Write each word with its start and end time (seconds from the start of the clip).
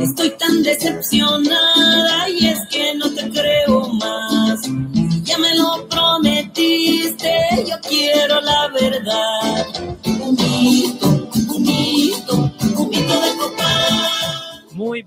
Estoy 0.00 0.30
tan 0.38 0.62
decepcionada 0.62 2.28
y 2.30 2.46
es 2.46 2.60
que 2.70 2.94
no 2.94 3.01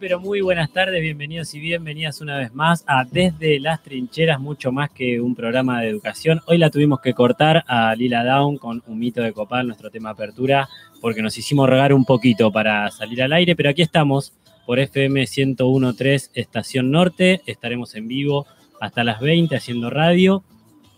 pero 0.08 0.20
muy 0.20 0.42
buenas 0.42 0.70
tardes, 0.70 1.02
bienvenidos 1.02 1.56
y 1.56 1.60
bienvenidas 1.60 2.22
una 2.22 2.38
vez 2.38 2.54
más 2.54 2.84
a 2.86 3.06
Desde 3.06 3.60
las 3.60 3.82
Trincheras, 3.82 4.40
mucho 4.40 4.72
más 4.72 4.92
que 4.92 5.20
un 5.20 5.34
programa 5.34 5.82
de 5.82 5.90
educación. 5.90 6.42
Hoy 6.46 6.60
la 6.60 6.70
tuvimos 6.70 7.00
que 7.00 7.16
cortar 7.16 7.64
a 7.66 7.96
Lila 7.96 8.24
Down 8.24 8.60
con 8.60 8.84
un 8.86 9.00
mito 9.00 9.24
de 9.24 9.34
copal, 9.34 9.66
nuestro 9.66 9.90
tema 9.90 10.12
apertura, 10.12 10.70
porque 11.02 11.24
nos 11.24 11.36
hicimos 11.40 11.68
regar 11.68 11.92
un 11.92 12.06
poquito 12.06 12.52
para 12.52 12.92
salir 12.92 13.24
al 13.24 13.34
aire, 13.34 13.56
pero 13.56 13.72
aquí 13.72 13.82
estamos 13.82 14.32
por 14.68 14.78
FM 14.78 15.24
101.3 15.24 16.30
Estación 16.36 16.92
Norte, 16.92 17.42
estaremos 17.48 17.96
en 17.96 18.08
vivo 18.08 18.46
hasta 18.80 19.04
las 19.04 19.20
20 19.20 19.56
haciendo 19.56 19.90
radio 19.90 20.44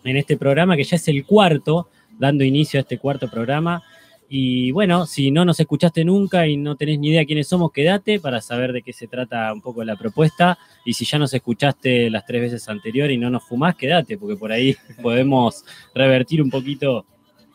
en 0.04 0.18
este 0.18 0.36
programa 0.36 0.76
que 0.76 0.84
ya 0.84 0.98
es 0.98 1.08
el 1.08 1.26
cuarto, 1.26 1.88
dando 2.20 2.44
inicio 2.44 2.78
a 2.78 2.82
este 2.82 2.98
cuarto 2.98 3.30
programa. 3.30 3.84
Y 4.30 4.72
bueno, 4.72 5.06
si 5.06 5.32
no 5.32 5.46
nos 5.46 5.60
escuchaste 5.60 6.04
nunca 6.04 6.48
y 6.48 6.58
no 6.58 6.76
tenés 6.76 7.00
ni 7.00 7.10
idea 7.10 7.26
quiénes 7.26 7.48
somos, 7.48 7.72
quédate 7.72 8.20
para 8.20 8.42
saber 8.42 8.74
de 8.74 8.82
qué 8.82 8.92
se 8.92 9.08
trata 9.08 9.54
un 9.54 9.62
poco 9.62 9.84
la 9.84 9.96
propuesta. 9.96 10.58
Y 10.84 10.94
si 10.94 11.06
ya 11.06 11.18
nos 11.18 11.34
escuchaste 11.34 12.10
las 12.10 12.26
tres 12.26 12.42
veces 12.42 12.68
anteriores 12.68 13.16
y 13.16 13.18
no 13.18 13.30
nos 13.30 13.44
fumás, 13.44 13.76
quédate, 13.76 14.18
porque 14.18 14.36
por 14.36 14.52
ahí 14.52 14.76
podemos 15.02 15.64
revertir 15.96 16.42
un 16.42 16.50
poquito 16.50 17.06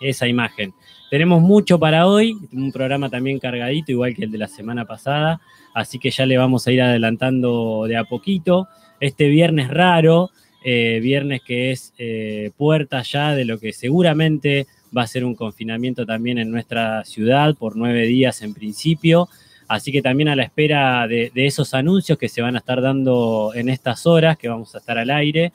esa 0.00 0.26
imagen. 0.26 0.72
Tenemos 1.10 1.42
mucho 1.42 1.78
para 1.78 2.06
hoy, 2.06 2.34
un 2.52 2.73
programa 2.73 3.10
también 3.10 3.38
cargadito, 3.38 3.92
igual 3.92 4.14
que 4.14 4.24
el 4.24 4.30
de 4.30 4.38
la 4.38 4.48
semana 4.48 4.86
pasada, 4.86 5.42
así 5.74 5.98
que 5.98 6.10
ya 6.10 6.24
le 6.24 6.38
vamos 6.38 6.66
a 6.66 6.73
ir 6.73 6.80
adelantando 6.80 7.84
de 7.86 7.98
a 7.98 8.04
poquito. 8.04 8.66
Este 8.98 9.29
viernes 9.29 9.68
raro, 9.68 10.30
eh, 10.64 11.01
viernes 11.02 11.42
que 11.42 11.70
es 11.70 11.92
eh, 11.98 12.51
puerta 12.57 13.02
ya 13.02 13.34
de 13.34 13.45
lo 13.45 13.59
que 13.59 13.74
seguramente 13.74 14.66
va 14.96 15.02
a 15.02 15.07
ser 15.07 15.24
un 15.24 15.35
confinamiento 15.35 16.07
también 16.07 16.38
en 16.38 16.51
nuestra 16.51 17.04
ciudad 17.04 17.54
por 17.57 17.76
nueve 17.76 18.07
días 18.07 18.43
en 18.43 18.54
principio. 18.54 19.29
Así 19.68 19.90
que 19.90 20.02
también 20.02 20.29
a 20.29 20.37
la 20.37 20.43
espera 20.43 21.07
de, 21.09 21.30
esos 21.35 21.73
anuncios 21.73 22.18
que 22.18 22.29
se 22.29 22.43
van 22.43 22.57
a 22.57 22.59
estar 22.59 22.82
dando 22.82 23.52
en 23.54 23.68
estas 23.68 24.07
horas, 24.07 24.37
que 24.37 24.48
vamos 24.48 24.74
a 24.74 24.79
estar 24.79 24.98
al 24.98 25.10
aire, 25.10 25.52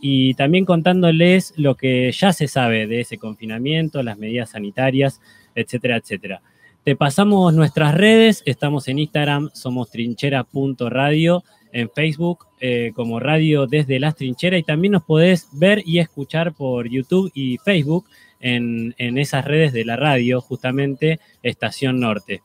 y 0.00 0.34
también 0.34 0.64
contándoles 0.64 1.52
lo 1.56 1.74
que 1.74 2.10
ya 2.12 2.32
se 2.32 2.48
sabe 2.48 2.86
de 2.86 3.00
ese 3.00 3.18
confinamiento, 3.18 4.02
las 4.02 4.16
medidas 4.16 4.50
sanitarias, 4.50 5.20
etcétera, 5.54 5.96
etcétera. 5.96 6.40
Te 6.84 6.96
pasamos 6.96 7.52
nuestras 7.52 7.94
redes, 7.94 8.42
estamos 8.46 8.88
en 8.88 9.00
Instagram, 9.00 9.50
somos 9.52 9.90
trinchera.radio, 9.90 11.44
en 11.72 11.90
Facebook 11.90 12.46
eh, 12.60 12.92
como 12.94 13.20
Radio 13.20 13.66
desde 13.66 14.00
las 14.00 14.16
trincheras 14.16 14.60
y 14.60 14.62
también 14.62 14.92
nos 14.92 15.04
podés 15.04 15.48
ver 15.52 15.82
y 15.84 15.98
escuchar 15.98 16.54
por 16.54 16.88
YouTube 16.88 17.30
y 17.34 17.58
Facebook 17.58 18.06
en, 18.40 18.94
en 18.98 19.18
esas 19.18 19.44
redes 19.44 19.72
de 19.72 19.84
la 19.84 19.96
radio, 19.96 20.40
justamente 20.40 21.20
Estación 21.42 22.00
Norte. 22.00 22.42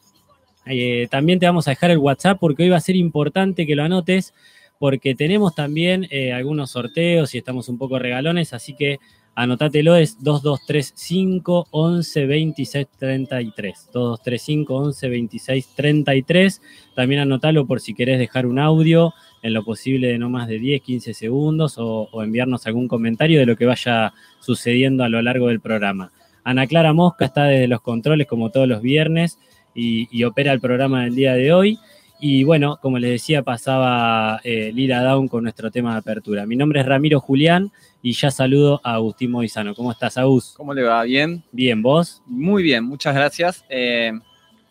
Eh, 0.66 1.08
también 1.12 1.40
te 1.40 1.46
vamos 1.46 1.68
a 1.68 1.72
dejar 1.72 1.92
el 1.92 1.98
WhatsApp 1.98 2.40
porque 2.40 2.64
hoy 2.64 2.70
va 2.70 2.78
a 2.78 2.82
ser 2.82 2.96
importante 2.96 3.68
que 3.68 3.76
lo 3.76 3.84
anotes 3.84 4.34
porque 4.80 5.16
tenemos 5.16 5.56
también 5.56 6.08
eh, 6.10 6.34
algunos 6.34 6.72
sorteos 6.72 7.34
y 7.34 7.38
estamos 7.38 7.70
un 7.70 7.78
poco 7.78 8.00
regalones, 8.00 8.54
así 8.54 8.76
que 8.76 9.00
anotátelo, 9.36 9.96
es 9.96 10.22
2235 10.22 11.68
11 11.72 12.26
26 12.26 12.88
33. 12.98 13.90
2235 13.94 14.76
11 14.76 15.10
26 15.10 15.68
33. 15.76 16.62
También 16.96 17.22
anotalo 17.22 17.66
por 17.66 17.80
si 17.80 17.94
querés 17.94 18.20
dejar 18.20 18.46
un 18.46 18.60
audio 18.60 19.14
en 19.44 19.54
lo 19.54 19.64
posible 19.64 20.08
de 20.08 20.18
no 20.18 20.30
más 20.30 20.48
de 20.48 20.58
10, 20.58 20.82
15 20.82 21.14
segundos 21.14 21.78
o, 21.78 22.10
o 22.12 22.24
enviarnos 22.24 22.66
algún 22.66 22.88
comentario 22.88 23.40
de 23.40 23.46
lo 23.46 23.56
que 23.56 23.66
vaya 23.66 24.14
sucediendo 24.40 25.04
a 25.04 25.10
lo 25.10 25.22
largo 25.22 25.50
del 25.50 25.60
programa. 25.60 26.12
Ana 26.44 26.66
Clara 26.66 26.94
Mosca 26.94 27.26
está 27.26 27.44
desde 27.44 27.68
los 27.68 27.82
controles 27.82 28.26
como 28.26 28.50
todos 28.50 28.68
los 28.68 28.82
viernes 28.82 29.38
y, 29.76 30.08
y 30.12 30.24
opera 30.24 30.52
el 30.54 30.60
programa 30.60 31.04
del 31.04 31.16
día 31.16 31.34
de 31.34 31.54
hoy. 31.54 31.80
Y 32.20 32.46
bueno, 32.46 32.80
como 32.82 33.00
les 33.00 33.12
decía, 33.12 33.44
pasaba 33.44 34.40
eh, 34.46 34.72
Lila 34.74 35.04
Down 35.04 35.28
con 35.28 35.44
nuestro 35.44 35.72
tema 35.72 35.92
de 35.92 36.00
apertura. 36.00 36.46
Mi 36.46 36.56
nombre 36.56 36.80
es 36.80 36.86
Ramiro 36.86 37.20
Julián 37.20 37.70
y 38.02 38.14
ya 38.14 38.32
saludo 38.32 38.80
a 38.82 38.94
Agustín 38.94 39.32
Moizano. 39.32 39.76
¿Cómo 39.76 39.92
estás, 39.92 40.18
Agus? 40.18 40.54
¿Cómo 40.56 40.74
le 40.74 40.84
va? 40.84 41.04
¿Bien? 41.04 41.44
Bien, 41.52 41.82
¿vos? 41.82 42.22
Muy 42.26 42.64
bien, 42.64 42.86
muchas 42.86 43.14
gracias. 43.14 43.66
Eh, 43.68 44.14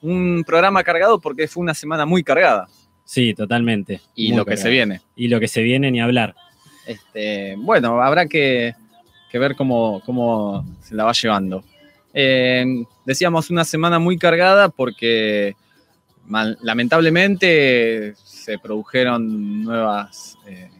un 0.01 0.45
programa 0.47 0.83
cargado 0.83 1.21
porque 1.21 1.47
fue 1.47 1.63
una 1.63 1.75
semana 1.75 2.07
muy 2.07 2.23
cargada. 2.23 2.69
Sí, 3.13 3.35
totalmente. 3.35 4.01
Y 4.15 4.29
muy 4.29 4.39
lo 4.39 4.47
que 4.47 4.57
se 4.57 4.71
viene. 4.71 5.03
Y 5.15 5.29
lo 5.29 5.39
que 5.39 5.47
se 5.47 5.61
viene, 5.61 5.91
ni 5.91 6.01
hablar. 6.01 6.35
Este, 6.87 7.57
bueno, 7.59 8.01
habrá 8.01 8.25
que, 8.25 8.75
que 9.31 9.39
ver 9.39 9.55
cómo, 9.55 10.01
cómo, 10.07 10.65
se 10.81 10.95
la 10.95 11.05
va 11.05 11.13
llevando. 11.13 11.63
Eh, 12.15 12.65
decíamos 13.05 13.51
una 13.51 13.67
semana 13.67 13.99
muy 13.99 14.17
cargada 14.17 14.71
porque 14.71 15.57
mal, 16.25 16.57
lamentablemente 16.63 18.15
se 18.17 18.59
produjeron 18.59 19.63
nuevas, 19.63 20.39
eh, 20.47 20.71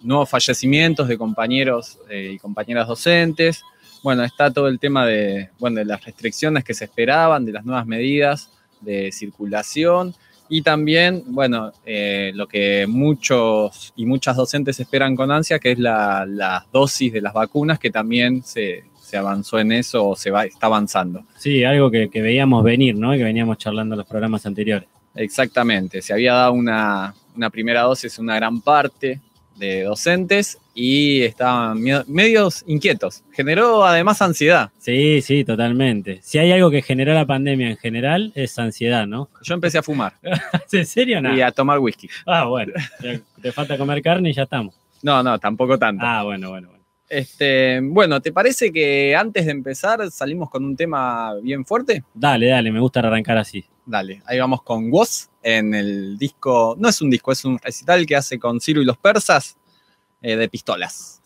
nuevos 0.00 0.30
fallecimientos 0.30 1.08
de 1.08 1.18
compañeros 1.18 1.98
eh, 2.08 2.30
y 2.32 2.38
compañeras 2.38 2.88
docentes. 2.88 3.60
Bueno, 4.02 4.24
está 4.24 4.50
todo 4.50 4.68
el 4.68 4.78
tema 4.78 5.04
de, 5.04 5.50
bueno, 5.58 5.80
de 5.80 5.84
las 5.84 6.02
restricciones 6.02 6.64
que 6.64 6.72
se 6.72 6.86
esperaban, 6.86 7.44
de 7.44 7.52
las 7.52 7.66
nuevas 7.66 7.86
medidas 7.86 8.50
de 8.80 9.12
circulación 9.12 10.14
y 10.54 10.60
también, 10.60 11.24
bueno, 11.28 11.72
eh, 11.86 12.30
lo 12.34 12.46
que 12.46 12.86
muchos 12.86 13.94
y 13.96 14.04
muchas 14.04 14.36
docentes 14.36 14.78
esperan 14.78 15.16
con 15.16 15.30
ansia, 15.30 15.58
que 15.58 15.72
es 15.72 15.78
la, 15.78 16.26
la 16.28 16.66
dosis 16.70 17.10
de 17.10 17.22
las 17.22 17.32
vacunas, 17.32 17.78
que 17.78 17.90
también 17.90 18.42
se, 18.42 18.84
se 19.00 19.16
avanzó 19.16 19.58
en 19.58 19.72
eso 19.72 20.08
o 20.08 20.14
se 20.14 20.30
va, 20.30 20.44
está 20.44 20.66
avanzando. 20.66 21.24
Sí, 21.38 21.64
algo 21.64 21.90
que, 21.90 22.10
que 22.10 22.20
veíamos 22.20 22.62
venir, 22.64 22.98
¿no? 22.98 23.12
Que 23.12 23.24
veníamos 23.24 23.56
charlando 23.56 23.94
en 23.94 24.00
los 24.00 24.06
programas 24.06 24.44
anteriores. 24.44 24.90
Exactamente, 25.14 26.02
se 26.02 26.12
había 26.12 26.34
dado 26.34 26.52
una, 26.52 27.14
una 27.34 27.48
primera 27.48 27.80
dosis 27.80 28.18
una 28.18 28.36
gran 28.36 28.60
parte 28.60 29.22
de 29.56 29.84
docentes 29.84 30.58
y 30.74 31.22
estaban 31.22 31.82
medios 32.06 32.64
inquietos. 32.66 33.24
Generó 33.32 33.84
además 33.84 34.22
ansiedad. 34.22 34.70
Sí, 34.78 35.20
sí, 35.22 35.44
totalmente. 35.44 36.20
Si 36.22 36.38
hay 36.38 36.52
algo 36.52 36.70
que 36.70 36.82
generó 36.82 37.14
la 37.14 37.26
pandemia 37.26 37.70
en 37.70 37.76
general, 37.76 38.32
es 38.34 38.58
ansiedad, 38.58 39.06
¿no? 39.06 39.28
Yo 39.42 39.54
empecé 39.54 39.78
a 39.78 39.82
fumar. 39.82 40.14
¿En 40.72 40.86
serio 40.86 41.20
no? 41.20 41.34
Y 41.36 41.42
a 41.42 41.50
tomar 41.50 41.78
whisky. 41.78 42.08
Ah, 42.26 42.44
bueno. 42.44 42.72
Te 43.40 43.52
falta 43.52 43.76
comer 43.76 44.02
carne 44.02 44.30
y 44.30 44.32
ya 44.32 44.44
estamos. 44.44 44.74
No, 45.02 45.22
no, 45.22 45.38
tampoco 45.38 45.78
tanto. 45.78 46.04
Ah, 46.06 46.22
bueno, 46.22 46.50
bueno, 46.50 46.68
bueno. 46.68 46.82
Este, 47.08 47.78
bueno, 47.82 48.22
¿te 48.22 48.32
parece 48.32 48.72
que 48.72 49.14
antes 49.14 49.44
de 49.44 49.52
empezar 49.52 50.10
salimos 50.10 50.48
con 50.48 50.64
un 50.64 50.74
tema 50.74 51.34
bien 51.42 51.66
fuerte? 51.66 52.04
Dale, 52.14 52.46
dale, 52.46 52.72
me 52.72 52.80
gusta 52.80 53.00
arrancar 53.00 53.36
así. 53.36 53.62
Dale, 53.84 54.22
ahí 54.24 54.38
vamos 54.38 54.62
con 54.62 54.90
Woz 54.90 55.28
en 55.42 55.74
el 55.74 56.16
disco, 56.16 56.74
no 56.78 56.88
es 56.88 57.02
un 57.02 57.10
disco, 57.10 57.32
es 57.32 57.44
un 57.44 57.58
recital 57.58 58.06
que 58.06 58.16
hace 58.16 58.38
con 58.38 58.60
Ciro 58.62 58.80
y 58.80 58.86
los 58.86 58.96
persas 58.96 59.58
eh, 60.22 60.36
de 60.36 60.48
pistolas. 60.48 61.22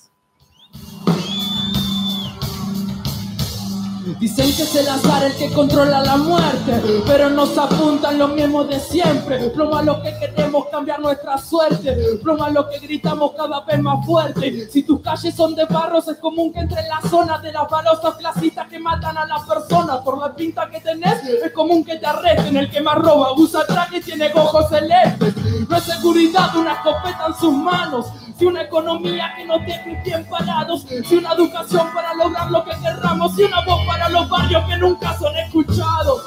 Dicen 4.20 4.46
que 4.54 4.62
es 4.62 4.76
el 4.76 4.88
azar 4.88 5.24
el 5.24 5.34
que 5.34 5.52
controla 5.52 6.00
la 6.00 6.16
muerte, 6.16 6.80
pero 7.06 7.28
nos 7.28 7.58
apuntan 7.58 8.18
los 8.18 8.32
mismos 8.32 8.68
de 8.68 8.78
siempre. 8.78 9.52
Lo 9.54 10.00
que 10.00 10.16
queremos 10.18 10.66
cambiar 10.68 11.00
nuestra 11.00 11.36
suerte, 11.38 11.96
lo 12.22 12.68
que 12.68 12.78
gritamos 12.78 13.32
cada 13.36 13.60
vez 13.62 13.80
más 13.80 14.06
fuerte. 14.06 14.68
Si 14.70 14.84
tus 14.84 15.00
calles 15.00 15.34
son 15.34 15.56
de 15.56 15.64
barros, 15.64 16.06
es 16.06 16.18
común 16.18 16.52
que 16.52 16.60
entre 16.60 16.82
en 16.82 16.88
la 16.88 17.00
zona 17.10 17.38
de 17.38 17.52
las 17.52 17.68
balosas 17.68 18.14
clasistas 18.14 18.68
que 18.68 18.78
matan 18.78 19.18
a 19.18 19.26
las 19.26 19.42
personas. 19.42 19.98
Por 19.98 20.18
la 20.18 20.34
pinta 20.34 20.70
que 20.70 20.80
tenés, 20.80 21.24
es 21.24 21.52
común 21.52 21.84
que 21.84 21.96
te 21.96 22.06
arresten. 22.06 22.56
El 22.56 22.70
que 22.70 22.80
más 22.80 22.96
roba 22.96 23.32
usa 23.32 23.66
traje 23.66 23.98
y 23.98 24.00
tiene 24.02 24.30
ojos 24.34 24.68
celestes. 24.68 25.34
No 25.68 25.76
es 25.76 25.82
seguridad, 25.82 26.54
una 26.54 26.74
escopeta 26.74 27.26
en 27.26 27.34
sus 27.34 27.52
manos. 27.52 28.06
Si 28.38 28.44
una 28.44 28.62
economía 28.62 29.32
que 29.34 29.46
nos 29.46 29.60
deje 29.64 29.98
bien 30.04 30.24
parados, 30.26 30.82
si 30.82 31.16
una 31.16 31.32
educación 31.32 31.88
para 31.94 32.12
lograr 32.12 32.50
lo 32.50 32.62
que 32.64 32.72
querramos, 32.82 33.34
si 33.34 33.44
una 33.44 33.64
voz 33.64 33.86
para 33.86 34.10
los 34.10 34.28
barrios 34.28 34.62
que 34.68 34.76
nunca 34.76 35.16
son 35.18 35.34
escuchados. 35.38 36.22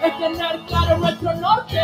Es 0.00 0.18
tener 0.18 0.60
claro 0.66 0.98
nuestro 0.98 1.34
norte, 1.34 1.78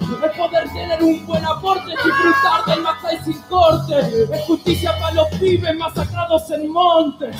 es 0.00 0.36
poder 0.36 0.68
tener 0.70 1.00
un 1.00 1.24
buen 1.26 1.44
aporte, 1.44 1.90
disfrutar 1.90 2.64
del 2.66 2.82
Macay 2.82 3.18
sin 3.24 3.40
corte, 3.42 4.26
es 4.32 4.44
justicia 4.46 4.98
para 4.98 5.14
los 5.14 5.28
pibes 5.38 5.76
masacrados 5.76 6.50
en 6.50 6.72
monte. 6.72 7.30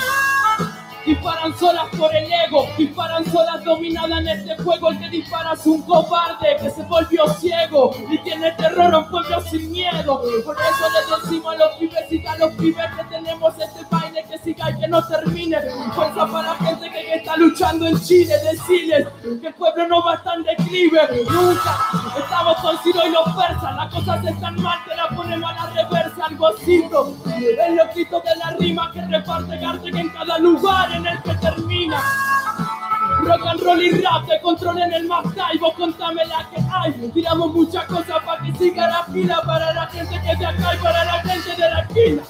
Disparan 1.06 1.56
solas 1.56 1.86
por 1.96 2.12
el 2.16 2.28
ego, 2.32 2.66
disparan 2.76 3.24
solas 3.30 3.62
dominadas 3.62 4.18
en 4.20 4.28
este 4.28 4.62
juego. 4.62 4.90
El 4.90 4.98
que 4.98 5.08
dispara 5.08 5.52
es 5.52 5.64
un 5.64 5.82
cobarde 5.82 6.56
que 6.60 6.68
se 6.68 6.82
volvió 6.82 7.28
ciego 7.34 7.92
y 8.10 8.18
tiene 8.18 8.50
terror 8.52 8.92
a 8.92 8.98
un 8.98 9.08
pueblo 9.08 9.40
sin 9.42 9.70
miedo. 9.70 10.20
Por 10.44 10.56
eso 10.56 10.84
le 10.90 11.22
decimos 11.22 11.54
a 11.54 11.58
los 11.58 11.76
pibes 11.76 12.12
y 12.12 12.26
a 12.26 12.36
los 12.38 12.52
pibes 12.54 12.86
que 12.96 13.04
tenemos 13.04 13.54
este 13.56 13.84
baile 13.88 14.24
que 14.28 14.38
siga 14.38 14.70
y 14.72 14.80
que 14.80 14.88
no 14.88 15.06
termine. 15.06 15.58
Fuerza 15.94 16.26
para 16.26 16.54
gente 16.56 16.90
que 16.90 17.14
está 17.14 17.36
luchando 17.36 17.86
en 17.86 18.00
Chile. 18.00 18.34
Decirles 18.50 19.06
que 19.40 19.46
el 19.46 19.54
pueblo 19.54 19.86
no 19.86 20.04
va 20.04 20.12
a 20.12 20.16
estar 20.16 20.42
de 20.42 20.52
escribe 20.52 21.00
nunca. 21.30 21.78
Estamos 22.18 22.56
con 22.56 22.78
Ciro 22.78 23.00
y 23.06 23.10
los 23.10 23.24
persas, 23.36 23.76
las 23.76 23.94
cosas 23.94 24.24
están 24.24 24.60
mal, 24.60 24.78
te 24.84 24.96
la 24.96 25.08
ponemos 25.08 25.50
a 25.50 25.54
la 25.54 25.66
reversa, 25.70 26.24
algo. 26.24 26.48
El 26.48 27.76
loquito 27.76 28.20
de 28.20 28.36
la 28.36 28.50
rima 28.58 28.90
que 28.92 29.02
reparte 29.02 29.64
arte 29.64 29.88
en 29.88 30.08
cada 30.08 30.38
lugar 30.38 30.95
en 30.96 31.06
el 31.06 31.22
que 31.22 31.34
termina. 31.34 32.02
Rock 33.20 33.46
and 33.46 33.60
roll 33.60 33.82
y 33.82 33.90
rap 34.02 34.26
te 34.26 34.40
controlen 34.40 34.92
el 34.92 35.06
más 35.06 35.24
y 35.54 35.58
vos 35.58 35.74
contame 35.74 36.24
la 36.26 36.48
que 36.50 36.60
hay. 36.72 37.10
Tiramos 37.12 37.52
muchas 37.52 37.84
cosas 37.86 38.22
para 38.24 38.42
que 38.42 38.54
siga 38.54 38.88
la 38.88 39.04
fila 39.04 39.42
para 39.44 39.72
la 39.72 39.86
gente 39.86 40.20
que 40.20 40.36
de 40.36 40.46
acá 40.46 40.74
y 40.74 40.78
para 40.82 41.04
la 41.04 41.20
gente 41.22 41.50
de 41.50 41.70
la 41.70 41.80
esquina. 41.80 42.22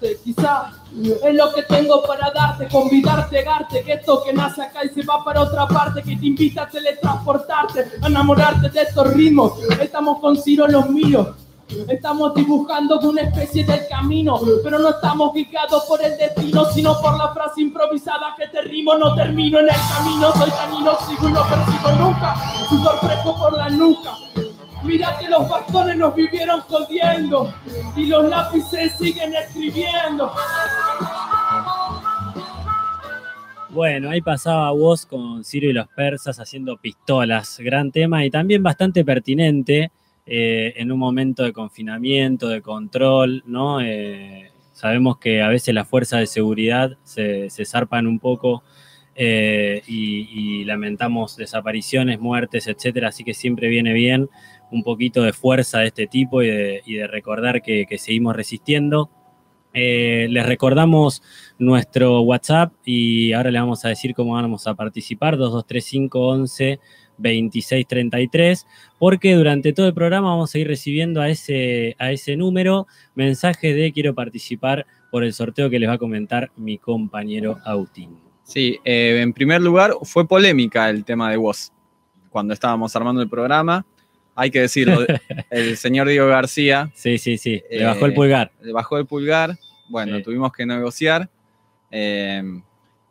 Desde 0.00 0.14
el 0.14 0.16
arte, 0.16 0.20
quizá 0.24 0.72
es 1.24 1.34
lo 1.34 1.52
que 1.52 1.62
tengo 1.62 2.02
para 2.02 2.30
darte, 2.30 2.68
convidarte, 2.68 3.44
darte 3.44 3.82
que 3.82 3.92
esto 3.94 4.22
que 4.24 4.32
nace 4.32 4.62
acá 4.62 4.84
y 4.84 4.88
se 4.88 5.02
va 5.02 5.24
para 5.24 5.42
otra 5.42 5.66
parte, 5.66 6.02
que 6.02 6.16
te 6.16 6.26
invita 6.26 6.62
a 6.62 6.68
teletransportarte, 6.68 7.92
a 8.00 8.06
enamorarte 8.06 8.68
de 8.70 8.82
estos 8.82 9.12
ritmos. 9.14 9.52
Estamos 9.80 10.18
con 10.20 10.36
Ciro 10.36 10.66
los 10.66 10.88
míos. 10.88 11.28
Estamos 11.86 12.34
dibujando 12.34 12.98
una 13.00 13.20
especie 13.22 13.62
del 13.62 13.86
camino, 13.88 14.40
pero 14.64 14.78
no 14.78 14.88
estamos 14.88 15.34
guiados 15.34 15.84
por 15.84 16.02
el 16.02 16.16
destino, 16.16 16.64
sino 16.72 16.98
por 16.98 17.18
la 17.18 17.34
frase 17.34 17.60
improvisada 17.60 18.34
que 18.38 18.46
te 18.48 18.62
rimo, 18.62 18.94
no 18.94 19.14
termino 19.14 19.58
en 19.58 19.66
el 19.66 19.80
camino, 19.94 20.32
soy 20.32 20.50
camino, 20.50 20.92
sigo 21.06 21.28
y 21.28 21.32
no 21.32 21.42
persigo 21.42 21.92
nunca, 21.98 22.36
sudor 22.70 22.98
fresco 23.00 23.36
por 23.36 23.58
la 23.58 23.68
nuca. 23.68 24.16
Mira 24.84 25.16
que 25.18 25.28
los 25.28 25.48
bastones 25.48 25.96
nos 25.96 26.14
vivieron 26.14 26.60
jodiendo 26.60 27.52
y 27.96 28.06
los 28.06 28.28
lápices 28.28 28.92
siguen 28.92 29.34
escribiendo. 29.34 30.32
Bueno, 33.70 34.10
ahí 34.10 34.20
pasaba 34.22 34.70
vos 34.70 35.04
con 35.04 35.44
Ciro 35.44 35.68
y 35.68 35.72
los 35.72 35.88
persas 35.88 36.40
haciendo 36.40 36.76
pistolas, 36.78 37.58
gran 37.60 37.92
tema 37.92 38.24
y 38.24 38.30
también 38.30 38.62
bastante 38.62 39.04
pertinente 39.04 39.90
eh, 40.24 40.74
en 40.76 40.90
un 40.90 40.98
momento 40.98 41.42
de 41.42 41.52
confinamiento, 41.52 42.48
de 42.48 42.62
control, 42.62 43.42
¿no? 43.46 43.80
Eh, 43.80 44.50
sabemos 44.72 45.18
que 45.18 45.42
a 45.42 45.48
veces 45.48 45.74
las 45.74 45.88
fuerzas 45.88 46.20
de 46.20 46.26
seguridad 46.26 46.96
se, 47.02 47.50
se 47.50 47.64
zarpan 47.64 48.06
un 48.06 48.18
poco 48.18 48.62
eh, 49.14 49.82
y, 49.86 50.28
y 50.60 50.64
lamentamos 50.64 51.36
desapariciones, 51.36 52.20
muertes, 52.20 52.68
etcétera, 52.68 53.08
así 53.08 53.24
que 53.24 53.34
siempre 53.34 53.68
viene 53.68 53.92
bien 53.92 54.30
un 54.70 54.82
poquito 54.82 55.22
de 55.22 55.32
fuerza 55.32 55.80
de 55.80 55.86
este 55.86 56.06
tipo 56.06 56.42
y 56.42 56.46
de, 56.48 57.06
recordar 57.06 57.62
que, 57.62 57.86
seguimos 57.98 58.36
resistiendo. 58.36 59.10
Eh, 59.74 60.26
les 60.30 60.46
recordamos 60.46 61.22
nuestro 61.58 62.22
WhatsApp 62.22 62.72
y 62.84 63.32
ahora 63.32 63.50
le 63.50 63.60
vamos 63.60 63.84
a 63.84 63.88
decir 63.88 64.14
cómo 64.14 64.32
vamos 64.32 64.66
a 64.66 64.74
participar, 64.74 65.36
223511 65.36 66.80
2633, 67.18 68.66
porque 68.98 69.34
durante 69.34 69.72
todo 69.72 69.88
el 69.88 69.94
programa 69.94 70.30
vamos 70.30 70.54
a 70.54 70.58
ir 70.58 70.66
recibiendo 70.66 71.20
a 71.20 71.28
ese, 71.28 71.96
a 71.98 72.12
ese 72.12 72.36
número 72.36 72.86
mensajes 73.14 73.74
de 73.74 73.92
quiero 73.92 74.14
participar 74.14 74.86
por 75.10 75.24
el 75.24 75.32
sorteo 75.32 75.68
que 75.68 75.78
les 75.78 75.88
va 75.88 75.94
a 75.94 75.98
comentar 75.98 76.50
mi 76.56 76.78
compañero 76.78 77.58
Autín. 77.64 78.18
Sí, 78.44 78.78
eh, 78.84 79.20
en 79.20 79.32
primer 79.32 79.60
lugar, 79.60 79.92
fue 80.02 80.26
polémica 80.26 80.88
el 80.88 81.04
tema 81.04 81.30
de 81.30 81.36
vos 81.36 81.72
cuando 82.30 82.54
estábamos 82.54 82.94
armando 82.96 83.20
el 83.20 83.28
programa. 83.28 83.84
Hay 84.40 84.50
que 84.50 84.60
decirlo, 84.60 85.04
el 85.50 85.76
señor 85.76 86.06
Diego 86.08 86.28
García 86.28 86.90
Sí, 86.94 87.18
sí, 87.18 87.38
sí, 87.38 87.60
le 87.70 87.82
Eh, 87.82 87.84
bajó 87.84 88.06
el 88.06 88.14
pulgar. 88.14 88.52
le 88.62 88.72
bajó 88.72 88.96
el 88.98 89.06
pulgar. 89.06 89.56
Bueno, 89.88 90.16
Sí. 90.18 90.22
tuvimos 90.22 90.52
que 90.52 90.64
negociar. 90.64 91.28
eh, 91.90 92.42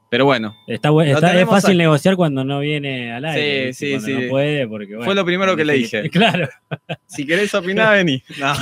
pero 0.09 0.23
bueno, 0.23 0.55
Está, 0.67 0.89
está- 1.03 1.37
es 1.41 1.45
fácil 1.49 1.71
a- 1.71 1.83
negociar 1.83 2.15
cuando 2.15 2.45
no 2.45 2.61
viene 2.61 3.11
al 3.11 3.25
aire. 3.25 3.73
Sí, 3.73 3.99
sí, 3.99 4.05
sí. 4.05 4.13
No 4.13 4.29
puede 4.29 4.65
porque, 4.65 4.91
bueno, 4.95 5.03
Fue 5.03 5.13
lo 5.15 5.25
primero 5.25 5.53
que 5.57 5.65
le 5.65 5.73
dije. 5.73 6.09
Claro. 6.11 6.47
si 7.07 7.25
querés 7.25 7.53
opinar, 7.53 7.93
vení. 7.97 8.23
No. 8.39 8.53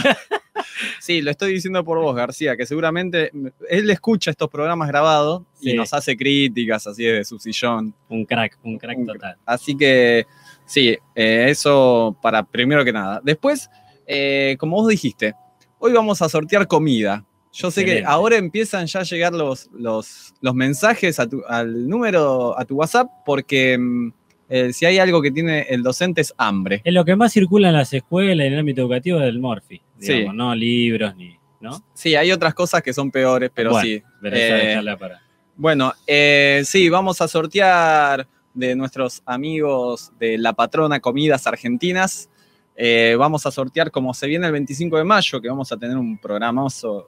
Sí, 1.00 1.22
lo 1.22 1.30
estoy 1.32 1.54
diciendo 1.54 1.84
por 1.84 2.00
vos, 2.00 2.16
García, 2.16 2.56
que 2.58 2.66
seguramente 2.66 3.32
él 3.70 3.90
escucha 3.92 4.32
estos 4.32 4.50
programas 4.50 4.88
grabados 4.88 5.44
y 5.62 5.74
nos 5.74 5.94
hace 5.94 6.18
críticas 6.18 6.88
así 6.88 7.04
desde 7.04 7.26
su 7.26 7.38
sillón. 7.38 7.94
Un 8.10 8.26
crack, 8.26 8.58
un 8.64 8.78
crack 8.80 8.98
Un 8.98 9.06
total. 9.06 9.36
Así 9.46 9.76
que 9.78 10.26
sí, 10.66 10.98
eh, 11.16 11.46
eso 11.50 12.16
para 12.22 12.44
primero 12.44 12.84
que 12.84 12.92
nada. 12.94 13.22
Después, 13.24 13.70
eh, 14.08 14.56
como 14.60 14.78
vos 14.78 14.88
dijiste, 14.88 15.34
hoy 15.80 15.92
vamos 15.94 16.22
a 16.22 16.30
sortear 16.30 16.68
comida. 16.68 17.24
Yo 17.54 17.72
sé 17.72 17.86
que 17.86 18.04
ahora 18.06 18.36
empiezan 18.36 18.86
ya 18.86 19.00
a 19.00 19.04
llegar 19.04 19.34
los, 19.34 19.70
los, 19.74 20.34
los 20.42 20.54
mensajes 20.54 21.20
a 21.22 21.30
tu- 21.30 21.44
al 21.48 21.88
número, 21.88 22.58
a 22.60 22.66
tu 22.66 22.76
WhatsApp, 22.76 23.08
porque 23.26 23.78
mm, 23.78 24.12
eh, 24.50 24.74
si 24.74 24.86
hay 24.86 25.00
algo 25.00 25.22
que 25.22 25.32
tiene 25.32 25.62
el 25.70 25.82
docente 25.82 26.20
es 26.20 26.34
hambre. 26.38 26.82
Es 26.84 26.94
lo 26.94 27.06
que 27.06 27.16
más 27.16 27.32
circula 27.32 27.70
en 27.70 27.76
las 27.76 27.94
escuelas, 27.94 28.46
en 28.46 28.54
el 28.54 28.60
ámbito 28.60 28.82
educativo, 28.82 29.20
del 29.20 29.40
Morphy. 29.40 29.82
Sí. 30.00 30.12
Digamos, 30.14 30.36
no 30.36 30.54
libros 30.54 31.16
ni. 31.16 31.38
¿No? 31.62 31.82
Sí, 31.94 32.14
hay 32.16 32.32
otras 32.34 32.54
cosas 32.54 32.82
que 32.84 32.92
son 32.94 33.10
peores, 33.10 33.50
pero 33.56 33.72
Bueno, 33.72 33.86
sí. 33.88 34.04
Pero 34.22 34.98
para. 35.00 35.22
Bueno, 35.56 35.94
eh, 36.06 36.62
sí, 36.66 36.90
vamos 36.90 37.22
a 37.22 37.28
sortear 37.30 38.28
de 38.56 38.76
nuestros 38.76 39.22
amigos 39.26 40.12
de 40.20 40.38
La 40.38 40.54
Patrona 40.54 41.00
Comidas 41.00 41.46
Argentinas. 41.46 42.30
Eh, 42.78 43.16
vamos 43.18 43.46
a 43.46 43.52
sortear, 43.52 43.92
como 43.92 44.14
se 44.14 44.28
viene 44.28 44.48
el 44.48 44.52
25 44.52 44.98
de 44.98 45.04
mayo, 45.04 45.40
que 45.40 45.48
vamos 45.48 45.72
a 45.72 45.78
tener 45.78 45.96
un 45.98 46.18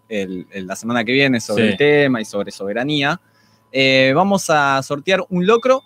el- 0.07 0.67
la 0.67 0.75
semana 0.75 1.03
que 1.03 1.11
viene 1.11 1.39
sobre 1.41 1.63
Sí. 1.63 1.69
el 1.71 1.77
tema 1.77 2.21
y 2.21 2.25
sobre 2.25 2.51
soberanía. 2.51 3.19
Eh, 3.71 4.13
vamos 4.15 4.49
a 4.49 4.81
sortear 4.83 5.25
un 5.29 5.45
locro 5.45 5.83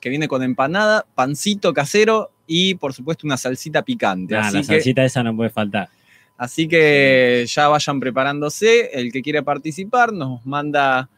que 0.00 0.08
viene 0.10 0.28
con 0.28 0.42
empanada, 0.42 1.06
pancito 1.14 1.72
casero 1.72 2.30
y, 2.46 2.74
por 2.74 2.92
supuesto, 2.92 3.26
una 3.26 3.36
salsita 3.36 3.82
picante. 3.82 4.36
Así, 4.36 4.54
la 4.56 4.60
que, 4.60 4.66
salsita 4.66 5.04
esa 5.04 5.22
no 5.22 5.34
puede 5.34 5.48
faltar. 5.50 5.88
así 6.36 6.66
que 6.68 7.44
ya 7.48 7.68
vayan 7.68 8.00
preparándose. 8.00 8.90
El 8.92 9.12
que 9.12 9.22
quiera 9.22 9.42
participar 9.42 10.12
nos 10.12 10.44
manda 10.44 11.08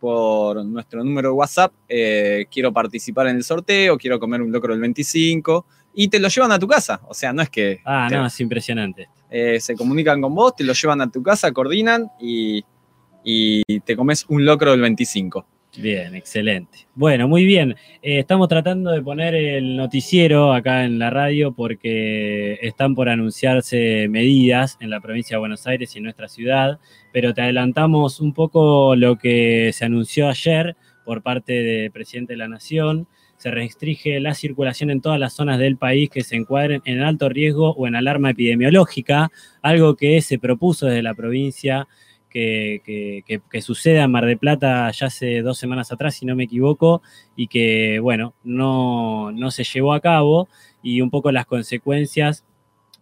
por 0.00 0.64
nuestro 0.64 1.04
número 1.04 1.28
de 1.28 1.32
WhatsApp, 1.34 1.72
eh, 1.88 2.46
quiero 2.50 2.72
participar 2.72 3.26
en 3.28 3.36
el 3.36 3.44
sorteo, 3.44 3.96
quiero 3.98 4.18
comer 4.18 4.40
un 4.42 4.50
locro 4.50 4.72
del 4.72 4.80
25, 4.80 5.66
y 5.94 6.08
te 6.08 6.18
lo 6.18 6.28
llevan 6.28 6.52
a 6.52 6.58
tu 6.58 6.66
casa. 6.66 7.00
O 7.08 7.14
sea, 7.14 7.32
no 7.32 7.42
es 7.42 7.50
que 7.50 7.80
Ah, 7.84 8.06
te- 8.08 8.16
no, 8.16 8.26
es 8.26 8.40
impresionante. 8.40 9.08
eh, 9.30 9.60
se 9.60 9.76
comunican 9.76 10.20
con 10.22 10.34
vos, 10.34 10.56
te 10.56 10.64
lo 10.64 10.72
llevan 10.72 11.00
a 11.02 11.10
tu 11.10 11.22
casa, 11.22 11.52
coordinan 11.52 12.08
y, 12.20 12.64
y 13.22 13.62
te 13.80 13.94
comes 13.96 14.24
un 14.28 14.44
locro 14.44 14.70
del 14.72 14.80
25. 14.80 15.46
Bien, 15.76 16.16
excelente. 16.16 16.88
Bueno, 16.96 17.28
muy 17.28 17.44
bien. 17.44 17.76
Eh, 18.02 18.18
estamos 18.18 18.48
tratando 18.48 18.90
de 18.90 19.02
poner 19.02 19.36
el 19.36 19.76
noticiero 19.76 20.52
acá 20.52 20.84
en 20.84 20.98
la 20.98 21.10
radio 21.10 21.52
porque 21.52 22.58
están 22.60 22.96
por 22.96 23.08
anunciarse 23.08 24.08
medidas 24.08 24.76
en 24.80 24.90
la 24.90 25.00
provincia 25.00 25.36
de 25.36 25.40
Buenos 25.40 25.68
Aires 25.68 25.94
y 25.94 25.98
en 25.98 26.04
nuestra 26.04 26.26
ciudad, 26.26 26.80
pero 27.12 27.34
te 27.34 27.42
adelantamos 27.42 28.20
un 28.20 28.34
poco 28.34 28.96
lo 28.96 29.16
que 29.16 29.70
se 29.72 29.84
anunció 29.84 30.28
ayer 30.28 30.76
por 31.04 31.22
parte 31.22 31.52
del 31.52 31.92
presidente 31.92 32.32
de 32.32 32.38
la 32.38 32.48
Nación. 32.48 33.06
Se 33.36 33.52
restringe 33.52 34.18
la 34.18 34.34
circulación 34.34 34.90
en 34.90 35.00
todas 35.00 35.20
las 35.20 35.34
zonas 35.34 35.60
del 35.60 35.76
país 35.76 36.10
que 36.10 36.24
se 36.24 36.34
encuadren 36.34 36.82
en 36.84 37.00
alto 37.00 37.28
riesgo 37.28 37.70
o 37.74 37.86
en 37.86 37.94
alarma 37.94 38.30
epidemiológica, 38.30 39.30
algo 39.62 39.94
que 39.94 40.20
se 40.20 40.40
propuso 40.40 40.86
desde 40.86 41.02
la 41.02 41.14
provincia 41.14 41.86
que, 42.30 43.22
que, 43.26 43.62
suceda 43.62 44.04
en 44.04 44.10
Mar 44.10 44.24
del 44.24 44.38
Plata 44.38 44.90
ya 44.92 45.06
hace 45.06 45.42
dos 45.42 45.58
semanas 45.58 45.92
atrás, 45.92 46.14
si 46.14 46.26
no 46.26 46.36
me 46.36 46.44
equivoco, 46.44 47.02
y 47.36 47.48
que, 47.48 47.98
bueno, 48.00 48.34
no, 48.44 49.32
no 49.32 49.50
se 49.50 49.64
llevó 49.64 49.92
a 49.92 50.00
cabo 50.00 50.48
y 50.82 51.00
un 51.00 51.10
poco 51.10 51.32
las 51.32 51.46
consecuencias 51.46 52.44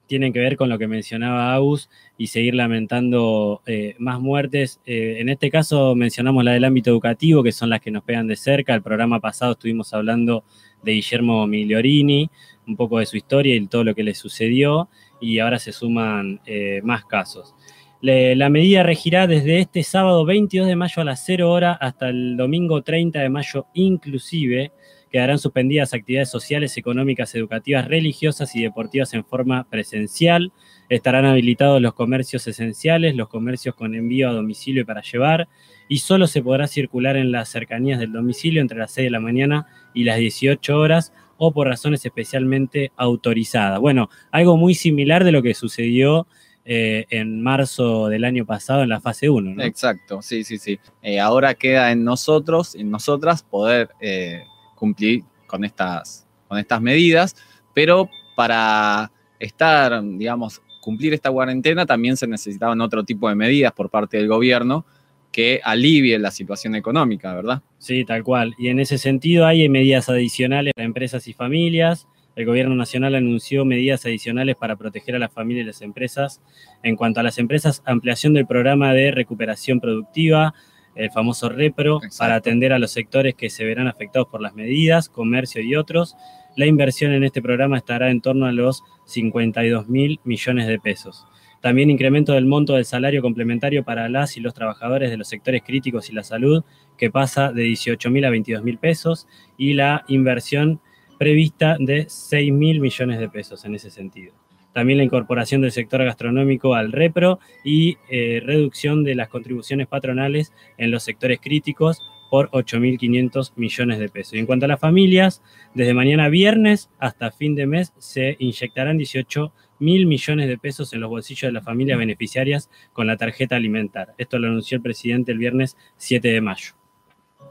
tienen 0.09 0.33
que 0.33 0.41
ver 0.41 0.57
con 0.57 0.69
lo 0.69 0.79
que 0.79 0.89
mencionaba 0.89 1.55
Agus 1.55 1.89
y 2.17 2.29
seguir 2.29 2.55
lamentando 2.55 3.63
eh, 3.67 3.95
más 3.99 4.19
muertes. 4.19 4.81
Eh, 4.87 5.19
en 5.21 5.29
este 5.29 5.51
caso 5.51 5.95
mencionamos 5.95 6.43
la 6.43 6.53
del 6.53 6.65
ámbito 6.65 6.91
educativo, 6.91 7.43
que 7.43 7.53
son 7.53 7.71
las 7.71 7.81
que 7.81 7.91
nos 7.93 8.03
pegan 8.03 8.27
de 8.27 8.35
cerca. 8.35 8.75
El 8.75 8.83
programa 8.83 9.21
pasado 9.21 9.53
estuvimos 9.53 9.93
hablando 9.95 10.45
de 10.83 10.93
Guillermo 10.93 11.47
Migliorini, 11.47 12.31
un 12.67 12.77
poco 12.77 12.99
de 12.99 13.07
su 13.07 13.17
historia 13.17 13.55
y 13.55 13.67
todo 13.67 13.85
lo 13.85 13.95
que 13.95 14.03
le 14.03 14.15
sucedió, 14.15 14.89
y 15.21 15.39
ahora 15.39 15.59
se 15.59 15.73
suman 15.73 16.41
eh, 16.47 16.81
más 16.83 17.05
casos. 17.05 17.55
La 18.01 18.49
medida 18.49 18.85
regirá 18.85 19.27
desde 19.27 19.59
este 19.59 19.83
sábado 19.83 20.25
22 20.25 20.69
de 20.69 20.77
mayo 20.77 21.03
a 21.03 21.05
las 21.05 21.25
0 21.27 21.51
hora 21.51 21.73
hasta 21.73 22.11
el 22.11 22.37
domingo 22.37 22.83
30 22.83 23.19
de 23.19 23.29
mayo 23.29 23.67
inclusive. 23.75 24.71
Quedarán 25.11 25.41
suspendidas 25.41 25.95
actividades 25.95 26.31
sociales, 26.31 26.77
económicas, 26.77 27.35
educativas, 27.35 27.89
religiosas 27.89 28.55
y 28.55 28.63
deportivas 28.63 29.15
en 29.15 29.25
forma 29.25 29.69
presencial. 29.69 30.53
Estarán 30.89 31.25
habilitados 31.25 31.83
los 31.83 31.93
comercios 31.95 32.47
esenciales, 32.47 33.17
los 33.17 33.29
comercios 33.29 33.75
con 33.75 33.97
envío 33.97 34.29
a 34.29 34.33
domicilio 34.33 34.83
y 34.83 34.85
para 34.85 35.03
llevar, 35.03 35.49
y 35.89 35.99
solo 35.99 36.29
se 36.29 36.41
podrá 36.41 36.69
circular 36.69 37.17
en 37.17 37.33
las 37.33 37.49
cercanías 37.49 37.99
del 37.99 38.13
domicilio 38.13 38.61
entre 38.61 38.79
las 38.79 38.93
6 38.93 39.07
de 39.07 39.11
la 39.11 39.21
mañana 39.21 39.67
y 39.93 40.05
las 40.05 40.19
18 40.19 40.79
horas 40.79 41.13
o 41.37 41.53
por 41.53 41.67
razones 41.67 42.05
especialmente 42.05 42.93
autorizadas. 42.97 43.81
Bueno, 43.81 44.09
algo 44.31 44.57
muy 44.57 44.75
similar 44.75 45.25
de 45.25 45.33
lo 45.33 45.43
que 45.43 45.55
sucedió 45.55 46.29
eh, 46.71 47.07
en 47.09 47.41
marzo 47.41 48.09
del 48.09 48.25
año 48.25 48.45
pasado 48.45 48.83
en 48.83 48.91
la 48.91 49.01
fase 49.01 49.31
1, 49.31 49.55
¿no? 49.55 49.63
Exacto, 49.63 50.21
sí, 50.21 50.45
sí, 50.45 50.59
sí. 50.59 50.79
Eh, 51.01 51.19
ahora 51.19 51.55
queda 51.55 51.93
en 51.93 52.05
nosotros, 52.05 52.75
en 52.75 52.91
nosotras, 52.91 53.43
poder 53.43 53.89
eh, 54.03 54.43
cumplir 54.75 55.25
con 55.47 55.65
estas, 55.65 56.27
con 56.47 56.59
estas 56.59 56.83
medidas, 56.83 57.37
pero 57.73 58.11
para 58.37 59.11
estar, 59.39 60.03
digamos, 60.05 60.61
cumplir 60.83 61.15
esta 61.15 61.31
cuarentena 61.31 61.87
también 61.87 62.19
se 62.19 62.27
necesitaban 62.27 62.83
otro 62.83 63.03
tipo 63.03 63.31
de 63.31 63.35
medidas 63.35 63.73
por 63.73 63.89
parte 63.89 64.19
del 64.19 64.29
gobierno 64.29 64.85
que 65.33 65.63
alivie 65.65 66.19
la 66.19 66.31
situación 66.31 66.75
económica, 66.75 67.33
¿verdad? 67.33 67.63
Sí, 67.79 68.05
tal 68.05 68.23
cual. 68.23 68.55
Y 68.59 68.69
en 68.69 68.79
ese 68.79 68.99
sentido 68.99 69.47
hay 69.47 69.67
medidas 69.71 70.11
adicionales 70.11 70.75
para 70.75 70.85
empresas 70.85 71.29
y 71.29 71.33
familias. 71.33 72.07
El 72.39 72.47
gobierno 72.47 72.77
nacional 72.77 73.17
anunció 73.17 73.65
medidas 73.65 74.07
adicionales 74.07 74.55
para 74.55 74.77
proteger 74.77 75.17
a 75.17 75.19
las 75.19 75.33
familias 75.33 75.65
y 75.65 75.67
las 75.67 75.83
empresas. 75.83 76.41
En 76.85 76.95
cuanto 76.95 77.19
a 77.19 77.25
las 77.25 77.37
empresas, 77.39 77.83
ampliación 77.85 78.33
del 78.33 78.47
programa 78.47 78.95
de 78.95 79.11
recuperación 79.11 79.81
productiva, 79.81 80.55
el 80.95 81.11
famoso 81.11 81.49
REPRO, 81.49 81.97
Exacto. 81.97 82.17
para 82.21 82.37
atender 82.37 82.73
a 82.73 82.79
los 82.79 82.93
sectores 82.93 83.35
que 83.35 83.51
se 83.51 83.65
verán 83.65 83.89
afectados 83.89 84.29
por 84.29 84.41
las 84.41 84.55
medidas, 84.55 85.09
comercio 85.09 85.63
y 85.63 85.75
otros. 85.75 86.15
La 86.55 86.67
inversión 86.67 87.11
en 87.11 87.25
este 87.25 87.43
programa 87.43 87.77
estará 87.77 88.09
en 88.09 88.21
torno 88.21 88.47
a 88.47 88.53
los 88.53 88.85
52 89.07 89.89
mil 89.89 90.21
millones 90.23 90.69
de 90.69 90.79
pesos. 90.79 91.27
También 91.61 91.91
incremento 91.91 92.35
del 92.35 92.47
monto 92.47 92.75
del 92.75 92.85
salario 92.85 93.21
complementario 93.21 93.83
para 93.83 94.09
las 94.09 94.37
y 94.37 94.41
los 94.41 94.55
trabajadores 94.55 95.11
de 95.11 95.17
los 95.17 95.27
sectores 95.27 95.63
críticos 95.67 96.09
y 96.09 96.13
la 96.13 96.23
salud, 96.23 96.63
que 96.97 97.11
pasa 97.11 97.51
de 97.51 97.65
18 97.65 98.11
mil 98.11 98.25
a 98.25 98.31
22 98.31 98.63
mil 98.63 98.79
pesos, 98.79 99.27
y 99.57 99.75
la 99.75 100.05
inversión 100.07 100.81
prevista 101.19 101.77
de 101.79 102.07
6 102.09 102.53
mil 102.53 102.81
millones 102.81 103.19
de 103.19 103.29
pesos 103.29 103.65
en 103.65 103.75
ese 103.75 103.91
sentido. 103.91 104.33
También 104.73 104.99
la 104.99 105.05
incorporación 105.05 105.61
del 105.61 105.73
sector 105.73 106.05
gastronómico 106.05 106.75
al 106.75 106.93
REPRO 106.93 107.41
y 107.65 107.97
eh, 108.11 108.41
reducción 108.45 109.03
de 109.03 109.15
las 109.15 109.29
contribuciones 109.29 109.89
patronales 109.89 110.53
en 110.77 110.91
los 110.91 111.03
sectores 111.03 111.41
críticos 111.41 112.01
por 112.31 112.51
8.500 112.51 113.53
millones 113.57 113.99
de 113.99 114.09
pesos. 114.09 114.35
Y 114.35 114.39
en 114.39 114.47
cuanto 114.47 114.67
a 114.67 114.69
las 114.69 114.81
familias, 114.81 115.43
desde 115.75 115.95
mañana 115.95 116.29
viernes 116.29 116.91
hasta 116.99 117.31
fin 117.31 117.55
de 117.55 117.67
mes 117.67 117.93
se 117.99 118.37
inyectarán 118.39 118.99
18 118.99 119.53
mil 119.81 120.07
millones 120.07 120.49
de 120.49 120.59
pesos 120.59 120.93
en 120.93 121.01
los 121.01 121.11
bolsillos 121.11 121.49
de 121.49 121.53
las 121.53 121.65
familias 121.65 121.99
beneficiarias 121.99 122.71
con 122.93 123.07
la 123.07 123.17
tarjeta 123.17 123.57
alimentar. 123.57 124.15
Esto 124.19 124.39
lo 124.39 124.49
anunció 124.49 124.77
el 124.77 124.83
presidente 124.83 125.33
el 125.33 125.39
viernes 125.39 125.77
7 125.97 126.29
de 126.29 126.41
mayo. 126.41 126.73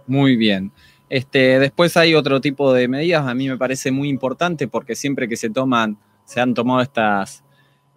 Muy 0.06 0.36
bien. 0.36 0.72
Este, 1.10 1.60
después 1.60 1.96
hay 1.98 2.16
otro 2.16 2.42
tipo 2.42 2.74
de 2.74 2.88
medidas, 2.88 3.26
a 3.28 3.34
mí 3.34 3.48
me 3.48 3.58
parece 3.58 3.92
muy 3.92 4.10
importante 4.10 4.68
porque 4.68 4.96
siempre 4.96 5.28
que 5.30 5.38
se 5.38 5.50
toman, 5.50 5.98
se 6.26 6.42
han 6.42 6.54
tomado 6.54 6.82
estas, 6.82 7.44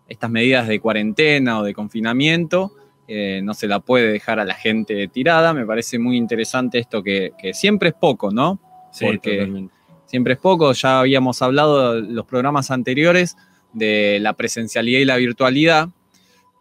estas 0.08 0.30
medidas 0.30 0.68
de 0.68 0.78
cuarentena 0.80 1.58
o 1.58 1.64
de 1.64 1.74
confinamiento, 1.74 2.72
eh, 3.08 3.40
no 3.42 3.54
se 3.54 3.66
la 3.66 3.80
puede 3.80 4.12
dejar 4.12 4.38
a 4.38 4.44
la 4.44 4.54
gente 4.54 5.08
tirada. 5.08 5.52
Me 5.52 5.66
parece 5.66 5.98
muy 5.98 6.16
interesante 6.16 6.78
esto 6.78 7.02
que, 7.02 7.32
que 7.40 7.52
siempre 7.54 7.88
es 7.88 7.94
poco, 7.96 8.30
¿no? 8.30 8.60
Sí, 8.92 9.06
Porque- 9.06 9.38
totalmente. 9.38 9.74
Siempre 10.06 10.32
es 10.32 10.40
poco, 10.40 10.72
ya 10.72 10.98
habíamos 10.98 11.40
hablado 11.40 11.96
en 11.98 12.16
los 12.16 12.26
programas 12.26 12.72
anteriores 12.72 13.36
de 13.72 14.18
la 14.20 14.32
presencialidad 14.32 14.98
y 14.98 15.04
la 15.04 15.16
virtualidad, 15.16 15.90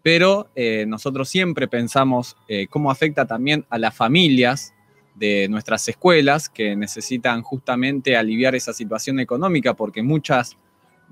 pero 0.04 0.52
eh, 0.56 0.86
nosotros 0.88 1.30
siempre 1.30 1.68
pensamos 1.68 2.38
eh, 2.48 2.68
cómo 2.70 2.92
afecta 2.92 3.26
también 3.26 3.66
a 3.72 3.80
las 3.80 3.96
familias 3.96 4.76
de 5.20 5.48
nuestras 5.50 5.88
escuelas 5.90 6.48
que 6.50 6.76
necesitan 6.78 7.42
justamente 7.42 8.16
aliviar 8.16 8.56
esa 8.56 8.72
situación 8.74 9.20
económica 9.20 9.74
porque 9.74 10.02
muchas 10.02 10.56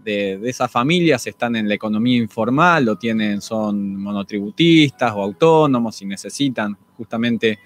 de, 0.03 0.37
de 0.37 0.49
esas 0.49 0.71
familias 0.71 1.27
están 1.27 1.55
en 1.57 1.67
la 1.67 1.73
economía 1.75 2.15
informal 2.17 2.87
o 2.87 2.95
tienen, 2.97 3.41
son 3.41 3.95
monotributistas 3.97 5.11
o 5.13 5.21
autónomos 5.21 6.01
y 6.01 6.05
necesitan 6.05 6.77
justamente 6.95 7.59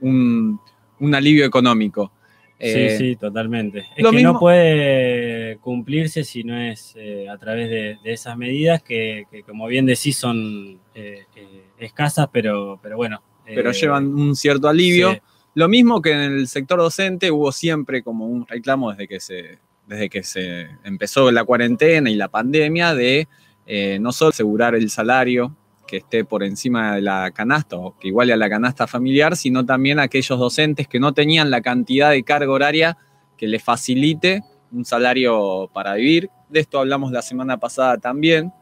un, 0.00 0.58
un 1.00 1.14
alivio 1.14 1.44
económico. 1.44 2.10
Eh, 2.58 2.90
sí, 2.90 2.98
sí, 3.10 3.16
totalmente. 3.16 3.80
Es 3.96 4.02
lo 4.04 4.10
que 4.12 4.16
mismo- 4.18 4.32
no 4.34 4.38
puede 4.38 5.56
cumplirse 5.58 6.22
si 6.24 6.44
no 6.44 6.56
es 6.56 6.94
eh, 6.96 7.28
a 7.28 7.36
través 7.36 7.68
de, 7.68 7.98
de 8.02 8.12
esas 8.12 8.36
medidas 8.36 8.82
que, 8.82 9.24
que, 9.30 9.42
como 9.42 9.66
bien 9.66 9.84
decís, 9.84 10.16
son 10.16 10.78
eh, 10.94 11.24
eh, 11.34 11.64
escasas, 11.78 12.28
pero, 12.32 12.78
pero 12.80 12.96
bueno. 12.96 13.20
pero 13.44 13.72
llevan 13.72 14.06
un 14.14 14.34
cierto 14.36 14.68
alivio. 14.68 15.12
sí. 15.12 15.18
Lo 15.54 15.68
mismo 15.68 16.00
que 16.00 16.12
en 16.12 16.20
el 16.20 16.48
sector 16.48 16.78
docente 16.78 17.30
hubo 17.30 17.52
siempre 17.52 18.02
como 18.02 18.26
un 18.26 18.46
reclamo 18.46 18.90
desde 18.90 19.06
que 19.06 19.20
se, 19.20 19.58
desde 19.86 20.08
que 20.08 20.22
se 20.22 20.68
empezó 20.84 21.30
la 21.30 21.44
cuarentena 21.44 22.10
y 22.10 22.14
la 22.14 22.28
pandemia 22.28 22.94
de 22.94 23.28
eh, 23.66 23.98
no 24.00 24.12
solo 24.12 24.30
asegurar 24.30 24.74
el 24.74 24.88
salario 24.90 25.54
que 25.86 25.98
esté 25.98 26.24
por 26.24 26.42
encima 26.42 26.94
de 26.94 27.02
la 27.02 27.30
canasta 27.32 27.76
o 27.76 27.98
que 27.98 28.08
iguale 28.08 28.32
a 28.32 28.36
la 28.38 28.48
canasta 28.48 28.86
familiar, 28.86 29.36
sino 29.36 29.66
también 29.66 29.98
aquellos 29.98 30.38
docentes 30.38 30.88
que 30.88 30.98
no 30.98 31.12
tenían 31.12 31.50
la 31.50 31.60
cantidad 31.60 32.10
de 32.10 32.22
carga 32.22 32.50
horaria 32.50 32.96
que 33.36 33.46
les 33.46 33.62
facilite 33.62 34.42
un 34.72 34.86
salario 34.86 35.70
para 35.74 35.94
vivir. 35.94 36.30
De 36.48 36.60
esto 36.60 36.78
hablamos 36.78 37.12
la 37.12 37.20
semana 37.20 37.58
pasada 37.58 37.98
también, 37.98 38.52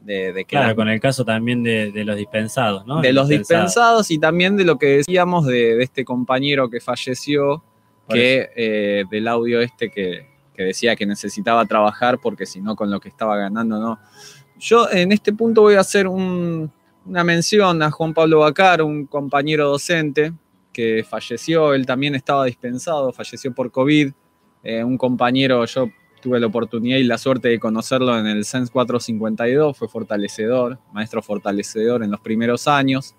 de, 0.00 0.32
de 0.32 0.44
que 0.44 0.56
Claro, 0.56 0.74
con 0.76 0.88
el 0.88 1.00
caso 1.00 1.24
también 1.24 1.62
de, 1.62 1.92
de 1.92 2.04
los 2.04 2.16
dispensados, 2.16 2.86
¿no? 2.86 3.00
de 3.00 3.12
los 3.12 3.28
Dispensados. 3.28 3.66
dispensados 3.66 4.10
y 4.10 4.18
también 4.18 4.56
de 4.56 4.64
lo 4.64 4.78
que 4.78 4.98
decíamos 4.98 5.46
de, 5.46 5.76
de 5.76 5.82
este 5.84 6.04
compañero 6.04 6.70
que 6.70 6.80
falleció, 6.80 7.62
Por 8.06 8.14
que 8.16 8.50
eh, 8.56 9.04
del 9.10 9.28
audio 9.28 9.60
este 9.60 9.90
que, 9.90 10.26
que 10.54 10.62
decía 10.64 10.96
que 10.96 11.06
necesitaba 11.06 11.64
trabajar 11.66 12.18
porque 12.22 12.46
si 12.46 12.60
no 12.60 12.76
con 12.76 12.90
lo 12.90 12.98
que 13.00 13.08
estaba 13.08 13.36
ganando 13.36 13.78
no. 13.78 13.98
Yo 14.58 14.90
en 14.90 15.12
este 15.12 15.32
punto 15.32 15.62
voy 15.62 15.74
a 15.74 15.80
hacer 15.80 16.06
un- 16.06 16.70
una 17.06 17.24
mención 17.24 17.82
a 17.82 17.90
Juan 17.90 18.12
Pablo 18.14 18.40
Bacar, 18.40 18.82
un 18.82 19.06
compañero 19.06 19.68
docente 19.68 20.32
que 20.72 21.04
falleció, 21.08 21.72
él 21.74 21.84
también 21.86 22.14
estaba 22.14 22.44
dispensado, 22.44 23.12
falleció 23.12 23.52
por 23.54 23.70
COVID, 23.70 24.12
eh, 24.62 24.84
un 24.84 24.96
compañero, 24.98 25.64
yo 25.64 25.88
tuve 26.20 26.38
la 26.40 26.46
oportunidad 26.46 26.98
y 26.98 27.04
la 27.04 27.18
suerte 27.18 27.48
de 27.48 27.58
conocerlo 27.58 28.18
en 28.18 28.26
el 28.26 28.44
CENS 28.44 28.70
452, 28.70 29.76
fue 29.76 29.88
fortalecedor, 29.88 30.78
maestro 30.92 31.22
fortalecedor 31.22 32.02
en 32.02 32.10
los 32.10 32.20
primeros 32.20 32.68
años. 32.68 33.14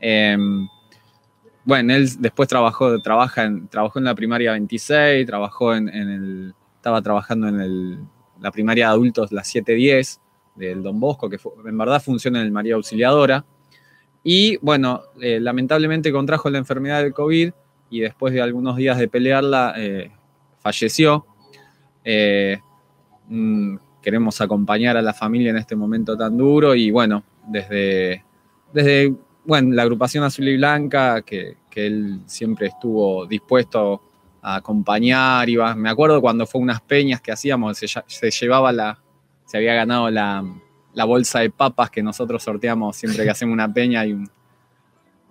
Eh, 0.00 0.36
bueno, 1.64 1.94
él 1.94 2.08
después 2.18 2.48
trabajó, 2.48 3.00
trabaja 3.00 3.44
en, 3.44 3.68
trabajó 3.68 3.98
en 3.98 4.04
la 4.04 4.14
primaria 4.14 4.52
26, 4.52 5.26
trabajó 5.26 5.74
en, 5.74 5.88
en 5.88 6.10
el, 6.10 6.54
estaba 6.76 7.00
trabajando 7.02 7.48
en 7.48 7.60
el- 7.60 7.98
la 8.40 8.50
primaria 8.50 8.86
de 8.88 8.92
adultos, 8.92 9.32
la 9.32 9.42
710 9.44 10.20
del 10.56 10.82
Don 10.82 11.00
Bosco, 11.00 11.30
que 11.30 11.38
fu- 11.38 11.52
en 11.64 11.78
verdad 11.78 12.02
funciona 12.02 12.40
en 12.40 12.46
el 12.46 12.52
María 12.52 12.74
Auxiliadora. 12.74 13.44
Y 14.22 14.56
bueno, 14.58 15.02
eh, 15.20 15.40
lamentablemente 15.40 16.12
contrajo 16.12 16.50
la 16.50 16.58
enfermedad 16.58 17.02
del 17.02 17.14
COVID 17.14 17.52
y 17.90 18.00
después 18.00 18.34
de 18.34 18.42
algunos 18.42 18.76
días 18.76 18.98
de 18.98 19.08
pelearla, 19.08 19.74
eh, 19.76 20.10
falleció. 20.60 21.26
Eh, 22.04 22.58
mm, 23.28 23.76
queremos 24.02 24.40
acompañar 24.40 24.96
a 24.96 25.02
la 25.02 25.14
familia 25.14 25.50
en 25.50 25.56
este 25.56 25.74
momento 25.74 26.16
tan 26.16 26.36
duro 26.36 26.74
y 26.74 26.90
bueno, 26.90 27.24
desde, 27.48 28.22
desde 28.72 29.14
bueno, 29.44 29.74
la 29.74 29.82
agrupación 29.82 30.24
Azul 30.24 30.48
y 30.48 30.56
Blanca, 30.56 31.22
que, 31.22 31.56
que 31.70 31.86
él 31.86 32.20
siempre 32.26 32.66
estuvo 32.66 33.26
dispuesto 33.26 34.02
a 34.42 34.56
acompañar, 34.56 35.48
iba, 35.48 35.74
me 35.74 35.88
acuerdo 35.88 36.20
cuando 36.20 36.46
fue 36.46 36.60
unas 36.60 36.82
peñas 36.82 37.22
que 37.22 37.32
hacíamos, 37.32 37.78
se, 37.78 37.86
se 37.88 38.30
llevaba 38.30 38.72
la, 38.72 38.98
se 39.46 39.56
había 39.56 39.74
ganado 39.74 40.10
la, 40.10 40.44
la 40.92 41.04
bolsa 41.04 41.40
de 41.40 41.50
papas 41.50 41.90
que 41.90 42.02
nosotros 42.02 42.42
sorteamos 42.42 42.96
siempre 42.96 43.24
que 43.24 43.30
hacemos 43.30 43.54
una 43.54 43.72
peña 43.72 44.04
y, 44.06 44.22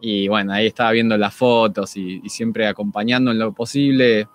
y 0.01 0.27
bueno, 0.27 0.53
ahí 0.53 0.67
estaba 0.67 0.91
viendo 0.91 1.15
las 1.15 1.33
fotos 1.33 1.95
y, 1.95 2.21
y 2.23 2.29
siempre 2.29 2.67
acompañando 2.67 3.31
en 3.31 3.39
lo 3.39 3.53
posible 3.53 4.27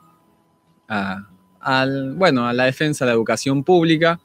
a, 0.88 1.26
al- 1.60 2.14
bueno, 2.14 2.46
a 2.46 2.52
la 2.52 2.64
defensa 2.64 3.04
de 3.04 3.10
la 3.10 3.14
educación 3.14 3.64
pública. 3.64 4.20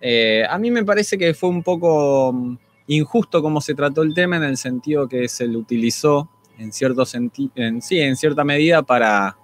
Eh, 0.00 0.44
a 0.48 0.58
mí 0.58 0.70
me 0.70 0.84
parece 0.84 1.18
que 1.18 1.34
fue 1.34 1.48
un 1.48 1.62
poco 1.62 2.32
mm, 2.32 2.56
injusto 2.88 3.42
cómo 3.42 3.60
se 3.60 3.74
trató 3.74 4.02
el 4.02 4.14
tema 4.14 4.36
en 4.36 4.44
el 4.44 4.56
sentido 4.56 5.08
que 5.08 5.28
se 5.28 5.46
le 5.46 5.56
utilizó 5.56 6.28
en 6.58 6.72
cierto 6.72 7.02
senti- 7.04 7.50
en, 7.54 7.82
sí, 7.82 8.00
en 8.00 8.16
cierta 8.16 8.42
medida 8.44 8.82
para, 8.82 9.36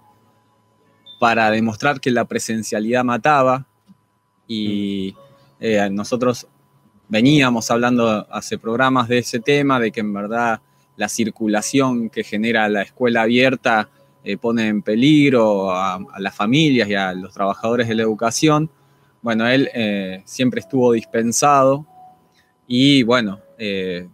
para 1.21 1.51
demostrar 1.51 2.01
que 2.01 2.11
la 2.11 2.25
presencialidad 2.25 3.05
mataba 3.05 3.67
y 4.47 5.15
eh, 5.61 5.89
nosotros 5.91 6.47
veníamos 7.09 7.71
hablando 7.71 8.27
hace 8.31 8.59
programas 8.59 9.09
de 9.09 9.19
ese 9.19 9.41
tema, 9.41 9.79
de 9.79 9.91
que 9.93 10.01
en 10.01 10.13
verdad 10.13 10.61
la 10.97 11.09
circulación 11.09 12.11
que 12.11 12.25
genera 12.25 12.69
la 12.69 12.83
escuela 12.83 13.23
abierta 13.23 13.89
eh, 14.25 14.39
pone 14.39 14.69
en 14.69 14.81
peligro 14.81 15.71
a, 15.71 16.01
las 16.19 16.35
familias 16.35 16.89
y 16.89 16.95
a 16.95 17.13
los 17.13 17.35
trabajadores 17.35 17.89
de 17.89 17.95
la 17.95 18.03
educación. 18.03 18.71
Bueno, 19.21 19.47
él 19.47 19.69
eh, 19.75 20.23
siempre 20.25 20.61
estuvo 20.61 20.93
dispensado 20.93 21.87
y 22.67 23.03
bueno, 23.03 23.41
eh, 23.59 24.09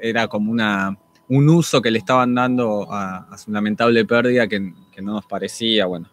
era 0.00 0.28
como 0.28 0.52
una, 0.52 0.96
un 1.28 1.48
uso 1.48 1.82
que 1.82 1.90
le 1.90 1.98
estaban 1.98 2.32
dando 2.34 2.86
a, 2.88 3.36
su 3.36 3.50
lamentable 3.50 4.04
pérdida 4.04 4.46
que, 4.46 4.60
no 4.60 5.12
nos 5.12 5.26
parecía, 5.26 5.84
bueno. 5.84 6.08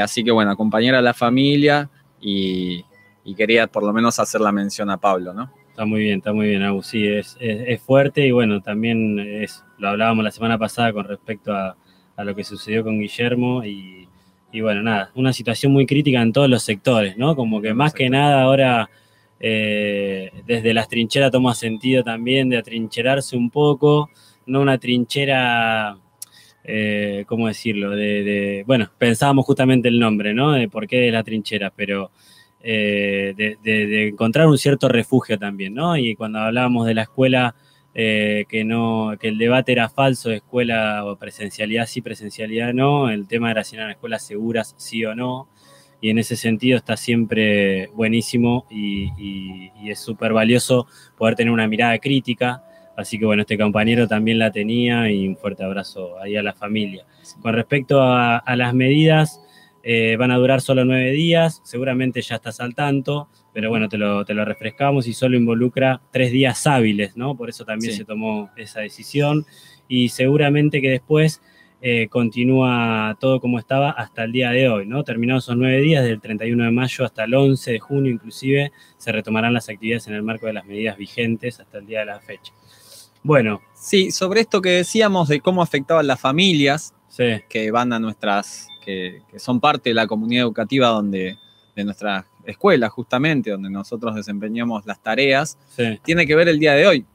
así 0.00 0.24
que 0.24 0.30
bueno, 0.30 0.50
acompañar 0.50 0.94
a 0.94 1.02
la 1.02 1.12
familia 1.12 1.90
y, 2.18 2.82
y 3.24 3.34
quería 3.34 3.66
por 3.66 3.82
lo 3.82 3.92
menos 3.92 4.18
hacer 4.18 4.40
la 4.40 4.52
mención 4.52 4.88
a 4.90 4.96
Pablo, 4.96 5.34
¿no? 5.34 5.50
Está 5.68 5.84
muy 5.84 6.00
bien, 6.00 6.18
está 6.18 6.32
muy 6.32 6.46
bien, 6.46 6.62
Agus. 6.62 6.86
Sí, 6.86 7.06
es, 7.06 7.36
es, 7.38 7.82
fuerte 7.82 8.26
y 8.26 8.30
bueno, 8.30 8.62
también 8.62 9.18
es, 9.18 9.62
lo 9.76 9.88
hablábamos 9.90 10.24
la 10.24 10.30
semana 10.30 10.56
pasada 10.56 10.90
con 10.94 11.04
respecto 11.04 11.52
a, 11.52 11.76
a 12.16 12.24
lo 12.24 12.34
que 12.34 12.44
sucedió 12.44 12.82
con 12.82 12.98
Guillermo 12.98 13.64
y, 13.64 14.08
y, 14.52 14.60
bueno, 14.60 14.82
nada, 14.82 15.10
una 15.14 15.32
situación 15.32 15.72
muy 15.72 15.86
crítica 15.86 16.22
en 16.22 16.32
todos 16.32 16.48
los 16.48 16.62
sectores, 16.62 17.16
¿no? 17.16 17.36
Como 17.36 17.60
que 17.60 17.74
más 17.74 17.92
que 17.92 18.08
nada 18.08 18.42
ahora 18.42 18.88
eh, 19.38 20.30
desde 20.46 20.72
las 20.72 20.88
trincheras 20.88 21.30
toma 21.30 21.54
sentido 21.54 22.02
también 22.02 22.48
de 22.48 22.56
atrincherarse 22.56 23.36
un 23.36 23.50
poco, 23.50 24.10
no 24.46 24.60
una 24.60 24.78
trinchera, 24.78 25.98
eh, 26.64 27.24
¿cómo 27.26 27.48
decirlo? 27.48 27.90
De, 27.90 28.24
de, 28.24 28.64
bueno, 28.66 28.90
pensábamos 28.98 29.44
justamente 29.44 29.88
el 29.88 29.98
nombre, 29.98 30.32
¿no? 30.34 30.52
De 30.52 30.68
por 30.68 30.86
qué 30.86 31.00
de 31.00 31.10
la 31.12 31.22
trinchera, 31.22 31.72
pero 31.74 32.10
eh, 32.68 33.34
de, 33.36 34.08
encontrar 34.08 34.48
un 34.48 34.58
cierto 34.58 34.88
refugio 34.88 35.38
también, 35.38 35.74
¿no? 35.74 35.96
Y 35.96 36.16
cuando 36.16 36.40
hablábamos 36.40 36.86
de 36.86 36.94
la 36.94 37.02
escuela, 37.02 37.54
eh, 37.98 38.44
que, 38.50 38.62
no, 38.62 39.14
que 39.18 39.28
el 39.28 39.38
debate 39.38 39.72
era 39.72 39.88
falso, 39.88 40.28
de 40.28 40.36
escuela 40.36 41.06
o 41.06 41.16
presencialidad 41.16 41.86
sí, 41.86 42.02
presencialidad 42.02 42.74
no, 42.74 43.08
el 43.08 43.26
tema 43.26 43.50
era 43.50 43.64
si 43.64 43.76
eran 43.76 43.90
escuelas 43.90 44.22
seguras 44.22 44.74
sí 44.76 45.02
o 45.06 45.14
no, 45.14 45.48
y 46.02 46.10
en 46.10 46.18
ese 46.18 46.36
sentido 46.36 46.76
está 46.76 46.98
siempre 46.98 47.86
buenísimo 47.94 48.66
y, 48.70 49.70
es 49.88 49.98
súper 49.98 50.34
valioso 50.34 50.86
poder 51.16 51.36
tener 51.36 51.52
una 51.52 51.68
mirada 51.68 51.98
crítica. 51.98 52.62
Así 52.96 53.18
que 53.18 53.24
bueno, 53.24 53.42
este 53.42 53.56
compañero 53.56 54.06
también 54.06 54.38
la 54.38 54.50
tenía 54.50 55.10
y 55.10 55.26
un 55.26 55.36
fuerte 55.36 55.64
abrazo 55.64 56.18
ahí 56.20 56.36
a 56.36 56.42
la 56.42 56.52
familia. 56.52 57.06
Con 57.40 57.54
respecto 57.54 58.02
a 58.02 58.56
las 58.56 58.74
medidas, 58.74 59.40
eh, 59.88 60.16
van 60.16 60.32
a 60.32 60.36
durar 60.36 60.60
solo 60.60 60.84
nueve 60.84 61.12
días, 61.12 61.60
seguramente 61.62 62.20
ya 62.20 62.34
estás 62.34 62.58
al 62.58 62.74
tanto, 62.74 63.28
pero 63.56 63.70
bueno, 63.70 63.88
te 63.88 63.96
lo, 63.96 64.22
te 64.26 64.34
lo 64.34 64.44
refrescamos 64.44 65.06
y 65.06 65.14
solo 65.14 65.34
involucra 65.34 66.02
tres 66.10 66.30
días 66.30 66.66
hábiles, 66.66 67.16
¿no? 67.16 67.34
Por 67.38 67.48
eso 67.48 67.64
también 67.64 67.94
se 67.94 68.04
tomó 68.04 68.50
esa 68.54 68.80
decisión 68.80 69.46
y 69.88 70.10
seguramente 70.10 70.82
que 70.82 70.90
después 70.90 71.40
eh, 71.80 72.08
continúa 72.08 73.16
todo 73.18 73.40
como 73.40 73.58
estaba 73.58 73.92
hasta 73.92 74.24
el 74.24 74.32
día 74.32 74.50
de 74.50 74.68
hoy, 74.68 74.84
¿no? 74.84 75.04
Terminados 75.04 75.44
esos 75.44 75.56
nueve 75.56 75.80
días, 75.80 76.04
del 76.04 76.20
31 76.20 76.64
de 76.64 76.70
mayo 76.70 77.06
hasta 77.06 77.24
el 77.24 77.32
11 77.32 77.72
de 77.72 77.80
junio 77.80 78.12
inclusive, 78.12 78.72
se 78.98 79.10
retomarán 79.10 79.54
las 79.54 79.70
actividades 79.70 80.06
en 80.06 80.12
el 80.12 80.22
marco 80.22 80.44
de 80.44 80.52
las 80.52 80.66
medidas 80.66 80.98
vigentes 80.98 81.58
hasta 81.58 81.78
el 81.78 81.86
día 81.86 82.00
de 82.00 82.06
la 82.06 82.20
fecha. 82.20 82.52
Bueno. 83.22 83.62
Sí, 83.74 84.10
sobre 84.10 84.42
esto 84.42 84.60
que 84.60 84.68
decíamos 84.68 85.28
de 85.28 85.40
cómo 85.40 85.62
afectaban 85.62 86.06
las 86.06 86.20
familias 86.20 86.92
que 87.48 87.70
van 87.70 87.94
a 87.94 87.98
nuestras 87.98 88.68
que, 88.86 89.22
son 89.38 89.60
parte 89.60 89.90
de 89.90 89.94
la 89.94 90.06
comunidad 90.06 90.42
educativa 90.42 90.88
donde, 90.88 91.38
de 91.76 91.84
nuestra 91.84 92.26
escuela, 92.44 92.88
justamente, 92.88 93.50
donde 93.50 93.70
nosotros 93.70 94.14
desempeñamos 94.16 94.84
las 94.86 95.00
tareas, 95.00 95.56
tiene 96.02 96.26
que 96.26 96.34
ver 96.34 96.48
el 96.48 96.58
día 96.58 96.72
de 96.72 96.86
hoy. 96.86 97.06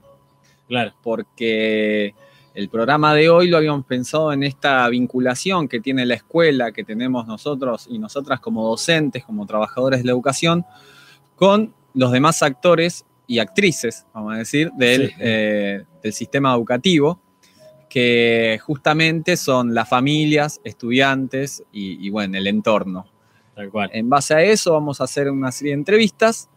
Claro. 0.67 0.93
Porque 1.03 2.15
el 2.53 2.69
programa 2.69 3.13
de 3.13 3.29
hoy 3.29 3.49
lo 3.49 3.57
habíamos 3.57 3.85
pensado 3.85 4.31
en 4.31 4.43
esta 4.43 4.87
vinculación 4.87 5.67
que 5.67 5.81
tiene 5.81 6.05
la 6.05 6.13
escuela, 6.13 6.71
que 6.71 6.83
tenemos 6.83 7.27
nosotros 7.27 7.87
y 7.89 7.97
nosotras 7.97 8.39
como 8.39 8.65
docentes, 8.65 9.25
como 9.25 9.45
trabajadores 9.45 9.99
de 9.99 10.05
la 10.05 10.11
educación, 10.11 10.63
con 11.35 11.73
los 11.93 12.11
demás 12.11 12.41
actores 12.43 13.05
y 13.27 13.39
actrices, 13.39 14.05
vamos 14.13 14.35
a 14.35 14.37
decir, 14.37 14.71
del, 14.77 15.11
eh, 15.19 15.83
del 16.01 16.13
sistema 16.13 16.53
educativo 16.53 17.19
que 17.91 18.57
justamente 18.63 19.35
son 19.35 19.73
las 19.73 19.89
familias, 19.89 20.61
estudiantes 20.63 21.61
y, 21.73 22.09
bueno, 22.09 22.37
el 22.37 22.47
entorno. 22.47 23.05
Tal 23.61 23.69
cual. 23.69 23.91
En 23.93 24.09
base 24.09 24.33
a 24.33 24.41
eso 24.41 24.73
vamos 24.73 25.01
a 25.01 25.03
hacer 25.03 25.29
una 25.29 25.51
serie 25.51 25.73
de 25.73 25.77
entrevistas 25.79 26.49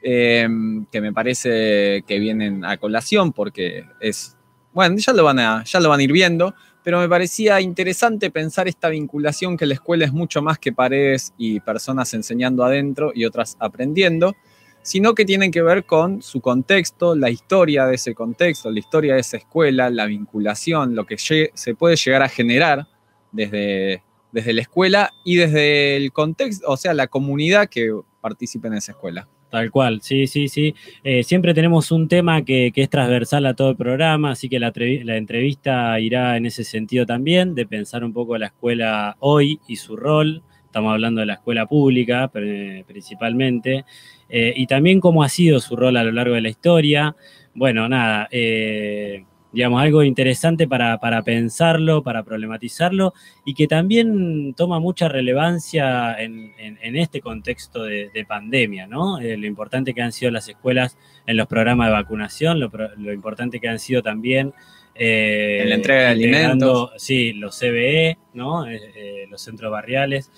em, 0.00 0.86
que 0.86 1.02
me 1.02 1.12
parece 1.12 2.02
que 2.06 2.18
vienen 2.18 2.64
a 2.64 2.78
colación 2.78 3.34
porque 3.34 3.84
es, 4.00 4.34
bueno, 4.72 4.96
ya 4.96 5.12
lo, 5.12 5.24
van 5.24 5.40
a, 5.40 5.62
ya 5.64 5.78
lo 5.78 5.90
van 5.90 6.00
a 6.00 6.02
ir 6.02 6.10
viendo, 6.10 6.54
pero 6.82 7.00
me 7.00 7.06
parecía 7.06 7.60
interesante 7.60 8.30
pensar 8.30 8.66
esta 8.66 8.88
vinculación 8.88 9.58
que 9.58 9.66
la 9.66 9.74
escuela 9.74 10.06
es 10.06 10.12
mucho 10.14 10.40
más 10.40 10.58
que 10.58 10.72
paredes 10.72 11.34
y 11.36 11.60
personas 11.60 12.14
enseñando 12.14 12.64
adentro 12.64 13.12
y 13.14 13.26
otras 13.26 13.58
aprendiendo 13.60 14.34
sino 14.80 15.14
que 15.14 15.26
tienen 15.26 15.50
que 15.50 15.60
ver 15.60 15.84
con 15.84 16.22
su 16.22 16.40
contexto, 16.40 17.14
la 17.14 17.28
historia 17.28 17.84
de 17.84 17.96
ese 17.96 18.14
contexto, 18.14 18.70
la 18.70 18.78
historia 18.78 19.14
de 19.14 19.20
esa 19.20 19.36
escuela, 19.36 19.90
la 19.90 20.06
vinculación, 20.06 20.94
lo 20.94 21.04
que 21.04 21.18
se 21.18 21.74
puede 21.74 21.96
llegar 21.96 22.22
a 22.22 22.28
generar 22.30 22.86
desde, 23.30 24.02
desde 24.32 24.52
la 24.52 24.62
escuela 24.62 25.10
y 25.24 25.36
desde 25.36 25.96
el 25.96 26.12
contexto, 26.12 26.68
o 26.68 26.76
sea, 26.76 26.94
la 26.94 27.06
comunidad 27.06 27.68
que 27.68 27.92
participa 28.20 28.68
en 28.68 28.74
esa 28.74 28.92
escuela. 28.92 29.28
Tal 29.50 29.70
cual, 29.70 30.00
sí, 30.02 30.26
sí, 30.26 30.48
sí. 30.48 30.74
Eh, 31.02 31.22
siempre 31.22 31.54
tenemos 31.54 31.90
un 31.90 32.06
tema 32.06 32.44
que, 32.44 32.70
es 32.74 32.90
transversal 32.90 33.46
a 33.46 33.54
todo 33.54 33.70
el 33.70 33.76
programa, 33.76 34.32
así 34.32 34.48
que 34.48 34.58
la, 34.58 34.70
entrevista 35.16 35.98
irá 36.00 36.36
en 36.36 36.44
ese 36.44 36.64
sentido 36.64 37.06
también, 37.06 37.54
de 37.54 37.66
pensar 37.66 38.04
un 38.04 38.12
poco 38.12 38.36
la 38.36 38.46
escuela 38.46 39.16
hoy 39.20 39.58
y 39.66 39.76
su 39.76 39.96
rol. 39.96 40.42
Estamos 40.66 40.92
hablando 40.92 41.20
de 41.20 41.26
la 41.26 41.34
escuela 41.34 41.64
pública 41.66 42.28
principalmente. 42.28 43.86
Eh, 44.28 44.52
y 44.54 44.66
también 44.66 45.00
cómo 45.00 45.22
ha 45.22 45.30
sido 45.30 45.60
su 45.60 45.76
rol 45.76 45.96
a 45.96 46.04
lo 46.04 46.12
largo 46.12 46.34
de 46.34 46.42
la 46.42 46.50
historia. 46.50 47.16
Bueno, 47.54 47.88
nada, 47.88 48.28
eh, 48.30 49.24
digamos, 49.52 49.82
algo 49.82 50.02
interesante 50.02 50.68
para, 50.68 50.98
pensarlo, 51.22 52.02
para 52.02 52.22
problematizarlo 52.22 53.14
y 53.44 53.54
que 53.54 53.66
también 53.66 54.54
toma 54.54 54.78
mucha 54.78 55.08
relevancia 55.08 56.20
en, 56.20 56.52
este 56.96 57.20
contexto 57.20 57.84
de, 57.84 58.26
pandemia, 58.28 58.86
¿no? 58.86 59.18
Eh, 59.18 59.36
lo 59.36 59.46
importante 59.46 59.94
que 59.94 60.02
han 60.02 60.12
sido 60.12 60.30
las 60.30 60.48
escuelas 60.48 60.98
en 61.26 61.36
los 61.36 61.46
programas 61.46 61.88
de 61.88 61.92
vacunación, 61.92 62.60
lo, 62.60 63.12
importante 63.12 63.60
que 63.60 63.68
han 63.68 63.78
sido 63.78 64.02
también... 64.02 64.52
en 64.94 65.68
la 65.68 65.76
entrega 65.76 66.00
de 66.00 66.06
alimentos. 66.08 66.90
Sí, 66.96 67.32
los 67.32 67.58
CBE, 67.58 68.18
¿no? 68.34 68.66
los 69.30 69.40
centros 69.40 69.70
barriales, 69.70 70.30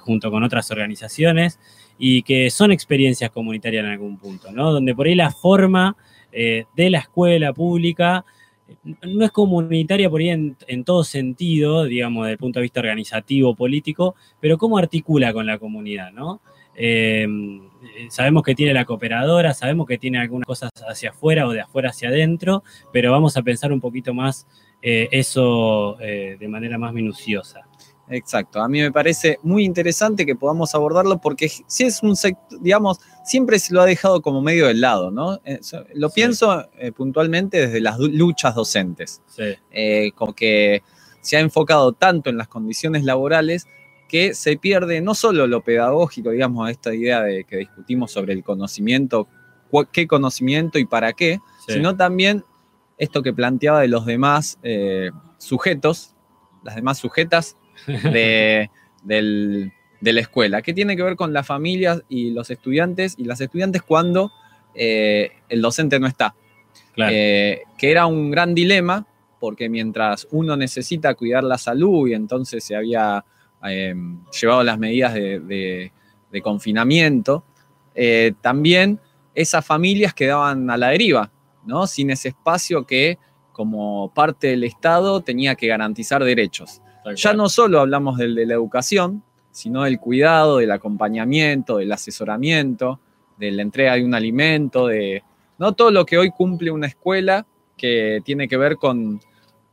junto 0.00 0.30
con 0.30 0.42
otras 0.42 0.70
organizaciones 0.70 1.58
y 2.02 2.22
que 2.22 2.48
son 2.48 2.72
experiencias 2.72 3.30
comunitarias 3.30 3.84
en 3.84 3.90
algún 3.90 4.16
punto, 4.16 4.50
¿no? 4.50 4.72
Donde 4.72 4.94
por 4.94 5.06
ahí 5.06 5.14
la 5.14 5.30
forma 5.30 5.96
eh, 6.32 6.64
de 6.74 6.90
la 6.90 6.98
escuela 6.98 7.52
pública 7.52 8.24
eh, 8.68 8.76
no 9.02 9.24
es 9.24 9.30
comunitaria 9.30 10.08
por 10.08 10.20
ahí 10.20 10.30
en, 10.30 10.84
todo 10.84 11.04
sentido, 11.04 11.84
digamos, 11.84 12.24
desde 12.24 12.32
el 12.32 12.38
punto 12.38 12.58
de 12.58 12.62
vista 12.62 12.80
organizativo, 12.80 13.54
político, 13.54 14.14
pero 14.40 14.58
cómo 14.58 14.78
articula 14.78 15.32
con 15.32 15.46
la 15.46 15.58
comunidad, 15.58 16.12
¿no? 16.12 16.40
Em, 16.74 17.60
sabemos 18.08 18.42
que 18.42 18.54
tiene 18.54 18.72
la 18.72 18.84
cooperadora, 18.84 19.52
sabemos 19.54 19.86
que 19.86 19.98
tiene 19.98 20.18
algunas 20.18 20.46
cosas 20.46 20.70
hacia 20.88 21.10
afuera 21.10 21.46
o 21.46 21.52
de 21.52 21.60
afuera 21.60 21.90
hacia 21.90 22.08
adentro, 22.08 22.62
pero 22.92 23.12
vamos 23.12 23.36
a 23.36 23.42
pensar 23.42 23.72
un 23.72 23.80
poquito 23.80 24.14
más 24.14 24.46
eh, 24.80 25.08
eso 25.10 25.96
de 26.00 26.48
manera 26.48 26.78
más 26.78 26.92
minuciosa. 26.92 27.69
Exacto, 28.10 28.60
a 28.60 28.68
mí 28.68 28.80
me 28.80 28.90
parece 28.90 29.38
muy 29.44 29.64
interesante 29.64 30.26
que 30.26 30.34
podamos 30.34 30.74
abordarlo 30.74 31.20
porque 31.20 31.48
si 31.48 31.84
es 31.84 32.02
un 32.02 32.16
sector, 32.16 32.60
digamos, 32.60 32.98
siempre 33.24 33.60
se 33.60 33.72
lo 33.72 33.80
ha 33.80 33.86
dejado 33.86 34.20
como 34.20 34.42
medio 34.42 34.66
del 34.66 34.80
lado, 34.80 35.12
¿no? 35.12 35.40
Eh, 35.44 35.60
lo 35.94 36.10
pienso 36.10 36.68
eh, 36.76 36.90
puntualmente 36.90 37.66
desde 37.66 37.80
las 37.80 38.00
luchas 38.00 38.56
docentes, 38.56 39.22
sí. 39.28 39.54
Eh, 39.70 40.10
como 40.16 40.34
que 40.34 40.82
se 41.20 41.36
ha 41.36 41.40
enfocado 41.40 41.92
tanto 41.92 42.30
en 42.30 42.36
las 42.36 42.48
condiciones 42.48 43.04
laborales 43.04 43.68
que 44.08 44.34
se 44.34 44.56
pierde 44.56 45.00
no 45.00 45.14
solo 45.14 45.46
lo 45.46 45.62
pedagógico, 45.62 46.30
digamos, 46.30 46.68
esta 46.68 46.92
idea 46.92 47.22
de 47.22 47.44
que 47.44 47.58
discutimos 47.58 48.10
sobre 48.10 48.32
el 48.32 48.42
conocimiento, 48.42 49.28
qué 49.92 50.08
conocimiento 50.08 50.80
y 50.80 50.84
para 50.84 51.12
qué, 51.12 51.38
sino 51.68 51.96
también 51.96 52.44
esto 52.98 53.22
que 53.22 53.32
planteaba 53.32 53.82
de 53.82 53.88
los 53.88 54.04
demás 54.04 54.58
sujetos, 55.38 56.16
las 56.64 56.74
demás 56.74 56.98
sujetas 56.98 57.56
de, 59.02 59.72
la 60.00 60.20
escuela, 60.20 60.62
que 60.62 60.72
tiene 60.72 60.96
que 60.96 61.02
ver 61.02 61.16
con 61.16 61.32
las 61.32 61.46
familias 61.46 62.02
y 62.08 62.30
los 62.30 62.50
estudiantes 62.50 63.14
y 63.18 63.24
las 63.24 63.40
estudiantes 63.40 63.82
cuando 63.82 64.30
eh, 64.74 65.32
el 65.48 65.62
docente 65.62 65.98
no 65.98 66.06
está. 66.06 66.34
Eh, 66.96 67.62
que 67.78 67.90
era 67.90 68.06
un 68.06 68.30
gran 68.30 68.54
dilema, 68.54 69.06
porque 69.38 69.70
mientras 69.70 70.28
uno 70.30 70.56
necesita 70.56 71.14
cuidar 71.14 71.44
la 71.44 71.56
salud 71.56 72.08
y 72.08 72.14
entonces 72.14 72.62
se 72.62 72.76
había 72.76 73.24
eh, 73.66 73.94
llevado 74.38 74.62
las 74.62 74.78
medidas 74.78 75.14
de, 75.14 75.92
confinamiento, 76.42 77.44
también 78.40 79.00
esas 79.34 79.64
familias 79.64 80.14
quedaban 80.14 80.70
a 80.70 80.76
la 80.76 80.88
deriva, 80.88 81.30
¿no? 81.64 81.86
Sin 81.86 82.10
ese 82.10 82.28
espacio 82.28 82.86
que 82.86 83.18
como 83.52 84.12
parte 84.14 84.48
del 84.48 84.64
Estado 84.64 85.20
tenía 85.20 85.54
que 85.54 85.66
garantizar 85.66 86.24
derechos. 86.24 86.80
Tal 87.04 87.16
Ya 87.16 87.30
cual. 87.30 87.36
no 87.38 87.48
solo 87.48 87.80
hablamos 87.80 88.18
del 88.18 88.34
de 88.34 88.46
la 88.46 88.54
educación, 88.54 89.22
sino 89.50 89.82
del 89.84 89.98
cuidado, 89.98 90.58
del 90.58 90.70
acompañamiento, 90.70 91.78
del 91.78 91.90
asesoramiento, 91.92 93.00
de 93.38 93.50
la 93.52 93.62
entrega 93.62 93.94
de 93.94 94.04
un 94.04 94.14
alimento, 94.14 94.86
de 94.86 95.22
no 95.58 95.72
todo 95.72 95.90
lo 95.90 96.04
que 96.04 96.18
hoy 96.18 96.30
cumple 96.30 96.70
una 96.70 96.86
escuela 96.86 97.46
que 97.76 98.20
tiene 98.24 98.46
que 98.48 98.56
ver 98.56 98.76
con, 98.76 99.20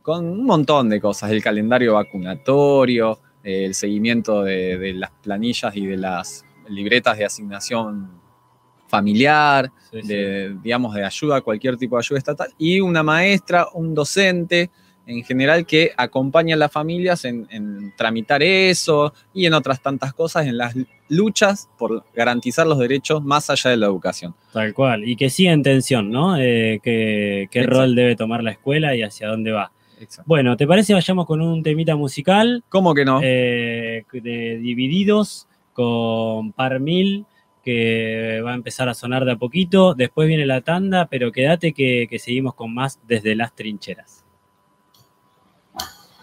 con 0.02 0.26
un 0.26 0.46
montón 0.46 0.90
de 0.90 1.00
cosas, 1.02 1.32
el 1.32 1.44
calendario 1.44 1.94
vacunatorio, 1.96 3.20
el 3.44 3.74
seguimiento 3.76 4.44
de, 4.44 4.78
de 4.78 4.94
las 4.94 5.12
planillas 5.22 5.76
y 5.76 5.86
de 5.86 5.98
las 5.98 6.46
libretas 6.70 7.18
de 7.18 7.26
asignación 7.26 8.10
familiar, 8.88 9.72
Sí, 9.92 10.02
sí. 10.02 10.08
de, 10.08 10.58
digamos, 10.64 10.94
de 10.96 11.04
ayuda, 11.04 11.42
cualquier 11.42 11.78
tipo 11.78 11.96
de 11.98 12.00
ayuda 12.02 12.18
estatal, 12.20 12.54
y 12.58 12.80
una 12.80 13.04
maestra, 13.04 13.68
un 13.74 13.94
docente 13.94 14.70
en 15.08 15.24
general 15.24 15.66
que 15.66 15.92
acompaña 15.98 16.56
a 16.56 16.58
las 16.58 16.72
familias 16.72 17.26
en, 17.26 17.48
en 17.50 17.94
tramitar 17.96 18.44
eso 18.44 19.14
y 19.34 19.46
en 19.46 19.54
otras 19.54 19.82
tantas 19.82 20.14
cosas, 20.14 20.46
en 20.46 20.58
las 20.58 20.76
luchas 21.10 21.70
por 21.78 22.04
garantizar 22.14 22.68
los 22.68 22.78
derechos 22.78 23.24
más 23.24 23.50
allá 23.50 23.72
de 23.72 23.78
la 23.78 23.86
educación. 23.88 24.36
Tal 24.52 24.74
cual. 24.74 25.08
Y 25.08 25.16
que 25.16 25.30
siga 25.30 25.54
en 25.54 25.64
tensión, 25.64 26.12
¿no? 26.12 26.38
Eh, 26.38 26.80
qué 26.84 27.48
qué 27.50 27.60
Exacto. 27.60 27.80
rol 27.80 27.96
debe 27.96 28.16
tomar 28.18 28.44
la 28.44 28.52
escuela 28.52 28.96
y 28.96 29.02
hacia 29.02 29.30
dónde 29.30 29.52
va. 29.52 29.72
Bueno, 30.26 30.56
¿te 30.58 30.68
parece 30.68 30.94
vayamos 30.94 31.26
con 31.26 31.42
un 31.42 31.64
temita 31.64 31.96
musical 31.96 32.64
¿Cómo 32.70 32.94
que 32.94 33.04
no? 33.04 33.20
eh, 33.24 34.04
de 34.12 34.58
Divididos 34.60 35.48
con 35.74 36.52
Par 36.52 36.80
Mil 36.80 37.26
que 37.64 38.42
va 38.46 38.52
a 38.52 38.56
empezar 38.56 38.90
a 38.90 38.94
sonar 38.94 39.26
de 39.26 39.32
a 39.32 39.36
poquito? 39.38 39.96
Después 39.96 40.28
viene 40.28 40.46
la 40.46 40.62
tanda, 40.62 41.08
pero 41.08 41.32
quédate 41.32 41.74
que, 41.74 42.08
que 42.10 42.20
seguimos 42.20 42.54
con 42.54 42.74
más 42.74 43.00
desde 43.08 43.36
las 43.36 43.56
trincheras. 43.56 44.24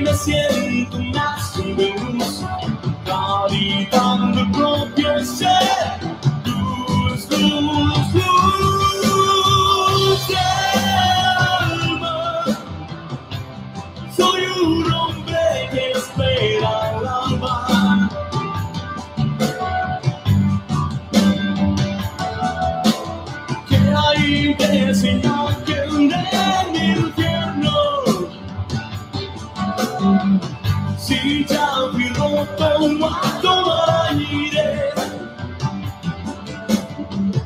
me 0.00 0.14
siento 0.14 0.98
más 0.98 1.56
de 1.56 2.13
¿cuánto 33.04 33.50
aire? 34.08 34.90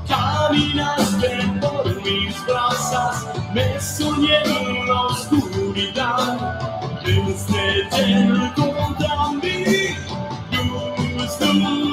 Caminaste 0.06 1.30
por 1.60 2.02
mis 2.02 2.46
brazos, 2.46 3.26
me 3.54 3.80
soñé 3.80 4.42
en 4.44 4.86
la 4.86 5.02
oscuridad. 5.02 6.70
Desde 7.04 8.12
el 8.12 8.52
contra 8.54 9.28
mí, 9.42 9.64
luz, 10.52 11.40
luz 11.40 11.87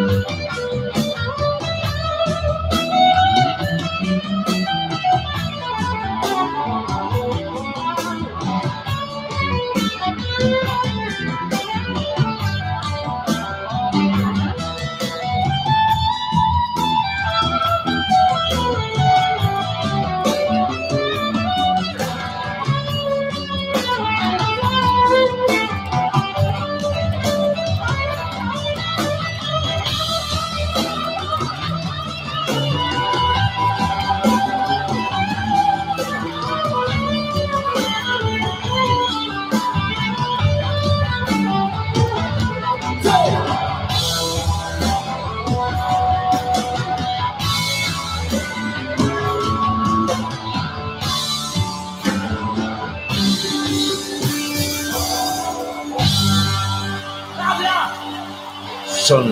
Música 0.00 0.49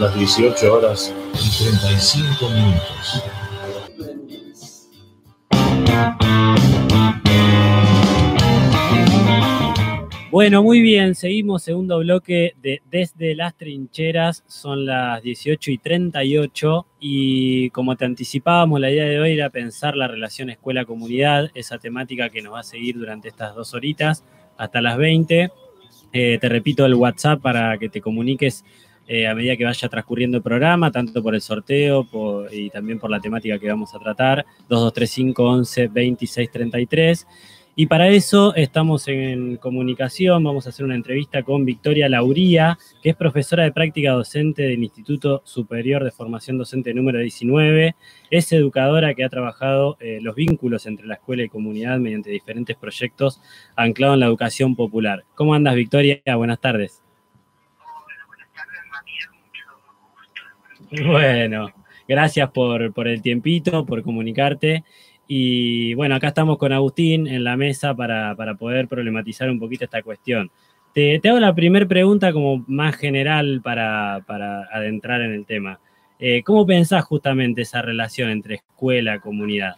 Las 0.01 0.15
18 0.15 0.73
horas 0.73 1.13
y 1.35 1.65
35 1.65 2.51
minutos. 2.51 3.23
Bueno, 10.31 10.63
muy 10.63 10.83
bien, 10.83 11.17
seguimos 11.17 11.65
segundo 11.65 11.99
bloque 11.99 12.55
de 12.63 12.81
Desde 12.89 13.35
las 13.35 13.57
Trincheras, 13.57 14.45
son 14.47 14.87
las 14.87 15.21
18 15.21 15.73
y 15.73 15.79
38 15.79 16.87
y 17.01 17.71
como 17.71 17.97
te 17.97 18.05
anticipábamos, 18.05 18.79
la 18.79 18.93
idea 18.93 19.07
de 19.07 19.19
hoy 19.19 19.33
era 19.33 19.51
pensar 19.51 19.97
la 19.97 20.07
relación 20.07 20.49
escuela-comunidad, 20.49 21.51
esa 21.55 21.79
temática 21.79 22.31
que 22.31 22.41
nos 22.41 22.53
va 22.53 22.61
a 22.61 22.63
seguir 22.63 22.97
durante 22.99 23.27
estas 23.27 23.57
dos 23.57 23.75
horitas 23.75 24.23
hasta 24.57 24.81
las 24.81 24.97
20. 24.97 25.51
Eh, 26.13 26.39
te 26.41 26.49
repito 26.49 26.87
el 26.87 26.95
WhatsApp 26.95 27.43
para 27.43 27.77
que 27.79 27.89
te 27.89 28.01
comuniques 28.01 28.65
eh, 29.09 29.27
a 29.27 29.35
medida 29.35 29.57
que 29.57 29.65
vaya 29.65 29.89
transcurriendo 29.89 30.37
el 30.37 30.43
programa, 30.43 30.93
tanto 30.93 31.23
por 31.23 31.35
el 31.35 31.41
sorteo 31.41 32.07
y 32.53 32.69
también 32.69 32.99
por 32.99 33.11
la 33.11 33.21
temática 33.21 33.59
que 33.59 33.69
vamos 33.69 33.95
a 33.95 33.99
tratar, 33.99 34.45
2235 34.69 35.43
11 35.43 35.89
26 35.89 36.51
33. 36.51 37.27
Y 37.81 37.87
para 37.87 38.09
eso 38.09 38.55
estamos 38.57 39.07
en 39.07 39.57
comunicación, 39.57 40.43
vamos 40.43 40.67
a 40.67 40.71
hacer 40.71 40.85
una 40.85 40.97
entrevista 40.97 41.45
con 41.45 41.65
Victoria 41.65 42.09
Lauría, 42.09 42.77
que 43.03 43.11
es 43.11 43.17
profesora 43.17 43.63
de 43.63 43.73
práctica 43.73 44.11
docente 44.11 44.65
del 44.65 44.83
Instituto 44.83 45.43
Superior 45.45 46.03
de 46.03 46.11
Formación 46.11 46.59
Docente 46.59 46.93
número 46.93 47.21
19, 47.21 47.95
es 48.31 48.53
educadora 48.53 49.15
que 49.15 49.25
ha 49.25 49.29
trabajado 49.29 49.97
eh, 50.01 50.19
los 50.21 50.35
vínculos 50.35 50.87
entre 50.87 51.07
la 51.07 51.15
escuela 51.15 51.45
y 51.45 51.49
comunidad 51.49 51.99
mediante 51.99 52.31
diferentes 52.31 52.77
proyectos 52.77 53.41
anclados 53.77 54.15
en 54.15 54.21
la 54.21 54.27
educación 54.27 54.75
popular. 54.75 55.25
¿Cómo 55.37 55.55
andas, 55.55 55.77
Victoria? 55.77 56.21
Buenas 56.37 56.61
tardes. 56.61 57.08
Bueno, 60.91 61.71
gracias 62.07 62.51
por, 62.51 62.93
por 62.93 63.09
el 63.09 63.23
tiempito, 63.23 63.85
por 63.85 64.03
comunicarte. 64.03 64.85
Y 65.31 65.93
bueno, 65.93 66.15
acá 66.15 66.29
estamos 66.29 66.57
con 66.57 66.73
Agustín 66.73 67.27
en 67.27 67.45
la 67.45 67.57
mesa 67.59 67.95
para, 67.95 68.35
poder 68.59 68.89
problematizar 68.89 69.51
un 69.51 69.61
poquito 69.61 69.85
esta 69.85 70.03
cuestión. 70.03 70.51
Te, 70.95 71.21
hago 71.29 71.39
la 71.39 71.55
primera 71.55 71.87
pregunta 71.87 72.33
como 72.33 72.65
más 72.67 72.97
general 72.97 73.61
para, 73.63 74.17
adentrar 74.73 75.21
en 75.21 75.33
el 75.33 75.45
tema. 75.45 75.81
Eh, 76.19 76.43
¿Cómo 76.43 76.67
pensás 76.67 77.05
justamente 77.05 77.63
esa 77.63 77.83
relación 77.83 78.31
entre 78.31 78.57
escuela 78.57 79.17
y 79.17 79.21
comunidad? 79.21 79.77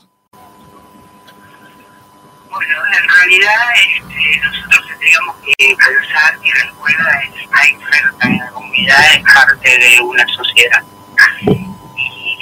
Bueno, 2.60 2.74
en 2.92 3.08
realidad 3.08 3.56
este, 3.88 4.40
nosotros 4.44 4.86
tendríamos 4.88 5.36
que 5.38 5.76
pensar 5.76 6.38
que 6.40 6.50
la 6.50 6.64
escuela 6.66 7.22
está 7.40 7.68
inserta 7.70 8.26
en 8.26 8.38
la 8.38 8.50
comunidad, 8.50 9.14
es 9.14 9.34
parte 9.34 9.78
de 9.78 10.00
una 10.00 10.26
sociedad 10.28 10.82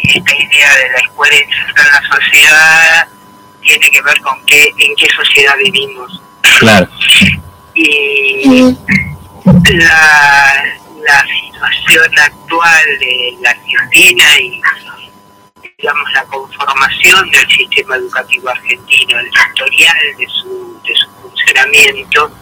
esta 0.03 0.35
idea 0.35 0.75
de 0.75 0.91
la 0.91 0.99
escuela 0.99 1.37
inserta 1.37 1.83
en 1.83 1.93
la 1.93 2.03
sociedad 2.17 3.09
tiene 3.63 3.91
que 3.91 4.03
ver 4.03 4.21
con 4.23 4.45
qué, 4.47 4.73
en 4.77 4.97
qué 4.97 5.07
sociedad 5.15 5.55
vivimos. 5.63 6.21
Claro. 6.59 6.89
Y 7.75 8.75
la, 9.75 10.65
la 11.07 11.27
situación 11.27 12.19
actual 12.19 12.85
de 12.99 13.37
la 13.41 13.51
Argentina 13.51 14.41
y 14.41 14.61
digamos 15.79 16.13
la 16.13 16.25
conformación 16.25 17.31
del 17.31 17.49
sistema 17.51 17.95
educativo 17.95 18.49
argentino, 18.49 19.21
el 19.21 19.29
historial 19.29 19.97
de 20.19 20.27
su, 20.27 20.81
de 20.85 20.95
su 20.97 21.09
funcionamiento, 21.23 22.33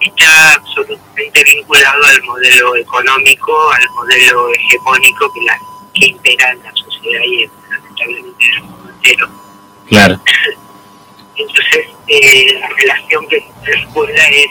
está 0.00 0.54
absolutamente 0.54 1.44
vinculado 1.44 2.04
al 2.04 2.22
modelo 2.24 2.74
económico, 2.74 3.70
al 3.70 3.88
modelo 3.90 4.52
hegemónico 4.52 5.32
que, 5.32 5.40
la, 5.42 5.58
que 5.94 6.06
impera 6.06 6.50
en 6.50 6.62
la 6.64 6.72
sociedad 6.74 7.22
y 7.24 7.48
lamentablemente 7.70 8.44
en 8.44 8.52
el 8.52 8.62
mundo 8.62 8.90
entero. 8.90 9.28
Claro. 9.86 10.20
Entonces, 11.36 11.86
eh, 12.08 12.58
la 12.58 12.68
relación 12.68 13.28
que 13.28 13.46
la 13.64 13.78
escuela 13.78 14.24
es 14.24 14.46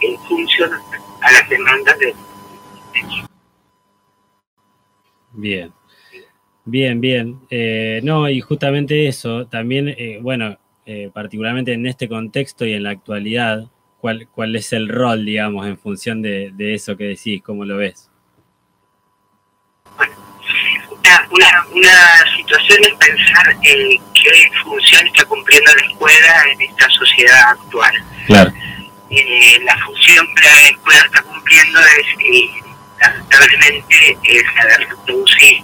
en 0.00 0.18
función 0.26 0.72
a 1.20 1.32
las 1.32 1.48
demandas 1.48 1.96
de 2.00 2.14
Bien, 5.36 5.72
bien, 6.64 7.00
bien. 7.00 7.40
Eh, 7.50 8.00
no, 8.02 8.28
y 8.28 8.40
justamente 8.40 9.06
eso, 9.08 9.46
también, 9.46 9.88
eh, 9.88 10.18
bueno, 10.20 10.58
eh, 10.86 11.10
particularmente 11.12 11.72
en 11.72 11.86
este 11.86 12.08
contexto 12.08 12.64
y 12.66 12.74
en 12.74 12.82
la 12.82 12.90
actualidad, 12.90 13.66
¿cuál, 14.00 14.28
cuál 14.28 14.54
es 14.56 14.72
el 14.72 14.88
rol, 14.88 15.24
digamos, 15.24 15.66
en 15.66 15.78
función 15.78 16.22
de, 16.22 16.50
de 16.54 16.74
eso 16.74 16.96
que 16.96 17.04
decís? 17.04 17.42
¿Cómo 17.42 17.64
lo 17.64 17.76
ves? 17.76 18.10
una, 21.30 21.66
una, 21.72 22.36
situación 22.36 22.78
es 22.84 22.94
pensar 22.94 23.60
qué 23.60 24.00
función 24.62 25.06
está 25.06 25.24
cumpliendo 25.24 25.70
la 25.74 25.86
escuela 25.86 26.44
en 26.52 26.60
esta 26.62 26.88
sociedad 26.90 27.50
actual. 27.50 28.04
Claro. 28.26 28.52
Eh, 29.10 29.58
la 29.64 29.76
función 29.78 30.26
que 30.34 30.42
la 30.42 30.68
escuela 30.68 31.00
está 31.04 31.22
cumpliendo 31.22 31.80
es, 31.80 32.06
lamentablemente, 33.00 34.18
es 34.22 34.42
de 34.42 34.86
reproducir 34.86 35.62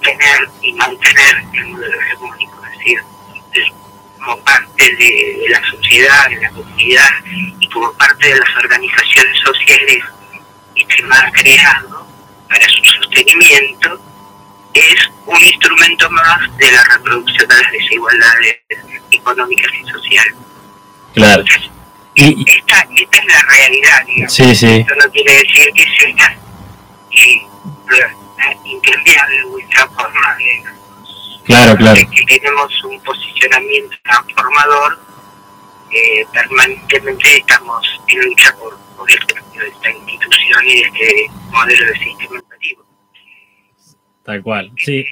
sostener 0.00 0.48
y 0.62 0.72
mantener 0.74 1.44
el 1.54 1.66
modelo 1.66 2.00
hegemónico, 2.00 2.60
es 2.64 2.78
decir, 2.78 3.72
como 4.18 4.36
parte 4.42 4.96
de, 4.96 5.44
la 5.48 5.62
sociedad, 5.70 6.28
de 6.28 6.40
la 6.40 6.50
comunidad 6.50 7.08
y 7.58 7.68
como 7.68 7.92
parte 7.94 8.28
de 8.28 8.38
las 8.38 8.56
organizaciones 8.56 9.38
sociales 9.44 10.04
que 10.74 11.04
han 11.10 11.32
creado 11.32 12.06
para 12.48 12.68
su 12.68 12.84
sostenimiento, 12.84 14.00
es 14.74 15.10
un 15.26 15.42
instrumento 15.42 16.10
más 16.10 16.56
de 16.58 16.70
la 16.70 16.84
reproducción 16.84 17.48
de 17.48 17.62
las 17.62 17.72
desigualdades 17.72 18.58
económicas 19.10 19.72
y 19.82 19.90
sociales. 19.90 20.34
Claro. 21.14 21.44
y, 22.14 22.44
esta, 22.48 22.86
esta 22.96 23.18
es 23.18 23.24
la 23.26 23.42
realidad, 23.48 24.06
digamos. 24.06 24.34
Sí, 24.34 24.54
sí. 24.54 24.66
Esto 24.66 24.94
no 24.94 25.10
quiere 25.12 25.32
decir 25.32 25.70
que 25.74 25.84
sea 25.98 26.38
eh, 27.10 27.42
o 29.46 29.58
intransformable. 29.58 30.62
Claro, 31.44 31.76
claro. 31.76 32.00
Que 32.10 32.38
tenemos 32.38 32.84
un 32.84 33.00
posicionamiento 33.00 33.96
transformador, 34.04 34.98
eh, 35.92 36.24
permanentemente 36.32 37.38
estamos 37.38 37.84
en 38.08 38.20
lucha 38.20 38.54
por, 38.56 38.78
por 38.96 39.10
el 39.10 39.18
cambio 39.26 39.62
de 39.62 39.68
esta 39.68 39.90
institución 39.90 40.64
y 40.66 40.74
de 40.74 40.80
este 40.80 41.26
modelo 41.50 41.86
de 41.86 41.98
sistema 41.98 42.36
educativo. 42.36 42.84
Tal 44.24 44.42
cual, 44.42 44.72
sí. 44.76 45.04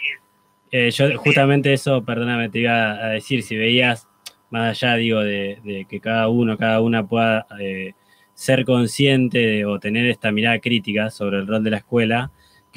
Eh, 0.70 0.90
yo 0.90 1.18
justamente 1.18 1.72
eso, 1.72 2.04
perdóname, 2.04 2.50
te 2.50 2.60
iba 2.60 2.92
a 2.92 3.08
decir, 3.08 3.42
si 3.42 3.56
veías, 3.56 4.06
más 4.50 4.82
allá, 4.82 4.96
digo, 4.96 5.20
de, 5.20 5.86
que 5.88 6.00
cada 6.00 6.28
uno, 6.28 6.56
cada 6.58 6.80
una 6.80 7.06
pueda 7.06 7.46
eh, 7.58 7.94
ser 8.34 8.64
consciente 8.64 9.64
o 9.64 9.80
tener 9.80 10.06
esta 10.06 10.30
mirada 10.30 10.58
crítica 10.58 11.10
sobre 11.10 11.38
el 11.38 11.46
rol 11.46 11.64
de 11.64 11.70
la 11.70 11.78
escuela, 11.78 12.30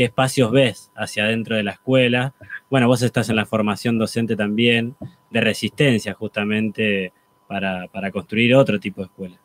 espacios 0.04 0.52
ves 0.52 0.92
hacia 0.96 1.26
adentro 1.26 1.56
de 1.56 1.64
la 1.64 1.72
escuela. 1.72 2.34
Bueno, 2.70 2.88
vos 2.88 3.02
estás 3.02 3.30
en 3.30 3.36
la 3.36 3.46
formación 3.46 3.98
docente 3.98 4.36
también, 4.36 4.96
de 5.30 5.42
resistencia 5.42 6.14
justamente 6.14 7.14
para, 7.48 7.88
para 7.88 8.12
construir 8.12 8.56
otro 8.56 8.80
tipo 8.80 9.02
de 9.02 9.08
escuela. 9.08 9.38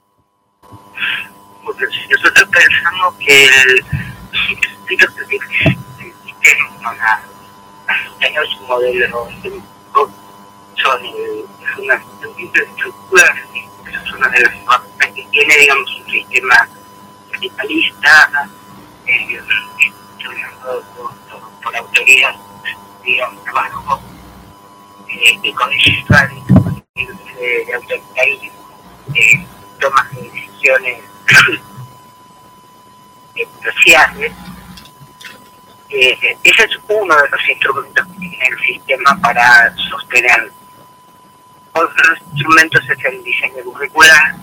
Nosotros 2.11 2.49
pensamos 2.51 3.14
que 3.16 3.45
el, 3.45 3.85
sistema 6.25 6.64
para 6.83 8.47
su 8.47 8.62
modelo 8.66 9.29
son 10.77 11.03
una 14.19 14.29
de 14.29 15.12
que 15.14 15.27
tiene, 15.31 15.57
digamos, 15.59 16.01
un 16.01 16.11
sistema 16.11 16.69
capitalista, 17.31 18.49
eh, 19.07 19.40
por, 20.97 21.12
por 21.62 21.77
autoridad, 21.77 22.35
digamos, 23.05 23.45
trabajo 23.45 24.01
eh, 25.09 25.39
económica 25.43 26.31
de 26.97 27.75
autoritarismo, 27.75 28.53
de 29.09 29.47
tomas 29.79 30.11
de 30.12 30.23
decisiones 30.23 31.03
sociales 33.62 34.33
eh, 35.89 36.37
ese 36.43 36.65
es 36.65 36.79
uno 36.89 37.17
de 37.17 37.29
los 37.29 37.49
instrumentos 37.49 38.07
que 38.07 38.19
tiene 38.19 38.49
el 38.49 38.59
sistema 38.59 39.19
para 39.23 39.73
sostener. 39.77 40.51
Otros 41.73 42.19
instrumentos 42.33 42.83
es 42.89 43.05
el 43.05 43.23
diseño 43.23 43.62
curricular, 43.65 44.35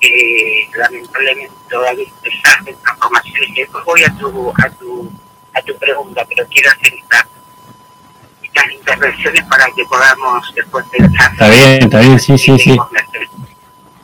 que 0.00 0.70
lamentablemente 0.76 1.54
todavía 1.68 2.06
está 2.22 2.58
en 2.66 2.76
transformación. 2.76 3.54
Después 3.54 3.84
voy 3.84 4.04
a 4.04 4.16
tu, 4.16 4.50
a 4.50 4.70
tu, 4.70 5.12
a 5.54 5.62
tu 5.62 5.76
pregunta, 5.78 6.24
pero 6.28 6.46
quiero 6.48 6.70
hacer 6.70 6.94
estas, 6.94 7.26
estas 8.42 8.72
intervenciones 8.72 9.44
para 9.44 9.66
que 9.74 9.84
podamos 9.84 10.52
después 10.54 10.84
pensar. 10.86 11.32
Está 11.32 11.48
bien, 11.48 11.82
está 11.82 12.00
bien, 12.00 12.20
sí, 12.20 12.38
sí, 12.38 12.58
sí. 12.58 12.76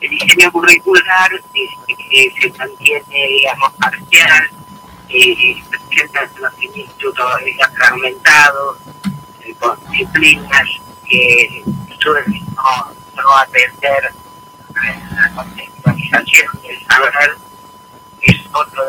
El 0.00 0.10
diseño 0.10 0.50
curricular 0.50 1.30
eh, 1.54 2.32
se 2.40 2.58
mantiene, 2.58 3.26
digamos, 3.28 3.72
parcial 3.74 4.50
eh, 5.10 5.62
los 6.38 6.62
institutos 6.62 7.26
fragmentados, 7.74 8.78
eh, 9.44 9.54
con 9.58 9.78
disciplinas 9.90 10.68
que 11.08 11.64
suelen 11.98 12.44
no, 12.54 12.94
no 13.16 13.36
atender 13.38 14.12
a 14.76 15.20
la 15.20 15.34
contextualización 15.34 16.62
del 16.62 16.86
saber 16.86 17.36
es 18.22 18.36
otro 18.52 18.82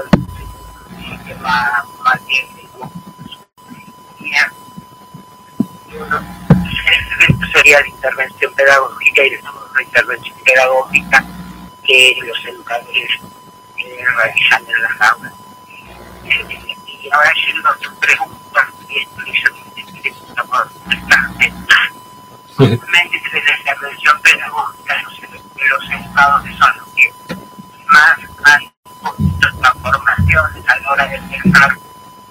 que 1.32 1.44
va, 1.44 1.86
uno 5.94 6.22
sería 7.54 7.80
la 7.82 7.88
intervención 7.88 8.54
pedagógica 8.54 9.24
y 9.24 9.30
después 9.30 9.54
la 9.76 9.84
intervención 9.84 10.38
pedagógica 10.44 11.26
que 11.84 12.18
los 12.24 12.46
educadores 12.46 13.12
eh, 13.78 14.04
realizan 14.16 14.64
en 14.68 14.82
las 14.82 15.02
aulas. 15.02 15.34
Y 16.24 17.10
ahora 17.10 17.34
yendo 17.34 17.70
a 17.70 17.76
tu 17.78 17.94
pregunta, 18.00 18.68
y 18.90 19.00
esto 19.00 19.22
yo 19.26 20.02
pregunta 20.02 20.44
por 20.44 20.72
Obviamente 22.58 23.22
la 23.34 23.58
intervención 23.58 24.22
pedagógica 24.22 24.96
de 24.96 25.04
los, 25.04 25.22
de 25.22 25.68
los 25.68 25.90
educadores 25.90 26.58
son 26.58 26.78
los 26.78 26.88
que 26.90 27.14
más 27.88 28.18
han 28.44 28.72
poquito 29.02 29.48
transformaciones 29.60 30.70
a 30.70 30.80
la 30.80 30.92
hora 30.92 31.08
de 31.08 31.18
pensar 31.22 31.78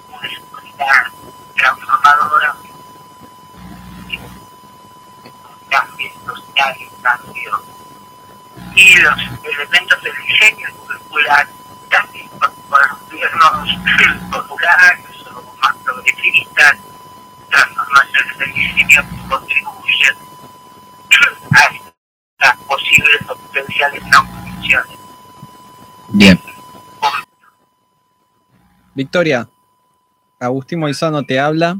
una 0.09 0.27
escuela 0.27 1.11
transformadora 1.55 2.55
cambios 5.69 6.13
sociales, 6.25 6.89
cambios 7.01 7.61
y 8.75 8.95
los 8.97 9.17
elementos 9.43 10.03
del 10.03 10.13
diseño 10.27 10.67
curricular 10.77 11.47
también 11.89 12.29
por, 12.29 12.51
por 12.69 12.89
los 12.89 12.99
gobiernos 13.01 14.29
populares 14.31 15.05
o 15.33 15.55
más 15.61 15.75
progresistas, 15.77 16.77
transformaciones 17.49 18.37
del 18.37 18.53
diseño 18.53 19.01
que 19.09 19.29
contribuyen 19.29 20.15
a 21.51 21.65
estas 21.65 22.57
posibles 22.67 23.21
o 23.29 23.35
potenciales 23.35 24.03
transformaciones. 24.09 24.97
Bien. 26.09 26.41
Victoria, 29.11 29.49
Agustín 30.39 30.79
Moizano 30.79 31.25
te 31.25 31.37
habla. 31.37 31.77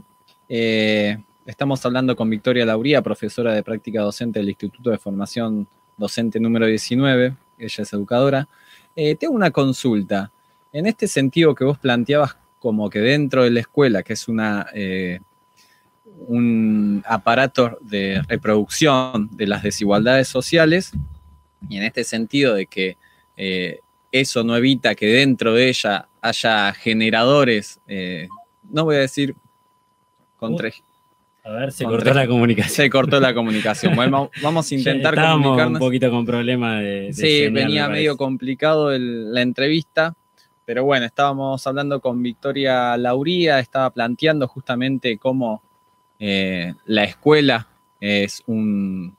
Eh, 0.50 1.18
estamos 1.46 1.86
hablando 1.86 2.14
con 2.14 2.30
Victoria 2.30 2.66
Lauría, 2.66 3.02
profesora 3.02 3.54
de 3.54 3.64
práctica 3.64 4.02
docente 4.02 4.40
del 4.40 4.50
Instituto 4.50 4.90
de 4.90 4.98
Formación 4.98 5.66
Docente 5.96 6.42
número 6.42 6.66
19. 6.66 7.38
Ella 7.58 7.84
es 7.84 7.94
educadora. 7.94 8.50
Eh, 8.98 9.16
tengo 9.16 9.34
una 9.34 9.50
consulta. 9.50 10.30
En 10.74 10.88
este 10.88 11.08
sentido 11.08 11.56
que 11.56 11.64
vos 11.64 11.78
planteabas 11.78 12.36
como 12.60 12.90
que 12.90 13.00
dentro 13.00 13.46
de 13.46 13.52
la 13.52 13.62
escuela, 13.62 14.04
que 14.04 14.12
es 14.12 14.28
una, 14.28 14.68
eh, 14.74 15.22
un 16.28 17.02
aparato 17.08 17.78
de 17.80 18.22
reproducción 18.28 19.30
de 19.32 19.48
las 19.48 19.64
desigualdades 19.64 20.28
sociales, 20.28 20.92
y 21.70 21.78
en 21.78 21.84
este 21.84 22.04
sentido 22.04 22.56
de 22.56 22.66
que 22.66 22.98
eh, 23.38 23.80
eso 24.12 24.44
no 24.44 24.58
evita 24.58 24.96
que 24.96 25.06
dentro 25.06 25.54
de 25.54 25.70
ella 25.70 26.10
haya 26.22 26.74
generadores, 26.74 27.80
eh, 27.88 28.28
no 28.70 28.86
voy 28.86 28.96
a 28.98 29.00
decir 29.00 29.36
contra, 30.38 30.70
A 31.44 31.52
ver, 31.52 31.72
se 31.72 31.84
Contra- 31.84 32.04
cortó 32.04 32.14
la 32.20 32.28
comunicación. 32.28 32.76
se 32.76 32.90
cortó 32.90 33.20
la 33.20 33.34
comunicación. 33.34 33.96
Bueno, 33.96 34.30
vamos 34.42 34.72
a 34.72 34.76
intentar 34.76 35.16
comunicarnos. 35.16 35.74
un 35.74 35.80
poquito 35.80 36.10
con 36.12 36.26
problemas 36.26 36.80
de, 36.82 36.86
de 37.08 37.14
Sí, 37.14 37.22
señal, 37.22 37.54
venía 37.54 37.88
me 37.88 37.96
medio 37.96 38.16
complicado 38.18 38.92
el- 38.92 39.34
la 39.34 39.42
entrevista, 39.42 40.16
pero 40.66 40.84
bueno, 40.84 41.06
estábamos 41.06 41.66
hablando 41.66 42.00
con 42.00 42.22
Victoria 42.22 42.96
Lauría, 42.98 43.60
estaba 43.60 43.90
planteando 43.90 44.48
justamente 44.48 45.18
cómo 45.18 45.64
eh, 46.20 46.76
la 46.86 47.04
escuela 47.04 47.68
es 48.00 48.44
un, 48.46 49.16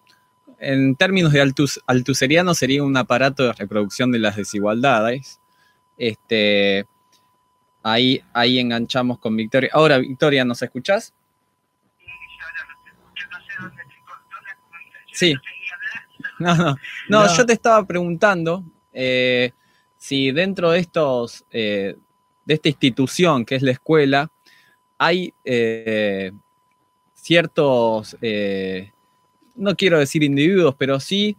en 0.60 0.94
términos 0.94 1.32
de 1.32 1.40
altus, 1.40 1.80
altuseriano, 1.86 2.54
sería 2.54 2.84
un 2.84 2.96
aparato 2.96 3.42
de 3.44 3.52
reproducción 3.52 4.12
de 4.12 4.20
las 4.20 4.36
desigualdades. 4.36 5.40
Este, 5.98 6.86
ahí, 7.82 8.22
ahí 8.32 8.58
enganchamos 8.58 9.18
con 9.18 9.36
Victoria. 9.36 9.70
Ahora, 9.72 9.98
Victoria, 9.98 10.44
¿nos 10.44 10.62
escuchás? 10.62 11.12
Yo 11.98 13.26
no 13.30 13.38
sé 13.38 13.52
dónde 13.60 13.82
se 13.82 14.00
cortó 14.04 14.36
la 14.46 14.56
comunicación. 14.62 15.12
Sí. 15.12 15.34
No, 16.38 16.54
no, 16.56 16.64
no, 17.08 17.26
No. 17.26 17.36
yo 17.36 17.46
te 17.46 17.52
estaba 17.52 17.84
preguntando 17.86 18.64
eh, 18.92 19.52
si 19.96 20.32
dentro 20.32 20.70
de 20.70 20.80
estos, 20.80 21.44
eh, 21.50 21.96
de 22.44 22.54
esta 22.54 22.68
institución 22.68 23.44
que 23.44 23.54
es 23.56 23.62
la 23.62 23.72
escuela, 23.72 24.30
hay 24.98 25.32
eh, 25.44 26.32
ciertos, 27.14 28.16
no 29.54 29.76
quiero 29.76 29.98
decir 29.98 30.22
individuos, 30.22 30.74
pero 30.78 31.00
sí 31.00 31.36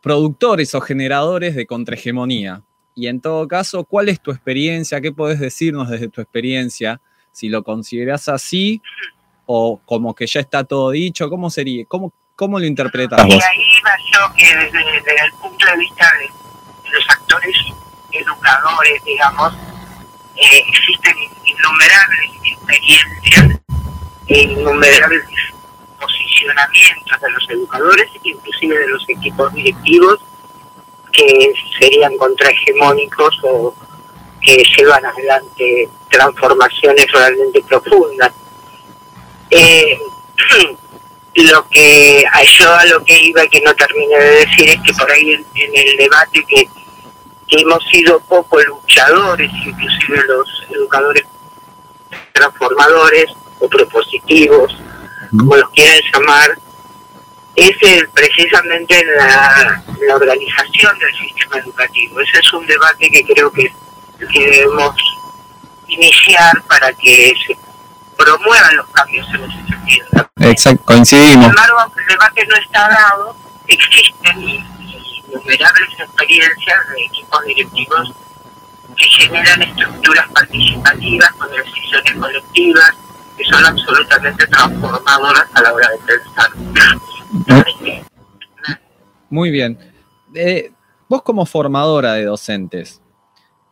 productores 0.00 0.74
o 0.74 0.80
generadores 0.80 1.54
de 1.54 1.66
contrahegemonía. 1.66 2.62
Y 2.94 3.08
en 3.08 3.20
todo 3.20 3.48
caso, 3.48 3.84
¿cuál 3.84 4.08
es 4.08 4.20
tu 4.20 4.30
experiencia? 4.30 5.00
¿Qué 5.00 5.12
podés 5.12 5.40
decirnos 5.40 5.90
desde 5.90 6.08
tu 6.08 6.20
experiencia? 6.20 7.00
Si 7.32 7.48
lo 7.48 7.64
consideras 7.64 8.28
así 8.28 8.80
o 9.46 9.80
como 9.84 10.14
que 10.14 10.26
ya 10.26 10.40
está 10.40 10.64
todo 10.64 10.90
dicho, 10.90 11.28
¿cómo 11.28 11.50
sería? 11.50 11.84
¿Cómo, 11.86 12.12
cómo 12.36 12.58
lo 12.58 12.66
interpretas 12.66 13.26
Y 13.26 13.32
ahí 13.32 13.38
va 13.84 13.96
yo 14.12 14.34
que 14.36 14.46
desde, 14.46 15.24
el 15.24 15.32
punto 15.40 15.66
de 15.66 15.76
vista 15.76 16.06
de, 16.18 16.24
de 16.24 16.96
los 16.96 17.04
actores 17.10 17.56
educadores, 18.12 19.04
digamos, 19.04 19.54
eh, 20.36 20.64
existen 20.68 21.16
innumerables 21.44 22.30
experiencias 22.44 23.60
e 24.28 24.38
innumerables 24.42 25.24
posicionamientos 26.00 27.20
de 27.20 27.30
los 27.30 27.50
educadores, 27.50 28.06
inclusive 28.22 28.78
de 28.78 28.88
los 28.88 29.08
equipos 29.08 29.52
directivos, 29.52 30.20
que 31.14 31.52
serían 31.78 32.16
contrahegemónicos 32.16 33.38
o 33.44 33.74
que 34.42 34.62
llevan 34.76 35.04
adelante 35.06 35.88
transformaciones 36.10 37.06
realmente 37.12 37.62
profundas. 37.68 38.32
Eh, 39.50 39.98
lo 41.34 41.68
que 41.68 42.24
yo 42.58 42.74
a 42.74 42.84
lo 42.86 43.04
que 43.04 43.18
iba 43.24 43.44
y 43.44 43.48
que 43.48 43.60
no 43.62 43.74
terminé 43.74 44.16
de 44.16 44.46
decir 44.46 44.68
es 44.70 44.80
que 44.82 44.92
por 44.94 45.10
ahí 45.10 45.32
en, 45.32 45.46
en 45.54 45.88
el 45.88 45.96
debate 45.96 46.44
que, 46.48 46.68
que 47.48 47.60
hemos 47.60 47.82
sido 47.86 48.20
poco 48.20 48.60
luchadores, 48.60 49.50
inclusive 49.66 50.22
los 50.28 50.48
educadores 50.70 51.24
transformadores 52.32 53.26
o 53.60 53.68
propositivos, 53.68 54.76
como 55.30 55.56
los 55.56 55.70
quieran 55.70 56.00
llamar, 56.12 56.58
es 57.56 57.76
el- 57.82 58.08
precisamente 58.10 59.04
la, 59.16 59.82
la 60.06 60.14
organización 60.16 60.98
del 60.98 61.14
sistema 61.16 61.58
educativo. 61.58 62.20
Ese 62.20 62.38
es 62.40 62.52
un 62.52 62.66
debate 62.66 63.08
que 63.10 63.24
creo 63.24 63.50
que, 63.52 63.72
que 64.32 64.50
debemos 64.50 64.94
iniciar 65.86 66.62
para 66.68 66.92
que 66.94 67.34
se 67.46 67.56
promuevan 68.16 68.76
los 68.76 68.86
cambios 68.90 69.26
en 69.34 69.44
ese 69.44 69.68
sentido. 69.68 70.06
Exacto, 70.40 70.68
Sin 70.68 70.76
coincidimos. 70.78 71.48
embargo, 71.48 71.78
aunque 71.80 72.00
el 72.00 72.06
debate 72.08 72.46
no 72.46 72.56
está 72.56 72.88
dado, 72.88 73.36
existen 73.68 74.40
innumerables 75.28 75.98
experiencias 75.98 76.88
de 76.90 77.04
equipos 77.04 77.44
directivos 77.44 78.12
que 78.96 79.04
generan 79.06 79.62
estructuras 79.62 80.26
participativas 80.32 81.32
con 81.32 81.50
decisiones 81.50 82.12
colectivas 82.14 82.92
que 83.36 83.44
son 83.44 83.66
absolutamente 83.66 84.46
transformadoras 84.46 85.46
a 85.54 85.62
la 85.62 85.72
hora 85.72 85.88
de 85.88 85.98
pensar. 85.98 86.50
Muy 89.30 89.50
bien. 89.50 89.78
Eh, 90.34 90.72
vos 91.08 91.22
como 91.22 91.46
formadora 91.46 92.14
de 92.14 92.24
docentes, 92.24 93.00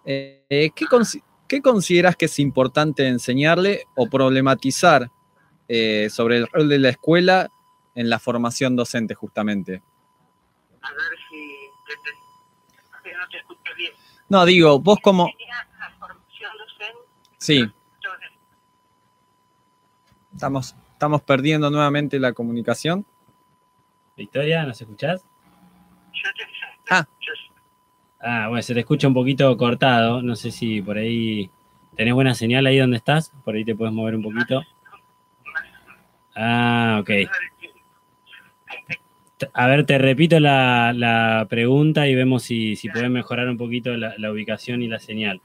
eh, 0.05 0.71
¿qué, 0.75 0.85
consi- 0.87 1.23
qué 1.49 1.61
consideras 1.63 2.17
que 2.17 2.27
es 2.27 2.39
importante 2.39 3.07
enseñarle 3.07 3.85
o 3.95 4.09
problematizar 4.09 5.11
eh, 5.69 6.09
sobre 6.11 6.39
el 6.39 6.47
rol 6.49 6.69
de 6.69 6.79
la 6.79 6.89
escuela 6.91 7.51
en 7.95 8.11
la 8.11 8.19
formación 8.19 8.75
docente 8.77 9.15
justamente? 9.15 9.83
A 10.83 10.91
ver 10.91 11.19
si 11.31 11.47
te- 11.87 13.11
te- 13.11 13.17
no 13.17 13.29
te 13.29 13.39
escucho 13.39 13.61
bien. 13.77 13.93
No, 14.29 14.45
digo, 14.45 14.79
vos 14.81 14.99
como... 15.03 15.27
Enseñar 15.29 15.67
la 15.79 15.91
formación 15.99 16.51
docente, 16.59 16.99
Sí, 17.39 17.65
estamos, 20.33 20.75
estamos 20.93 21.23
perdiendo 21.23 21.71
nuevamente 21.71 22.19
la 22.19 22.33
comunicación. 22.33 23.07
Victoria, 24.23 24.65
¿nos 24.65 24.81
escuchás? 24.81 25.27
Ah. 26.89 27.05
Ah, 28.21 28.47
bueno, 28.49 28.63
se 28.63 28.73
te 28.73 28.81
escucha 28.81 29.09
un 29.09 29.15
poquito 29.15 29.57
cortado. 29.57 30.23
No 30.23 30.37
sé 30.37 30.53
si 30.53 30.81
por 30.81 30.97
ahí 30.97 31.51
tenés 31.97 32.15
buena 32.15 32.35
señal 32.35 32.67
ahí 32.67 32.79
donde 32.79 32.99
estás. 32.99 33.33
Por 33.45 33.57
ahí 33.57 33.65
te 33.65 33.75
puedes 33.75 33.93
mover 33.93 34.15
un 34.15 34.23
poquito. 34.23 34.63
Ah, 36.37 36.99
ok. 37.01 37.11
A 39.55 39.67
ver, 39.67 39.85
te 39.87 39.99
repito 39.99 40.39
la, 40.39 40.93
la 40.95 41.49
pregunta 41.51 42.07
y 42.07 42.15
vemos 42.15 42.45
si, 42.45 42.77
si 42.77 42.89
puedes 42.89 43.11
mejorar 43.11 43.49
un 43.49 43.59
poquito 43.59 43.97
la, 43.97 44.15
la 44.19 44.31
ubicación 44.31 44.83
y 44.83 44.87
la 44.87 45.01
señal. 45.01 45.41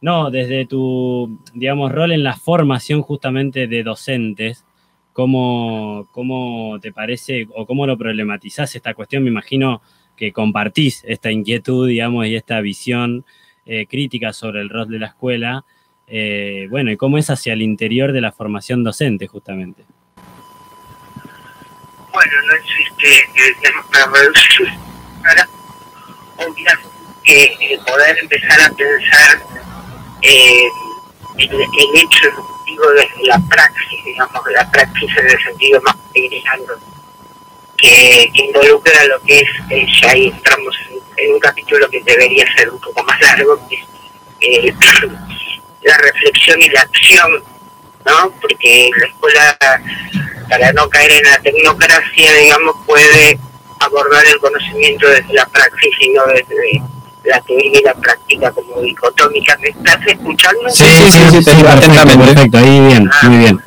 No, 0.00 0.30
desde 0.30 0.64
tu, 0.64 1.38
digamos, 1.52 1.92
rol 1.92 2.12
en 2.12 2.22
la 2.22 2.34
formación 2.34 3.02
justamente 3.02 3.66
de 3.66 3.82
docentes, 3.82 4.64
¿cómo, 5.12 6.08
cómo 6.12 6.78
te 6.80 6.92
parece 6.92 7.46
o 7.54 7.66
cómo 7.66 7.86
lo 7.86 7.96
problematizás 7.96 8.74
esta 8.74 8.94
cuestión? 8.94 9.22
Me 9.22 9.30
imagino 9.30 9.82
que 10.16 10.32
compartís 10.32 11.02
esta 11.06 11.30
inquietud, 11.30 11.88
digamos, 11.88 12.26
y 12.26 12.36
esta 12.36 12.60
visión 12.60 13.24
eh, 13.66 13.86
crítica 13.86 14.32
sobre 14.32 14.60
el 14.60 14.68
rol 14.68 14.88
de 14.88 14.98
la 14.98 15.06
escuela. 15.08 15.64
Eh, 16.06 16.66
bueno, 16.70 16.90
y 16.90 16.96
cómo 16.96 17.18
es 17.18 17.30
hacia 17.30 17.52
el 17.52 17.62
interior 17.62 18.12
de 18.12 18.20
la 18.20 18.32
formación 18.32 18.84
docente, 18.84 19.26
justamente. 19.26 19.84
Bueno, 22.12 22.32
no 22.46 22.54
existe, 22.54 23.08
digamos, 23.34 23.86
para 25.22 25.48
que 27.24 27.44
eh, 27.44 27.78
poder 27.86 28.18
empezar 28.18 28.60
a 28.60 28.70
pensar 28.74 29.42
eh, 30.22 30.68
el, 31.38 31.50
el 31.52 32.08
educativo 32.72 32.90
desde 32.90 33.26
la 33.26 33.40
praxis, 33.48 34.04
digamos, 34.04 34.42
la 34.52 34.70
praxis 34.70 35.16
en 35.16 35.30
el 35.30 35.42
sentido 35.42 35.80
más 35.82 35.96
pequeño 36.12 36.52
que, 37.76 38.30
que 38.32 38.44
involucra 38.44 39.04
lo 39.06 39.20
que 39.22 39.40
es, 39.40 39.48
eh, 39.70 39.86
ya 40.00 40.10
ahí 40.10 40.28
entramos 40.28 40.76
en, 40.88 41.24
en 41.24 41.34
un 41.34 41.40
capítulo 41.40 41.88
que 41.90 42.00
debería 42.02 42.44
ser 42.56 42.70
un 42.70 42.80
poco 42.80 43.02
más 43.02 43.20
largo, 43.20 43.58
que 43.68 43.76
es 43.76 43.84
eh, 44.40 44.74
la 45.82 45.98
reflexión 45.98 46.60
y 46.60 46.68
la 46.68 46.82
acción, 46.82 47.42
¿no? 48.06 48.32
Porque 48.40 48.90
la 48.96 49.06
escuela, 49.06 49.58
para 50.48 50.72
no 50.72 50.88
caer 50.88 51.12
en 51.12 51.24
la 51.24 51.38
tecnocracia, 51.40 52.32
digamos, 52.34 52.76
puede 52.86 53.38
abordar 53.80 54.24
el 54.26 54.38
conocimiento 54.38 55.08
desde 55.08 55.34
la 55.34 55.46
praxis 55.46 55.94
y 56.00 56.10
no 56.10 56.24
desde 56.26 56.82
la 57.24 57.40
teoría 57.42 57.80
y 57.80 57.82
la 57.82 57.94
práctica 57.94 58.50
como 58.52 58.80
dicotómica. 58.80 59.56
¿Me 59.58 59.68
estás 59.68 60.06
escuchando? 60.06 60.68
Sí, 60.70 60.84
sí, 60.84 61.10
sí, 61.10 61.42
sí, 61.42 61.62
perfecto, 61.62 62.58
ahí 62.58 62.80
bien, 62.88 63.10
Ah. 63.12 63.28
muy 63.28 63.38
bien. 63.38 63.60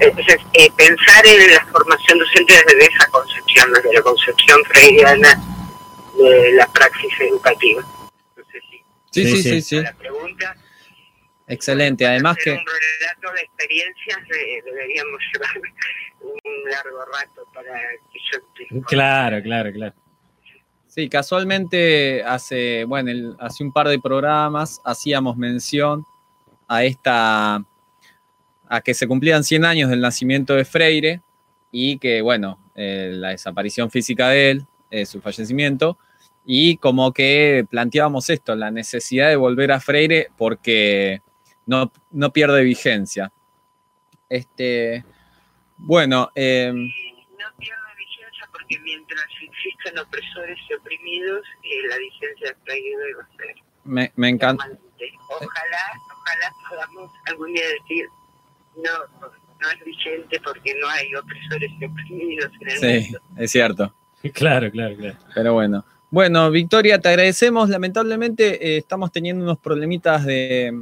Entonces, 0.00 0.38
eh, 0.54 0.70
pensar 0.76 1.24
en 1.26 1.54
la 1.54 1.64
formación 1.66 2.18
docente 2.18 2.52
desde 2.66 2.86
esa 2.92 3.06
concepción, 3.10 3.72
desde 3.72 3.92
la 3.94 4.02
concepción 4.02 4.64
freudiana 4.64 5.40
de 6.18 6.52
la 6.52 6.66
praxis 6.68 7.12
educativa. 7.20 7.82
No 8.36 8.42
sé 8.50 8.60
si 8.70 8.76
Sí, 9.10 9.24
Sí, 9.24 9.36
sí, 9.36 9.42
sí. 9.42 9.42
sí, 9.42 9.62
sí. 9.62 9.82
la 9.82 9.92
pregunta. 9.92 10.56
Excelente. 11.46 12.06
Además 12.06 12.36
que 12.42 12.50
un 12.50 12.58
relato 12.58 13.34
de 13.36 13.42
experiencias 13.42 14.18
eh, 14.30 14.62
deberíamos 14.64 15.20
llevar 15.32 15.50
un 16.22 16.70
largo 16.70 17.04
rato 17.12 17.46
para 17.54 17.80
que 18.12 18.18
yo 18.32 18.82
Claro, 18.86 19.42
claro, 19.42 19.70
claro. 19.72 19.94
Sí, 20.94 21.08
casualmente 21.08 22.22
hace, 22.22 22.84
bueno, 22.84 23.36
hace 23.40 23.64
un 23.64 23.72
par 23.72 23.88
de 23.88 23.98
programas 23.98 24.80
hacíamos 24.84 25.36
mención 25.36 26.04
a 26.68 26.84
esta, 26.84 27.64
a 28.68 28.80
que 28.80 28.94
se 28.94 29.08
cumplían 29.08 29.42
100 29.42 29.64
años 29.64 29.90
del 29.90 30.00
nacimiento 30.00 30.54
de 30.54 30.64
Freire 30.64 31.20
y 31.72 31.98
que, 31.98 32.22
bueno, 32.22 32.60
eh, 32.76 33.10
la 33.12 33.30
desaparición 33.30 33.90
física 33.90 34.28
de 34.28 34.50
él, 34.52 34.66
eh, 34.88 35.04
su 35.04 35.20
fallecimiento, 35.20 35.98
y 36.46 36.76
como 36.76 37.12
que 37.12 37.66
planteábamos 37.68 38.30
esto, 38.30 38.54
la 38.54 38.70
necesidad 38.70 39.30
de 39.30 39.34
volver 39.34 39.72
a 39.72 39.80
Freire 39.80 40.28
porque 40.38 41.22
no, 41.66 41.90
no 42.12 42.32
pierde 42.32 42.62
vigencia. 42.62 43.32
Este, 44.28 45.04
bueno, 45.76 46.30
eh, 46.36 46.72
no 46.72 47.56
pierde 47.58 47.80
vigencia 47.98 48.48
porque 48.52 48.78
mientras 48.78 49.33
existen 49.64 49.98
opresores 49.98 50.58
y 50.68 50.74
oprimidos, 50.74 51.42
eh, 51.62 51.88
la 51.88 51.96
vigencia 51.98 52.48
de 52.48 52.54
Freire 52.64 53.14
va 53.18 53.22
a 53.22 53.36
ser 53.36 53.54
me, 53.84 54.12
me 54.16 54.28
encanta. 54.30 54.64
Ojalá, 55.28 55.78
ojalá 56.10 56.52
podamos 56.68 57.10
algún 57.26 57.52
día 57.52 57.64
decir, 57.80 58.06
no, 58.76 59.28
no 59.60 59.70
es 59.70 59.84
vigente 59.84 60.40
porque 60.42 60.74
no 60.80 60.88
hay 60.88 61.14
opresores 61.14 61.70
y 61.78 61.84
oprimidos 61.84 62.50
en 62.60 62.68
el 62.70 62.78
Sí, 62.78 63.12
mundo. 63.12 63.20
es 63.38 63.50
cierto. 63.50 63.94
Claro, 64.32 64.70
claro, 64.70 64.96
claro. 64.96 65.18
Pero 65.34 65.52
bueno. 65.52 65.84
Bueno, 66.08 66.50
Victoria, 66.50 66.98
te 66.98 67.10
agradecemos. 67.10 67.68
Lamentablemente 67.68 68.68
eh, 68.68 68.78
estamos 68.78 69.12
teniendo 69.12 69.44
unos 69.44 69.58
problemitas 69.58 70.24
de, 70.24 70.72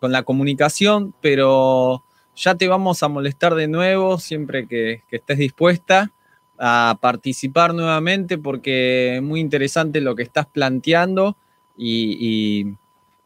con 0.00 0.10
la 0.10 0.24
comunicación, 0.24 1.14
pero 1.20 2.02
ya 2.34 2.56
te 2.56 2.66
vamos 2.66 3.04
a 3.04 3.08
molestar 3.08 3.54
de 3.54 3.68
nuevo 3.68 4.18
siempre 4.18 4.66
que, 4.66 5.04
que 5.08 5.16
estés 5.18 5.38
dispuesta 5.38 6.10
a 6.60 6.98
participar 7.00 7.72
nuevamente 7.74 8.36
porque 8.38 9.16
es 9.16 9.22
muy 9.22 9.40
interesante 9.40 10.00
lo 10.00 10.14
que 10.14 10.22
estás 10.22 10.46
planteando 10.46 11.36
y, 11.76 12.76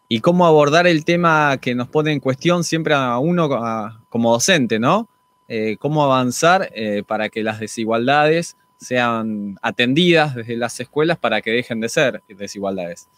y- 0.08 0.20
cómo 0.20 0.46
abordar 0.46 0.86
el 0.86 1.04
tema 1.04 1.58
que 1.60 1.74
nos 1.74 1.88
pone 1.88 2.12
en 2.12 2.20
cuestión 2.20 2.62
siempre 2.62 2.94
a 2.94 3.18
uno 3.18 3.46
a- 3.52 4.00
como 4.08 4.30
docente, 4.32 4.78
¿no? 4.78 5.08
Eh, 5.48 5.76
cómo 5.78 6.04
avanzar 6.04 6.70
eh, 6.74 7.02
para 7.06 7.28
que 7.28 7.42
las 7.42 7.58
desigualdades 7.58 8.56
sean 8.76 9.58
atendidas 9.60 10.34
desde 10.36 10.56
las 10.56 10.78
escuelas 10.78 11.18
para 11.18 11.42
que 11.42 11.50
dejen 11.50 11.80
de 11.80 11.88
ser 11.88 12.22
desigualdades. 12.28 13.08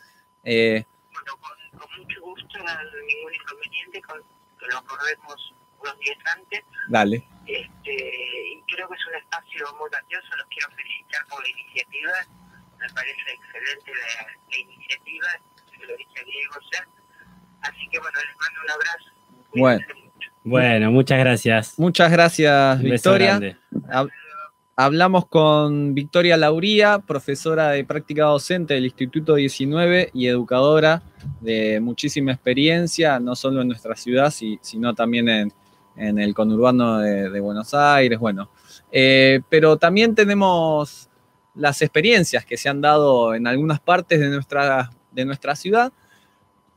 Eh, 0.43 0.85
Bueno, 1.13 1.33
con, 1.79 1.89
mucho 2.03 2.21
gusto, 2.23 2.59
ningún 2.59 3.35
inconveniente 3.35 4.01
con 4.03 4.19
lo 4.71 4.79
acordemos 4.79 5.55
unos 5.87 5.99
días 6.01 6.19
antes. 6.37 6.61
dale. 6.89 7.25
Este, 7.47 7.93
y 7.95 8.63
creo 8.67 8.89
que 8.89 8.95
es 8.95 9.07
un 9.07 9.15
espacio 9.23 9.65
muy 9.79 9.89
grandioso, 9.91 10.27
los 10.37 10.47
quiero 10.49 10.69
felicitar 10.75 11.25
por 11.29 11.41
la 11.43 11.49
iniciativa, 11.49 12.13
me 12.81 12.89
parece 12.93 13.21
excelente 13.33 13.91
la, 13.95 14.27
la 14.51 14.59
iniciativa, 14.59 15.29
se 15.71 15.87
lo 15.87 15.97
dije 15.97 16.21
a 16.21 16.25
Diego 16.25 16.55
ya. 16.73 16.87
Así 17.63 17.89
que 17.91 17.99
bueno, 18.01 18.19
les 18.19 18.37
mando 18.37 18.61
un 18.65 18.71
abrazo. 18.71 19.87
Bueno. 20.45 20.91
Muchas 20.93 21.19
gracias. 21.19 21.79
Muchas 21.79 22.11
gracias, 22.13 22.81
Victoria. 22.83 23.41
Hablamos 24.79 25.27
con 25.27 25.95
Victoria 25.95 26.37
Lauría, 26.37 26.99
profesora 26.99 27.71
de 27.71 27.83
práctica 27.85 28.25
docente 28.25 28.75
del 28.75 28.85
Instituto 28.85 29.35
19 29.37 30.11
y 30.13 30.27
educadora 30.27 31.03
de 31.41 31.81
muchísima 31.81 32.33
experiencia, 32.33 33.19
no 33.19 33.35
solo 33.35 33.63
en 33.63 33.69
nuestra 33.69 33.97
ciudad, 33.97 34.31
si- 34.31 34.59
sino 34.61 34.95
también 34.95 35.29
en, 35.31 35.53
en 35.97 36.19
el 36.19 36.35
conurbano 36.35 36.99
de, 36.99 37.41
Buenos 37.41 37.75
Aires. 37.75 38.19
Bueno, 38.19 38.51
Eh, 38.93 39.41
pero 39.49 39.77
también 39.77 40.15
tenemos 40.15 41.09
las 41.55 41.83
experiencias 41.83 42.45
que 42.45 42.57
se 42.57 42.69
han 42.69 42.81
dado 42.81 43.35
en 43.35 43.47
algunas 43.47 43.81
partes 43.81 44.21
de 44.21 44.29
nuestra, 44.29 44.91
de 45.11 45.25
nuestra 45.25 45.57
ciudad, 45.57 45.93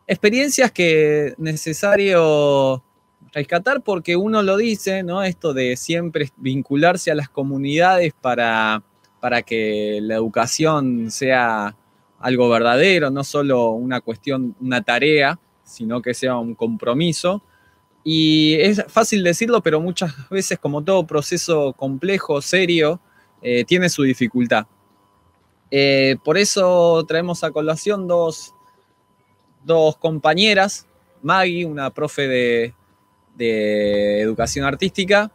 experiencias 0.08 0.72
que 0.72 1.28
es 1.28 1.40
necesario 1.40 2.84
rescatar 3.32 3.82
porque 3.82 4.16
uno 4.16 4.42
lo 4.42 4.58
dice, 4.58 5.04
¿no? 5.04 5.22
Esto 5.24 5.54
de 5.54 5.76
siempre 5.78 6.30
vincularse 6.38 7.12
a 7.12 7.16
las 7.16 7.30
comunidades 7.30 8.14
para, 8.20 8.82
para 9.20 9.42
que 9.44 10.00
la 10.02 10.16
educación 10.16 11.12
sea 11.12 11.76
algo 12.20 12.50
verdadero, 12.50 13.10
no 13.12 13.24
solo 13.24 13.72
una 13.72 14.02
cuestión, 14.02 14.56
una 14.60 14.82
tarea, 14.82 15.40
sino 15.64 16.02
que 16.02 16.14
sea 16.14 16.38
un 16.38 16.56
compromiso. 16.56 17.44
Y 18.04 18.56
es 18.56 18.84
fácil 18.88 19.24
decirlo, 19.24 19.62
pero 19.62 19.82
muchas 19.82 20.14
veces, 20.30 20.58
como 20.58 20.84
todo 20.84 21.06
proceso 21.06 21.74
complejo, 21.74 22.42
serio, 22.42 23.00
eh, 23.42 23.66
tiene 23.66 23.90
su 23.90 24.04
dificultad. 24.04 24.66
Eh, 25.72 26.16
por 26.24 26.38
eso 26.38 27.06
traemos 27.08 27.44
a 27.44 27.52
colación 27.52 28.08
dos, 28.08 28.56
dos 29.64 29.98
compañeras, 29.98 30.88
Maggie, 31.22 31.66
una 31.66 31.92
profe 31.92 32.28
de, 32.28 32.74
de 33.36 34.22
educación 34.22 34.66
artística 34.66 35.32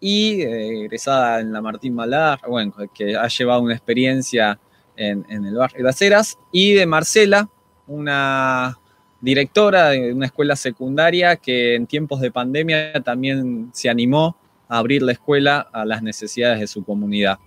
y 0.00 0.40
eh, 0.40 0.84
egresada 0.84 1.40
en 1.40 1.52
la 1.52 1.60
Martín 1.60 1.94
Malar, 1.94 2.40
bueno, 2.48 2.74
que 2.94 3.14
ha 3.14 3.28
llevado 3.28 3.60
una 3.60 3.74
experiencia 3.74 4.58
en, 4.96 5.24
en 5.28 5.44
el 5.44 5.54
barrio 5.54 5.78
de 5.78 5.84
Las 5.84 6.02
Heras, 6.02 6.38
y 6.50 6.72
de 6.72 6.86
Marcela, 6.86 7.48
una 7.86 8.79
directora 9.20 9.90
de 9.90 10.12
una 10.12 10.26
escuela 10.26 10.56
secundaria 10.56 11.36
que 11.36 11.74
en 11.74 11.86
tiempos 11.86 12.20
de 12.20 12.30
pandemia 12.30 12.92
también 13.04 13.70
se 13.72 13.88
animó 13.88 14.36
a 14.68 14.78
abrir 14.78 15.02
la 15.02 15.12
escuela 15.12 15.60
a 15.72 15.84
las 15.84 16.02
necesidades 16.02 16.60
de 16.60 16.66
su 16.66 16.84
comunidad. 16.84 17.38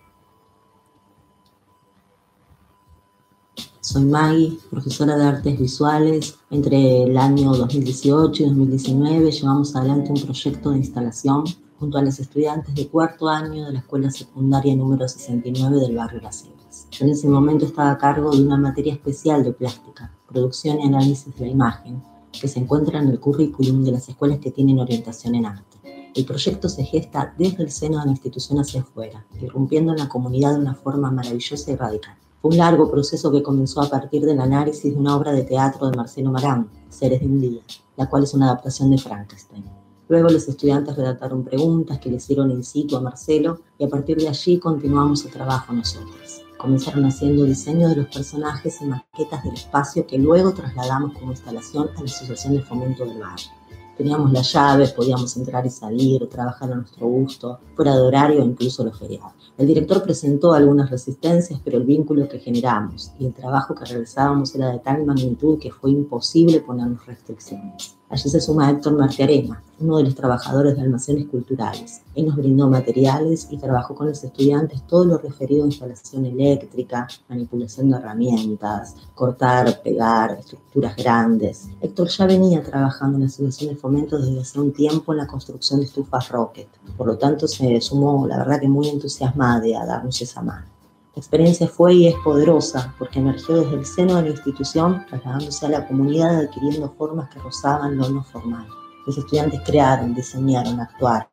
Soy 3.83 4.05
Maggie, 4.05 4.59
profesora 4.69 5.17
de 5.17 5.25
artes 5.25 5.59
visuales. 5.59 6.39
Entre 6.49 7.03
el 7.03 7.17
año 7.17 7.51
2018 7.53 8.43
y 8.43 8.45
2019 8.45 9.29
llevamos 9.29 9.75
adelante 9.75 10.11
un 10.11 10.21
proyecto 10.21 10.71
de 10.71 10.77
instalación 10.77 11.43
junto 11.77 11.97
a 11.97 12.01
los 12.01 12.17
estudiantes 12.17 12.73
de 12.75 12.87
cuarto 12.87 13.27
año 13.27 13.65
de 13.65 13.73
la 13.73 13.79
escuela 13.79 14.09
secundaria 14.09 14.73
número 14.73 15.05
69 15.05 15.81
del 15.81 15.97
barrio 15.97 16.21
Las 16.21 16.45
Heras. 16.45 16.87
En 17.01 17.09
ese 17.09 17.27
momento 17.27 17.65
estaba 17.65 17.91
a 17.91 17.97
cargo 17.97 18.31
de 18.31 18.41
una 18.41 18.55
materia 18.55 18.93
especial 18.93 19.43
de 19.43 19.51
plástica, 19.51 20.12
producción 20.33 20.81
y 20.81 20.87
análisis 20.87 21.33
de 21.35 21.45
la 21.45 21.51
imagen, 21.51 22.03
que 22.31 22.47
se 22.47 22.59
encuentra 22.59 22.99
en 22.99 23.09
el 23.09 23.19
currículum 23.19 23.83
de 23.83 23.91
las 23.91 24.09
escuelas 24.09 24.39
que 24.39 24.51
tienen 24.51 24.79
orientación 24.79 25.35
en 25.35 25.45
arte. 25.45 25.77
El 26.15 26.25
proyecto 26.25 26.67
se 26.67 26.83
gesta 26.83 27.33
desde 27.37 27.63
el 27.63 27.71
seno 27.71 27.99
de 27.99 28.05
la 28.05 28.11
institución 28.11 28.59
hacia 28.59 28.81
afuera, 28.81 29.25
irrumpiendo 29.39 29.91
en 29.91 29.99
la 29.99 30.09
comunidad 30.09 30.53
de 30.53 30.59
una 30.59 30.75
forma 30.75 31.11
maravillosa 31.11 31.71
y 31.71 31.75
radical. 31.75 32.15
Fue 32.41 32.51
un 32.51 32.57
largo 32.57 32.89
proceso 32.91 33.31
que 33.31 33.41
comenzó 33.41 33.81
a 33.81 33.89
partir 33.89 34.25
del 34.25 34.39
análisis 34.39 34.93
de 34.93 34.99
una 34.99 35.15
obra 35.15 35.31
de 35.31 35.43
teatro 35.43 35.89
de 35.89 35.95
Marcelo 35.95 36.31
Marán, 36.31 36.69
Seres 36.89 37.21
de 37.21 37.27
un 37.27 37.39
Día, 37.39 37.61
la 37.95 38.09
cual 38.09 38.23
es 38.23 38.33
una 38.33 38.47
adaptación 38.47 38.91
de 38.91 38.97
Frankenstein. 38.97 39.63
Luego 40.09 40.29
los 40.29 40.47
estudiantes 40.47 40.95
redactaron 40.95 41.43
preguntas 41.43 41.99
que 41.99 42.09
le 42.09 42.17
hicieron 42.17 42.51
in 42.51 42.63
situ 42.63 42.97
a 42.97 43.01
Marcelo 43.01 43.59
y 43.77 43.85
a 43.85 43.87
partir 43.87 44.17
de 44.17 44.27
allí 44.27 44.59
continuamos 44.59 45.23
el 45.25 45.31
trabajo 45.31 45.73
nosotros. 45.73 46.22
Comenzaron 46.63 47.03
haciendo 47.03 47.43
diseño 47.43 47.89
de 47.89 47.97
los 47.97 48.07
personajes 48.07 48.79
y 48.79 48.85
maquetas 48.85 49.43
del 49.43 49.55
espacio 49.55 50.07
que 50.07 50.17
luego 50.17 50.53
trasladamos 50.53 51.11
como 51.11 51.31
instalación 51.31 51.89
a 51.89 51.99
la 51.99 52.05
Asociación 52.05 52.55
de 52.55 52.61
Fomento 52.61 53.03
del 53.03 53.19
Barrio. 53.19 53.49
Teníamos 53.97 54.31
las 54.31 54.53
llaves, 54.53 54.93
podíamos 54.93 55.35
entrar 55.35 55.65
y 55.65 55.69
salir, 55.69 56.25
trabajar 56.29 56.71
a 56.71 56.75
nuestro 56.75 57.05
gusto, 57.05 57.59
fuera 57.75 57.93
de 57.93 58.01
horario 58.01 58.45
incluso 58.45 58.81
los 58.85 58.97
feriados. 58.97 59.33
El 59.57 59.67
director 59.67 60.01
presentó 60.03 60.53
algunas 60.53 60.89
resistencias, 60.89 61.59
pero 61.65 61.79
el 61.79 61.83
vínculo 61.83 62.29
que 62.29 62.39
generamos 62.39 63.11
y 63.19 63.25
el 63.25 63.33
trabajo 63.33 63.75
que 63.75 63.83
realizábamos 63.83 64.55
era 64.55 64.71
de 64.71 64.79
tal 64.79 65.05
magnitud 65.05 65.59
que 65.59 65.69
fue 65.69 65.91
imposible 65.91 66.61
ponernos 66.61 67.05
restricciones. 67.05 67.97
Allí 68.13 68.29
se 68.29 68.39
suma 68.39 68.69
Héctor 68.69 68.93
Martiarena, 68.93 69.63
uno 69.79 69.97
de 69.97 70.03
los 70.03 70.13
trabajadores 70.13 70.75
de 70.75 70.83
almacenes 70.83 71.25
culturales. 71.25 72.03
Él 72.13 72.27
nos 72.27 72.35
brindó 72.35 72.69
materiales 72.69 73.47
y 73.49 73.57
trabajó 73.57 73.95
con 73.95 74.07
los 74.07 74.23
estudiantes 74.23 74.85
todo 74.85 75.03
lo 75.03 75.17
referido 75.17 75.63
a 75.63 75.65
instalación 75.65 76.27
eléctrica, 76.27 77.07
manipulación 77.27 77.89
de 77.89 77.97
herramientas, 77.97 78.95
cortar, 79.15 79.81
pegar, 79.81 80.37
estructuras 80.39 80.95
grandes. 80.95 81.69
Héctor 81.81 82.07
ya 82.09 82.27
venía 82.27 82.61
trabajando 82.61 83.15
en 83.15 83.21
la 83.21 83.29
Asociación 83.29 83.73
de 83.73 83.77
Fomento 83.77 84.19
desde 84.19 84.41
hace 84.41 84.59
un 84.59 84.73
tiempo 84.73 85.11
en 85.11 85.17
la 85.17 85.25
construcción 85.25 85.79
de 85.79 85.87
estufas 85.87 86.29
Rocket. 86.29 86.67
Por 86.95 87.07
lo 87.07 87.17
tanto, 87.17 87.47
se 87.47 87.81
sumó, 87.81 88.27
la 88.27 88.37
verdad 88.37 88.61
que 88.61 88.67
muy 88.67 88.89
entusiasmada 88.89 89.81
a 89.81 89.87
darnos 89.87 90.21
esa 90.21 90.43
mano. 90.43 90.67
La 91.15 91.19
experiencia 91.19 91.67
fue 91.67 91.93
y 91.93 92.07
es 92.07 92.15
poderosa 92.23 92.95
porque 92.97 93.19
emergió 93.19 93.61
desde 93.61 93.75
el 93.75 93.85
seno 93.85 94.15
de 94.15 94.23
la 94.23 94.29
institución, 94.29 95.05
trasladándose 95.07 95.63
a 95.63 95.69
la 95.69 95.87
comunidad 95.87 96.39
adquiriendo 96.39 96.91
formas 96.97 97.29
que 97.29 97.37
rozaban 97.39 97.97
lo 97.97 98.09
no 98.09 98.23
formal. 98.23 98.65
Los 99.05 99.19
estudiantes 99.19 99.61
crearon, 99.63 100.15
diseñaron, 100.15 100.79
actuaron. 100.79 101.27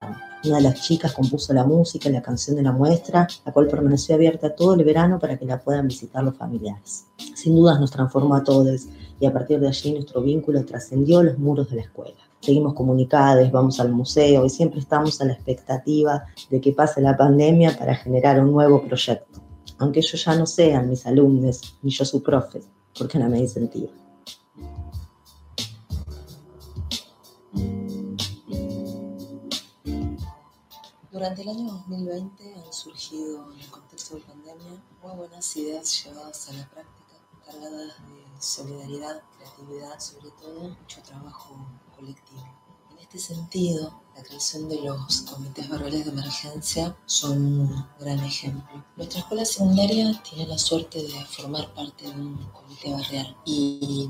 Una 0.44 0.56
de 0.56 0.62
las 0.64 0.82
chicas 0.82 1.14
compuso 1.14 1.54
la 1.54 1.64
música 1.64 2.10
y 2.10 2.12
la 2.12 2.20
canción 2.20 2.56
de 2.56 2.62
la 2.62 2.72
muestra, 2.72 3.26
la 3.46 3.52
cual 3.52 3.68
permaneció 3.68 4.16
abierta 4.16 4.54
todo 4.54 4.74
el 4.74 4.84
verano 4.84 5.18
para 5.18 5.38
que 5.38 5.46
la 5.46 5.58
puedan 5.58 5.88
visitar 5.88 6.22
los 6.22 6.36
familiares. 6.36 7.06
Sin 7.34 7.56
dudas 7.56 7.80
nos 7.80 7.90
transformó 7.90 8.34
a 8.34 8.44
todos 8.44 8.86
y 9.18 9.24
a 9.24 9.32
partir 9.32 9.60
de 9.60 9.68
allí 9.68 9.94
nuestro 9.94 10.20
vínculo 10.20 10.62
trascendió 10.66 11.22
los 11.22 11.38
muros 11.38 11.70
de 11.70 11.76
la 11.76 11.82
escuela. 11.82 12.20
Seguimos 12.40 12.74
comunicados, 12.74 13.50
vamos 13.50 13.80
al 13.80 13.92
museo 13.92 14.44
y 14.44 14.50
siempre 14.50 14.80
estamos 14.80 15.18
a 15.22 15.24
la 15.24 15.32
expectativa 15.32 16.26
de 16.50 16.60
que 16.60 16.72
pase 16.72 17.00
la 17.00 17.16
pandemia 17.16 17.78
para 17.78 17.94
generar 17.94 18.38
un 18.44 18.52
nuevo 18.52 18.82
proyecto 18.82 19.39
aunque 19.80 20.00
ellos 20.00 20.22
ya 20.24 20.36
no 20.36 20.46
sean 20.46 20.88
mis 20.88 21.06
alumnos 21.06 21.74
ni 21.82 21.90
yo 21.90 22.04
su 22.04 22.22
profe, 22.22 22.62
porque 22.96 23.18
no 23.18 23.28
me 23.28 23.40
dicen 23.40 23.68
tío. 23.70 23.88
Durante 31.10 31.42
el 31.42 31.48
año 31.48 31.72
2020 31.88 32.54
han 32.54 32.72
surgido, 32.72 33.52
en 33.52 33.60
el 33.60 33.70
contexto 33.70 34.16
de 34.16 34.20
pandemia, 34.20 34.84
muy 35.02 35.16
buenas 35.16 35.56
ideas 35.56 36.04
llevadas 36.04 36.48
a 36.50 36.52
la 36.52 36.68
práctica, 36.68 37.14
cargadas 37.44 37.88
de 37.88 38.42
solidaridad, 38.42 39.22
creatividad, 39.36 39.98
sobre 39.98 40.30
todo 40.32 40.60
mucho 40.60 41.02
trabajo 41.02 41.56
colectivo. 41.96 42.59
Este 43.12 43.34
sentido, 43.34 43.92
la 44.14 44.22
creación 44.22 44.68
de 44.68 44.82
los 44.82 45.22
comités 45.22 45.68
barriales 45.68 46.04
de 46.04 46.12
emergencia 46.12 46.96
son 47.06 47.60
un 47.60 47.86
gran 47.98 48.20
ejemplo. 48.20 48.84
Nuestra 48.96 49.18
escuela 49.18 49.44
secundaria 49.44 50.22
tiene 50.22 50.46
la 50.46 50.56
suerte 50.56 51.02
de 51.02 51.24
formar 51.24 51.74
parte 51.74 52.04
de 52.04 52.12
un 52.12 52.36
comité 52.52 52.92
barrial 52.92 53.36
y 53.44 54.08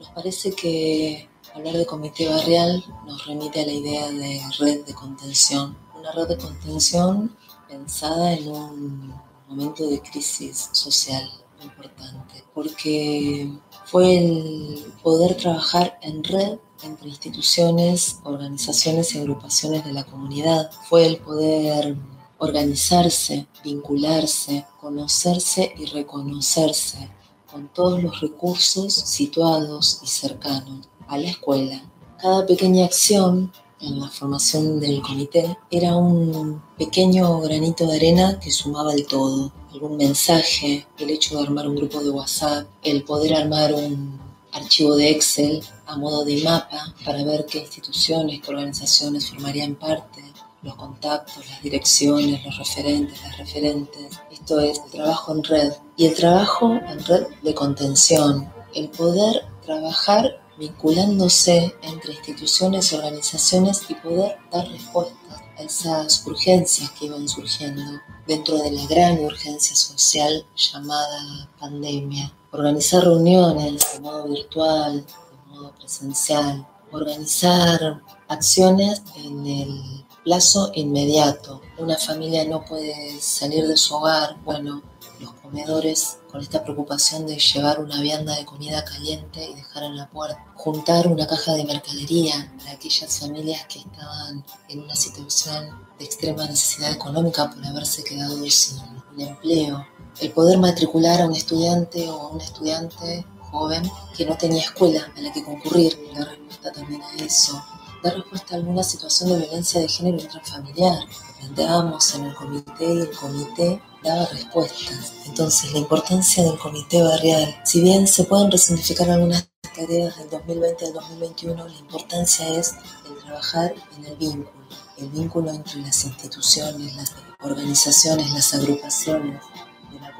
nos 0.00 0.08
parece 0.08 0.50
que 0.50 1.28
hablar 1.54 1.76
de 1.76 1.86
comité 1.86 2.28
barrial 2.28 2.84
nos 3.06 3.24
remite 3.24 3.60
a 3.60 3.66
la 3.66 3.72
idea 3.72 4.10
de 4.10 4.42
red 4.58 4.84
de 4.84 4.94
contención. 4.94 5.78
Una 5.96 6.10
red 6.10 6.26
de 6.26 6.36
contención 6.36 7.36
pensada 7.68 8.32
en 8.32 8.48
un 8.48 9.14
momento 9.46 9.86
de 9.86 10.02
crisis 10.02 10.70
social 10.72 11.30
importante, 11.62 12.42
porque 12.52 13.48
fue 13.84 14.18
el 14.18 14.92
poder 15.04 15.36
trabajar 15.36 16.00
en 16.02 16.24
red 16.24 16.58
entre 16.82 17.08
instituciones, 17.08 18.18
organizaciones 18.24 19.14
y 19.14 19.18
agrupaciones 19.18 19.84
de 19.84 19.92
la 19.92 20.04
comunidad. 20.04 20.70
Fue 20.88 21.06
el 21.06 21.18
poder 21.18 21.96
organizarse, 22.38 23.46
vincularse, 23.62 24.66
conocerse 24.80 25.74
y 25.76 25.86
reconocerse 25.86 27.10
con 27.50 27.68
todos 27.68 28.02
los 28.02 28.20
recursos 28.20 28.94
situados 28.94 30.00
y 30.02 30.06
cercanos 30.06 30.88
a 31.08 31.18
la 31.18 31.28
escuela. 31.28 31.82
Cada 32.20 32.46
pequeña 32.46 32.84
acción 32.84 33.52
en 33.80 33.98
la 33.98 34.08
formación 34.08 34.78
del 34.78 35.00
comité 35.02 35.56
era 35.70 35.96
un 35.96 36.62
pequeño 36.78 37.40
granito 37.40 37.86
de 37.86 37.96
arena 37.96 38.38
que 38.38 38.50
sumaba 38.50 38.92
el 38.92 39.06
todo. 39.06 39.52
Algún 39.72 39.96
mensaje, 39.96 40.86
el 40.98 41.10
hecho 41.10 41.36
de 41.36 41.44
armar 41.44 41.68
un 41.68 41.76
grupo 41.76 42.02
de 42.02 42.10
WhatsApp, 42.10 42.66
el 42.82 43.04
poder 43.04 43.34
armar 43.34 43.72
un 43.72 44.29
archivo 44.52 44.96
de 44.96 45.10
Excel 45.10 45.62
a 45.86 45.96
modo 45.96 46.24
de 46.24 46.42
mapa 46.42 46.94
para 47.04 47.24
ver 47.24 47.46
qué 47.46 47.58
instituciones, 47.58 48.40
qué 48.40 48.50
organizaciones 48.50 49.30
formarían 49.30 49.74
parte, 49.74 50.22
los 50.62 50.74
contactos, 50.74 51.48
las 51.48 51.62
direcciones, 51.62 52.44
los 52.44 52.58
referentes, 52.58 53.22
las 53.22 53.38
referentes. 53.38 54.20
Esto 54.30 54.60
es 54.60 54.80
el 54.84 54.90
trabajo 54.90 55.32
en 55.32 55.44
red. 55.44 55.72
Y 55.96 56.06
el 56.06 56.14
trabajo 56.14 56.74
en 56.74 57.04
red 57.04 57.26
de 57.42 57.54
contención, 57.54 58.52
el 58.74 58.88
poder 58.90 59.46
trabajar 59.64 60.40
vinculándose 60.58 61.74
entre 61.82 62.12
instituciones 62.12 62.92
organizaciones 62.92 63.82
y 63.88 63.94
poder 63.94 64.36
dar 64.52 64.68
respuesta 64.68 65.16
a 65.56 65.62
esas 65.62 66.26
urgencias 66.26 66.90
que 66.90 67.06
iban 67.06 67.26
surgiendo 67.26 67.82
dentro 68.26 68.58
de 68.58 68.70
la 68.70 68.86
gran 68.86 69.18
urgencia 69.20 69.74
social 69.74 70.44
llamada 70.54 71.48
pandemia 71.58 72.30
organizar 72.52 73.04
reuniones 73.04 73.94
de 73.94 74.00
modo 74.00 74.28
virtual, 74.28 75.04
de 75.04 75.54
modo 75.54 75.72
presencial, 75.78 76.66
organizar 76.90 78.02
acciones 78.28 79.02
en 79.16 79.46
el 79.46 80.04
plazo 80.24 80.70
inmediato. 80.74 81.60
Una 81.78 81.96
familia 81.96 82.44
no 82.44 82.64
puede 82.64 83.20
salir 83.20 83.66
de 83.66 83.76
su 83.76 83.94
hogar, 83.94 84.36
bueno, 84.44 84.82
los 85.20 85.32
comedores 85.34 86.18
con 86.30 86.40
esta 86.40 86.62
preocupación 86.62 87.26
de 87.26 87.38
llevar 87.38 87.80
una 87.80 88.00
vianda 88.00 88.36
de 88.36 88.44
comida 88.44 88.84
caliente 88.84 89.44
y 89.50 89.54
dejar 89.54 89.82
en 89.84 89.96
la 89.96 90.08
puerta. 90.08 90.44
Juntar 90.54 91.08
una 91.08 91.26
caja 91.26 91.54
de 91.54 91.64
mercadería 91.64 92.52
para 92.58 92.72
aquellas 92.72 93.18
familias 93.18 93.66
que 93.66 93.80
estaban 93.80 94.44
en 94.68 94.80
una 94.80 94.94
situación 94.94 95.88
de 95.98 96.04
extrema 96.04 96.46
necesidad 96.46 96.92
económica 96.92 97.50
por 97.50 97.64
haberse 97.64 98.02
quedado 98.02 98.38
sin 98.48 98.78
un 99.12 99.20
empleo 99.20 99.86
el 100.20 100.32
poder 100.32 100.58
matricular 100.58 101.20
a 101.20 101.26
un 101.26 101.34
estudiante 101.34 102.08
o 102.08 102.20
a 102.20 102.28
un 102.28 102.40
estudiante 102.40 103.24
joven 103.50 103.82
que 104.16 104.26
no 104.26 104.36
tenía 104.36 104.62
escuela 104.62 105.12
a 105.16 105.20
la 105.20 105.32
que 105.32 105.44
concurrir, 105.44 105.98
dar 106.14 106.28
respuesta 106.28 106.72
también 106.72 107.02
a 107.02 107.24
eso, 107.24 107.62
dar 108.02 108.14
respuesta 108.14 108.54
a 108.54 108.58
alguna 108.58 108.82
situación 108.82 109.30
de 109.30 109.38
violencia 109.38 109.80
de 109.80 109.88
género 109.88 110.18
intrafamiliar. 110.18 110.98
Planteábamos 111.38 112.14
en 112.14 112.24
el 112.26 112.34
comité 112.34 112.84
y 112.94 113.00
el 113.00 113.10
comité 113.10 113.82
daba 114.02 114.26
respuestas. 114.26 115.12
Entonces, 115.26 115.72
la 115.72 115.78
importancia 115.78 116.42
del 116.42 116.58
comité 116.58 117.02
barrial, 117.02 117.60
si 117.64 117.80
bien 117.80 118.06
se 118.06 118.24
pueden 118.24 118.50
resignificar 118.50 119.10
algunas 119.10 119.48
tareas 119.74 120.16
del 120.18 120.30
2020 120.30 120.86
al 120.86 120.92
2021, 120.92 121.68
la 121.68 121.78
importancia 121.78 122.48
es 122.48 122.74
el 123.06 123.16
trabajar 123.24 123.74
en 123.96 124.04
el 124.06 124.16
vínculo, 124.16 124.50
el 124.98 125.08
vínculo 125.08 125.50
entre 125.50 125.80
las 125.80 126.04
instituciones, 126.04 126.94
las 126.96 127.14
organizaciones, 127.42 128.30
las 128.32 128.54
agrupaciones, 128.54 129.40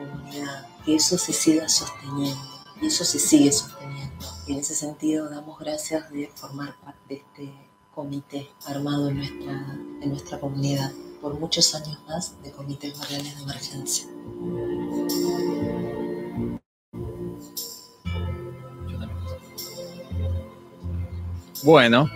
comunidad, 0.09 0.67
que 0.85 0.95
eso 0.97 1.19
se 1.19 1.33
siga 1.33 1.69
sosteniendo 1.69 2.39
y 2.81 2.87
eso 2.87 3.05
se 3.05 3.19
sigue 3.19 3.53
sosteniendo. 3.53 4.27
Y 4.47 4.53
en 4.53 4.59
ese 4.59 4.75
sentido 4.75 5.29
damos 5.29 5.59
gracias 5.59 6.11
de 6.11 6.31
formar 6.35 6.75
parte 6.81 7.01
de 7.09 7.15
este 7.17 7.55
comité 7.95 8.49
armado 8.67 9.09
en 9.09 9.19
nuestra, 9.19 9.79
en 10.01 10.09
nuestra 10.11 10.41
comunidad 10.41 10.93
por 11.21 11.39
muchos 11.39 11.75
años 11.75 11.99
más 12.09 12.43
de 12.43 12.51
comités 12.51 12.99
barriales 12.99 13.37
de 13.37 13.43
emergencia. 13.43 14.07
Bueno, 21.63 22.11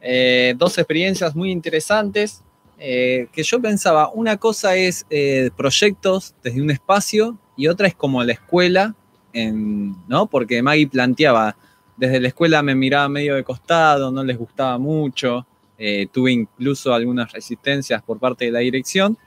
eh, 0.00 0.54
dos 0.56 0.76
experiencias 0.78 1.36
muy 1.36 1.52
interesantes 1.52 2.42
eh, 2.82 3.28
que 3.30 3.42
yo 3.42 3.60
pensaba, 3.60 4.10
una 4.10 4.38
cosa 4.38 4.74
es 4.74 5.04
eh, 5.10 5.50
proyectos 5.54 6.34
desde 6.42 6.62
un 6.62 6.70
espacio 6.70 7.36
y 7.54 7.66
otra 7.66 7.86
es 7.86 7.94
como 7.94 8.24
la 8.24 8.32
escuela, 8.32 8.94
¿no? 9.34 10.26
Porque 10.28 10.62
Maggie 10.62 10.88
planteaba, 10.88 11.56
desde 11.98 12.20
la 12.20 12.28
escuela 12.28 12.62
me 12.62 12.74
miraba 12.74 13.06
medio 13.10 13.34
de 13.34 13.44
costado, 13.44 14.10
no 14.10 14.24
les 14.24 14.38
gustaba 14.38 14.78
mucho, 14.78 15.46
eh, 15.76 16.06
tuve 16.10 16.32
incluso 16.32 16.94
algunas 16.94 17.30
resistencias 17.30 18.02
por 18.02 18.18
parte 18.18 18.46
de 18.46 18.50
la 18.50 18.60
dirección, 18.60 19.18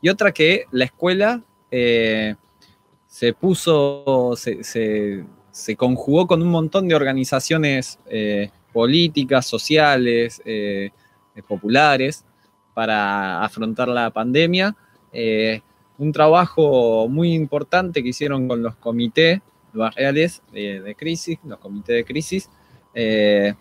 y 0.00 0.08
otra 0.08 0.30
que 0.30 0.66
la 0.70 0.84
escuela 0.84 1.42
se 1.68 3.32
puso, 3.40 4.34
se, 4.36 5.26
conjugó 5.76 6.28
con 6.28 6.42
un 6.42 6.48
montón 6.48 6.86
de 6.86 6.94
organizaciones 6.94 7.98
políticas, 8.72 9.46
sociales, 9.46 10.40
populares 11.48 12.24
para 12.80 13.44
afrontar 13.44 13.88
la 13.88 14.08
pandemia. 14.08 14.74
Eh, 15.12 15.60
un 15.98 16.12
trabajo 16.12 17.06
muy 17.10 17.34
importante 17.34 18.02
que 18.02 18.08
hicieron 18.08 18.48
con 18.48 18.62
los 18.62 18.74
comités 18.76 19.42
barriales 19.74 20.40
de, 20.50 20.94
crisis, 20.96 21.38
los 21.44 21.58
comités 21.58 21.96
de 21.96 22.04
crisis. 22.06 22.48
Eh, 22.94 23.52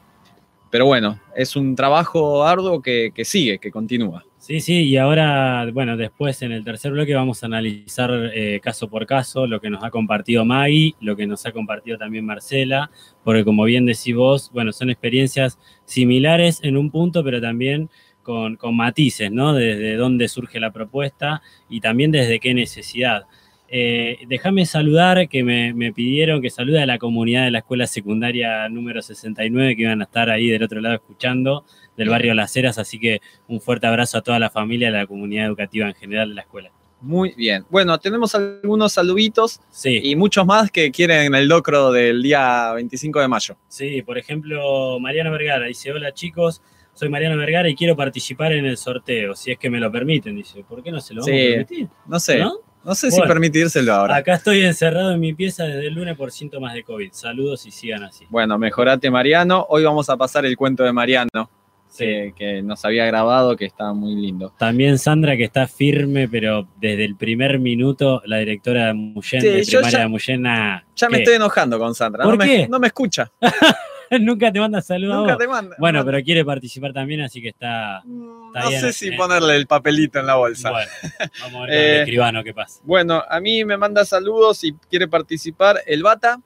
pero 0.70 0.86
bueno, 0.86 1.20
es 1.36 1.58
un 1.58 1.76
trabajo 1.76 2.46
arduo 2.46 2.82
que, 2.82 3.12
que 3.14 3.26
sigue, 3.26 3.60
que 3.60 3.72
continúa. 3.72 4.24
Sí, 4.40 4.62
sí, 4.62 4.84
y 4.84 4.96
ahora, 4.96 5.70
bueno, 5.74 5.98
después 5.98 6.42
en 6.44 6.54
el 6.54 6.64
tercer 6.64 6.94
bloque 6.94 7.14
vamos 7.14 7.44
a 7.44 7.48
analizar 7.48 8.10
eh, 8.34 8.62
caso 8.64 8.90
por 8.90 9.06
caso 9.06 9.46
lo 9.48 9.60
que 9.60 9.70
nos 9.70 9.84
ha 9.84 9.92
compartido 9.92 10.46
Maggie, 10.46 10.96
lo 11.02 11.18
que 11.18 11.28
nos 11.28 11.46
ha 11.46 11.52
compartido 11.52 11.98
también 11.98 12.26
Marcela, 12.26 12.90
porque 13.26 13.44
como 13.44 13.66
bien 13.66 13.86
decís 13.86 14.16
vos, 14.16 14.50
bueno, 14.54 14.72
son 14.72 14.92
experiencias 14.92 15.60
similares 15.84 16.62
en 16.64 16.78
un 16.78 16.90
punto, 16.90 17.22
pero 17.22 17.42
también 17.42 17.90
con, 18.30 18.58
con 18.58 18.76
matices, 18.76 19.32
¿no? 19.32 19.56
Desde 19.56 19.96
dónde 19.96 20.28
surge 20.28 20.60
la 20.60 20.72
propuesta 20.72 21.42
y 21.68 21.82
también 21.82 22.12
desde 22.12 22.40
qué 22.40 22.54
necesidad. 22.54 23.24
Eh, 23.70 24.20
déjame 24.28 24.68
saludar, 24.68 25.28
que 25.28 25.44
me, 25.44 25.74
me 25.74 25.92
pidieron 25.92 26.40
que 26.40 26.52
salude 26.52 26.80
a 26.80 26.86
la 26.86 27.00
comunidad 27.00 27.46
de 27.46 27.50
la 27.50 27.60
escuela 27.60 27.88
secundaria 27.88 28.70
número 28.70 29.02
69 29.02 29.76
que 29.76 29.82
iban 29.82 30.02
a 30.02 30.04
estar 30.04 30.30
ahí 30.30 30.48
del 30.48 30.62
otro 30.62 30.80
lado 30.80 30.94
escuchando, 30.94 31.66
del 31.98 32.10
barrio 32.10 32.36
Las 32.36 32.56
Heras, 32.56 32.78
así 32.78 33.00
que 33.00 33.20
un 33.48 33.62
fuerte 33.62 33.88
abrazo 33.88 34.20
a 34.20 34.22
toda 34.22 34.38
la 34.38 34.52
familia, 34.52 34.90
a 34.90 34.92
la 34.92 35.08
comunidad 35.08 35.48
educativa 35.48 35.88
en 35.88 35.96
general 35.96 36.30
de 36.30 36.36
la 36.36 36.42
escuela. 36.42 36.72
Muy 37.02 37.34
bien. 37.36 37.66
Bueno, 37.72 37.98
tenemos 37.98 38.36
algunos 38.36 38.94
saluditos 38.94 39.60
Sí, 39.72 40.02
y 40.04 40.16
muchos 40.16 40.46
más 40.46 40.70
que 40.70 40.92
quieren 40.92 41.34
el 41.34 41.48
locro 41.48 41.92
del 41.92 42.22
día 42.22 42.74
25 42.74 43.22
de 43.22 43.28
mayo. 43.28 43.58
sí, 43.70 44.04
por 44.04 44.20
ejemplo, 44.20 45.00
Mariano 45.00 45.32
Vergara 45.32 45.66
dice, 45.66 45.92
hola 45.92 46.14
chicos, 46.14 46.62
soy 47.00 47.08
Mariano 47.08 47.38
Vergara 47.38 47.70
y 47.70 47.76
quiero 47.76 47.96
participar 47.96 48.52
en 48.52 48.66
el 48.66 48.76
sorteo, 48.76 49.34
si 49.34 49.52
es 49.52 49.58
que 49.58 49.70
me 49.70 49.80
lo 49.80 49.90
permiten, 49.90 50.36
dice, 50.36 50.66
¿por 50.68 50.84
qué 50.84 50.92
no 50.92 51.00
se 51.00 51.14
lo 51.14 51.22
vamos 51.22 51.34
Sí. 51.34 51.48
a 51.48 51.50
permitir? 51.52 51.88
No 52.06 52.20
sé, 52.20 52.40
¿No? 52.40 52.54
no, 52.84 52.94
sé 52.94 53.10
si 53.10 53.18
Bueno. 53.20 53.34
permitírselo 53.34 53.94
ahora. 53.94 54.18
Acá 54.18 54.34
estoy 54.34 54.64
encerrado 54.64 55.14
en 55.14 55.20
mi 55.22 55.34
pieza 55.34 55.64
desde 55.64 55.88
el 55.88 55.94
lunes 55.94 56.18
por 56.18 56.32
síntomas 56.34 56.74
de 56.74 56.84
COVID. 56.84 57.10
Saludos 57.14 57.66
y 57.66 57.72
sigan 57.72 58.04
así. 58.04 58.26
Bueno, 58.30 58.58
mejorate 58.60 59.10
Mariano. 59.10 59.66
Hoy 59.70 59.86
vamos 59.86 60.10
a 60.10 60.18
pasar 60.18 60.46
el 60.46 60.58
cuento 60.58 60.84
de 60.84 60.92
Mariano, 60.92 61.50
Sí. 61.88 62.04
que, 62.06 62.34
que 62.38 62.62
nos 62.62 62.84
había 62.84 63.06
grabado, 63.06 63.56
que 63.56 63.64
está 63.66 63.94
muy 63.94 64.16
lindo. 64.16 64.54
También 64.60 64.98
Sandra, 65.00 65.38
que 65.38 65.46
está 65.46 65.68
firme, 65.68 66.28
pero 66.28 66.68
desde 66.82 67.06
el 67.06 67.16
primer 67.16 67.60
minuto, 67.60 68.22
la 68.26 68.40
directora 68.40 68.88
de 68.88 68.94
Muyen, 68.94 69.42
Sí, 69.42 69.48
de 69.48 69.64
primaria 69.66 69.90
ya- 69.90 70.00
de 70.00 70.08
Muyen, 70.10 70.44
Ya 70.44 71.10
me 71.10 71.20
estoy 71.20 71.36
enojando 71.36 71.80
con 71.80 71.96
Sandra. 71.96 72.26
¿Por 72.26 72.38
no, 72.38 72.44
qué? 72.44 72.58
Me, 72.64 72.68
no 72.68 72.78
me 72.78 72.88
escucha. 72.88 73.32
Nunca 74.20 74.52
te 74.52 74.60
manda 74.60 74.82
saludos. 74.82 75.18
Nunca 75.18 75.38
te 75.38 75.48
manda. 75.48 75.76
Bueno, 75.80 76.00
no, 76.00 76.06
pero 76.06 76.24
quiere 76.24 76.44
participar 76.44 76.94
también, 76.94 77.22
así 77.22 77.42
que 77.42 77.50
está. 77.50 78.02
no 78.06 78.48
está 78.54 78.70
bien, 78.70 78.82
sé 78.82 78.94
si 78.94 79.08
eh. 79.10 79.18
ponerle 79.18 79.56
el 79.56 79.68
papelito 79.68 80.20
en 80.20 80.26
la 80.26 80.36
bolsa. 80.36 80.72
Bueno, 80.72 80.92
vamos 81.42 81.42
a 81.42 81.46
ver 81.46 81.52
con 81.52 81.70
Eh, 81.70 81.96
el 81.96 82.00
escribano 82.02 82.44
qué 82.44 82.54
pasa. 82.54 82.82
Bueno, 82.84 83.24
a 83.28 83.40
mí 83.40 83.64
me 83.66 83.78
manda 83.78 84.06
saludos 84.06 84.64
y 84.64 84.74
quiere 84.90 85.08
participar 85.08 85.82
el 85.86 86.04
Bata, 86.04 86.42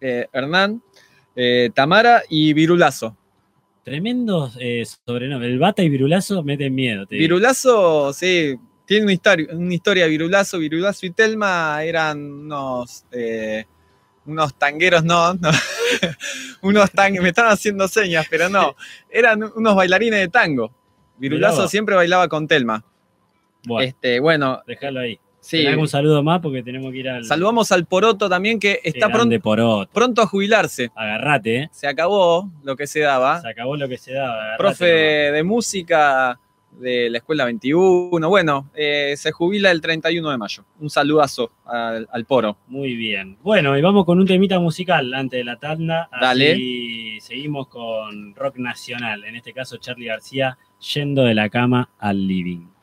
eh, 0.00 0.26
Hernán, 0.32 0.82
eh, 1.36 1.70
Tamara 1.74 2.22
y 2.28 2.52
Virulazo. 2.52 3.16
Tremendos 3.84 4.56
sobrenombres. 5.06 5.52
El 5.52 5.58
bata 5.58 5.82
y 5.82 5.90
virulazo 5.90 6.42
meten 6.42 6.74
miedo. 6.74 7.06
te 7.06 7.16
digo. 7.16 7.24
Virulazo, 7.24 8.14
sí, 8.14 8.54
tiene 8.86 9.02
una 9.02 9.12
historia, 9.12 9.48
una 9.52 9.74
historia 9.74 10.06
Virulazo. 10.06 10.58
Virulazo 10.58 11.04
y 11.04 11.10
Telma 11.10 11.84
eran 11.84 12.18
unos, 12.32 13.04
unos 14.26 14.54
tangueros, 14.54 15.04
no, 15.04 15.34
no. 15.34 15.50
unos 16.62 16.90
tangueros, 16.90 17.22
me 17.22 17.28
están 17.30 17.46
haciendo 17.48 17.88
señas, 17.88 18.26
pero 18.30 18.48
no, 18.48 18.74
eran 19.10 19.42
unos 19.56 19.74
bailarines 19.74 20.20
de 20.20 20.28
tango. 20.28 20.72
Virulazo 21.18 21.68
siempre 21.68 21.94
bailaba 21.94 22.28
con 22.28 22.48
Telma. 22.48 22.84
Bueno, 23.66 23.86
Este, 23.88 24.20
bueno, 24.20 24.62
déjalo 24.66 25.00
ahí. 25.00 25.18
sí. 25.40 25.58
¿Tenés 25.58 25.72
algún 25.72 25.88
saludo 25.88 26.22
más? 26.22 26.40
Porque 26.40 26.62
tenemos 26.62 26.90
que 26.92 26.98
ir 26.98 27.08
al. 27.08 27.24
Saludamos 27.24 27.70
al 27.72 27.86
Poroto 27.86 28.28
también, 28.28 28.58
que 28.58 28.80
está 28.82 29.08
pronto, 29.08 29.38
Poroto. 29.40 29.90
pronto 29.92 30.22
a 30.22 30.26
jubilarse. 30.26 30.90
Agarrate, 30.94 31.56
¿eh? 31.56 31.68
Se 31.72 31.86
acabó 31.86 32.50
lo 32.62 32.76
que 32.76 32.86
se 32.86 33.00
daba. 33.00 33.40
Se 33.40 33.48
acabó 33.48 33.76
lo 33.76 33.88
que 33.88 33.96
se 33.96 34.12
daba. 34.12 34.34
agarrate 34.34 34.58
Profe 34.58 35.24
nomás. 35.26 35.34
de 35.36 35.42
música 35.44 36.40
de 36.78 37.10
la 37.10 37.18
Escuela 37.18 37.44
21. 37.44 38.28
Bueno, 38.28 38.70
eh, 38.74 39.14
se 39.16 39.32
jubila 39.32 39.70
el 39.70 39.80
31 39.80 40.30
de 40.30 40.38
mayo. 40.38 40.64
Un 40.80 40.90
saludazo 40.90 41.52
al, 41.64 42.08
al 42.10 42.24
Poro. 42.24 42.58
Muy 42.68 42.94
bien. 42.94 43.38
Bueno, 43.42 43.76
y 43.76 43.82
vamos 43.82 44.04
con 44.04 44.18
un 44.18 44.26
temita 44.26 44.58
musical 44.58 45.12
antes 45.14 45.38
de 45.38 45.44
la 45.44 45.56
tanda. 45.56 46.08
Dale. 46.20 46.52
Así 46.52 47.20
seguimos 47.20 47.68
con 47.68 48.34
rock 48.34 48.56
nacional. 48.56 49.24
En 49.24 49.36
este 49.36 49.52
caso, 49.52 49.76
Charlie 49.78 50.06
García 50.06 50.58
yendo 50.94 51.22
de 51.22 51.34
la 51.34 51.48
cama 51.48 51.90
al 51.98 52.26
living. 52.26 52.73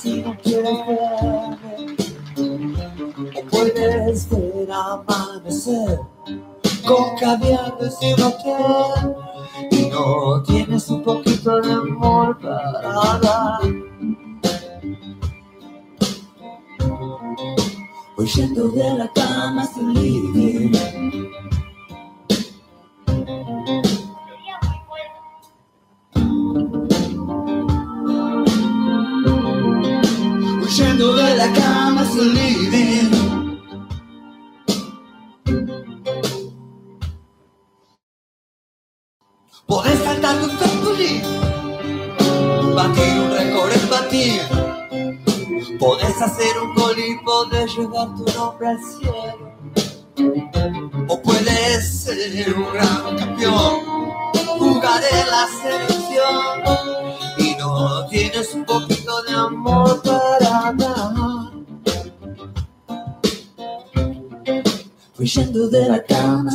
Si 0.00 0.22
no 0.22 0.36
quieres 0.36 0.78
verme. 0.86 1.96
O 3.34 3.44
puedes 3.50 4.30
ver 4.30 4.70
amanecer 4.70 5.98
con 6.86 7.16
caviar 7.18 7.76
desde 7.80 8.14
un 8.14 8.22
hotel. 8.22 8.77
De 65.66 65.88
la 65.88 66.04
cama 66.04 66.52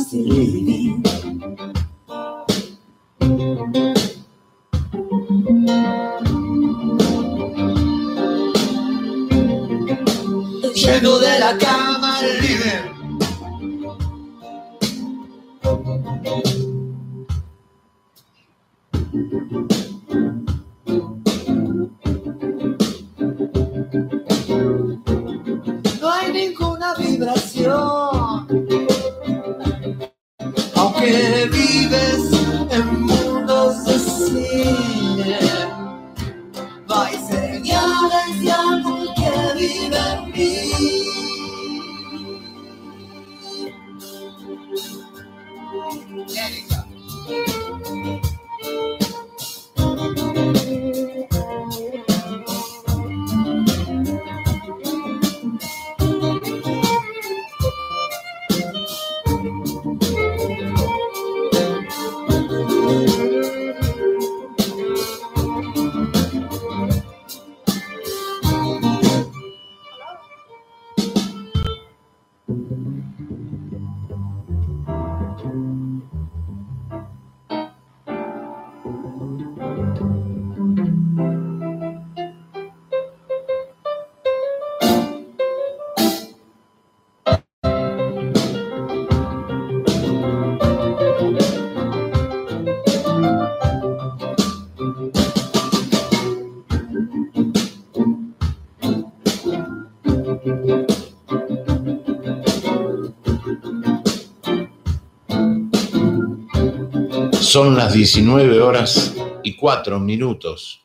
Son 107.54 107.76
las 107.76 107.92
19 107.92 108.60
horas 108.60 109.14
y 109.44 109.54
4 109.54 110.00
minutos. 110.00 110.84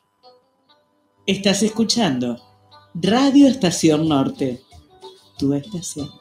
Estás 1.26 1.64
escuchando 1.64 2.40
Radio 2.94 3.48
Estación 3.48 4.08
Norte, 4.08 4.62
tu 5.40 5.56
estación. 5.56 6.12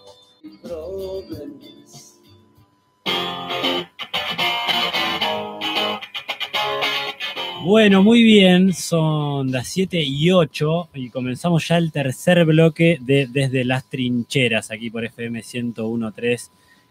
Bueno, 7.62 8.02
muy 8.02 8.22
bien, 8.22 8.72
son 8.72 9.52
las 9.52 9.68
7 9.68 10.02
y 10.02 10.30
8 10.30 10.88
y 10.94 11.10
comenzamos 11.10 11.68
ya 11.68 11.76
el 11.76 11.92
tercer 11.92 12.46
bloque 12.46 12.96
de 13.02 13.26
Desde 13.26 13.66
las 13.66 13.84
Trincheras, 13.84 14.70
aquí 14.70 14.88
por 14.88 15.04
FM 15.04 15.40
101.3, 15.42 16.48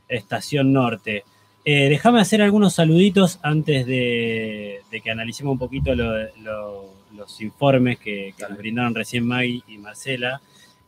Estación 0.09 0.71
Norte. 0.71 1.23
Eh, 1.69 1.89
déjame 1.89 2.21
hacer 2.21 2.41
algunos 2.41 2.75
saluditos 2.75 3.39
antes 3.43 3.85
de, 3.85 4.79
de 4.89 5.01
que 5.01 5.11
analicemos 5.11 5.51
un 5.51 5.59
poquito 5.59 5.93
lo- 5.95 6.17
lo- 6.41 6.85
los 7.13 7.41
informes 7.41 7.99
que, 7.99 8.33
que 8.37 8.43
nos 8.47 8.57
brindaron 8.57 8.95
recién 8.95 9.25
Maggie 9.27 9.63
y 9.67 9.77
Marcela. 9.77 10.39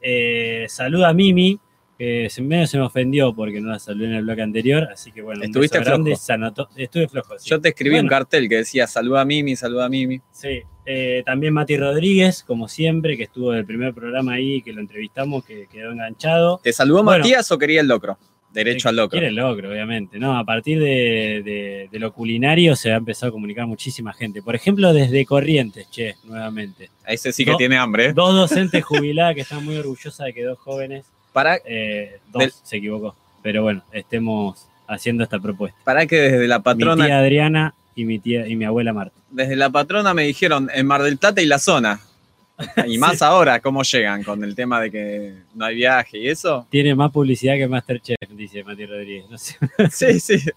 Eh, 0.02 0.68
saluda 0.70 1.10
a 1.10 1.14
Mimi, 1.14 1.60
que 1.98 2.30
se, 2.30 2.42
medio 2.42 2.66
se 2.66 2.78
me 2.78 2.86
ofendió 2.86 3.34
porque 3.34 3.60
no 3.60 3.72
la 3.72 3.80
saludé 3.80 4.06
en 4.08 4.14
el 4.14 4.24
bloque 4.24 4.42
anterior, 4.42 4.88
así 4.94 5.12
que 5.12 5.22
bueno, 5.22 5.44
Estuviste 5.44 5.84
flojo. 5.84 6.06
estuve 6.78 7.08
flojo. 7.10 7.38
sí. 7.40 7.50
Yo 7.50 7.60
te 7.60 7.70
escribí 7.70 8.00
un 8.00 8.08
cartel 8.08 8.48
que 8.48 8.56
decía 8.56 8.88
saluda 8.88 9.20
a 9.22 9.26
Mimi, 9.26 9.58
saluda 9.58 9.88
a 9.88 9.90
Mimi. 9.90 10.22
Sí, 10.32 10.62
eh, 10.86 11.24
también 11.26 11.54
Mati 11.54 11.76
Rodríguez, 11.76 12.42
como 12.44 12.70
siempre, 12.70 13.18
que 13.18 13.24
estuvo 13.24 13.52
del 13.52 13.66
primer 13.66 13.94
programa 13.94 14.34
ahí, 14.36 14.62
que 14.62 14.72
lo 14.72 14.80
entrevistamos, 14.80 15.44
que 15.44 15.68
quedó 15.70 15.92
enganchado. 15.92 16.62
¿Te 16.64 16.72
saludó 16.72 17.04
Bueno. 17.04 17.20
Matías 17.24 17.52
o 17.52 17.58
quería 17.58 17.82
el 17.82 17.88
locro? 17.88 18.18
Derecho 18.54 18.90
al 18.90 18.96
locro. 18.96 19.12
Quiere 19.12 19.28
el 19.28 19.36
locro, 19.36 19.70
obviamente. 19.70 20.18
No, 20.20 20.38
a 20.38 20.44
partir 20.44 20.80
de, 20.80 21.42
de- 21.46 21.90
de 21.92 22.00
lo 22.00 22.12
culinario 22.12 22.76
se 22.76 22.92
ha 22.92 22.96
empezado 22.96 23.30
a 23.30 23.32
comunicar 23.34 23.68
muchísima 23.68 24.12
gente. 24.14 24.42
Por 24.42 24.56
ejemplo, 24.56 24.92
desde 24.92 25.24
Corrientes, 25.26 25.88
che, 25.92 26.16
nuevamente. 26.24 26.90
Ese 27.06 27.32
sí 27.32 27.46
que 27.46 27.52
Do- 27.52 27.58
tiene 27.58 27.78
hambre. 27.78 28.08
¿eh? 28.08 28.14
Dos 28.14 28.34
docentes 28.34 28.84
jubiladas 28.84 29.36
que 29.36 29.42
están 29.42 29.64
muy 29.64 29.78
orgullosas 29.78 30.26
de 30.26 30.34
que 30.34 30.44
dos 30.44 30.58
jóvenes, 30.60 31.06
Para, 31.32 31.58
eh, 31.64 32.18
dos 32.32 32.40
Del- 32.42 32.52
se 32.64 32.78
equivocó, 32.78 33.16
pero 33.44 33.62
bueno, 33.62 33.84
estemos 33.92 34.68
haciendo 34.88 35.24
esta 35.24 35.40
propuesta. 35.40 35.78
para 35.84 36.08
que 36.08 36.16
desde 36.16 36.48
la 36.48 36.58
Mi 36.58 36.64
patrona, 36.64 37.06
tía 37.06 37.20
Adriana 37.20 37.76
y 37.96 38.06
mi 38.06 38.18
tía 38.18 38.48
y 38.48 38.56
mi 38.56 38.66
abuela 38.66 38.94
Marta. 38.94 39.14
desde 39.30 39.56
la 39.56 39.70
patrona 39.70 40.16
me 40.16 40.24
dijeron 40.24 40.70
en 40.74 40.88
Mar 40.88 41.04
del 41.04 41.18
Plata 41.18 41.40
y 41.42 41.46
la 41.46 41.60
zona. 41.60 42.00
Y 42.88 42.98
más 42.98 43.22
ahora, 43.22 43.60
¿cómo 43.60 43.84
llegan 43.84 44.24
con 44.24 44.44
el 44.44 44.56
tema 44.56 44.82
de 44.82 44.92
que 44.92 45.34
no 45.56 45.66
hay 45.66 45.76
viaje 45.76 46.18
y 46.18 46.28
eso? 46.28 46.68
Tiene 46.70 46.96
más 46.96 47.12
publicidad 47.12 47.56
que 47.56 47.68
Masterchef, 47.68 48.18
dice 48.32 48.64
Mati 48.64 48.86
Rodríguez. 48.86 49.26
No 49.30 49.38
sé. 49.38 49.58
Sí, 49.92 50.20
sí. 50.20 50.50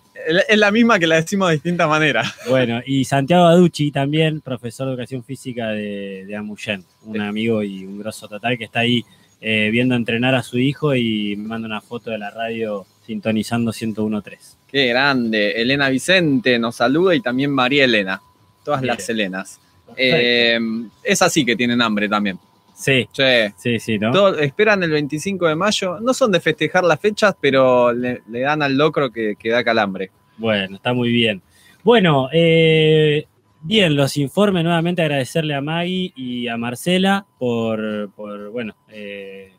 Es 0.49 0.59
la 0.59 0.71
misma 0.71 0.99
que 0.99 1.07
la 1.07 1.17
decimos 1.17 1.49
de 1.49 1.55
distinta 1.55 1.87
manera. 1.87 2.23
Bueno, 2.49 2.81
y 2.85 3.05
Santiago 3.05 3.47
Aducci 3.47 3.91
también, 3.91 4.41
profesor 4.41 4.87
de 4.87 4.93
educación 4.93 5.25
física 5.25 5.69
de, 5.69 6.25
de 6.27 6.37
Amuyen, 6.37 6.85
un 7.05 7.21
amigo 7.21 7.63
y 7.63 7.85
un 7.85 7.99
grosso 7.99 8.29
total 8.29 8.59
que 8.59 8.65
está 8.65 8.81
ahí 8.81 9.05
eh, 9.41 9.71
viendo 9.73 9.95
entrenar 9.97 10.35
a 10.35 10.43
su 10.43 10.59
hijo 10.59 10.95
y 10.95 11.35
me 11.37 11.49
manda 11.49 11.67
una 11.67 11.81
foto 11.81 12.11
de 12.11 12.19
la 12.19 12.31
radio 12.31 12.87
sintonizando 13.05 13.73
101.3. 13.73 14.39
Qué 14.69 14.87
grande. 14.87 15.53
Elena 15.61 15.89
Vicente 15.89 16.59
nos 16.59 16.77
saluda 16.77 17.15
y 17.15 17.21
también 17.21 17.51
María 17.51 17.85
Elena. 17.85 18.23
Todas 18.65 18.81
Mire. 18.83 18.95
las 18.95 19.09
Elenas. 19.09 19.61
Eh, 19.97 20.59
es 21.03 21.23
así 21.23 21.45
que 21.45 21.57
tienen 21.57 21.83
hambre 21.83 22.09
también. 22.09 22.39
Sí, 22.75 23.07
Che, 23.13 23.53
sí, 23.57 23.79
sí, 23.79 23.99
¿no? 23.99 24.29
esperan 24.35 24.83
el 24.83 24.91
25 24.91 25.47
de 25.47 25.55
mayo. 25.55 26.01
No 26.01 26.13
son 26.15 26.33
de 26.33 26.41
festejar 26.41 26.83
las 26.83 26.99
fechas, 26.99 27.37
pero 27.41 27.93
le, 27.93 28.23
le 28.29 28.41
dan 28.41 28.63
al 28.63 28.77
locro 28.77 29.13
que, 29.13 29.37
que 29.39 29.51
da 29.51 29.63
calambre. 29.63 30.11
Bueno, 30.37 30.77
está 30.77 30.93
muy 30.93 31.11
bien. 31.11 31.43
Bueno, 31.85 32.29
eh, 32.33 33.27
bien, 33.61 33.95
los 33.95 34.17
informes, 34.17 34.65
nuevamente 34.65 35.03
agradecerle 35.03 35.55
a 35.55 35.61
Maggie 35.61 36.13
y 36.17 36.49
a 36.49 36.57
Marcela 36.57 37.27
por, 37.39 38.11
por, 38.17 38.51
bueno, 38.51 38.75
eh, 38.89 39.53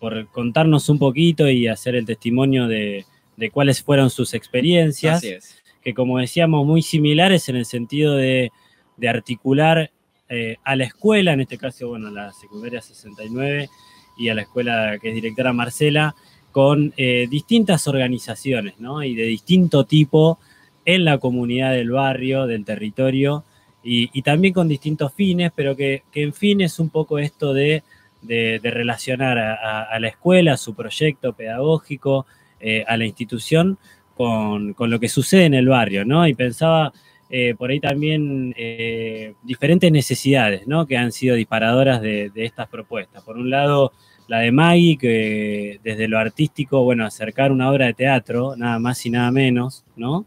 por 0.00 0.26
contarnos 0.28 0.88
un 0.88 0.98
poquito 0.98 1.48
y 1.48 1.68
hacer 1.68 1.94
el 1.94 2.06
testimonio 2.06 2.66
de, 2.66 3.04
de 3.36 3.50
cuáles 3.50 3.82
fueron 3.82 4.10
sus 4.10 4.34
experiencias. 4.34 5.18
Así 5.18 5.28
es. 5.28 5.62
que 5.82 5.94
como 5.94 6.18
decíamos, 6.18 6.66
muy 6.66 6.82
similares 6.82 7.48
en 7.48 7.56
el 7.56 7.66
sentido 7.66 8.16
de, 8.16 8.50
de 8.96 9.08
articular 9.08 9.90
eh, 10.28 10.56
a 10.64 10.76
la 10.76 10.84
escuela, 10.84 11.32
en 11.32 11.40
este 11.42 11.58
caso, 11.58 11.88
bueno, 11.88 12.10
la 12.10 12.32
secundaria 12.32 12.80
69 12.80 13.68
y 14.16 14.28
a 14.28 14.34
la 14.34 14.42
escuela 14.42 14.98
que 15.00 15.08
es 15.10 15.14
directora 15.14 15.52
Marcela, 15.52 16.14
con 16.52 16.92
eh, 16.96 17.26
distintas 17.28 17.88
organizaciones, 17.88 18.78
¿no? 18.78 19.02
Y 19.02 19.14
de 19.16 19.24
distinto 19.24 19.84
tipo 19.84 20.38
en 20.84 21.04
la 21.04 21.18
comunidad 21.18 21.72
del 21.72 21.90
barrio, 21.90 22.46
del 22.46 22.64
territorio, 22.64 23.44
y, 23.82 24.08
y 24.16 24.22
también 24.22 24.54
con 24.54 24.68
distintos 24.68 25.12
fines, 25.12 25.50
pero 25.54 25.76
que, 25.76 26.04
que 26.12 26.22
en 26.22 26.32
fin 26.32 26.60
es 26.60 26.78
un 26.78 26.90
poco 26.90 27.18
esto 27.18 27.52
de, 27.52 27.82
de- 28.22 28.60
relacionar 28.62 29.36
a 29.38 29.98
la 30.00 30.08
escuela, 30.08 30.54
a 30.54 30.56
su 30.56 30.74
proyecto 30.74 31.32
pedagógico, 31.34 32.26
eh, 32.60 32.84
a 32.86 32.96
la 32.96 33.04
institución, 33.04 33.76
con, 34.16 34.72
con 34.74 34.90
lo 34.90 35.00
que 35.00 35.08
sucede 35.08 35.44
en 35.46 35.54
el 35.54 35.68
barrio, 35.68 36.04
¿no? 36.04 36.26
Y 36.26 36.34
pensaba 36.34 36.92
eh, 37.36 37.56
por 37.56 37.70
ahí 37.70 37.80
también 37.80 38.54
eh, 38.56 39.34
diferentes 39.42 39.90
necesidades, 39.90 40.68
¿no? 40.68 40.86
Que 40.86 40.96
han 40.96 41.10
sido 41.10 41.34
disparadoras 41.34 42.00
de, 42.00 42.30
estas 42.36 42.68
propuestas. 42.68 43.24
Por 43.24 43.36
un 43.36 43.50
lado, 43.50 43.92
la 44.28 44.38
de 44.38 44.52
Maggie, 44.52 44.96
que 44.96 45.80
desde 45.82 46.06
lo 46.06 46.20
artístico, 46.20 46.84
bueno, 46.84 47.04
acercar 47.04 47.50
una 47.50 47.72
obra 47.72 47.86
de 47.86 47.94
teatro, 47.94 48.54
nada 48.56 48.78
más 48.78 49.04
y 49.04 49.10
nada 49.10 49.32
menos, 49.32 49.84
¿no? 49.96 50.26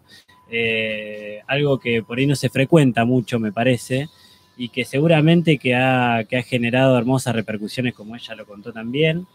Eh, 0.52 1.40
algo 1.48 1.80
que 1.80 2.04
por 2.04 2.18
ahí 2.18 2.28
no 2.28 2.36
se 2.36 2.50
frecuenta 2.50 3.06
mucho, 3.06 3.40
me 3.40 3.54
parece, 3.54 4.10
y 4.58 4.68
que 4.68 4.84
seguramente 4.84 5.58
que 5.60 5.76
ha, 5.76 6.26
que 6.28 6.36
ha 6.36 6.44
generado 6.44 6.98
hermosas 6.98 7.34
repercusiones, 7.34 7.94
como 7.94 8.18
ella 8.18 8.36
lo 8.36 8.46
contó 8.46 8.74
también. 8.74 9.26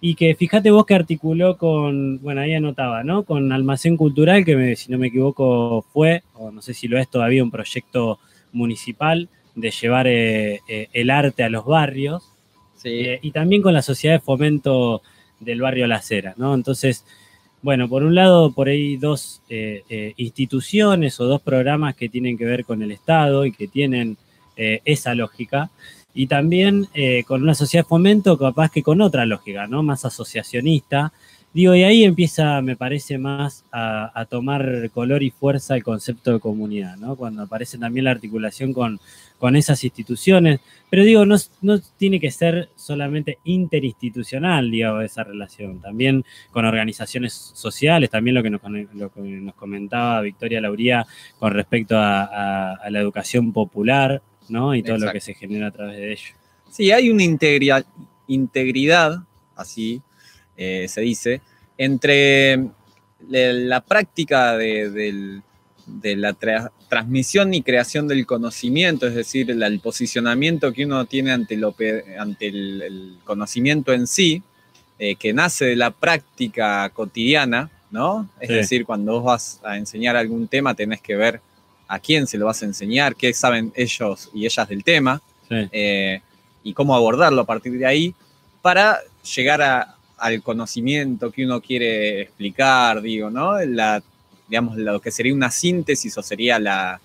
Y 0.00 0.14
que 0.14 0.34
fíjate 0.36 0.70
vos 0.70 0.86
que 0.86 0.94
articuló 0.94 1.56
con, 1.56 2.20
bueno, 2.22 2.40
ahí 2.40 2.54
anotaba, 2.54 3.02
¿no? 3.02 3.24
Con 3.24 3.50
Almacén 3.52 3.96
Cultural, 3.96 4.44
que 4.44 4.54
me- 4.54 4.76
si 4.76 4.92
no 4.92 4.98
me 4.98 5.08
equivoco 5.08 5.82
fue, 5.92 6.22
o 6.34 6.52
no 6.52 6.62
sé 6.62 6.72
si 6.72 6.86
lo 6.86 6.98
es 6.98 7.08
todavía, 7.10 7.42
un 7.42 7.50
proyecto 7.50 8.20
municipal 8.52 9.28
de 9.56 9.70
llevar 9.72 10.06
eh, 10.06 10.60
eh, 10.68 10.88
el 10.92 11.10
arte 11.10 11.42
a 11.42 11.48
los 11.50 11.64
barrios. 11.66 12.22
Sí. 12.76 12.90
Eh, 12.90 13.18
y 13.22 13.32
también 13.32 13.60
con 13.60 13.74
la 13.74 13.82
Sociedad 13.82 14.14
de 14.14 14.20
Fomento 14.20 15.02
del 15.40 15.60
Barrio 15.60 15.86
Las 15.88 16.08
Heras, 16.12 16.38
¿no? 16.38 16.54
Entonces, 16.54 17.04
bueno, 17.60 17.88
por 17.88 18.04
un 18.04 18.14
lado, 18.14 18.52
por 18.52 18.68
ahí 18.68 18.96
dos 18.96 19.42
instituciones 20.16 21.18
o 21.18 21.24
dos 21.24 21.42
programas 21.42 21.96
que 21.96 22.08
tienen 22.08 22.38
que 22.38 22.44
ver 22.44 22.64
con 22.64 22.82
el 22.82 22.92
Estado 22.92 23.44
y 23.46 23.52
que 23.52 23.66
tienen 23.66 24.16
esa 24.56 25.14
lógica, 25.16 25.70
y 26.14 26.26
también 26.26 26.86
eh, 26.94 27.24
con 27.24 27.42
una 27.42 27.54
sociedad 27.54 27.84
de 27.84 27.88
fomento 27.88 28.38
capaz 28.38 28.70
que 28.70 28.82
con 28.82 29.00
otra 29.00 29.26
lógica, 29.26 29.66
¿no? 29.66 29.82
Más 29.82 30.04
asociacionista. 30.04 31.12
Digo, 31.54 31.74
y 31.74 31.82
ahí 31.82 32.04
empieza, 32.04 32.60
me 32.60 32.76
parece, 32.76 33.16
más 33.16 33.64
a, 33.72 34.26
tomar 34.28 34.90
color 34.92 35.22
y 35.22 35.30
fuerza 35.30 35.74
el 35.74 35.82
concepto 35.82 36.32
de 36.32 36.40
comunidad, 36.40 36.96
¿no? 36.98 37.16
Cuando 37.16 37.42
aparece 37.42 37.78
también 37.78 38.04
la 38.04 38.10
articulación 38.10 38.74
con, 38.74 39.00
con 39.38 39.56
esas 39.56 39.82
instituciones. 39.82 40.60
Pero 40.90 41.04
digo, 41.04 41.24
no, 41.24 41.36
no 41.62 41.80
tiene 41.96 42.20
que 42.20 42.30
ser 42.30 42.68
solamente 42.76 43.38
interinstitucional, 43.44 44.70
digo, 44.70 45.00
esa 45.00 45.24
relación. 45.24 45.80
También 45.80 46.22
con 46.52 46.66
organizaciones 46.66 47.32
sociales, 47.32 48.10
también 48.10 48.34
lo 48.34 48.42
que 48.42 48.50
nos, 48.50 48.60
lo 48.94 49.10
que 49.10 49.20
nos 49.20 49.54
comentaba 49.54 50.20
Victoria 50.20 50.60
Lauría 50.60 51.06
con 51.38 51.52
respecto 51.54 51.96
a- 51.96 52.74
a 52.74 52.90
la 52.90 53.00
educación 53.00 53.52
popular, 53.54 54.20
¿no? 54.48 54.74
Y 54.74 54.82
todo 54.82 54.98
lo 54.98 55.12
que 55.12 55.20
se 55.20 55.34
genera 55.34 55.68
a 55.68 55.70
través 55.70 55.96
de 55.96 56.12
ello. 56.12 56.34
Sí, 56.70 56.90
hay 56.92 57.10
una 57.10 57.22
integria- 57.24 57.84
integridad, 58.26 59.18
así 59.56 60.02
eh, 60.56 60.86
se 60.88 61.00
dice, 61.00 61.40
entre 61.76 62.68
la 63.28 63.80
práctica 63.80 64.56
de, 64.56 64.90
de 65.86 66.16
la 66.16 66.32
tra- 66.38 66.70
transmisión 66.88 67.54
y 67.54 67.62
creación 67.62 68.06
del 68.08 68.26
conocimiento, 68.26 69.06
es 69.06 69.14
decir, 69.14 69.50
el, 69.50 69.62
el 69.62 69.80
posicionamiento 69.80 70.72
que 70.72 70.84
uno 70.84 71.04
tiene 71.06 71.32
ante, 71.32 71.56
lo 71.56 71.72
pe- 71.72 72.16
ante 72.18 72.48
el, 72.48 72.82
el 72.82 73.18
conocimiento 73.24 73.92
en 73.92 74.06
sí, 74.06 74.42
eh, 74.98 75.14
que 75.16 75.32
nace 75.32 75.64
de 75.66 75.76
la 75.76 75.90
práctica 75.92 76.88
cotidiana, 76.90 77.70
¿no? 77.90 78.28
Es 78.40 78.48
Sí. 78.48 78.54
decir, 78.54 78.84
cuando 78.84 79.12
vos 79.12 79.24
vas 79.24 79.60
a 79.64 79.76
enseñar 79.78 80.16
algún 80.16 80.48
tema, 80.48 80.74
tenés 80.74 81.00
que 81.00 81.16
ver 81.16 81.40
a 81.88 81.98
quién 81.98 82.26
se 82.26 82.36
lo 82.38 82.46
vas 82.46 82.62
a 82.62 82.66
enseñar, 82.66 83.16
qué 83.16 83.32
saben 83.32 83.72
ellos 83.74 84.30
y 84.34 84.44
ellas 84.46 84.68
del 84.68 84.84
tema 84.84 85.20
Sí. 85.48 85.68
eh, 85.72 86.20
y 86.62 86.74
cómo 86.74 86.94
abordarlo 86.94 87.40
a 87.40 87.46
partir 87.46 87.72
de 87.78 87.86
ahí 87.86 88.14
para 88.60 88.98
llegar 89.34 89.62
a- 89.62 89.96
al 90.18 90.42
conocimiento 90.42 91.30
que 91.30 91.44
uno 91.46 91.60
quiere 91.60 92.22
explicar, 92.22 93.00
digo, 93.00 93.30
¿no? 93.30 93.58
La, 93.64 94.02
digamos, 94.48 94.76
lo 94.76 95.00
que 95.00 95.10
sería 95.10 95.32
una 95.32 95.50
síntesis 95.50 96.16
o 96.18 96.22
sería 96.22 96.58
la, 96.58 97.00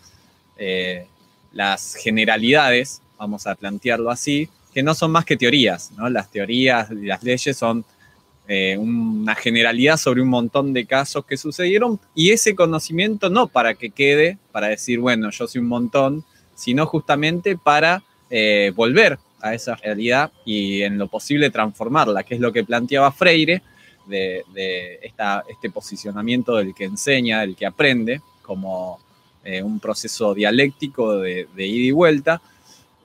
eh, 0.58 1.06
las 1.54 1.96
generalidades, 1.96 3.02
vamos 3.18 3.46
a 3.48 3.56
plantearlo 3.56 4.10
así, 4.10 4.50
que 4.74 4.82
no 4.84 4.96
son 4.96 5.12
más 5.12 5.24
que 5.26 5.38
teorías, 5.38 5.92
¿no? 5.92 6.10
Las 6.10 6.30
teorías 6.32 6.90
y 6.92 7.06
las 7.06 7.22
leyes 7.24 7.56
son 7.56 7.86
eh, 8.48 8.78
una 8.78 9.36
generalidad 9.36 9.96
sobre 9.96 10.22
un 10.22 10.28
montón 10.28 10.74
de 10.74 10.86
casos 10.86 11.26
que 11.26 11.38
sucedieron 11.38 12.00
y 12.14 12.32
ese 12.32 12.56
conocimiento 12.56 13.30
no 13.30 13.48
para 13.48 13.74
que 13.76 13.90
quede, 13.90 14.38
para 14.52 14.68
decir, 14.68 15.00
bueno, 15.00 15.30
yo 15.30 15.48
soy 15.48 15.62
un 15.62 15.68
montón, 15.68 16.26
sino 16.54 16.86
justamente 16.86 17.58
para 17.58 18.04
eh, 18.30 18.74
volver 18.76 19.18
a 19.42 19.54
esa 19.54 19.76
realidad 19.76 20.32
y 20.46 20.82
en 20.82 20.98
lo 20.98 21.08
posible 21.08 21.52
transformarla, 21.52 22.24
que 22.24 22.36
es 22.36 22.42
lo 22.42 22.52
que 22.52 22.64
planteaba 22.64 23.12
Freire 23.12 23.62
de, 24.08 24.44
este 25.48 25.70
posicionamiento 25.70 26.56
del 26.58 26.74
que 26.74 26.86
enseña, 26.86 27.42
del 27.42 27.56
que 27.56 27.66
aprende, 27.66 28.22
como 28.42 29.00
eh, 29.44 29.64
un 29.64 29.80
proceso 29.80 30.34
dialéctico 30.34 31.18
de, 31.18 31.48
de, 31.56 31.66
ida 31.66 31.88
y 31.88 31.92
vuelta, 31.92 32.42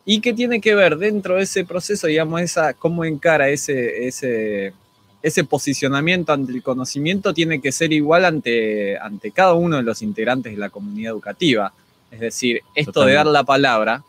y 0.05 0.21
que 0.21 0.33
tiene 0.33 0.61
que 0.61 0.75
ver 0.75 0.97
dentro 0.97 1.37
de 1.37 1.43
ese 1.43 1.65
proceso, 1.65 2.07
digamos, 2.07 2.41
esa, 2.41 2.73
cómo 2.73 3.05
encara 3.05 3.51
ese, 3.51 4.73
ese 5.23 5.45
posicionamiento 5.45 6.33
ante 6.33 6.53
el 6.53 6.63
conocimiento, 6.63 7.35
tiene 7.35 7.61
que 7.61 7.73
ser 7.73 7.93
igual 7.93 8.25
ante, 8.25 8.97
ante 8.99 9.31
cada 9.33 9.55
uno 9.55 9.77
de 9.77 9.83
los 9.83 10.03
integrantes 10.03 10.53
de 10.53 10.59
la 10.59 10.71
comunidad 10.71 11.13
educativa. 11.13 11.73
Es 12.11 12.21
decir, 12.21 12.63
esto 12.75 12.93
Totalmente. 12.93 13.11
de 13.11 13.17
dar 13.17 13.27
la 13.27 13.45
palabra, 13.45 14.05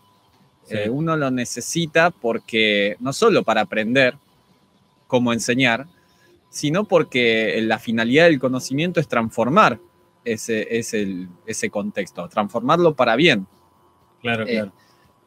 sí. 0.67 0.75
eh, 0.77 0.89
uno 0.89 1.17
lo 1.17 1.31
necesita 1.31 2.11
porque 2.11 2.95
no 2.99 3.11
solo 3.11 3.43
para 3.43 3.61
aprender 3.61 4.15
cómo 5.07 5.33
enseñar, 5.33 5.87
sino 6.51 6.85
porque 6.85 7.59
la 7.63 7.79
finalidad 7.79 8.25
del 8.25 8.39
conocimiento 8.39 8.99
es 8.99 9.07
transformar 9.07 9.79
ese, 10.23 10.77
ese, 10.77 11.27
ese 11.45 11.69
contexto, 11.69 12.27
transformarlo 12.29 12.93
para 12.93 13.15
bien. 13.15 13.47
Claro, 14.21 14.43
Eh, 14.47 14.51
claro. 14.53 14.71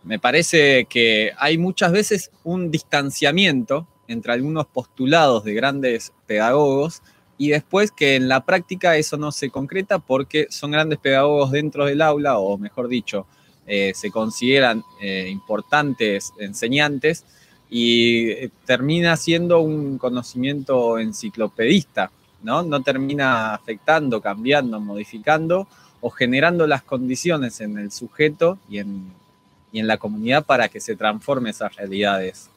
me 0.04 0.18
parece 0.18 0.84
que 0.84 1.32
hay 1.38 1.58
muchas 1.58 1.90
veces 1.92 2.30
un 2.44 2.70
distanciamiento 2.70 3.86
entre 4.09 4.32
algunos 4.32 4.66
postulados 4.66 5.44
de 5.44 5.55
grandes 5.55 6.12
pedagogos 6.26 7.03
y 7.38 7.48
después 7.48 7.90
que 7.90 8.16
en 8.16 8.28
la 8.28 8.44
práctica 8.44 8.96
eso 8.96 9.16
no 9.16 9.32
se 9.32 9.50
concreta 9.50 9.98
porque 9.98 10.46
son 10.50 10.70
grandes 10.70 10.98
pedagogos 10.98 11.50
dentro 11.50 11.86
del 11.86 12.03
aula 12.03 12.38
o 12.38 12.59
mejor 12.59 12.88
dicho, 12.88 13.26
eh, 13.66 13.92
se 13.94 14.11
consideran 14.11 14.84
eh, 15.00 15.28
importantes 15.28 16.32
enseñantes 16.38 17.24
y 17.70 18.30
eh, 18.30 18.50
termina 18.66 19.16
siendo 19.16 19.61
un 19.61 19.98
conocimiento 19.98 20.98
enciclopedista, 20.98 22.11
¿no? 22.42 22.62
No 22.62 22.82
termina 22.82 23.55
afectando, 23.55 24.20
cambiando, 24.20 24.78
modificando 24.78 25.66
o 26.00 26.11
generando 26.11 26.66
las 26.66 26.82
condiciones 26.82 27.61
en 27.61 27.78
el 27.78 27.92
sujeto 27.92 28.59
y 28.68 28.78
en, 28.78 29.12
y 29.72 29.80
en 29.80 29.86
la 29.86 29.96
comunidad 29.96 30.44
para 30.44 30.68
que 30.68 30.80
se 30.80 30.96
transformen 30.96 31.50
esas 31.50 31.74
realidades 31.76 32.50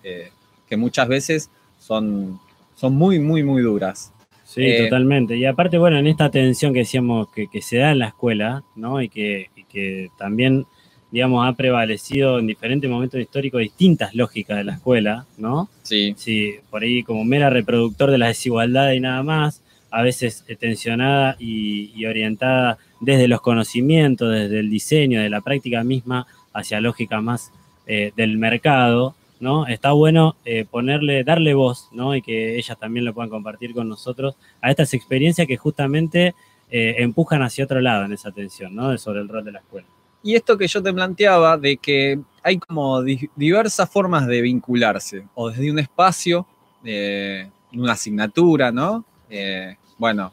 que 0.67 0.77
muchas 0.77 1.07
veces 1.07 1.49
son, 1.79 2.39
son 2.75 2.95
muy, 2.95 3.19
muy, 3.19 3.43
muy 3.43 3.61
duras. 3.61 4.11
Sí, 4.43 4.63
Eh, 4.63 4.83
totalmente. 4.83 5.35
Y 5.37 5.45
aparte, 5.45 5.77
bueno, 5.77 5.97
en 5.97 6.07
esta 6.07 6.29
tensión 6.29 6.73
que 6.73 6.79
decíamos 6.79 7.27
que, 7.33 7.47
que 7.47 7.61
se 7.61 7.77
da 7.77 7.91
en 7.91 7.99
la 7.99 8.07
escuela, 8.07 8.63
¿no? 8.75 9.01
Y 9.01 9.09
que, 9.09 9.49
y 9.55 9.63
que 9.63 10.09
también, 10.17 10.65
digamos, 11.11 11.47
ha 11.47 11.53
prevalecido 11.53 12.39
en 12.39 12.47
diferentes 12.47 12.89
momentos 12.89 13.19
históricos 13.19 13.61
distintas 13.61 14.13
lógicas 14.15 14.57
de 14.57 14.63
la 14.63 14.73
escuela, 14.73 15.25
¿no? 15.37 15.69
Sí. 15.83 16.13
Sí, 16.17 16.55
por 16.69 16.83
ahí 16.83 17.03
como 17.03 17.25
mera 17.25 17.49
reproductor 17.49 18.11
de 18.11 18.17
la 18.17 18.27
desigualdad 18.27 18.91
y 18.91 18.99
nada 18.99 19.23
más, 19.23 19.61
a 19.91 20.01
veces 20.01 20.43
eh, 20.47 20.55
tensionada 20.55 21.35
y, 21.39 21.91
y 21.95 22.05
orientada 22.05 22.77
desde 23.01 23.27
los 23.27 23.41
conocimientos, 23.41 24.31
desde 24.31 24.59
el 24.59 24.69
diseño, 24.69 25.21
de 25.21 25.29
la 25.29 25.41
práctica 25.41 25.83
misma, 25.83 26.27
hacia 26.53 26.79
lógica 26.81 27.19
más 27.21 27.51
eh, 27.87 28.11
del 28.15 28.37
mercado, 28.37 29.15
¿no? 29.39 29.67
Está 29.67 29.91
bueno 29.91 30.35
eh, 30.45 30.65
ponerle, 30.69 31.23
darle 31.23 31.53
voz, 31.53 31.89
¿no? 31.91 32.15
Y 32.15 32.21
que 32.21 32.57
ellas 32.57 32.77
también 32.79 33.05
lo 33.05 33.13
puedan 33.13 33.29
compartir 33.29 33.73
con 33.73 33.89
nosotros 33.89 34.35
a 34.61 34.69
estas 34.71 34.93
experiencias 34.93 35.47
que 35.47 35.57
justamente 35.57 36.35
eh, 36.69 36.95
empujan 36.99 37.41
hacia 37.43 37.65
otro 37.65 37.79
lado 37.81 38.05
en 38.05 38.13
esa 38.13 38.31
tensión, 38.31 38.75
¿no? 38.75 38.97
Sobre 38.97 39.21
el 39.21 39.27
rol 39.29 39.43
de 39.45 39.51
la 39.51 39.59
escuela. 39.59 39.87
Y 40.23 40.33
esto 40.35 40.57
que 40.57 40.67
yo 40.67 40.81
te 40.81 40.91
planteaba 40.91 41.57
de 41.57 41.77
que 41.77 42.19
hay 42.41 42.57
como 42.57 43.03
di- 43.03 43.29
diversas 43.35 43.89
formas 43.89 44.25
de 44.25 44.41
vincularse, 44.41 45.27
o 45.35 45.49
desde 45.49 45.69
un 45.69 45.79
espacio, 45.79 46.47
eh, 46.83 47.49
una 47.73 47.93
asignatura, 47.93 48.71
¿no? 48.71 49.05
Eh, 49.29 49.75
bueno, 49.97 50.31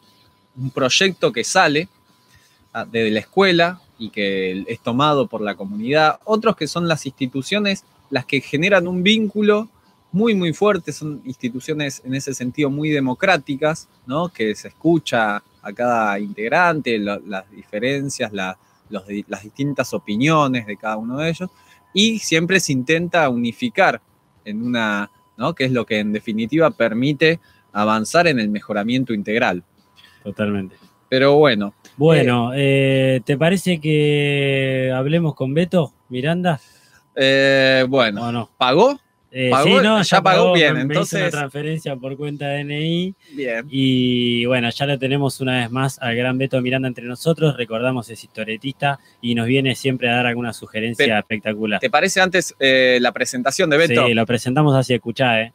un 0.56 0.70
proyecto 0.70 1.32
que 1.32 1.44
sale 1.44 1.88
ah, 2.72 2.86
desde 2.90 3.10
la 3.10 3.20
escuela 3.20 3.80
y 3.98 4.10
que 4.10 4.64
es 4.66 4.80
tomado 4.80 5.26
por 5.26 5.40
la 5.42 5.54
comunidad, 5.54 6.18
otros 6.24 6.56
que 6.56 6.66
son 6.66 6.88
las 6.88 7.04
instituciones 7.06 7.84
las 8.12 8.26
que 8.26 8.40
generan 8.40 8.86
un 8.86 9.02
vínculo 9.02 9.68
muy, 10.12 10.34
muy 10.34 10.52
fuerte, 10.52 10.92
son 10.92 11.22
instituciones 11.24 12.02
en 12.04 12.14
ese 12.14 12.34
sentido 12.34 12.68
muy 12.68 12.90
democráticas, 12.90 13.88
¿no? 14.06 14.28
Que 14.28 14.54
se 14.54 14.68
escucha 14.68 15.36
a 15.62 15.72
cada 15.74 16.18
integrante, 16.18 16.98
lo- 16.98 17.18
las 17.26 17.50
diferencias, 17.50 18.30
la- 18.32 18.58
los 18.90 19.06
di- 19.06 19.24
las 19.28 19.42
distintas 19.42 19.94
opiniones 19.94 20.66
de 20.66 20.76
cada 20.76 20.98
uno 20.98 21.16
de 21.16 21.30
ellos, 21.30 21.48
y 21.94 22.18
siempre 22.18 22.60
se 22.60 22.72
intenta 22.72 23.26
unificar 23.30 24.02
en 24.44 24.62
una, 24.62 25.10
¿no? 25.38 25.54
Que 25.54 25.64
es 25.64 25.72
lo 25.72 25.86
que 25.86 25.98
en 26.00 26.12
definitiva 26.12 26.70
permite 26.70 27.40
avanzar 27.72 28.26
en 28.26 28.38
el 28.38 28.50
mejoramiento 28.50 29.14
integral. 29.14 29.64
Totalmente. 30.22 30.76
Pero 31.08 31.36
bueno, 31.36 31.72
Bueno, 31.96 32.52
eh, 32.54 33.22
¿te 33.24 33.36
parece 33.38 33.80
que 33.80 34.92
hablemos 34.94 35.34
con 35.34 35.54
Beto 35.54 35.92
Miranda? 36.10 36.60
Eh, 37.16 37.84
bueno. 37.88 38.48
Eh, 39.34 39.48
¿Pagó? 39.50 39.66
sí, 39.66 39.74
no, 39.82 40.02
Ya 40.02 40.20
pagó, 40.20 40.52
bien, 40.52 40.74
me- 40.74 40.84
me 40.84 40.92
hizo 40.92 40.92
entonces- 40.92 41.22
una 41.22 41.30
transferencia 41.30 41.96
por 41.96 42.16
cuenta 42.18 42.48
de 42.48 42.64
DNI 42.64 43.14
Bien. 43.32 43.66
y 43.70 44.44
bueno, 44.44 44.68
ya 44.68 44.84
lo 44.84 44.98
tenemos 44.98 45.40
una 45.40 45.60
vez 45.60 45.70
más 45.70 45.98
al 46.02 46.14
gran 46.16 46.36
Beto 46.36 46.60
Miranda 46.60 46.86
entre 46.86 47.06
nosotros. 47.06 47.56
Recordamos 47.56 48.10
es 48.10 48.22
historietista 48.22 48.98
y 49.22 49.34
nos 49.34 49.46
viene 49.46 49.74
siempre 49.74 50.10
a 50.10 50.16
dar 50.16 50.26
alguna 50.26 50.52
sugerencia 50.52 51.06
Pero- 51.06 51.18
espectacular. 51.18 51.80
¿Te 51.80 51.88
parece 51.88 52.20
antes 52.20 52.54
eh, 52.60 52.98
la 53.00 53.12
presentación 53.12 53.70
de 53.70 53.78
Beto? 53.78 54.06
Sí, 54.06 54.12
lo 54.12 54.26
presentamos 54.26 54.74
así, 54.76 54.92
escuchá, 54.92 55.40
¿eh? 55.40 55.52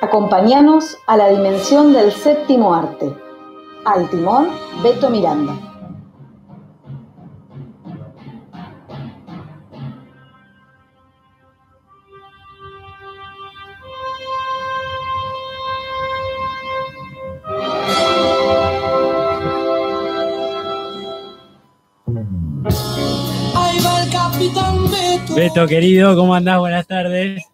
Acompáñanos 0.00 0.98
a 1.06 1.16
la 1.16 1.28
dimensión 1.30 1.92
del 1.92 2.12
séptimo 2.12 2.74
arte. 2.74 3.12
Al 3.86 4.10
timón, 4.10 4.48
Beto 4.82 5.08
Miranda. 5.08 5.52
Ahí 23.54 23.78
va 23.84 24.02
el 24.02 24.10
capitán 24.10 24.90
Beto. 24.90 25.34
Beto, 25.36 25.66
querido, 25.68 26.16
¿cómo 26.16 26.34
andás? 26.34 26.58
Buenas 26.58 26.88
tardes. 26.88 27.44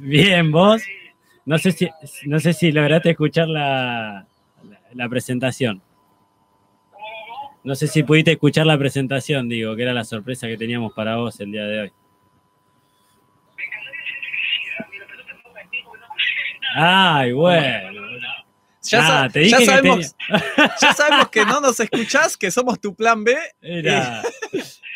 Bien, 0.00 0.50
¿vos? 0.50 0.82
No 1.44 1.58
sé 1.58 1.72
si, 1.72 1.88
no 2.26 2.38
sé 2.38 2.52
si 2.52 2.70
lograste 2.72 3.10
escuchar 3.10 3.48
la, 3.48 4.26
la, 4.62 4.80
la 4.94 5.08
presentación. 5.08 5.82
No 7.64 7.74
sé 7.74 7.86
si 7.86 8.02
pudiste 8.02 8.32
escuchar 8.32 8.66
la 8.66 8.76
presentación, 8.78 9.48
digo, 9.48 9.74
que 9.76 9.82
era 9.82 9.92
la 9.92 10.04
sorpresa 10.04 10.46
que 10.48 10.56
teníamos 10.56 10.92
para 10.94 11.16
vos 11.16 11.38
el 11.40 11.52
día 11.52 11.64
de 11.64 11.80
hoy. 11.82 11.92
Ay, 16.74 17.32
bueno. 17.32 17.90
Ya, 18.84 18.98
Ah, 18.98 19.06
sa- 19.06 19.28
te 19.28 19.40
dije 19.40 19.50
ya 19.52 19.58
que 19.58 19.64
sabemos, 19.66 20.16
ya 20.82 20.92
sabemos 20.92 21.28
que 21.28 21.44
no 21.46 21.60
nos 21.60 21.78
escuchás, 21.78 22.36
que 22.36 22.50
somos 22.50 22.80
tu 22.80 22.94
plan 22.94 23.22
B. 23.22 23.36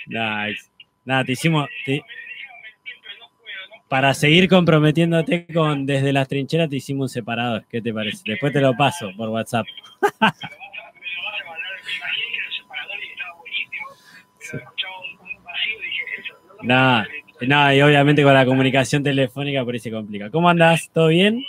Nice. 0.07 0.71
Nada, 1.05 1.25
te 1.25 1.33
hicimos. 1.33 1.69
te- 1.85 2.03
Para 3.89 4.15
seguir 4.15 4.49
comprometiéndote 4.49 5.47
con 5.53 5.87
desde 5.87 6.13
las 6.13 6.27
trincheras, 6.27 6.69
te 6.69 6.77
hicimos 6.77 7.05
un 7.05 7.09
separador. 7.09 7.65
¿Qué 7.71 7.81
te 7.81 7.95
parece? 7.95 8.23
Después 8.27 8.53
te 8.53 8.61
lo 8.61 8.77
paso 8.77 9.11
por 9.17 9.29
WhatsApp. 9.29 9.67
No, 16.63 17.05
no, 17.43 17.73
y 17.73 17.83
obviamente 17.83 18.23
con 18.23 18.33
la 18.33 18.47
comunicación 18.47 19.03
telefónica 19.03 19.65
por 19.65 19.75
ahí 19.75 19.81
se 19.81 19.91
complica. 19.91 20.31
¿Cómo 20.31 20.49
andás? 20.49 20.91
¿Todo 20.93 21.09
bien? 21.09 21.45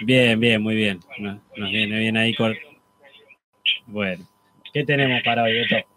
Bien, 0.00 0.38
bien, 0.38 0.62
muy 0.62 0.74
bien. 0.74 1.00
Nos, 1.18 1.38
nos 1.56 1.70
viene 1.70 1.98
bien 1.98 2.16
ahí. 2.16 2.34
Bueno, 3.86 4.24
¿qué 4.72 4.84
tenemos 4.84 5.22
para 5.22 5.44
hoy, 5.44 5.54
Beto? 5.54 5.87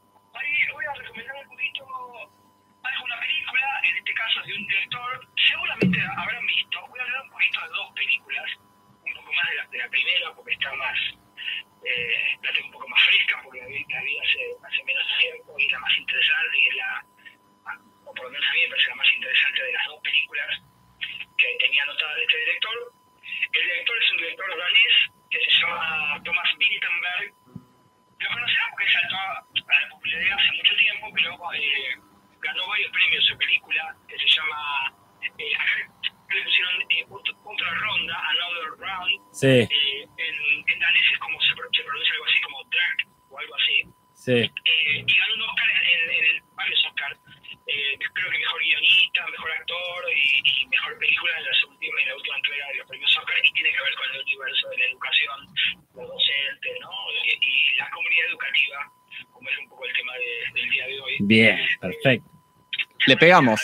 Le 63.12 63.18
pegamos. 63.18 63.60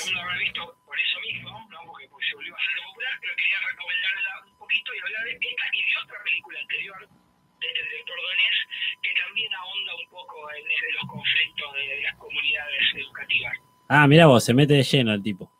Ah, 13.87 14.05
mira 14.05 14.25
vos, 14.25 14.43
se 14.43 14.53
mete 14.53 14.73
de 14.73 14.83
lleno 14.83 15.13
el 15.13 15.23
tipo. 15.23 15.56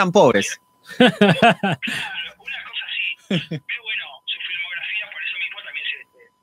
eran 0.00 0.12
pobres. 0.12 0.60
Claro, 0.96 1.18
una 1.20 2.60
cosa 2.64 2.84
así. 2.88 3.08
Pero 3.68 3.82
bueno, 3.84 4.04
su 4.24 4.38
filmografía 4.40 5.04
por 5.12 5.20
eso 5.22 5.36
mismo 5.36 5.58
también 5.62 5.86
se, 5.92 5.96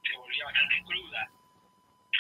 se 0.10 0.18
volvía 0.18 0.46
bastante 0.46 0.76
cruda. 0.86 1.22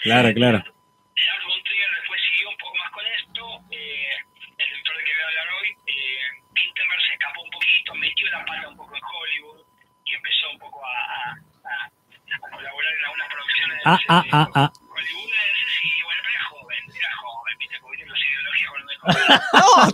Claro, 0.02 0.34
claro. 0.34 0.58
Lars 0.58 1.44
von 1.46 1.62
Trier 1.64 1.90
después 2.02 2.20
siguió 2.26 2.50
un 2.50 2.58
poco 2.58 2.76
más 2.82 2.92
con 2.92 3.06
esto. 3.06 3.42
Eh, 3.70 4.18
el 4.58 4.66
director 4.66 4.98
de 4.98 5.04
que 5.06 5.14
voy 5.14 5.22
a 5.22 5.28
hablar 5.30 5.48
hoy, 5.62 5.70
eh, 5.86 6.18
Winterberg 6.58 7.02
se 7.06 7.14
escapó 7.14 7.42
un 7.46 7.52
poquito, 7.52 7.96
metió 7.96 8.26
la 8.34 8.42
pata 8.46 8.68
un 8.70 8.78
poco 8.78 8.96
en 8.98 9.04
Hollywood 9.06 9.62
y 10.06 10.14
empezó 10.18 10.50
un 10.50 10.60
poco 10.60 10.82
a, 10.86 10.90
a, 10.90 11.38
a, 11.70 11.86
a 11.86 12.50
colaborar 12.50 12.94
en 12.98 13.06
algunas 13.06 13.28
producciones. 13.30 13.78
Ah, 13.86 14.00
ah, 14.10 14.24
ah, 14.26 14.26
ah, 14.34 14.50
ah. 14.56 14.72
Hollywood, 14.74 15.30
sí, 15.70 15.90
bueno, 16.02 16.20
pero 16.26 16.34
era 16.34 16.44
joven, 16.50 16.82
era 16.98 17.12
joven, 17.22 17.54
viste, 17.60 17.78
porque 17.82 17.98
tiene 17.98 18.12
los 18.12 18.24
ideologías 18.26 18.70
con 18.74 18.80
lo 18.82 18.88
mejor. 18.90 19.10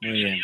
Muy 0.00 0.12
bien. 0.12 0.38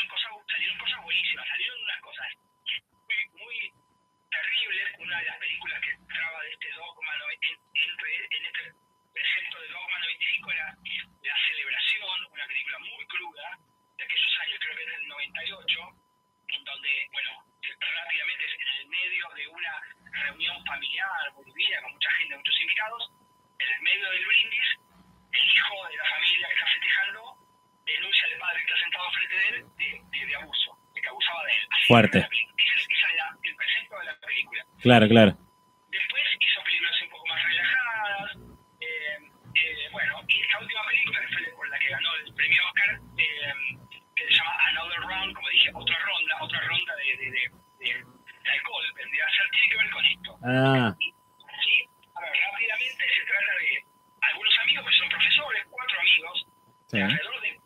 Fuerte. 31.86 32.18
Esa 32.18 32.28
el 32.28 33.88
de 33.98 34.04
la 34.04 34.16
película. 34.26 34.66
Claro, 34.80 35.08
claro. 35.08 35.36
Después 35.90 36.22
hizo 36.40 37.04
un 37.04 37.10
poco 37.10 37.26
más 37.26 37.42
relajadas. 37.42 38.36
Eh, 38.80 39.18
eh, 39.54 39.90
con 49.90 50.04
esto. 50.04 50.38
Ah. 50.44 50.94
Sí, 50.98 51.88
a 52.14 52.20
ver, 52.20 52.32
rápidamente 52.50 53.04
se 53.16 53.24
trata 53.24 53.52
de 53.58 53.84
algunos 54.20 54.58
amigos 54.62 54.86
que 54.86 54.96
son 54.96 55.08
profesores, 55.08 55.62
cuatro 55.70 55.98
amigos, 56.00 56.46
alrededor 56.92 57.40
de 57.40 57.60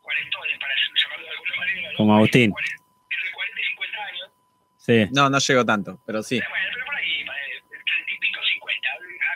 cuarentones, 0.00 0.58
para 0.58 0.74
llamarlo 0.74 1.24
de 1.24 1.30
alguna 1.30 1.54
manera. 1.56 1.90
Como 1.96 2.16
Agustín. 2.16 2.52
Sí. 4.82 5.06
No, 5.14 5.30
no 5.30 5.38
llegó 5.38 5.64
tanto, 5.64 6.00
pero 6.04 6.22
sí. 6.26 6.42
Pero 6.42 6.50
bueno, 6.50 6.68
pero 6.74 6.86
por 6.86 6.96
ahí, 6.96 7.22
eh, 7.22 7.62
treinta 7.70 8.10
y 8.10 8.18
pico, 8.18 8.40
cincuenta. 8.42 8.88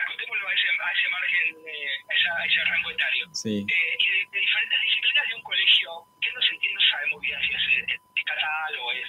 Acostémoslo 0.03 0.43
a 0.43 0.51
ese, 0.51 0.67
a 0.67 0.91
ese 0.91 1.07
margen, 1.07 1.47
eh, 1.63 2.03
a, 2.03 2.13
esa, 2.13 2.29
a 2.35 2.45
ese 2.45 2.59
rango 2.67 2.91
etario. 2.91 3.23
Sí. 3.31 3.55
Eh, 3.63 3.95
y 3.95 4.07
de, 4.11 4.19
de, 4.27 4.39
diferentes 4.43 4.79
disciplinas 4.81 5.23
de 5.23 5.35
un 5.39 5.43
colegio 5.47 5.89
que 6.19 6.29
no 6.35 6.41
se 6.43 6.51
entiende, 6.51 6.75
no 6.75 6.83
sabemos 6.91 7.21
bien 7.21 7.39
si 7.47 7.51
eh, 7.55 7.85
es 7.87 8.01
estatal 8.11 8.71
o 8.75 8.91
es, 8.91 9.07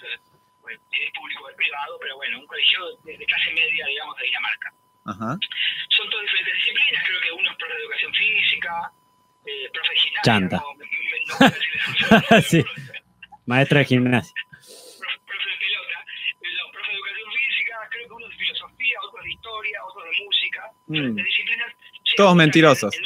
es 0.95 1.11
público 1.19 1.43
o 1.43 1.51
es 1.51 1.57
privado, 1.57 1.99
pero 1.99 2.17
bueno, 2.17 2.39
un 2.39 2.47
colegio 2.47 2.87
de, 3.03 3.19
de 3.19 3.27
clase 3.27 3.51
media, 3.51 3.87
digamos, 3.87 4.15
de 4.17 4.25
Dinamarca. 4.31 4.69
Ajá. 5.11 5.31
Son 5.91 6.07
todas 6.07 6.23
diferentes 6.23 6.55
disciplinas, 6.55 7.03
creo 7.03 7.21
que 7.21 7.33
uno 7.33 7.51
es 7.51 7.57
profe 7.59 7.75
de 7.75 7.83
educación 7.83 8.15
física, 8.15 8.93
eh, 9.43 9.71
profe 9.75 9.91
de 9.91 9.99
gimnasia. 9.99 10.23
Chanta. 10.23 10.57
No, 10.63 10.71
no, 10.79 12.23
no, 12.31 12.43
sí. 12.47 12.63
Maestro 13.47 13.79
de 13.79 13.85
gimnasia. 13.87 14.38
Todos 22.19 22.35
mentirosos. 22.35 22.97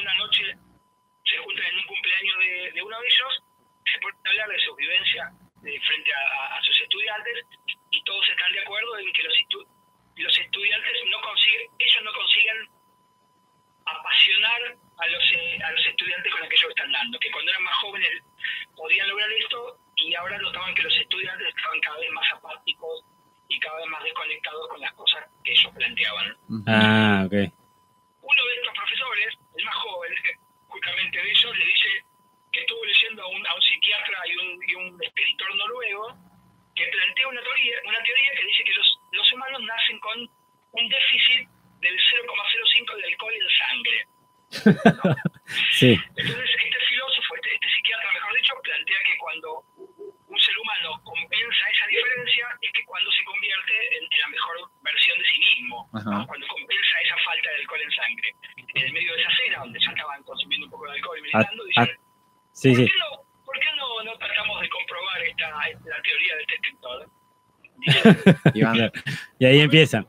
Y 69.42 69.44
ahí 69.44 69.58
empiezan. 69.60 70.06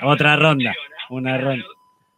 Otra 0.00 0.34
ronda. 0.36 0.74
Una 1.10 1.32
Claro, 1.32 1.48
ronda. 1.50 1.64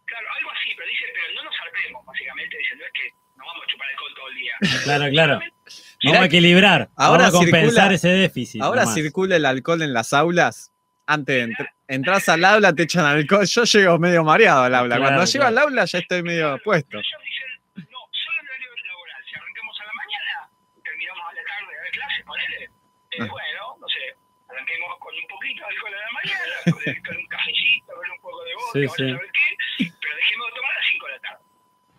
Claro, 0.05 0.27
algo 0.39 0.51
así, 0.51 0.69
pero 0.77 0.87
dice, 0.87 1.03
pero 1.13 1.33
no 1.35 1.43
nos 1.43 1.53
zarpemos, 1.57 2.05
básicamente, 2.05 2.57
dice, 2.57 2.75
no 2.77 2.85
es 2.85 2.91
que 2.93 3.09
nos 3.35 3.47
vamos 3.47 3.63
a 3.63 3.67
chupar 3.67 3.87
alcohol 3.89 4.11
todo 4.15 4.27
el 4.29 4.35
día. 4.35 4.53
Claro, 4.85 5.09
claro. 5.11 5.39
Mirá 5.39 6.13
Vamos 6.13 6.21
a 6.21 6.25
equilibrar. 6.27 6.89
ahora 6.95 7.23
Vamos 7.25 7.35
a 7.35 7.37
compensar 7.37 7.89
circula- 7.91 7.93
ese 7.95 8.07
déficit. 8.07 8.61
Ahora 8.61 8.81
nomás. 8.83 8.95
circula 8.95 9.35
el 9.35 9.45
alcohol 9.45 9.81
en 9.81 9.91
las 9.93 10.13
aulas. 10.13 10.71
Antes 11.05 11.35
de 11.35 11.53
entr- 11.53 11.69
entras 11.89 12.29
al 12.29 12.45
aula, 12.45 12.71
te 12.73 12.83
echan 12.83 13.03
alcohol. 13.05 13.45
Yo 13.45 13.63
llego 13.65 13.99
medio 13.99 14.23
mareado 14.23 14.63
al 14.63 14.73
aula. 14.75 14.95
Claro, 14.95 15.03
Cuando 15.15 15.25
llego 15.29 15.43
al 15.45 15.57
aula, 15.57 15.83
ya 15.83 15.99
estoy 15.99 16.23
medio 16.23 16.57
puesto. 16.63 16.97
Ellos 16.97 17.11
dicen, 17.25 17.59
mañana, 26.23 26.55
con, 27.05 27.17
un 27.17 27.27
cafecito, 27.27 27.93
con 27.93 28.11
un 28.11 28.21
poco 28.21 28.43
de 28.43 28.53
vodka, 28.55 28.71
Sí, 28.73 28.87
sí. 28.87 29.09
saber 29.11 29.31
qué, 29.31 29.91
pero 30.01 30.15
dejemos 30.15 30.47
de 30.47 30.53
tomar 30.55 30.71
a 30.71 30.75
las 30.75 30.87
5 30.87 31.05
de 31.07 31.11
la 31.13 31.19
tarde. 31.19 31.43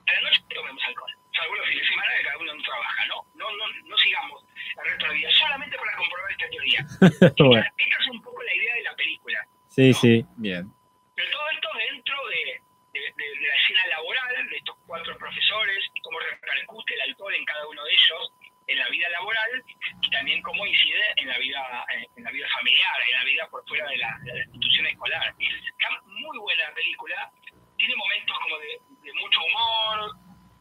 A 0.06 0.12
la 0.14 0.20
noche 0.22 0.40
tomemos 0.54 0.82
alcohol. 0.84 1.12
Salvo 1.34 1.54
los 1.56 1.66
fines 1.68 1.82
de 1.82 1.88
semana 1.88 2.12
que 2.16 2.22
cada 2.24 2.38
uno 2.38 2.54
no 2.54 2.62
trabaja, 2.62 3.06
¿no? 3.06 3.16
No, 3.34 3.50
no, 3.56 3.64
no 3.84 3.96
sigamos 3.98 4.44
el 4.52 4.84
resto 4.84 5.04
de 5.04 5.08
la 5.08 5.14
vida, 5.14 5.30
solamente 5.32 5.76
para 5.78 5.96
comprobar 5.96 6.30
esta 6.32 6.48
teoría. 6.50 6.80
Bueno, 7.38 7.64
Esta 7.78 7.96
es 8.02 8.08
un 8.10 8.22
poco 8.22 8.42
la 8.42 8.54
idea 8.54 8.74
de 8.74 8.82
la 8.82 8.94
película. 8.96 9.38
sí, 9.68 9.92
sí. 9.94 10.24
Bien. 10.36 10.68
Pero 11.14 11.30
todo 11.30 11.48
esto 11.50 11.68
dentro 11.90 12.16
de, 12.28 12.60
de, 12.92 13.00
de- 13.00 13.38
de 13.40 13.46
la 13.48 13.54
escena 13.56 13.86
laboral, 13.88 14.48
de 14.50 14.56
estos 14.56 14.76
cuatro 14.86 15.16
profesores, 15.18 15.84
y 15.94 16.00
cómo 16.00 16.18
repercute 16.20 16.94
el 16.94 17.00
alcohol 17.02 17.34
en 17.34 17.44
cada 17.44 17.66
uno 17.68 17.82
de 17.84 17.92
ellos 17.92 18.32
en 18.68 18.78
la 18.78 18.88
vida 18.90 19.08
laboral 19.10 19.64
y 20.02 20.10
también 20.10 20.40
cómo 20.42 20.64
incide 20.64 21.02
en 21.16 21.28
la 21.28 21.36
vida 21.38 21.84
eh, 21.94 22.06
en 22.16 22.24
la 22.24 22.30
vida 22.30 22.46
familiar, 22.54 22.94
en 23.10 23.18
la 23.18 23.24
vida 23.24 23.48
por 23.50 23.66
fuera 23.66 23.86
de 23.88 23.96
la, 23.96 24.16
de 24.22 24.32
la 24.34 24.40
institución 24.44 24.86
escolar. 24.86 25.34
Está 25.38 25.88
muy 26.06 26.38
buena 26.38 26.68
la 26.68 26.74
película, 26.74 27.30
tiene 27.76 27.96
momentos 27.96 28.38
como 28.38 28.58
de, 28.58 28.80
de 29.02 29.12
mucho 29.14 29.40
humor, 29.42 30.12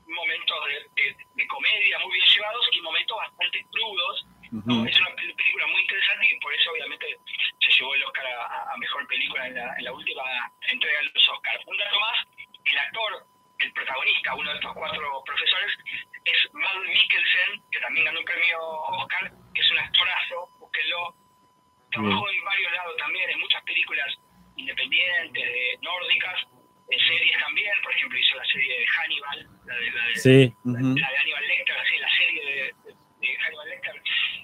momentos 0.08 0.58
de, 0.66 1.02
de- 1.04 1.16
de 1.36 1.48
comedia 1.48 2.00
muy 2.00 2.12
bien 2.14 2.26
llevados 2.36 2.68
y 2.74 2.82
momentos 2.82 3.18
bastante 3.18 3.66
crudos. 3.72 4.26
¿no? 4.52 4.60
Ujú. 4.82 4.86
Es 4.86 5.00
una 5.00 5.10
pel- 5.16 5.36
película 5.36 5.68
muy 5.68 5.82
interesante 5.82 6.28
y 6.28 6.40
por 6.42 6.54
eso 6.54 6.72
obviamente 6.72 7.06
se 7.62 7.72
llevó 7.78 7.96
el 7.96 8.04
Oscar 8.04 8.26
a, 8.26 8.74
a 8.74 8.78
mejor 8.78 9.08
película 9.08 9.48
en 9.48 9.56
la, 9.56 9.76
en 9.78 9.84
la 9.86 9.94
última 9.94 10.24
entrega 10.68 11.00
de 11.00 11.06
los 11.14 11.30
Oscars. 11.30 11.64
Un 11.68 11.78
dato 11.78 12.00
más, 12.00 12.18
el 12.66 12.78
actor, 12.80 13.26
el 13.60 13.72
protagonista, 13.74 14.36
uno 14.36 14.50
de 14.50 14.56
estos 14.58 14.74
cuatro 14.74 15.24
profesores, 15.24 15.72
es 16.26 16.54
Matt 16.54 16.76
Mikkelsen, 16.86 17.64
que 17.72 17.80
también 17.80 18.06
ganó 18.06 18.20
un 18.20 18.26
premio 18.26 18.60
Oscar, 18.62 19.32
que 19.56 19.62
es 19.62 19.72
un 19.72 19.80
actorazo, 19.80 20.50
búsquenlo. 20.60 21.16
Trabajó 21.92 22.30
en 22.30 22.44
varios 22.44 22.72
lados 22.74 22.98
también, 22.98 23.30
en 23.30 23.40
muchas 23.40 23.64
películas 23.64 24.14
independientes, 24.58 25.44
de 25.44 25.78
nórdicas, 25.82 26.42
en 26.90 27.00
series 27.00 27.38
también, 27.40 27.72
por 27.84 27.94
ejemplo 27.96 28.20
hizo 28.20 28.36
la 28.36 28.46
serie 28.46 28.80
de 28.80 28.86
Hannibal, 28.88 29.48
Sí. 30.22 30.54
Ujú. 30.64 30.96
la 30.96 31.10
de 31.10 31.18
Hannibal 31.18 31.48
Lecter, 31.48 31.78
así, 31.78 31.98
la 31.98 32.10
serie 32.18 32.46
de, 32.46 32.56
de, 32.86 32.96
de 33.22 33.38
Hannibal 33.38 33.70
Lecter. 33.70 34.02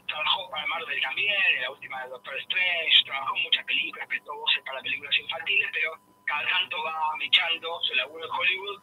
Trabajó 0.08 0.50
para 0.50 0.66
Marvel 0.68 1.02
también, 1.02 1.36
en 1.56 1.62
la 1.62 1.72
última 1.72 2.04
de 2.04 2.10
Doctor 2.10 2.38
Strange, 2.40 3.04
trabajó 3.06 3.36
en 3.38 3.44
muchas 3.44 3.66
películas, 3.66 4.08
prestó 4.08 4.36
voces 4.36 4.64
para 4.66 4.82
películas 4.82 5.18
infantiles, 5.20 5.70
pero 5.74 5.92
cada 6.26 6.48
tanto 6.48 6.82
va 6.84 7.16
mechando 7.18 7.80
su 7.84 7.94
laburo 7.96 8.26
en 8.26 8.32
Hollywood 8.32 8.82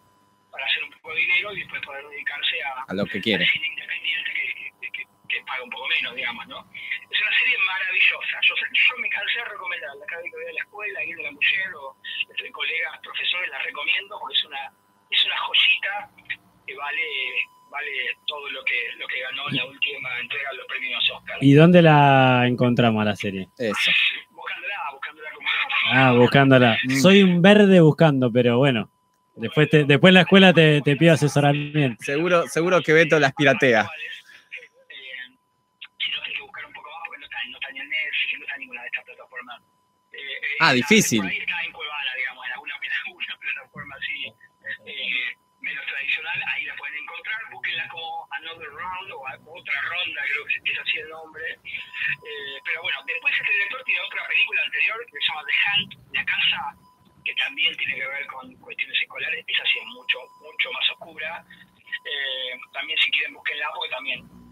para 0.51 0.67
hacer 0.67 0.85
un 0.85 0.91
poco 0.93 1.11
de 1.11 1.21
dinero 1.21 1.53
y 1.53 1.61
después 1.61 1.83
poder 1.83 2.07
dedicarse 2.09 2.63
a, 2.63 2.85
A 2.87 2.95
lo 2.95 3.05
que 3.07 3.21
quiere 3.21 3.45
cine 3.47 3.67
independiente 3.67 4.31
que, 4.33 4.55
que, 4.81 4.91
que, 4.93 5.05
que 5.29 5.43
paga 5.45 5.65
un 5.65 5.71
poco 5.71 5.89
menos, 5.89 6.15
digamos, 6.15 6.47
¿no? 6.47 6.61
Es 7.11 7.21
una 7.21 7.39
serie 7.39 7.59
maravillosa. 7.59 8.39
Yo, 8.43 8.55
yo 8.55 8.97
me 8.99 9.09
cansé 9.09 9.39
de 9.39 9.45
recomendarla. 9.47 10.07
Cada 10.07 10.23
vez 10.23 10.31
que 10.31 10.37
voy 10.37 10.51
a 10.51 10.53
la 10.53 10.61
escuela, 10.61 11.05
ir 11.05 11.17
de 11.17 11.23
la 11.25 11.33
mujer 11.33 11.75
o 11.75 11.97
entre 12.31 12.51
colegas, 12.53 13.01
profesores, 13.03 13.51
la 13.51 13.59
recomiendo 13.63 14.19
porque 14.21 14.35
es 14.35 14.45
una, 14.45 14.73
es 15.11 15.25
una 15.25 15.39
joyita 15.39 16.11
que 16.67 16.75
vale 16.77 17.07
vale 17.71 18.17
todo 18.27 18.49
lo 18.51 18.65
que 18.65 18.93
lo 18.97 19.07
que 19.09 19.21
ganó 19.21 19.49
en 19.51 19.57
la 19.57 19.65
última 19.67 20.19
entrega 20.21 20.51
de 20.51 20.57
los 20.59 20.67
premios 20.67 21.11
Oscar. 21.11 21.33
¿Y 21.45 21.53
dónde 21.53 21.83
la 21.83 22.45
encontramos 22.47 23.03
a 23.03 23.05
la 23.05 23.17
serie? 23.17 23.49
Eso. 23.59 23.91
Buscándola, 24.31 24.77
buscándola 24.93 25.29
como... 25.35 25.49
Ah, 25.93 26.13
buscándola. 26.13 26.79
Mm. 26.85 26.97
Soy 27.01 27.23
un 27.23 27.43
verde 27.43 27.81
buscando, 27.81 28.33
pero 28.33 28.57
bueno. 28.57 28.89
Después, 29.37 29.69
te- 29.69 29.85
después 29.85 30.11
en 30.11 30.15
la 30.15 30.21
escuela 30.23 30.53
te, 30.55 30.81
te 30.81 30.97
pido 30.97 31.13
asesoramiento. 31.13 32.03
Seguro, 32.03 32.47
seguro 32.49 32.81
que 32.81 32.93
Beto 32.95 33.19
las 33.19 33.35
piratea. 33.35 33.91
Eh, 40.61 40.83
si 41.03 41.21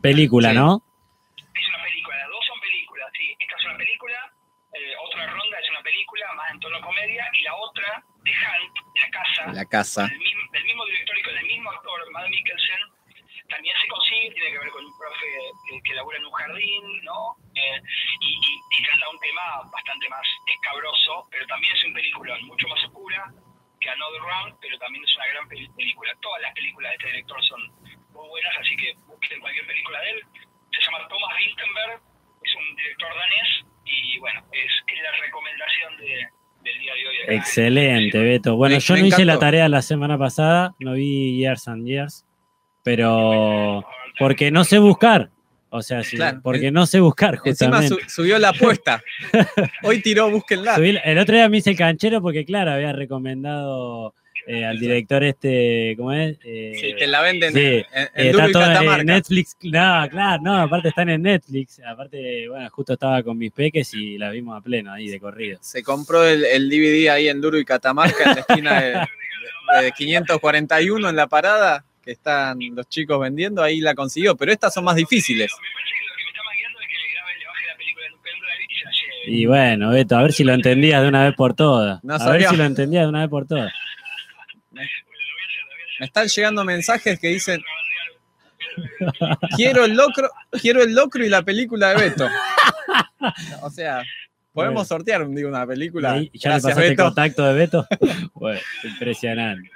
Película, 0.02 0.50
Sí. 0.50 0.56
¿no? 0.56 0.82
es 1.54 1.68
una 1.68 1.82
película, 1.84 2.16
las 2.18 2.28
dos 2.28 2.44
son 2.46 2.60
películas, 2.60 3.08
sí. 3.16 3.36
Esta 3.38 3.56
es 3.56 3.64
una 3.64 3.76
película, 3.76 4.32
eh, 4.74 4.92
otra 5.08 5.26
ronda 5.30 5.58
es 5.58 5.70
una 5.70 5.82
película 5.82 6.26
más 6.34 6.50
en 6.52 6.60
tono 6.60 6.80
comedia, 6.80 7.24
y 7.32 7.42
la 7.42 7.54
otra, 7.56 8.04
The 8.24 8.30
Hunt, 8.30 8.76
La 8.96 9.10
Casa, 9.10 9.52
La 9.52 9.64
casa. 9.66 10.02
del, 10.08 10.21
Excelente, 37.34 38.18
Beto. 38.18 38.56
Bueno, 38.56 38.76
Me- 38.76 38.80
yo 38.80 38.94
me 38.94 39.00
no 39.00 39.06
hice 39.06 39.24
la 39.24 39.38
tarea 39.38 39.68
la 39.68 39.82
semana 39.82 40.18
pasada, 40.18 40.74
no 40.80 40.92
vi 40.94 41.36
Years 41.38 41.68
and 41.68 41.86
Years, 41.86 42.24
pero 42.82 43.84
porque 44.18 44.50
no 44.50 44.64
sé 44.64 44.78
buscar. 44.78 45.30
O 45.74 45.80
sea, 45.80 46.02
sí, 46.02 46.16
Claro. 46.16 46.40
porque 46.42 46.70
no 46.70 46.84
sé 46.84 47.00
buscar, 47.00 47.40
Encima 47.44 47.78
justamente. 47.78 48.04
su- 48.04 48.10
subió 48.22 48.38
la 48.38 48.50
apuesta. 48.50 49.02
Hoy 49.82 50.02
tiró, 50.02 50.30
búsquenla. 50.30 50.76
El 50.76 51.18
otro 51.18 51.34
día 51.34 51.48
me 51.48 51.58
hice 51.58 51.70
el 51.70 51.76
canchero 51.78 52.20
porque, 52.20 52.44
claro, 52.44 52.72
había 52.72 52.92
recomendado 52.92 54.14
eh, 54.46 54.64
al 54.64 54.78
director 54.78 55.22
este, 55.24 55.94
¿cómo 55.96 56.12
es? 56.12 56.36
Eh, 56.44 56.72
Sí, 56.80 56.94
te 56.98 57.06
la 57.06 57.20
venden 57.22 57.52
sí, 57.52 57.60
en, 57.60 57.84
en 57.92 58.08
eh, 58.14 58.32
Duro 58.32 58.46
está 58.46 58.48
y 58.48 58.52
todo 58.52 58.62
en 58.64 58.72
Catamarca. 58.72 59.04
Netflix. 59.04 59.56
No, 59.62 60.08
claro, 60.10 60.42
no, 60.42 60.56
aparte 60.58 60.88
están 60.88 61.08
en 61.10 61.22
Netflix. 61.22 61.80
Aparte, 61.86 62.48
bueno, 62.48 62.68
justo 62.70 62.92
estaba 62.94 63.22
con 63.22 63.38
mis 63.38 63.52
peques 63.52 63.94
y 63.94 64.18
la 64.18 64.30
vimos 64.30 64.58
a 64.58 64.60
pleno 64.60 64.92
ahí 64.92 65.08
de 65.08 65.20
corrido. 65.20 65.58
Se 65.62 65.82
compró 65.82 66.26
el, 66.26 66.44
el 66.44 66.68
DVD 66.68 67.08
ahí 67.10 67.28
en 67.28 67.40
Duro 67.40 67.58
y 67.58 67.64
Catamarca, 67.64 68.24
en 68.24 68.34
la 68.34 68.40
esquina 68.40 68.80
de, 68.80 69.84
de 69.84 69.92
541 69.92 71.08
en 71.08 71.16
la 71.16 71.26
parada, 71.26 71.84
que 72.04 72.10
están 72.12 72.58
los 72.74 72.88
chicos 72.88 73.20
vendiendo, 73.20 73.62
ahí 73.62 73.80
la 73.80 73.94
consiguió, 73.94 74.36
pero 74.36 74.50
estas 74.52 74.74
son 74.74 74.84
más 74.84 74.96
difíciles. 74.96 75.52
Y 79.26 79.46
bueno, 79.46 79.90
Beto, 79.90 80.16
a 80.16 80.22
ver 80.22 80.32
si 80.32 80.42
lo 80.44 80.52
entendías 80.52 81.00
de 81.02 81.08
una 81.08 81.24
vez 81.24 81.34
por 81.36 81.54
todas. 81.54 82.02
No 82.02 82.14
a 82.14 82.30
ver 82.32 82.44
si 82.44 82.56
lo 82.56 82.64
entendías 82.64 83.04
de 83.04 83.08
una 83.08 83.20
vez 83.20 83.30
por 83.30 83.46
todas. 83.46 83.72
Me 84.72 86.06
están 86.06 86.26
llegando 86.28 86.64
mensajes 86.64 87.18
que 87.20 87.28
dicen, 87.28 87.62
quiero 89.56 89.84
el 89.84 89.94
locro, 89.94 90.30
quiero 90.60 90.82
el 90.82 90.94
locro 90.94 91.24
y 91.24 91.28
la 91.28 91.42
película 91.42 91.90
de 91.94 92.08
Beto. 92.08 92.28
O 93.62 93.70
sea, 93.70 94.02
podemos 94.52 94.74
Bueno. 94.74 94.84
sortear 94.84 95.28
digo, 95.28 95.48
una 95.48 95.64
película. 95.66 96.20
¿Ya 96.20 96.28
Gracias, 96.32 96.44
le 96.44 96.50
pasaste 96.62 96.82
el 96.86 96.90
Beto. 96.90 97.04
contacto 97.04 97.44
de 97.44 97.54
Beto? 97.54 97.86
bueno, 98.34 98.60
impresionante. 98.82 99.70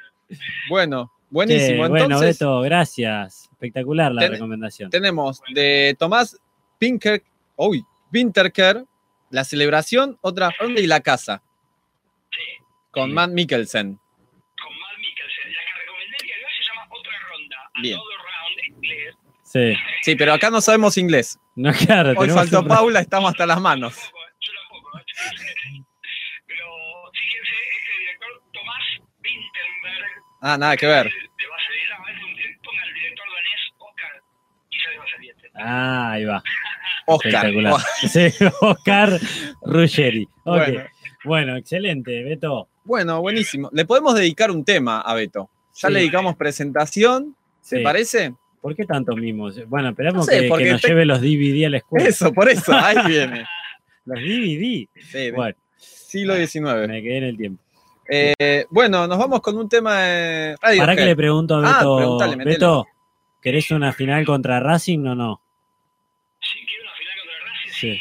Bueno, 0.69 1.13
buenísimo. 1.31 1.89
Bueno, 1.89 2.05
Entonces, 2.07 2.39
Beto, 2.41 2.61
gracias. 2.63 3.49
Espectacular 3.53 4.11
la 4.13 4.23
Ten- 4.23 4.33
recomendación. 4.33 4.91
tenemos 4.91 5.41
de 5.55 5.95
Tomás 5.99 6.37
Pinker, 6.79 7.23
uy, 7.55 7.85
Winterker, 8.13 8.85
La 9.31 9.45
celebración, 9.45 10.19
Otra 10.23 10.51
ronda 10.59 10.81
y 10.81 10.87
La 10.89 11.01
casa. 11.01 11.43
Con 12.91 13.15
Matt 13.15 13.31
Mikkelsen. 13.31 14.01
Bien. 17.81 17.99
Sí. 19.45 19.75
Sí, 20.03 20.17
pero 20.17 20.33
acá 20.33 20.51
no 20.51 20.61
sabemos 20.61 20.97
inglés. 20.99 21.39
No, 21.55 21.73
claro, 21.73 22.13
Hoy 22.17 22.29
faltó 22.31 22.61
un- 22.61 22.69
Paula, 22.69 23.01
estamos 23.01 23.31
hasta 23.31 23.47
las 23.47 23.61
manos. 23.61 23.95
Ah, 30.41 30.57
nada 30.59 30.77
que 30.77 30.87
ver. 30.87 31.11
Ah, 35.55 36.13
ahí 36.13 36.25
va. 36.25 36.43
Oscar. 37.07 37.51
Sí, 38.09 38.29
Oscar 38.61 39.19
Ruggeri. 39.63 40.25
Ok. 40.45 40.57
Bueno. 40.57 40.85
Bueno. 41.25 41.57
excelente, 41.57 42.23
Beto. 42.23 42.69
Bueno, 42.85 43.21
buenísimo. 43.21 43.69
Le 43.73 43.85
podemos 43.85 44.15
dedicar 44.15 44.51
un 44.51 44.65
tema 44.65 45.01
a 45.01 45.15
Beto. 45.15 45.51
Ya 45.75 45.89
Sí. 45.89 45.95
le 45.95 46.01
dedicamos 46.01 46.37
presentación, 46.37 47.37
¿te 47.69 47.79
Sí. 47.79 47.83
parece? 47.83 48.35
¿Por 48.61 48.75
qué 48.75 48.85
tantos 48.85 49.17
mimos? 49.17 49.65
Bueno, 49.69 49.91
esperamos 49.91 50.27
No 50.27 50.33
sé, 50.33 50.41
que, 50.49 50.49
que 50.65 50.71
nos 50.73 50.81
te- 50.83 50.89
lleve 50.89 51.05
los 51.05 51.21
DVD 51.21 51.67
a 51.67 51.71
la 51.71 51.77
escuela. 51.79 52.09
Eso, 52.09 52.33
por 52.33 52.49
eso, 52.49 52.73
ahí 52.75 52.97
viene. 53.07 53.45
Los 54.05 54.19
DVD. 54.21 54.89
Sí, 55.01 55.31
Bueno, 55.33 55.57
siglo 55.79 56.35
XIX. 56.37 56.89
me 56.89 57.03
quedé 57.03 57.19
en 57.19 57.25
el 57.25 57.37
tiempo. 57.37 57.63
Eh, 58.09 58.67
bueno, 58.71 59.07
nos 59.09 59.19
vamos 59.19 59.41
con 59.41 59.57
un 59.59 59.69
tema 59.69 60.01
de. 60.03 60.57
¿Para 60.61 60.95
que 60.95 61.05
le 61.05 61.17
pregunto 61.17 61.57
a 61.57 61.59
Ah, 61.59 61.79
Beto? 61.79 62.19
metele. 62.37 62.45
Beto, 62.45 62.87
¿querés 63.43 63.71
una 63.73 63.93
final 63.93 64.25
contra 64.25 64.61
Racing 64.61 65.05
o 65.07 65.15
no? 65.17 65.41
Sí. 67.73 68.01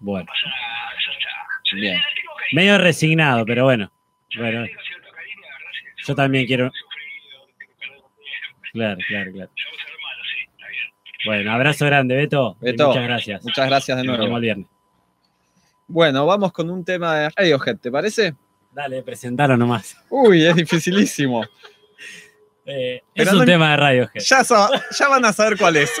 Bueno. 0.00 0.26
Bien. 1.74 2.00
Medio 2.52 2.78
resignado, 2.78 3.44
pero 3.46 3.64
bueno. 3.64 3.90
Bueno. 4.36 4.66
Yo 6.06 6.14
también 6.14 6.46
quiero. 6.46 6.70
Claro, 8.72 8.98
claro, 9.08 9.32
claro. 9.32 9.50
Bueno, 11.26 11.52
abrazo 11.52 11.86
grande, 11.86 12.16
Beto. 12.16 12.56
Beto, 12.60 12.88
muchas 12.88 13.04
gracias. 13.04 13.44
Muchas 13.44 13.66
gracias 13.66 13.96
de 13.96 14.04
Nos 14.04 14.12
vemos 14.18 14.18
nuevo. 14.30 14.36
el 14.36 14.42
viernes. 14.42 14.66
Bueno, 15.86 16.26
vamos 16.26 16.52
con 16.52 16.68
un 16.70 16.84
tema 16.84 17.16
de 17.18 17.30
Radiohead, 17.30 17.78
¿te 17.78 17.90
parece? 17.90 18.34
Dale, 18.72 19.02
presentalo 19.02 19.56
nomás. 19.56 19.96
Uy, 20.10 20.44
es 20.44 20.54
dificilísimo. 20.56 21.44
Eh, 22.66 23.02
es 23.14 23.32
un 23.32 23.38
no- 23.38 23.44
tema 23.44 23.70
de 23.70 23.76
Radiohead. 23.76 24.20
Ya, 24.22 24.42
ya 24.42 25.08
van 25.08 25.24
a 25.24 25.32
saber 25.32 25.56
cuál 25.58 25.76
es. 25.76 25.90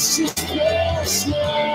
Yes, 0.00 1.26
yes. 1.28 1.69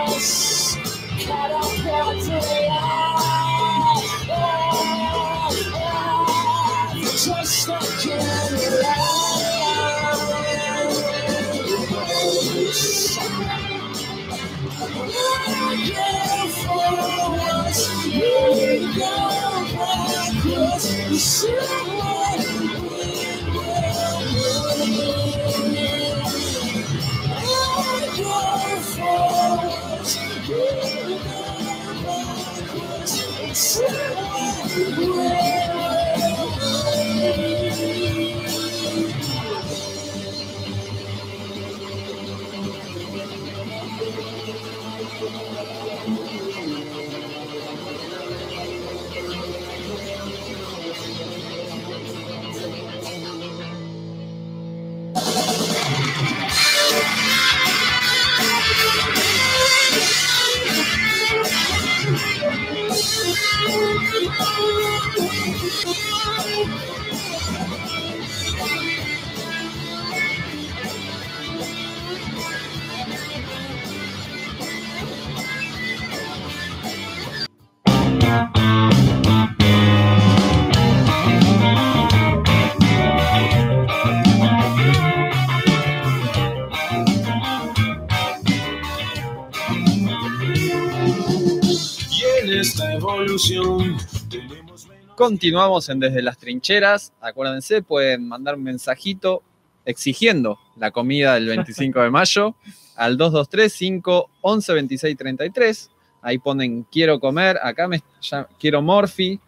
Continuamos 95.15 95.89
en 95.89 95.99
Desde 95.99 96.21
las 96.21 96.37
Trincheras. 96.37 97.11
Acuérdense, 97.21 97.81
pueden 97.81 98.27
mandar 98.27 98.55
un 98.55 98.63
mensajito 98.63 99.43
exigiendo 99.85 100.59
la 100.77 100.91
comida 100.91 101.35
del 101.35 101.47
25 101.47 102.01
de 102.01 102.09
mayo 102.09 102.55
al 102.95 103.17
223-511-2633. 103.17 105.89
Ahí 106.21 106.37
ponen 106.39 106.85
quiero 106.91 107.19
comer, 107.19 107.57
acá 107.61 107.87
me 107.87 108.01
ya- 108.21 108.47
quiero 108.59 108.81
morfi, 108.81 109.39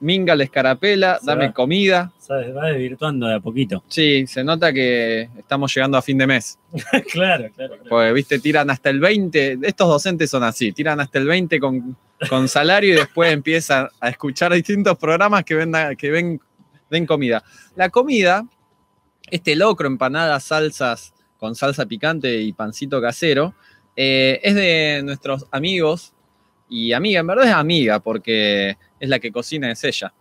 minga 0.00 0.34
la 0.36 0.44
escarapela, 0.44 1.18
Se 1.20 1.26
dame 1.26 1.48
va. 1.48 1.52
comida. 1.52 2.12
¿Sabes? 2.18 2.54
Va 2.56 2.66
desvirtuando 2.68 3.26
de 3.26 3.34
a 3.34 3.40
poquito. 3.40 3.82
Sí, 3.88 4.26
se 4.26 4.42
nota 4.44 4.72
que 4.72 5.28
estamos 5.36 5.74
llegando 5.74 5.98
a 5.98 6.02
fin 6.02 6.16
de 6.18 6.26
mes. 6.26 6.58
claro, 7.12 7.48
claro. 7.54 7.54
claro. 7.54 7.76
Porque, 7.88 8.12
viste, 8.12 8.38
tiran 8.38 8.70
hasta 8.70 8.88
el 8.90 9.00
20. 9.00 9.58
Estos 9.62 9.88
docentes 9.88 10.30
son 10.30 10.42
así, 10.44 10.72
tiran 10.72 11.00
hasta 11.00 11.18
el 11.18 11.26
20 11.26 11.58
con, 11.60 11.96
con 12.28 12.48
salario 12.48 12.94
y 12.94 12.96
después 12.96 13.32
empiezan 13.32 13.88
a 14.00 14.08
escuchar 14.08 14.52
distintos 14.52 14.96
programas 14.98 15.44
que, 15.44 15.54
venda- 15.54 15.94
que 15.96 16.10
ven, 16.10 16.40
comida. 17.06 17.42
La 17.74 17.90
comida, 17.90 18.46
este 19.30 19.56
locro, 19.56 19.86
empanadas, 19.86 20.44
salsas 20.44 21.12
con 21.38 21.54
salsa 21.54 21.86
picante 21.86 22.40
y 22.40 22.52
pancito 22.52 23.00
casero, 23.00 23.54
eh, 23.96 24.40
es 24.42 24.54
de 24.54 25.02
nuestros 25.04 25.46
amigos 25.50 26.12
y 26.68 26.92
amiga, 26.92 27.20
en 27.20 27.26
verdad 27.26 27.46
es 27.46 27.52
amiga 27.52 28.00
porque 28.00 28.76
es 28.98 29.08
la 29.08 29.18
que 29.18 29.32
cocina, 29.32 29.70
es 29.70 29.84
ella. 29.84 30.12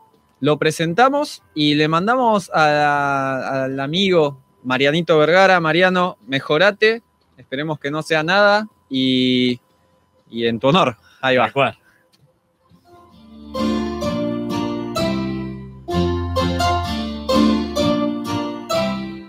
lo 0.42 0.58
presentamos 0.58 1.40
y 1.54 1.76
le 1.76 1.86
mandamos 1.86 2.50
a- 2.52 3.62
al 3.64 3.78
amigo 3.78 4.40
Marianito 4.64 5.16
Vergara. 5.16 5.60
Mariano, 5.60 6.18
mejorate. 6.26 7.00
Esperemos 7.36 7.78
que 7.78 7.92
no 7.92 8.02
sea 8.02 8.24
nada. 8.24 8.66
Y, 8.90 9.60
y 10.28 10.46
en 10.46 10.58
tu 10.58 10.66
honor. 10.66 10.96
Ahí 11.20 11.36
va. 11.36 11.52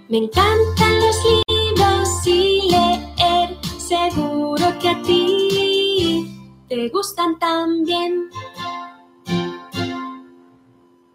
Me 0.09 0.17
encantan 0.17 0.99
los 0.99 1.15
libros 1.47 2.27
y 2.27 2.69
leer, 2.71 3.57
seguro 3.77 4.65
que 4.79 4.89
a 4.89 5.01
ti 5.03 6.27
te 6.69 6.89
gustan 6.89 7.37
también. 7.39 8.29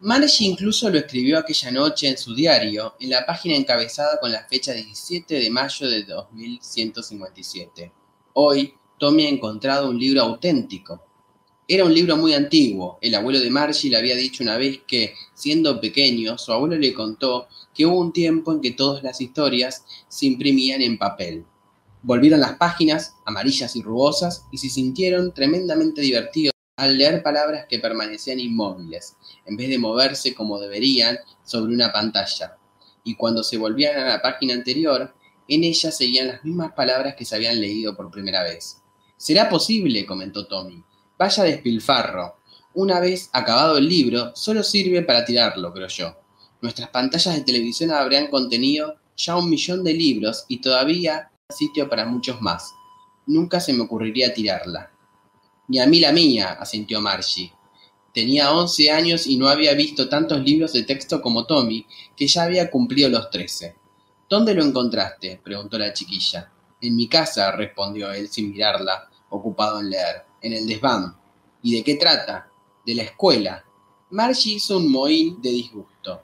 Margie 0.01 0.47
incluso 0.47 0.89
lo 0.91 0.99
escribió 0.99 1.39
aquella 1.39 1.73
noche 1.73 2.07
en 2.09 2.17
su 2.17 2.33
diario, 2.33 2.95
en 3.01 3.11
la 3.11 3.27
página 3.27 3.57
encabezada 3.57 4.21
con 4.21 4.31
la 4.31 4.45
fecha 4.45 4.73
17 4.73 5.41
de 5.41 5.51
mayo 5.51 5.89
de 5.89 6.05
2157. 6.05 7.93
Hoy, 8.35 8.75
Tommy 8.97 9.27
ha 9.27 9.29
encontrado 9.29 9.91
un 9.91 9.99
libro 9.99 10.23
auténtico. 10.23 11.03
Era 11.67 11.85
un 11.85 11.93
libro 11.93 12.17
muy 12.17 12.33
antiguo. 12.33 12.99
El 13.01 13.17
abuelo 13.17 13.41
de 13.41 13.51
Margie 13.51 13.91
le 13.91 13.97
había 13.97 14.15
dicho 14.15 14.45
una 14.45 14.57
vez 14.57 14.83
que, 14.87 15.15
siendo 15.35 15.81
pequeño, 15.81 16.39
su 16.39 16.53
abuelo 16.53 16.77
le 16.77 16.95
contó 16.95 17.49
que 17.75 17.85
hubo 17.85 17.99
un 17.99 18.13
tiempo 18.13 18.53
en 18.53 18.61
que 18.61 18.71
todas 18.71 19.03
las 19.03 19.21
historias 19.21 19.85
se 20.07 20.27
imprimían 20.27 20.81
en 20.81 20.97
papel. 20.97 21.45
Volvieron 22.03 22.39
las 22.39 22.57
páginas, 22.57 23.17
amarillas 23.27 23.75
y 23.75 23.83
rugosas, 23.83 24.45
y 24.53 24.59
se 24.59 24.71
sintieron 24.71 25.35
tremendamente 25.35 26.01
divertidos 26.03 26.53
al 26.79 26.97
leer 26.97 27.25
palabras 27.25 27.67
que 27.69 27.81
permanecían 27.81 28.39
inmóviles, 28.39 29.17
en 29.45 29.57
vez 29.57 29.69
de 29.69 29.79
moverse 29.79 30.33
como 30.33 30.61
deberían 30.61 31.19
sobre 31.45 31.75
una 31.75 31.93
pantalla. 31.93 32.57
Y 33.03 33.17
cuando 33.17 33.43
se 33.43 33.59
volvían 33.59 33.99
a 33.99 34.07
la 34.07 34.23
página 34.23 34.55
anterior, 34.55 35.13
en 35.49 35.65
ella 35.65 35.91
seguían 35.91 36.29
las 36.29 36.45
mismas 36.45 36.73
palabras 36.73 37.17
que 37.17 37.25
se 37.25 37.35
habían 37.35 37.61
leído 37.61 37.97
por 37.97 38.13
primera 38.13 38.45
vez. 38.45 38.81
¿Será 39.17 39.49
posible? 39.49 40.07
comentó 40.07 40.47
Tommy. 40.47 40.85
Vaya 41.19 41.43
despilfarro. 41.43 42.37
Una 42.75 43.01
vez 43.01 43.29
acabado 43.33 43.77
el 43.77 43.89
libro, 43.89 44.31
solo 44.37 44.63
sirve 44.63 45.03
para 45.03 45.25
tirarlo, 45.25 45.73
creo 45.73 45.89
yo. 45.89 46.17
Nuestras 46.61 46.91
pantallas 46.91 47.35
de 47.35 47.43
televisión 47.43 47.91
habrían 47.91 48.29
contenido 48.29 48.99
ya 49.17 49.35
un 49.37 49.51
millón 49.51 49.83
de 49.83 49.95
libros 49.95 50.45
y 50.47 50.61
todavía 50.61 51.33
sitio 51.49 51.89
para 51.89 52.05
muchos 52.05 52.41
más. 52.41 52.71
Nunca 53.27 53.59
se 53.59 53.73
me 53.73 53.83
ocurriría 53.83 54.33
tirarla. 54.33 54.93
Ni 55.69 55.79
a 55.79 55.87
mí 55.87 56.01
la 56.01 56.13
mía, 56.13 56.57
asintió 56.59 57.01
Margie. 57.01 57.53
Tenía 58.15 58.53
11 58.53 58.91
años 58.91 59.27
y 59.27 59.37
no 59.37 59.49
había 59.49 59.75
visto 59.75 60.09
tantos 60.09 60.43
libros 60.43 60.73
de 60.73 60.83
texto 60.83 61.21
como 61.21 61.45
Tommy, 61.45 61.87
que 62.17 62.27
ya 62.27 62.45
había 62.45 62.71
cumplido 62.71 63.11
los 63.11 63.29
13. 63.31 63.77
¿Dónde 64.29 64.55
lo 64.55 64.65
encontraste? 64.65 65.41
preguntó 65.45 65.79
la 65.79 65.93
chiquilla. 65.93 66.51
En 66.81 66.97
mi 66.97 67.07
casa, 67.07 67.53
respondió 67.53 68.11
él 68.13 68.29
sin 68.29 68.51
mirarla, 68.51 69.11
ocupado 69.29 69.81
en 69.81 69.91
leer. 69.91 70.25
En 70.41 70.55
el 70.55 70.67
desván. 70.67 71.17
¿Y 71.63 71.77
de 71.77 71.85
qué 71.85 71.97
trata? 71.97 72.51
De 72.87 72.95
la 72.95 73.03
escuela. 73.03 73.65
Margie 74.11 74.55
hizo 74.55 74.79
un 74.79 74.91
mohín 74.91 75.41
de 75.43 75.51
disgusto. 75.51 76.23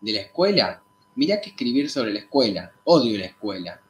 ¿De 0.00 0.12
la 0.12 0.20
escuela? 0.20 0.82
Mirá 1.14 1.40
que 1.40 1.50
escribir 1.50 1.90
sobre 1.90 2.12
la 2.12 2.20
escuela. 2.20 2.72
Odio 2.84 3.18
la 3.18 3.26
escuela. 3.26 3.82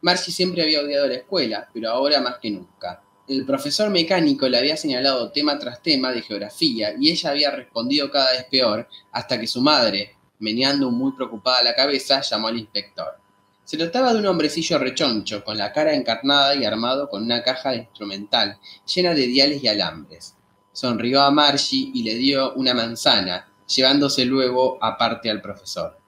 Margie 0.00 0.32
siempre 0.32 0.62
había 0.62 0.80
odiado 0.80 1.06
la 1.06 1.16
escuela, 1.16 1.68
pero 1.74 1.90
ahora 1.90 2.20
más 2.20 2.38
que 2.38 2.50
nunca. 2.50 3.02
El 3.28 3.44
profesor 3.44 3.90
mecánico 3.90 4.48
le 4.48 4.56
había 4.56 4.76
señalado 4.76 5.32
tema 5.32 5.58
tras 5.58 5.82
tema 5.82 6.12
de 6.12 6.22
geografía 6.22 6.94
y 6.96 7.10
ella 7.10 7.30
había 7.30 7.50
respondido 7.50 8.08
cada 8.08 8.30
vez 8.30 8.44
peor 8.44 8.88
hasta 9.10 9.40
que 9.40 9.48
su 9.48 9.60
madre, 9.60 10.14
meneando 10.38 10.92
muy 10.92 11.10
preocupada 11.10 11.64
la 11.64 11.74
cabeza, 11.74 12.20
llamó 12.20 12.46
al 12.46 12.58
inspector. 12.58 13.18
Se 13.64 13.76
trataba 13.76 14.12
de 14.12 14.20
un 14.20 14.26
hombrecillo 14.26 14.78
rechoncho, 14.78 15.42
con 15.42 15.58
la 15.58 15.72
cara 15.72 15.92
encarnada 15.92 16.54
y 16.54 16.64
armado 16.64 17.08
con 17.08 17.24
una 17.24 17.42
caja 17.42 17.74
instrumental 17.74 18.60
llena 18.94 19.12
de 19.12 19.26
diales 19.26 19.60
y 19.60 19.66
alambres. 19.66 20.36
Sonrió 20.72 21.22
a 21.22 21.32
Margie 21.32 21.90
y 21.92 22.04
le 22.04 22.14
dio 22.14 22.52
una 22.54 22.74
manzana, 22.74 23.48
llevándose 23.66 24.24
luego 24.24 24.78
aparte 24.80 25.30
al 25.30 25.40
profesor. 25.40 25.98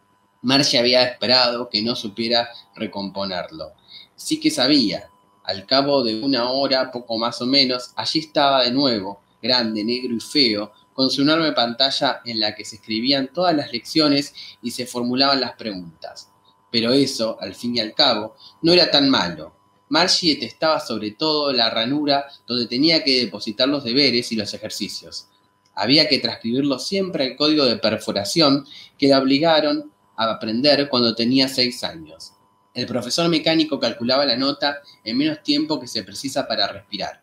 Margie 0.42 0.78
había 0.78 1.02
esperado 1.02 1.68
que 1.68 1.82
no 1.82 1.96
supiera 1.96 2.48
recomponerlo. 2.76 3.72
Sí 4.14 4.38
que 4.38 4.52
sabía. 4.52 5.10
Al 5.48 5.64
cabo 5.64 6.04
de 6.04 6.22
una 6.22 6.50
hora, 6.50 6.90
poco 6.90 7.16
más 7.16 7.40
o 7.40 7.46
menos, 7.46 7.92
allí 7.96 8.18
estaba 8.18 8.64
de 8.64 8.70
nuevo, 8.70 9.22
grande, 9.40 9.82
negro 9.82 10.14
y 10.14 10.20
feo, 10.20 10.72
con 10.92 11.08
su 11.08 11.22
enorme 11.22 11.52
pantalla 11.52 12.20
en 12.26 12.38
la 12.38 12.54
que 12.54 12.66
se 12.66 12.76
escribían 12.76 13.32
todas 13.32 13.56
las 13.56 13.72
lecciones 13.72 14.34
y 14.60 14.72
se 14.72 14.84
formulaban 14.84 15.40
las 15.40 15.54
preguntas. 15.54 16.28
Pero 16.70 16.92
eso, 16.92 17.38
al 17.40 17.54
fin 17.54 17.74
y 17.74 17.80
al 17.80 17.94
cabo, 17.94 18.36
no 18.60 18.74
era 18.74 18.90
tan 18.90 19.08
malo. 19.08 19.54
Margie 19.88 20.34
detestaba 20.34 20.80
sobre 20.80 21.12
todo 21.12 21.50
la 21.50 21.70
ranura 21.70 22.26
donde 22.46 22.66
tenía 22.66 23.02
que 23.02 23.24
depositar 23.24 23.70
los 23.70 23.84
deberes 23.84 24.30
y 24.32 24.36
los 24.36 24.52
ejercicios. 24.52 25.28
Había 25.74 26.10
que 26.10 26.18
transcribirlo 26.18 26.78
siempre 26.78 27.24
al 27.24 27.36
código 27.36 27.64
de 27.64 27.78
perforación 27.78 28.66
que 28.98 29.08
la 29.08 29.18
obligaron 29.18 29.90
a 30.14 30.30
aprender 30.30 30.90
cuando 30.90 31.14
tenía 31.14 31.48
seis 31.48 31.82
años. 31.84 32.34
El 32.78 32.86
profesor 32.86 33.28
mecánico 33.28 33.80
calculaba 33.80 34.24
la 34.24 34.36
nota 34.36 34.82
en 35.02 35.18
menos 35.18 35.42
tiempo 35.42 35.80
que 35.80 35.88
se 35.88 36.04
precisa 36.04 36.46
para 36.46 36.68
respirar. 36.68 37.20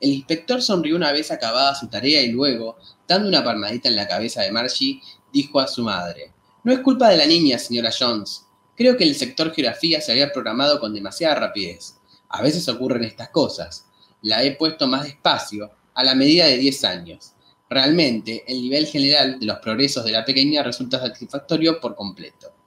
El 0.00 0.12
inspector 0.12 0.62
sonrió 0.62 0.96
una 0.96 1.12
vez 1.12 1.30
acabada 1.30 1.74
su 1.74 1.88
tarea 1.88 2.22
y 2.22 2.32
luego, 2.32 2.78
dando 3.06 3.28
una 3.28 3.44
palmadita 3.44 3.90
en 3.90 3.96
la 3.96 4.08
cabeza 4.08 4.40
de 4.40 4.50
Margie, 4.50 5.02
dijo 5.30 5.60
a 5.60 5.68
su 5.68 5.82
madre, 5.82 6.32
No 6.64 6.72
es 6.72 6.78
culpa 6.78 7.10
de 7.10 7.18
la 7.18 7.26
niña, 7.26 7.58
señora 7.58 7.90
Jones. 7.92 8.46
Creo 8.74 8.96
que 8.96 9.04
el 9.04 9.14
sector 9.14 9.52
geografía 9.52 10.00
se 10.00 10.12
había 10.12 10.32
programado 10.32 10.80
con 10.80 10.94
demasiada 10.94 11.34
rapidez. 11.34 11.98
A 12.30 12.40
veces 12.40 12.66
ocurren 12.66 13.04
estas 13.04 13.28
cosas. 13.28 13.84
La 14.22 14.42
he 14.42 14.52
puesto 14.52 14.88
más 14.88 15.04
despacio, 15.04 15.70
a 15.92 16.02
la 16.02 16.14
medida 16.14 16.46
de 16.46 16.56
10 16.56 16.84
años. 16.84 17.34
Realmente, 17.68 18.42
el 18.46 18.62
nivel 18.62 18.86
general 18.86 19.38
de 19.38 19.44
los 19.44 19.58
progresos 19.58 20.02
de 20.02 20.12
la 20.12 20.24
pequeña 20.24 20.62
resulta 20.62 20.98
satisfactorio 20.98 21.78
por 21.78 21.94
completo. 21.94 22.61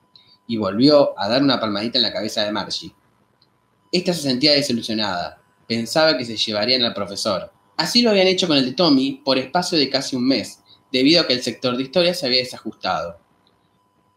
Y 0.47 0.57
volvió 0.57 1.17
a 1.19 1.27
dar 1.27 1.41
una 1.41 1.59
palmadita 1.59 1.97
en 1.97 2.03
la 2.03 2.13
cabeza 2.13 2.43
de 2.43 2.51
Margie. 2.51 2.93
Esta 3.91 4.13
se 4.13 4.21
sentía 4.21 4.53
desilusionada. 4.53 5.41
Pensaba 5.67 6.17
que 6.17 6.25
se 6.25 6.37
llevarían 6.37 6.83
al 6.83 6.93
profesor. 6.93 7.51
Así 7.77 8.01
lo 8.01 8.11
habían 8.11 8.27
hecho 8.27 8.47
con 8.47 8.57
el 8.57 8.65
de 8.65 8.73
Tommy 8.73 9.21
por 9.23 9.37
espacio 9.37 9.77
de 9.77 9.89
casi 9.89 10.15
un 10.15 10.27
mes, 10.27 10.59
debido 10.91 11.21
a 11.21 11.27
que 11.27 11.33
el 11.33 11.43
sector 11.43 11.75
de 11.75 11.83
historia 11.83 12.13
se 12.13 12.25
había 12.25 12.39
desajustado. 12.39 13.19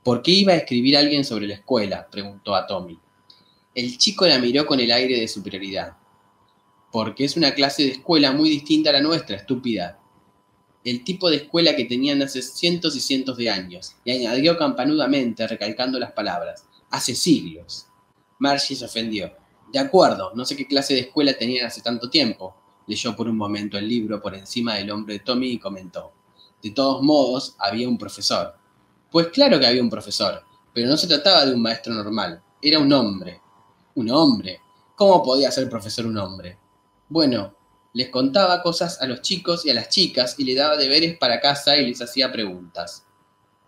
¿Por 0.03 0.23
qué 0.23 0.31
iba 0.31 0.53
a 0.53 0.57
escribir 0.57 0.97
alguien 0.97 1.25
sobre 1.25 1.47
la 1.47 1.55
escuela? 1.55 2.09
preguntó 2.11 2.55
a 2.55 2.67
Tommy. 2.67 2.99
El 3.75 3.99
chico 3.99 4.27
la 4.27 4.39
miró 4.39 4.65
con 4.65 4.81
el 4.81 4.91
aire 4.91 5.21
de 5.21 5.29
superioridad. 5.29 5.97
Porque 6.91 7.25
es 7.25 7.37
una 7.37 7.53
clase 7.53 7.83
de 7.83 7.91
escuela 7.91 8.33
muy 8.33 8.49
distinta 8.49 8.91
a 8.91 8.95
la 8.95 9.01
nuestra, 9.01 9.37
estúpida. 9.37 9.98
El 10.85 11.05
tipo 11.05 11.29
de 11.29 11.37
escuela 11.37 11.75
que 11.75 11.85
tenían 11.85 12.23
hace 12.23 12.41
cientos 12.41 12.97
y 12.97 13.01
cientos 13.01 13.37
de 13.37 13.51
años, 13.51 13.97
y 14.05 14.13
añadió 14.13 14.57
campanudamente, 14.57 15.47
recalcando 15.47 15.99
las 15.99 16.13
palabras, 16.13 16.65
hace 16.91 17.15
siglos. 17.15 17.87
Margie 18.39 18.77
se 18.77 18.85
ofendió. 18.85 19.33
De 19.73 19.79
acuerdo, 19.79 20.33
no 20.35 20.45
sé 20.45 20.57
qué 20.57 20.67
clase 20.67 20.95
de 20.95 21.01
escuela 21.01 21.37
tenían 21.37 21.67
hace 21.67 21.83
tanto 21.83 22.09
tiempo. 22.09 22.55
Leyó 22.87 23.15
por 23.15 23.29
un 23.29 23.37
momento 23.37 23.77
el 23.77 23.89
libro 23.89 24.21
por 24.21 24.35
encima 24.35 24.77
del 24.77 24.91
hombro 24.91 25.13
de 25.13 25.21
Tommy 25.21 25.51
y 25.51 25.59
comentó. 25.59 26.13
De 26.63 26.71
todos 26.71 27.03
modos, 27.03 27.55
había 27.59 27.89
un 27.89 27.99
profesor. 27.99 28.55
Pues 29.11 29.29
claro 29.29 29.59
que 29.59 29.67
había 29.67 29.83
un 29.83 29.91
profesor, 29.91 30.43
pero 30.73 30.89
no 30.89 30.97
se 30.97 31.07
trataba 31.07 31.45
de 31.45 31.55
un 31.55 31.63
maestro 31.63 31.93
normal, 31.93 32.43
era 32.63 32.79
un 32.79 32.93
hombre. 32.93 33.41
Un 33.95 34.11
hombre. 34.11 34.61
¿Cómo 34.95 35.23
podía 35.23 35.51
ser 35.51 35.69
profesor 35.69 36.07
un 36.07 36.19
hombre? 36.19 36.59
Bueno, 37.09 37.55
les 37.99 38.11
contaba 38.11 38.62
cosas 38.62 39.03
a 39.03 39.07
los 39.07 39.23
chicos 39.23 39.66
y 39.66 39.70
a 39.70 39.75
las 39.75 39.89
chicas 39.89 40.37
y 40.39 40.45
le 40.45 40.55
daba 40.55 40.77
deberes 40.77 41.19
para 41.19 41.41
casa 41.41 41.77
y 41.77 41.85
les 41.85 42.01
hacía 42.01 42.31
preguntas. 42.31 43.05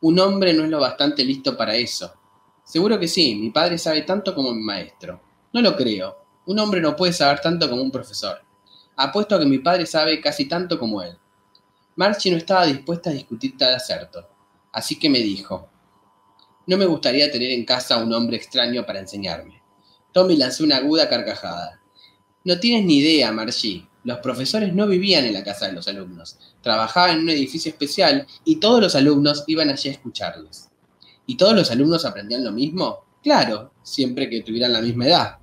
Un 0.03 0.21
hombre 0.21 0.55
no 0.55 0.63
es 0.63 0.71
lo 0.71 0.79
bastante 0.79 1.25
listo 1.25 1.57
para 1.57 1.75
eso. 1.75 2.15
Seguro 2.63 3.01
que 3.01 3.09
sí, 3.09 3.35
mi 3.35 3.51
padre 3.51 3.77
sabe 3.77 4.03
tanto 4.03 4.33
como 4.33 4.55
mi 4.55 4.63
maestro. 4.63 5.21
No 5.53 5.61
lo 5.61 5.75
creo. 5.75 6.17
Un 6.47 6.61
hombre 6.61 6.81
no 6.81 6.95
puede 6.95 7.13
saber 7.13 7.41
tanto 7.41 7.69
como 7.69 7.83
un 7.83 7.91
profesor. 7.91 8.41
Apuesto 8.95 9.35
a 9.35 9.41
que 9.41 9.47
mi 9.47 9.59
padre 9.59 9.85
sabe 9.85 10.21
casi 10.21 10.45
tanto 10.45 10.79
como 10.79 11.03
él. 11.03 11.19
Marchi 11.97 12.31
no 12.31 12.37
estaba 12.37 12.67
dispuesta 12.67 13.11
a 13.11 13.15
discutir 13.15 13.59
tal 13.59 13.75
acerto. 13.75 14.29
Así 14.71 14.97
que 14.97 15.11
me 15.11 15.19
dijo, 15.19 15.69
no 16.69 16.77
me 16.77 16.87
gustaría 16.87 17.33
tener 17.33 17.51
en 17.51 17.65
casa 17.65 17.97
a 17.97 18.05
un 18.05 18.13
hombre 18.13 18.37
extraño 18.37 18.87
para 18.87 19.01
enseñarme. 19.01 19.61
Tommy 20.13 20.37
lanzó 20.37 20.63
una 20.63 20.77
aguda 20.77 21.09
carcajada. 21.09 21.81
No 22.45 22.61
tienes 22.61 22.85
ni 22.85 22.99
idea, 22.99 23.33
Margie. 23.33 23.90
Los 24.03 24.19
profesores 24.21 24.75
no 24.75 24.87
vivían 24.87 25.27
en 25.27 25.35
la 25.35 25.45
casa 25.45 25.67
de 25.67 25.75
los 25.75 25.87
alumnos. 25.89 26.39
Trabajaban 26.63 27.17
en 27.17 27.23
un 27.23 27.29
edificio 27.31 27.71
especial 27.71 28.27
y 28.45 28.57
todos 28.57 28.81
los 28.81 28.95
alumnos 28.95 29.45
iban 29.47 29.69
allí 29.69 29.91
a 29.91 29.93
escucharles. 29.93 30.69
¿Y 31.27 31.37
todos 31.37 31.55
los 31.55 31.71
alumnos 31.71 32.05
aprendían 32.05 32.45
lo 32.45 32.53
mismo? 32.53 33.05
Claro, 33.23 33.75
siempre 33.83 34.31
que 34.31 34.43
tuvieran 34.43 34.73
la 34.73 34.81
misma 34.81 35.07
edad. 35.07 35.39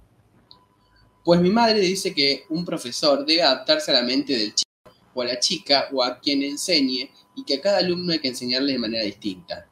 Pues 1.23 1.39
mi 1.39 1.49
madre 1.49 1.79
dice 1.81 2.15
que 2.15 2.45
un 2.49 2.65
profesor 2.65 3.25
debe 3.25 3.43
adaptarse 3.43 3.91
a 3.91 3.95
la 3.95 4.01
mente 4.01 4.35
del 4.35 4.55
chico 4.55 4.71
o 5.13 5.21
a 5.21 5.25
la 5.25 5.39
chica 5.39 5.87
o 5.91 6.03
a 6.03 6.19
quien 6.19 6.41
enseñe 6.41 7.11
y 7.35 7.43
que 7.45 7.55
a 7.55 7.61
cada 7.61 7.77
alumno 7.77 8.11
hay 8.13 8.19
que 8.19 8.29
enseñarle 8.29 8.73
de 8.73 8.79
manera 8.79 9.03
distinta. 9.03 9.69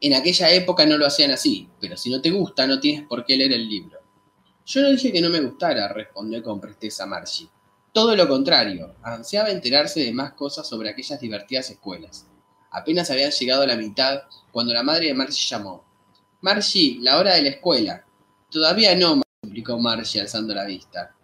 En 0.00 0.14
aquella 0.14 0.50
época 0.50 0.84
no 0.84 0.98
lo 0.98 1.06
hacían 1.06 1.30
así, 1.30 1.68
pero 1.80 1.96
si 1.96 2.10
no 2.10 2.20
te 2.20 2.30
gusta 2.30 2.66
no 2.66 2.78
tienes 2.78 3.06
por 3.08 3.24
qué 3.24 3.36
leer 3.36 3.52
el 3.52 3.66
libro. 3.66 3.98
Yo 4.66 4.82
no 4.82 4.90
dije 4.90 5.12
que 5.12 5.22
no 5.22 5.30
me 5.30 5.40
gustara, 5.40 5.88
respondió 5.88 6.42
con 6.42 6.60
presteza 6.60 7.06
Margie. 7.06 7.48
Todo 7.96 8.14
lo 8.14 8.28
contrario, 8.28 8.94
ansiaba 9.02 9.48
enterarse 9.48 10.00
de 10.00 10.12
más 10.12 10.34
cosas 10.34 10.68
sobre 10.68 10.90
aquellas 10.90 11.18
divertidas 11.18 11.70
escuelas. 11.70 12.26
Apenas 12.70 13.10
habían 13.10 13.30
llegado 13.30 13.62
a 13.62 13.66
la 13.66 13.74
mitad 13.74 14.24
cuando 14.52 14.74
la 14.74 14.82
madre 14.82 15.06
de 15.06 15.14
Margie 15.14 15.48
llamó. 15.48 15.82
Margie, 16.42 16.98
la 17.00 17.16
hora 17.18 17.36
de 17.36 17.42
la 17.44 17.48
escuela. 17.48 18.04
Todavía 18.50 18.94
no, 18.94 19.22
suplicó 19.42 19.78
Margie 19.78 20.20
alzando 20.20 20.54
la 20.54 20.66
vista. 20.66 21.16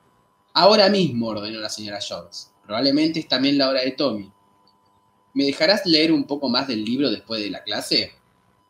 Ahora 0.55 0.89
mismo, 0.89 1.27
ordenó 1.27 1.61
la 1.61 1.69
señora 1.69 1.99
Jones. 2.01 2.55
Probablemente 2.65 3.20
es 3.20 3.28
también 3.28 3.59
la 3.59 3.69
hora 3.69 3.82
de 3.82 3.90
Tommy. 3.90 4.32
¿Me 5.35 5.44
dejarás 5.44 5.85
leer 5.85 6.11
un 6.11 6.24
poco 6.24 6.49
más 6.49 6.69
del 6.69 6.82
libro 6.82 7.11
después 7.11 7.43
de 7.43 7.51
la 7.51 7.62
clase? 7.62 8.15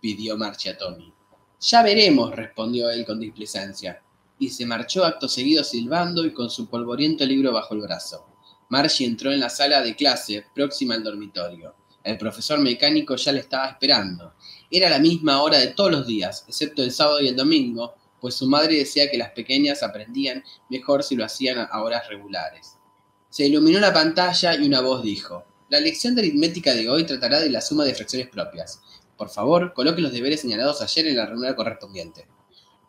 pidió 0.01 0.37
Margie 0.37 0.73
a 0.73 0.77
Tommy. 0.77 1.15
Ya 1.61 1.85
veremos, 1.85 2.35
respondió 2.35 2.91
él 2.91 3.07
con 3.07 3.21
displicencia, 3.21 4.03
y 4.39 4.51
se 4.51 4.67
marchó 4.67 5.05
acto 5.05 5.29
seguido 5.29 5.65
silbando 5.65 6.25
y 6.25 6.33
con 6.33 6.51
su 6.51 6.69
polvoriento 6.69 7.25
libro 7.25 7.53
bajo 7.53 7.75
el 7.75 7.81
brazo. 7.81 8.27
Margie 8.69 9.07
entró 9.07 9.33
en 9.33 9.41
la 9.41 9.51
sala 9.51 9.83
de 9.83 9.95
clase, 9.95 10.47
próxima 10.55 10.95
al 10.95 11.05
dormitorio. 11.05 11.75
El 12.03 12.19
profesor 12.19 12.59
mecánico 12.59 13.17
ya 13.17 13.33
le 13.33 13.41
estaba 13.41 13.69
esperando. 13.69 14.35
Era 14.71 14.89
la 14.89 14.99
misma 14.99 15.43
hora 15.43 15.59
de 15.59 15.69
todos 15.69 15.93
los 15.93 16.07
días, 16.07 16.45
excepto 16.49 16.83
el 16.83 16.91
sábado 16.91 17.21
y 17.21 17.29
el 17.29 17.37
domingo, 17.37 17.95
pues 18.21 18.35
su 18.35 18.47
madre 18.47 18.77
decía 18.77 19.11
que 19.11 19.19
las 19.19 19.31
pequeñas 19.31 19.83
aprendían 19.83 20.43
mejor 20.71 21.03
si 21.03 21.17
lo 21.17 21.25
hacían 21.25 21.69
a 21.71 21.83
horas 21.83 22.09
regulares. 22.09 22.79
Se 23.29 23.47
iluminó 23.47 23.79
la 23.81 23.93
pantalla 23.93 24.55
y 24.55 24.67
una 24.67 24.81
voz 24.81 25.03
dijo, 25.03 25.45
la 25.69 25.81
lección 25.81 26.15
de 26.15 26.23
aritmética 26.23 26.75
de 26.75 26.89
hoy 26.89 27.05
tratará 27.05 27.41
de 27.41 27.51
la 27.51 27.61
suma 27.61 27.85
de 27.85 27.95
fracciones 27.95 28.29
propias. 28.29 28.81
Por 29.17 29.29
favor, 29.29 29.73
coloque 29.73 30.03
los 30.03 30.13
deberes 30.13 30.41
señalados 30.41 30.83
ayer 30.83 31.07
en 31.07 31.17
la 31.17 31.27
reunión 31.27 31.55
correspondiente. 31.55 32.27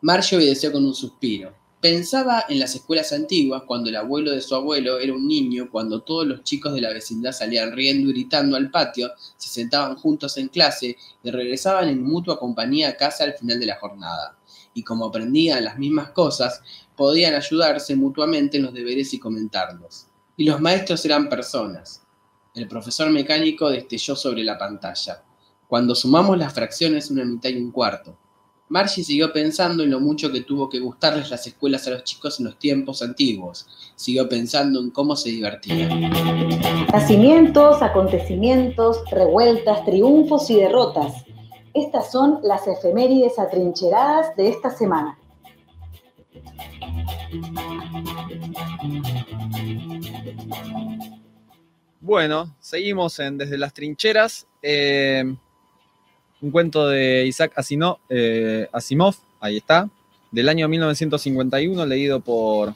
Marge 0.04 0.36
obedeció 0.36 0.70
con 0.70 0.84
un 0.84 0.94
suspiro. 0.94 1.54
Pensaba 1.80 2.44
en 2.50 2.58
las 2.58 2.74
escuelas 2.74 3.10
antiguas, 3.14 3.62
cuando 3.66 3.88
el 3.88 3.96
abuelo 3.96 4.32
de 4.32 4.42
su 4.42 4.54
abuelo 4.54 4.98
era 4.98 5.14
un 5.14 5.26
niño, 5.26 5.70
cuando 5.72 6.02
todos 6.02 6.26
los 6.26 6.42
chicos 6.42 6.74
de 6.74 6.82
la 6.82 6.92
vecindad 6.92 7.32
salían 7.32 7.72
riendo 7.72 8.10
y 8.10 8.12
gritando 8.12 8.58
al 8.58 8.70
patio, 8.70 9.12
se 9.38 9.48
sentaban 9.48 9.96
juntos 9.96 10.36
en 10.36 10.48
clase 10.48 10.98
y 11.22 11.30
regresaban 11.30 11.88
en 11.88 12.02
mutua 12.02 12.38
compañía 12.38 12.90
a 12.90 12.96
casa 12.98 13.24
al 13.24 13.32
final 13.32 13.58
de 13.58 13.64
la 13.64 13.78
jornada. 13.80 14.36
Y 14.74 14.82
como 14.82 15.06
aprendían 15.06 15.64
las 15.64 15.78
mismas 15.78 16.10
cosas, 16.10 16.60
podían 16.94 17.32
ayudarse 17.32 17.96
mutuamente 17.96 18.58
en 18.58 18.64
los 18.64 18.74
deberes 18.74 19.14
y 19.14 19.18
comentarlos. 19.18 20.08
Y 20.36 20.44
los 20.44 20.60
maestros 20.60 21.02
eran 21.06 21.30
personas, 21.30 22.02
el 22.54 22.68
profesor 22.68 23.08
mecánico 23.08 23.70
destelló 23.70 24.14
sobre 24.14 24.44
la 24.44 24.58
pantalla. 24.58 25.22
Cuando 25.66 25.94
sumamos 25.94 26.36
las 26.36 26.52
fracciones, 26.52 27.10
una 27.10 27.24
mitad 27.24 27.48
y 27.48 27.56
un 27.56 27.70
cuarto. 27.70 28.18
Margie 28.68 29.04
siguió 29.04 29.32
pensando 29.32 29.82
en 29.82 29.90
lo 29.90 30.00
mucho 30.00 30.32
que 30.32 30.40
tuvo 30.40 30.70
que 30.70 30.80
gustarles 30.80 31.30
las 31.30 31.46
escuelas 31.46 31.86
a 31.86 31.90
los 31.90 32.04
chicos 32.04 32.40
en 32.40 32.46
los 32.46 32.58
tiempos 32.58 33.02
antiguos. 33.02 33.66
Siguió 33.94 34.28
pensando 34.28 34.80
en 34.80 34.90
cómo 34.90 35.16
se 35.16 35.28
divertían. 35.30 36.10
Nacimientos, 36.90 37.82
acontecimientos, 37.82 39.02
revueltas, 39.10 39.84
triunfos 39.84 40.48
y 40.50 40.56
derrotas. 40.56 41.24
Estas 41.74 42.10
son 42.10 42.40
las 42.42 42.66
efemérides 42.66 43.38
atrincheradas 43.38 44.34
de 44.36 44.48
esta 44.48 44.70
semana. 44.70 45.18
Bueno, 52.00 52.54
seguimos 52.60 53.18
en 53.18 53.38
Desde 53.38 53.58
las 53.58 53.74
Trincheras. 53.74 54.46
Eh, 54.62 55.36
un 56.44 56.50
cuento 56.50 56.86
de 56.88 57.24
Isaac 57.26 57.52
Asino- 57.56 57.98
eh, 58.10 58.68
Asimov, 58.72 59.14
ahí 59.40 59.56
está, 59.56 59.88
del 60.30 60.48
año 60.50 60.68
1951, 60.68 61.86
leído 61.86 62.20
por, 62.20 62.74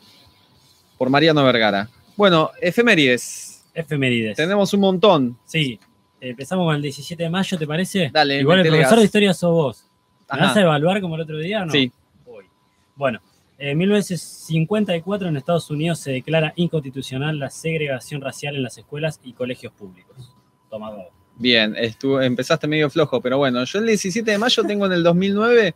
por 0.97 1.11
Mariano 1.11 1.45
Vergara. 1.45 1.91
Bueno, 2.17 2.51
efemérides. 2.63 3.67
Efemérides. 3.75 4.37
Tenemos 4.37 4.73
un 4.73 4.81
montón. 4.81 5.39
Sí. 5.45 5.79
Empezamos 6.21 6.67
con 6.67 6.75
el 6.77 6.83
17 6.83 7.23
de 7.23 7.29
mayo, 7.31 7.59
¿te 7.59 7.67
parece? 7.67 8.11
Dale, 8.13 8.41
Igual 8.41 8.61
el 8.61 8.69
profesor 8.69 8.99
de 8.99 9.05
historia 9.05 9.35
sos 9.35 9.53
vos. 9.53 9.85
¿Me 10.33 10.39
Ajá. 10.39 10.47
vas 10.47 10.57
a 10.57 10.61
evaluar 10.63 11.01
como 11.01 11.15
el 11.15 11.21
otro 11.21 11.39
día 11.39 11.63
o 11.63 11.67
no? 11.67 11.73
Sí. 11.73 11.93
Voy. 12.25 12.45
Bueno, 12.97 13.21
en 13.59 13.77
1954 13.79 15.29
en 15.29 15.37
Estados 15.37 15.71
Unidos 15.71 15.99
se 16.01 16.11
declara 16.13 16.53
inconstitucional 16.57 17.39
la 17.39 17.51
segregación 17.51 18.21
racial 18.21 18.57
en 18.57 18.63
las 18.63 18.79
escuelas 18.79 19.21
y 19.23 19.33
colegios 19.35 19.73
públicos. 19.75 20.35
Toma 20.71 20.91
dos. 20.91 21.07
Bien, 21.39 21.75
estu- 21.77 22.23
empezaste 22.23 22.67
medio 22.67 22.91
flojo, 22.91 23.21
pero 23.21 23.39
bueno, 23.39 23.65
yo 23.65 23.79
el 23.79 23.87
17 23.87 24.31
de 24.31 24.39
mayo 24.39 24.63
tengo 24.65 24.87
en 24.87 24.93
el 24.93 25.03
2009, 25.03 25.75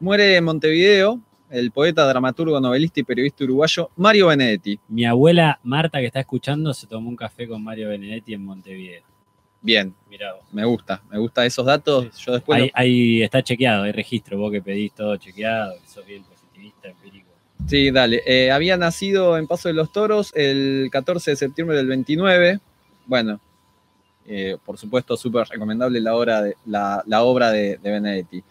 muere 0.00 0.36
en 0.36 0.44
Montevideo 0.44 1.20
el 1.50 1.70
poeta, 1.70 2.06
dramaturgo, 2.08 2.58
novelista 2.60 3.00
y 3.00 3.02
periodista 3.02 3.44
uruguayo 3.44 3.90
Mario 3.96 4.28
Benedetti. 4.28 4.80
Mi 4.88 5.04
abuela 5.04 5.60
Marta, 5.62 5.98
que 6.00 6.06
está 6.06 6.20
escuchando, 6.20 6.72
se 6.72 6.86
tomó 6.86 7.10
un 7.10 7.16
café 7.16 7.46
con 7.46 7.62
Mario 7.62 7.90
Benedetti 7.90 8.32
en 8.32 8.42
Montevideo. 8.44 9.02
Bien, 9.60 9.94
Mirá 10.10 10.32
vos. 10.32 10.42
me 10.50 10.64
gusta, 10.64 11.02
me 11.10 11.18
gusta 11.18 11.44
esos 11.44 11.66
datos. 11.66 12.08
Yo 12.24 12.32
después 12.32 12.58
Ahí, 12.58 12.66
lo- 12.68 12.72
ahí 12.74 13.22
está 13.22 13.42
chequeado, 13.42 13.82
hay 13.82 13.92
registro, 13.92 14.38
vos 14.38 14.50
que 14.50 14.62
pedís 14.62 14.92
todo 14.94 15.14
chequeado, 15.18 15.74
que 15.74 15.88
sos 15.88 16.06
bien 16.06 16.22
positivista, 16.24 16.88
empírico. 16.88 17.28
Sí, 17.68 17.90
dale. 17.90 18.22
Eh, 18.26 18.50
había 18.50 18.76
nacido 18.78 19.36
en 19.36 19.46
Paso 19.46 19.68
de 19.68 19.74
los 19.74 19.92
Toros 19.92 20.32
el 20.34 20.88
14 20.90 21.32
de 21.32 21.36
septiembre 21.36 21.76
del 21.76 21.86
29. 21.86 22.58
Bueno, 23.06 23.40
eh, 24.26 24.56
por 24.64 24.78
supuesto, 24.78 25.16
súper 25.16 25.46
recomendable 25.48 26.00
la, 26.00 26.14
obra 26.16 26.42
de, 26.42 26.56
la, 26.66 27.02
la 27.06 27.22
obra 27.22 27.50
de, 27.50 27.78
de 27.78 27.90
Benedetti. 27.90 28.42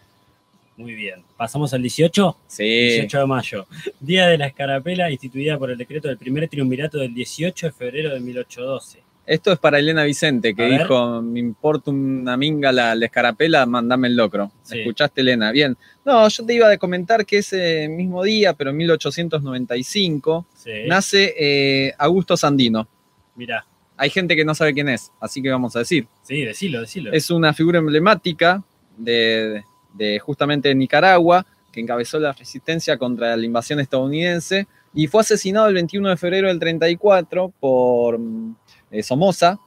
Muy 0.76 0.94
bien. 0.94 1.22
¿Pasamos 1.36 1.72
al 1.74 1.82
18? 1.82 2.36
Sí. 2.46 2.64
18 2.64 3.18
de 3.20 3.26
mayo. 3.26 3.66
Día 4.00 4.26
de 4.28 4.38
la 4.38 4.46
Escarapela, 4.46 5.10
instituida 5.10 5.58
por 5.58 5.70
el 5.70 5.76
decreto 5.78 6.08
del 6.08 6.16
primer 6.18 6.48
triunvirato 6.48 6.98
del 6.98 7.12
18 7.14 7.66
de 7.66 7.72
febrero 7.72 8.10
de 8.14 8.20
1812. 8.20 9.02
Esto 9.24 9.52
es 9.52 9.58
para 9.60 9.78
Elena 9.78 10.02
Vicente, 10.02 10.52
que 10.52 10.64
A 10.64 10.68
ver. 10.68 10.80
dijo, 10.80 11.22
me 11.22 11.38
importa 11.38 11.92
una 11.92 12.36
minga 12.36 12.72
la, 12.72 12.92
la 12.96 13.04
escarapela, 13.06 13.64
mandame 13.66 14.08
el 14.08 14.16
locro. 14.16 14.50
Sí. 14.64 14.80
¿Escuchaste, 14.80 15.20
Elena? 15.20 15.52
Bien. 15.52 15.76
No, 16.04 16.26
yo 16.28 16.44
te 16.44 16.54
iba 16.54 16.68
a 16.68 16.76
comentar 16.76 17.24
que 17.24 17.38
ese 17.38 17.86
mismo 17.88 18.24
día, 18.24 18.52
pero 18.54 18.70
en 18.70 18.78
1895, 18.78 20.46
Sí. 20.54 20.70
nace 20.86 21.34
eh, 21.38 21.94
Augusto 21.98 22.36
Sandino. 22.36 22.88
Mirá. 23.36 23.64
Hay 24.02 24.10
gente 24.10 24.34
que 24.34 24.44
no 24.44 24.52
sabe 24.52 24.74
quién 24.74 24.88
es, 24.88 25.12
así 25.20 25.40
que 25.40 25.48
vamos 25.48 25.76
a 25.76 25.78
decir. 25.78 26.08
Sí, 26.22 26.42
decilo, 26.42 26.80
decilo. 26.80 27.12
Es 27.12 27.30
una 27.30 27.54
figura 27.54 27.78
emblemática 27.78 28.64
de, 28.96 29.62
de 29.94 30.18
justamente 30.18 30.74
Nicaragua, 30.74 31.46
que 31.70 31.78
encabezó 31.78 32.18
la 32.18 32.32
resistencia 32.32 32.98
contra 32.98 33.36
la 33.36 33.46
invasión 33.46 33.78
estadounidense 33.78 34.66
y 34.92 35.06
fue 35.06 35.20
asesinado 35.20 35.68
el 35.68 35.74
21 35.74 36.08
de 36.08 36.16
febrero 36.16 36.48
del 36.48 36.58
34 36.58 37.52
por 37.60 38.18
mm, 38.18 38.56
eh, 38.90 39.04
Somoza. 39.04 39.60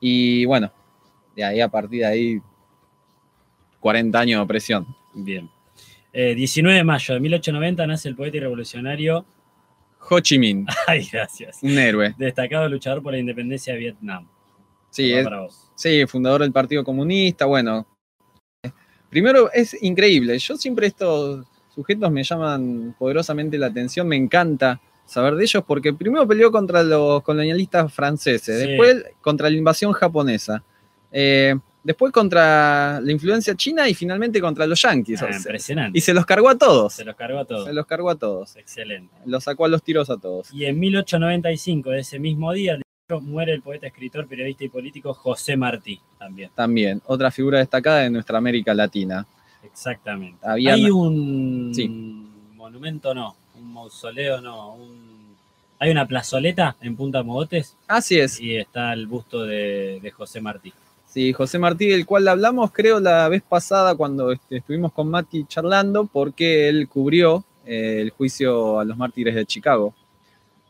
Y 0.00 0.44
bueno, 0.44 0.70
de 1.34 1.42
ahí 1.42 1.60
a 1.62 1.68
partir 1.68 2.00
de 2.00 2.06
ahí, 2.06 2.40
40 3.80 4.20
años 4.20 4.38
de 4.38 4.44
opresión. 4.44 4.86
Bien. 5.14 5.48
Eh, 6.12 6.34
19 6.34 6.76
de 6.76 6.84
mayo 6.84 7.14
de 7.14 7.20
1890 7.20 7.86
nace 7.86 8.10
el 8.10 8.16
poeta 8.16 8.36
y 8.36 8.40
revolucionario. 8.40 9.24
Ho 10.10 10.20
Chi 10.20 10.38
Minh, 10.38 10.66
Ay, 10.86 11.08
gracias. 11.12 11.58
un 11.62 11.78
héroe. 11.78 12.14
Destacado 12.18 12.68
luchador 12.68 13.02
por 13.02 13.12
la 13.12 13.18
independencia 13.18 13.72
de 13.74 13.78
Vietnam. 13.80 14.28
Sí, 14.90 15.12
es. 15.12 15.26
Sí, 15.74 16.04
fundador 16.06 16.42
del 16.42 16.52
Partido 16.52 16.84
Comunista, 16.84 17.46
bueno. 17.46 17.86
Primero, 19.08 19.50
es 19.52 19.76
increíble. 19.82 20.38
Yo 20.38 20.56
siempre 20.56 20.86
estos 20.86 21.46
sujetos 21.74 22.10
me 22.10 22.22
llaman 22.24 22.94
poderosamente 22.98 23.56
la 23.58 23.66
atención, 23.68 24.06
me 24.08 24.16
encanta 24.16 24.80
saber 25.06 25.34
de 25.34 25.44
ellos 25.44 25.64
porque 25.66 25.92
primero 25.92 26.26
peleó 26.26 26.50
contra 26.52 26.82
los 26.82 27.22
colonialistas 27.22 27.92
franceses, 27.92 28.60
Sí. 28.62 28.66
después 28.68 29.04
contra 29.20 29.48
la 29.50 29.56
invasión 29.56 29.92
japonesa, 29.92 30.62
eh, 31.10 31.54
después 31.84 32.12
contra 32.12 33.00
la 33.00 33.12
influencia 33.12 33.54
china 33.54 33.88
y 33.88 33.94
finalmente 33.94 34.40
contra 34.40 34.66
los 34.66 34.80
yanquis. 34.82 35.20
Ah, 35.22 35.26
O 35.26 35.28
sea, 35.28 35.36
impresionante. 35.38 35.98
y 35.98 36.00
se 36.00 36.14
los 36.14 36.24
cargó 36.26 36.48
a 36.48 36.56
todos. 36.58 36.92
Se 36.94 37.04
los 37.04 37.16
cargó 37.16 37.38
a 37.38 37.44
todos. 37.44 37.64
Se 37.66 37.72
los 37.72 37.86
cargó 37.86 38.10
a 38.10 38.14
todos. 38.16 38.56
Excelente. 38.56 39.14
Los 39.26 39.44
sacó 39.44 39.64
a 39.64 39.68
los 39.68 39.82
tiros 39.82 40.10
a 40.10 40.16
todos. 40.16 40.52
Y 40.52 40.64
en 40.64 40.78
1895, 40.78 41.90
de 41.90 42.00
ese 42.00 42.18
mismo 42.18 42.52
día, 42.52 42.78
muere 43.20 43.52
el 43.52 43.60
poeta, 43.62 43.86
escritor, 43.86 44.26
periodista 44.26 44.64
y 44.64 44.68
político 44.68 45.12
José 45.12 45.56
Martí 45.56 46.00
también. 46.18 46.50
También, 46.54 47.02
otra 47.06 47.30
figura 47.30 47.58
destacada 47.58 47.98
de 48.00 48.10
nuestra 48.10 48.38
América 48.38 48.72
Latina. 48.72 49.26
Exactamente. 49.62 50.38
Había- 50.46 50.74
Hay 50.74 50.90
un 50.90 51.72
Sí. 51.74 51.88
monumento, 52.54 53.14
no, 53.14 53.36
un 53.56 53.72
mausoleo, 53.72 54.40
no, 54.40 54.74
un- 54.74 55.36
hay 55.78 55.90
una 55.90 56.06
plazoleta 56.06 56.76
en 56.80 56.96
Punta 56.96 57.22
Mogotes 57.22 57.76
Así 57.88 58.18
es. 58.18 58.40
y 58.40 58.56
está 58.56 58.92
el 58.92 59.06
busto 59.06 59.42
de, 59.42 59.98
de 60.00 60.10
José 60.10 60.40
Martí. 60.40 60.72
Sí, 61.12 61.34
José 61.34 61.58
Martí, 61.58 61.88
del 61.88 62.06
cual 62.06 62.26
hablamos 62.26 62.72
creo 62.72 62.98
la 62.98 63.28
vez 63.28 63.42
pasada 63.42 63.94
cuando 63.94 64.32
este, 64.32 64.56
estuvimos 64.56 64.92
con 64.92 65.10
Mati 65.10 65.44
charlando, 65.44 66.06
porque 66.06 66.70
él 66.70 66.88
cubrió 66.88 67.44
eh, 67.66 67.98
el 68.00 68.10
juicio 68.12 68.80
a 68.80 68.84
los 68.86 68.96
mártires 68.96 69.34
de 69.34 69.44
Chicago 69.44 69.94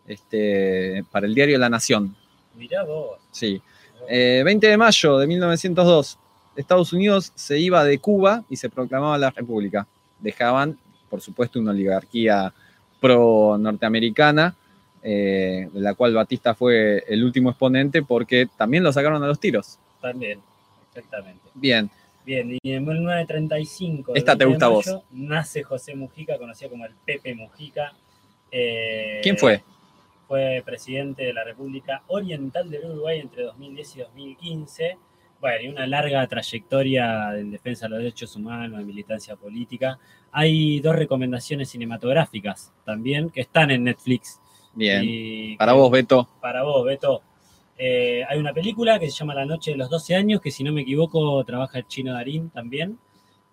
este, 0.04 1.04
para 1.12 1.28
el 1.28 1.34
diario 1.36 1.60
La 1.60 1.68
Nación. 1.68 2.16
Mirá 2.56 2.82
vos. 2.82 3.20
Sí. 3.30 3.62
Eh, 4.08 4.42
20 4.44 4.66
de 4.66 4.76
mayo 4.76 5.16
de 5.16 5.28
1902, 5.28 6.18
Estados 6.56 6.92
Unidos 6.92 7.30
se 7.36 7.60
iba 7.60 7.84
de 7.84 7.98
Cuba 7.98 8.42
y 8.50 8.56
se 8.56 8.68
proclamaba 8.68 9.16
la 9.18 9.30
República. 9.30 9.86
Dejaban, 10.18 10.76
por 11.08 11.20
supuesto, 11.20 11.60
una 11.60 11.70
oligarquía 11.70 12.52
pro-norteamericana, 13.00 14.56
eh, 15.04 15.68
de 15.72 15.80
la 15.80 15.94
cual 15.94 16.14
Batista 16.14 16.52
fue 16.52 17.04
el 17.06 17.22
último 17.22 17.50
exponente 17.50 18.02
porque 18.02 18.48
también 18.56 18.82
lo 18.82 18.92
sacaron 18.92 19.22
a 19.22 19.28
los 19.28 19.38
tiros. 19.38 19.78
También, 20.02 20.42
exactamente. 20.90 21.48
Bien, 21.54 21.90
Bien, 22.24 22.56
y 22.62 22.72
en 22.72 22.84
1935, 22.84 24.14
Esta 24.14 24.36
te 24.36 24.44
20 24.44 24.64
de 24.64 24.70
gusta 24.70 24.90
a 24.92 24.96
vos. 24.96 25.04
nace 25.10 25.62
José 25.64 25.96
Mujica, 25.96 26.38
conocido 26.38 26.70
como 26.70 26.84
el 26.84 26.94
Pepe 27.04 27.34
Mujica. 27.34 27.94
Eh, 28.50 29.20
¿quién 29.22 29.36
fue? 29.36 29.62
Fue 30.28 30.62
presidente 30.64 31.24
de 31.24 31.32
la 31.32 31.42
República 31.42 32.02
Oriental 32.06 32.70
del 32.70 32.84
Uruguay 32.84 33.18
entre 33.18 33.42
2010 33.44 33.96
y 33.96 34.00
2015. 34.00 34.98
Bueno, 35.40 35.62
y 35.62 35.68
una 35.68 35.86
larga 35.88 36.24
trayectoria 36.28 37.36
en 37.36 37.50
defensa 37.50 37.86
de 37.86 37.90
los 37.90 37.98
derechos 37.98 38.36
humanos, 38.36 38.78
de 38.78 38.84
militancia 38.84 39.34
política. 39.34 39.98
Hay 40.30 40.78
dos 40.78 40.94
recomendaciones 40.94 41.70
cinematográficas 41.70 42.72
también 42.84 43.30
que 43.30 43.40
están 43.40 43.72
en 43.72 43.82
Netflix. 43.82 44.40
Bien. 44.74 45.02
Y 45.04 45.56
Para 45.56 45.72
vos, 45.72 45.90
Beto. 45.90 46.28
Para 46.40 46.62
vos, 46.62 46.84
Beto. 46.84 47.22
Eh, 47.78 48.24
hay 48.28 48.38
una 48.38 48.52
película 48.52 48.98
que 48.98 49.10
se 49.10 49.18
llama 49.18 49.34
La 49.34 49.44
Noche 49.46 49.72
de 49.72 49.76
los 49.76 49.90
12 49.90 50.14
años, 50.14 50.40
que 50.40 50.50
si 50.50 50.62
no 50.62 50.72
me 50.72 50.82
equivoco 50.82 51.42
trabaja 51.44 51.78
el 51.78 51.86
chino 51.86 52.12
Darín 52.12 52.50
también, 52.50 52.98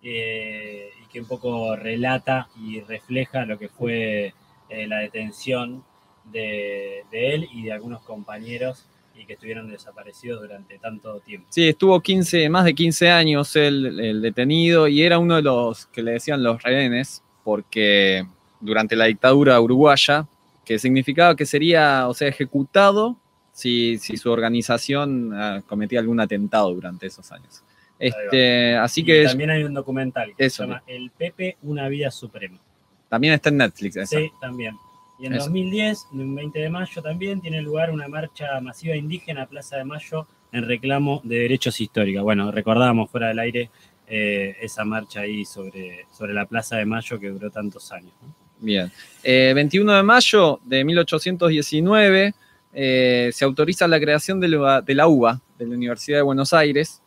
eh, 0.02 0.90
y 1.02 1.08
que 1.08 1.20
un 1.20 1.26
poco 1.26 1.76
relata 1.76 2.48
y 2.56 2.80
refleja 2.80 3.44
lo 3.44 3.58
que 3.58 3.68
fue 3.68 4.34
eh, 4.68 4.86
la 4.86 4.98
detención 4.98 5.84
de, 6.24 7.04
él 7.10 7.48
y 7.52 7.64
de 7.64 7.72
algunos 7.72 8.02
compañeros 8.02 8.86
y 9.16 9.26
que 9.26 9.32
estuvieron 9.32 9.68
desaparecidos 9.68 10.40
durante 10.42 10.78
tanto 10.78 11.20
tiempo. 11.20 11.48
Sí, 11.50 11.68
estuvo 11.68 12.00
15, 12.00 12.48
más 12.48 12.64
de 12.64 12.74
15 12.74 13.10
años 13.10 13.56
el, 13.56 13.98
el 13.98 14.22
detenido 14.22 14.86
y 14.86 15.02
era 15.02 15.18
uno 15.18 15.36
de 15.36 15.42
los 15.42 15.86
que 15.86 16.02
le 16.02 16.12
decían 16.12 16.42
los 16.42 16.62
rehenes, 16.62 17.22
porque 17.42 18.24
durante 18.60 18.96
la 18.96 19.06
dictadura 19.06 19.60
uruguaya, 19.60 20.26
que 20.64 20.78
significaba 20.78 21.34
que 21.34 21.46
sería, 21.46 22.06
o 22.06 22.14
sea, 22.14 22.28
ejecutado 22.28 23.16
si, 23.60 23.98
si 23.98 24.16
su 24.16 24.30
organización 24.30 25.32
ah, 25.34 25.62
cometía 25.66 26.00
algún 26.00 26.18
atentado 26.20 26.72
durante 26.74 27.06
esos 27.06 27.30
años. 27.32 27.62
Este, 27.98 28.74
así 28.76 29.02
Y 29.02 29.04
que 29.04 29.24
también 29.24 29.50
hay 29.50 29.62
un 29.62 29.74
documental 29.74 30.34
que 30.34 30.46
Eso. 30.46 30.62
se 30.62 30.68
llama 30.68 30.82
El 30.86 31.10
Pepe, 31.10 31.58
una 31.62 31.86
vida 31.88 32.10
suprema. 32.10 32.58
también 33.10 33.34
está 33.34 33.50
en 33.50 33.58
Netflix. 33.58 33.96
esa. 33.96 34.18
Sí, 34.18 34.30
también. 34.40 34.74
Y 35.18 35.26
en 35.26 35.34
Eso. 35.34 35.44
2010, 35.44 36.06
un 36.12 36.34
20 36.34 36.58
de 36.58 36.70
mayo 36.70 37.02
también, 37.02 37.42
tiene 37.42 37.60
lugar 37.60 37.90
una 37.90 38.08
marcha 38.08 38.58
masiva 38.62 38.96
indígena 38.96 39.42
a 39.42 39.46
Plaza 39.46 39.76
de 39.76 39.84
Mayo 39.84 40.26
en 40.50 40.66
reclamo 40.66 41.20
de 41.24 41.40
derechos 41.40 41.78
históricos. 41.78 42.22
Bueno, 42.22 42.50
recordábamos 42.50 43.10
fuera 43.10 43.28
del 43.28 43.38
aire 43.38 43.70
eh, 44.08 44.56
esa 44.62 44.84
marcha 44.86 45.20
ahí 45.20 45.44
sobre, 45.44 46.06
sobre 46.10 46.32
la 46.32 46.46
Plaza 46.46 46.76
de 46.78 46.86
Mayo 46.86 47.20
que 47.20 47.28
duró 47.28 47.50
tantos 47.50 47.92
años. 47.92 48.12
¿no? 48.22 48.34
Bien. 48.60 48.90
Eh, 49.22 49.52
21 49.54 49.92
de 49.92 50.02
mayo 50.02 50.60
de 50.64 50.84
1819 50.84 52.34
eh, 52.72 53.30
se 53.32 53.44
autoriza 53.44 53.86
la 53.88 53.98
creación 54.00 54.40
de 54.40 54.48
la, 54.48 54.80
de 54.80 54.94
la 54.94 55.06
UBA, 55.08 55.40
de 55.58 55.66
la 55.66 55.74
Universidad 55.74 56.18
de 56.18 56.22
Buenos 56.22 56.52
Aires. 56.52 57.02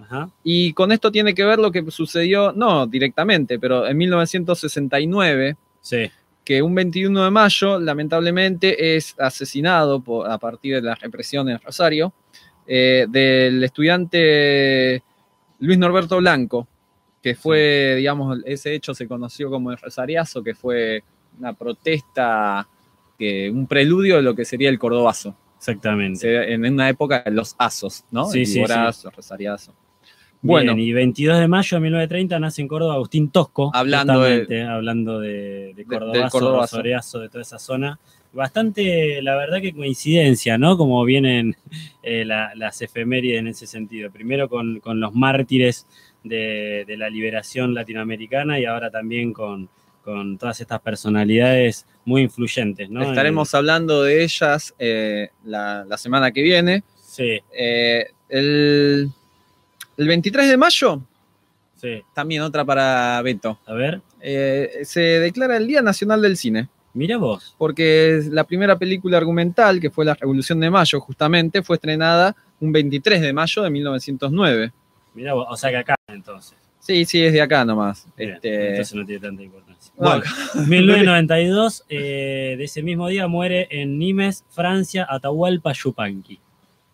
Ajá. 0.00 0.30
Y 0.44 0.72
con 0.72 0.92
esto 0.92 1.10
tiene 1.12 1.34
que 1.34 1.44
ver 1.44 1.58
lo 1.58 1.70
que 1.72 1.84
sucedió, 1.90 2.52
no 2.52 2.86
directamente, 2.86 3.58
pero 3.58 3.86
en 3.86 3.96
1969, 3.98 5.56
Sí, 5.82 6.10
que 6.44 6.62
un 6.62 6.74
21 6.74 7.24
de 7.24 7.30
mayo, 7.30 7.78
lamentablemente, 7.78 8.96
es 8.96 9.14
asesinado 9.18 10.00
por- 10.00 10.30
a 10.30 10.38
partir 10.38 10.74
de 10.76 10.82
la 10.82 10.94
represión 10.94 11.48
en 11.48 11.58
Rosario 11.60 12.12
eh, 12.66 13.06
del 13.08 13.62
estudiante 13.64 15.02
Luis 15.58 15.78
Norberto 15.78 16.18
Blanco, 16.18 16.66
que 17.22 17.34
fue, 17.34 17.94
digamos, 17.96 18.38
ese 18.44 18.74
hecho 18.74 18.94
se 18.94 19.06
conoció 19.08 19.50
como 19.50 19.70
el 19.70 19.76
Rosariazo, 19.78 20.42
que 20.42 20.54
fue 20.54 21.02
una 21.38 21.52
protesta, 21.52 22.66
que, 23.20 23.50
un 23.50 23.66
preludio 23.68 24.16
de 24.16 24.22
lo 24.22 24.34
que 24.34 24.44
sería 24.44 24.68
el 24.70 24.78
Cordobazo. 24.78 25.36
exactamente. 25.58 26.52
En 26.52 26.64
una 26.64 26.88
época 26.88 27.22
de 27.24 27.30
los 27.30 27.54
asos, 27.58 28.04
¿no? 28.10 28.24
Sí, 28.24 28.40
el 28.40 28.46
sí, 28.46 28.54
Viborazo, 28.54 29.10
Rosariazo. 29.10 29.74
Bueno, 30.42 30.72
y 30.78 30.90
22 30.94 31.38
de 31.38 31.48
mayo 31.48 31.76
de 31.76 31.80
1930 31.82 32.38
nace 32.40 32.62
en 32.62 32.68
Córdoba 32.68 32.94
Agustín 32.94 33.30
Tosco, 33.30 33.70
Hablando 33.74 34.22
de- 34.22 34.62
hablando 34.64 35.20
de, 35.20 35.74
de 35.76 35.84
Cordobazo, 35.84 36.30
Cordobazo. 36.30 36.76
Rosoreazo, 36.78 37.18
de 37.20 37.28
toda 37.28 37.42
esa 37.42 37.58
zona. 37.58 37.98
Bastante, 38.32 39.20
la 39.22 39.36
verdad 39.36 39.60
que 39.60 39.74
coincidencia, 39.74 40.56
¿no? 40.56 40.78
Como 40.78 41.04
vienen 41.04 41.56
eh, 42.02 42.24
la- 42.24 42.52
las 42.54 42.80
efemérides 42.80 43.38
en 43.40 43.48
ese 43.48 43.66
sentido. 43.66 44.10
Primero 44.10 44.48
con, 44.48 44.80
con 44.80 44.98
los 44.98 45.14
mártires 45.14 45.86
de, 46.24 46.84
de 46.86 46.96
la 46.96 47.10
liberación 47.10 47.74
latinoamericana 47.74 48.58
y 48.58 48.64
ahora 48.64 48.90
también 48.90 49.34
con, 49.34 49.68
con 50.14 50.38
todas 50.38 50.60
estas 50.60 50.80
personalidades 50.80 51.86
muy 52.04 52.22
influyentes, 52.22 52.90
¿no? 52.90 53.02
Estaremos 53.02 53.54
hablando 53.54 54.02
de 54.02 54.22
ellas 54.24 54.74
eh, 54.78 55.30
la, 55.44 55.84
la 55.86 55.96
semana 55.98 56.30
que 56.32 56.42
viene. 56.42 56.82
Sí, 57.00 57.40
Eh, 57.52 58.06
el, 58.28 59.08
el 59.96 60.08
23 60.08 60.48
de 60.48 60.56
mayo, 60.56 61.02
sí. 61.76 62.02
también 62.14 62.42
otra 62.42 62.64
para 62.64 63.20
Beto. 63.22 63.58
A 63.66 63.74
ver, 63.74 64.00
Eh, 64.20 64.80
se 64.84 65.00
declara 65.00 65.56
el 65.56 65.66
Día 65.66 65.82
Nacional 65.82 66.20
del 66.22 66.36
Cine, 66.36 66.68
mira 66.94 67.16
vos. 67.18 67.54
porque 67.58 68.22
la 68.30 68.44
primera 68.44 68.78
película 68.78 69.16
argumental, 69.18 69.80
que 69.80 69.90
fue 69.90 70.04
La 70.04 70.14
Revolución 70.14 70.60
de 70.60 70.70
Mayo, 70.70 71.00
justamente, 71.00 71.62
fue 71.62 71.76
estrenada 71.76 72.36
un 72.60 72.70
23 72.72 73.20
de 73.22 73.32
mayo 73.32 73.62
de 73.62 73.70
1909. 73.70 74.72
Mira 75.14 75.32
vos, 75.34 75.46
o 75.50 75.56
sea 75.56 75.70
que 75.70 75.76
acá 75.78 75.94
entonces. 76.08 76.56
Sí, 76.80 77.04
sí, 77.04 77.22
es 77.22 77.32
de 77.32 77.40
acá 77.42 77.64
nomás. 77.64 78.06
Bien, 78.16 78.30
Este, 78.32 78.70
Entonces 78.70 78.94
no 78.96 79.04
tiene 79.06 79.20
tanta 79.20 79.42
importancia. 79.42 79.92
no, 79.98 80.08
Bueno, 80.08 80.24
1992, 80.66 81.84
eh, 81.88 82.54
de 82.58 82.64
ese 82.64 82.82
mismo 82.82 83.06
día 83.08 83.28
muere 83.28 83.68
en 83.70 83.98
Nimes, 83.98 84.44
Francia, 84.50 85.06
Atahualpa 85.08 85.72
Yupanqui. 85.72 86.40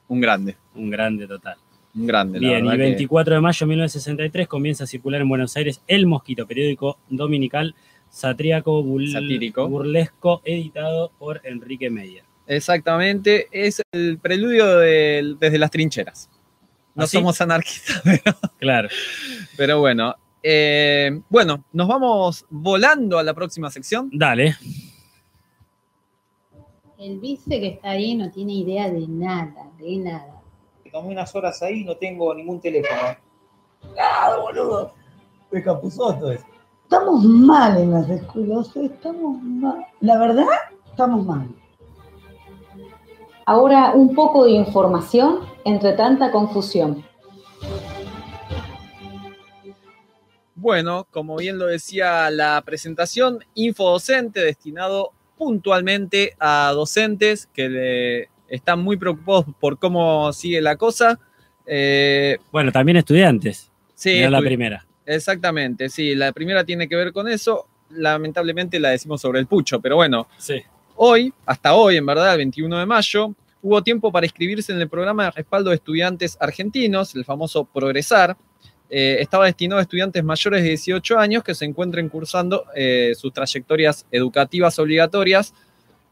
un 0.09 0.21
grande, 0.21 0.57
Un 0.75 0.91
grande 0.91 1.27
total. 1.27 1.57
un 1.95 2.07
grande. 2.07 2.39
la 2.41 2.49
Bien, 2.49 2.59
y 2.59 2.69
verdad 2.69 2.77
que- 2.77 2.83
24 2.91 3.35
de 3.37 3.41
mayo 3.41 3.59
de 3.61 3.69
1963 3.71 4.49
comienza 4.49 4.85
a 4.85 4.87
circular 4.87 5.21
en 5.23 5.29
Buenos 5.29 5.57
Aires 5.57 5.81
El 5.87 6.07
Mosquito, 6.07 6.47
periódico 6.47 6.99
dominical 7.09 7.75
satríaco 8.11 8.83
bul- 8.85 9.11
Satírico. 9.13 9.69
burlesco 9.69 10.43
editado 10.45 11.11
por 11.19 11.41
Enrique 11.45 11.91
Meyer. 11.91 12.23
Exactamente, 12.47 13.47
es 13.51 13.83
el 13.93 14.19
preludio 14.19 14.79
del- 14.79 15.39
desde 15.39 15.59
las 15.59 15.71
trincheras. 15.71 16.29
No 16.97 17.05
¿Ah, 17.05 17.07
somos 17.07 17.41
anarquistas, 17.41 18.01
pero, 18.05 18.37
Claro. 18.59 18.89
pero 19.57 19.81
bueno. 19.81 20.15
Eh, 20.43 21.21
bueno, 21.29 21.65
nos 21.73 21.89
vamos 21.89 22.47
volando 22.51 23.19
a 23.19 23.23
la 23.23 23.35
próxima 23.35 23.71
sección. 23.71 24.11
Dale. 24.13 24.57
El 26.99 27.19
vice 27.21 27.61
que 27.61 27.67
está 27.69 27.91
ahí 27.91 28.15
no 28.15 28.31
tiene 28.31 28.55
idea 28.55 28.89
de 28.91 29.07
nada, 29.07 29.71
de 29.79 29.97
nada. 29.99 30.41
Tomé 30.91 31.09
unas 31.09 31.35
horas 31.35 31.63
ahí 31.63 31.81
y 31.81 31.85
no 31.85 31.97
tengo 31.97 32.35
ningún 32.35 32.61
teléfono. 32.61 33.17
¡Claro, 33.93 34.43
boludo! 34.43 34.95
Es 35.53 35.63
Capuzoto 35.65 36.33
es. 36.33 36.41
Estamos 36.85 37.25
mal 37.25 37.77
en 37.79 37.91
las 37.93 38.09
escuelas, 38.09 38.75
estamos 38.77 39.43
mal. 39.43 39.85
La 40.01 40.19
verdad, 40.19 40.47
estamos 40.89 41.27
mal. 41.27 41.49
Ahora 43.49 43.93
un 43.93 44.13
poco 44.13 44.45
de 44.45 44.51
información 44.51 45.39
entre 45.65 45.93
tanta 45.93 46.33
confusión. 46.33 47.05
Bueno, 50.57 51.07
como 51.13 51.37
bien 51.37 51.57
lo 51.59 51.67
decía 51.67 52.29
la 52.31 52.61
presentación, 52.67 53.45
infodocente 53.55 54.41
destinado 54.41 55.13
puntualmente 55.39 56.35
a 56.41 56.73
docentes 56.75 57.47
que 57.47 57.69
le 57.69 58.29
están 58.49 58.83
muy 58.83 58.97
preocupados 58.97 59.45
por 59.61 59.79
cómo 59.79 60.33
sigue 60.33 60.61
la 60.61 60.77
cosa. 60.77 61.21
Eh, 61.67 62.39
Bueno, 62.51 62.73
también 62.73 62.97
estudiantes. 62.97 63.71
sí, 63.95 64.19
la 64.29 64.41
primera. 64.41 64.85
Exactamente, 65.05 65.89
sí, 65.89 66.17
la 66.17 66.33
primera 66.33 66.65
tiene 66.65 66.89
que 66.89 66.97
ver 66.97 67.13
con 67.13 67.29
eso. 67.29 67.69
Lamentablemente 67.91 68.81
la 68.81 68.89
decimos 68.89 69.21
sobre 69.21 69.39
el 69.39 69.47
pucho, 69.47 69.81
pero 69.81 69.95
bueno, 69.95 70.27
Sí. 70.39 70.63
Hoy, 70.97 71.33
hasta 71.45 71.75
hoy, 71.75 71.97
en 71.97 72.07
verdad, 72.07 72.33
el 72.33 72.39
21 72.39 72.79
de 72.79 72.87
mayo, 72.87 73.35
hubo 73.63 73.83
tiempo 73.83 74.13
para 74.13 74.27
inscribirse 74.27 74.73
en 74.73 74.81
el 74.81 74.89
programa 74.89 75.25
de 75.25 75.31
respaldo 75.33 75.71
de 75.71 75.77
estudiantes 75.77 76.37
argentinos, 76.41 77.15
el 77.15 77.25
famoso 77.25 77.65
Progresar. 77.65 78.37
Eh, 78.89 79.17
estaba 79.21 79.47
destinado 79.47 79.81
a 79.81 79.83
estudiantes 79.83 80.23
mayores 80.23 80.63
de 80.63 80.69
18 80.69 81.19
años 81.19 81.43
que 81.43 81.55
se 81.57 81.65
encuentren 81.65 82.09
cursando 82.09 82.67
eh, 82.77 83.13
sus 83.17 83.33
trayectorias 83.33 84.07
educativas 84.13 84.79
obligatorias 84.79 85.53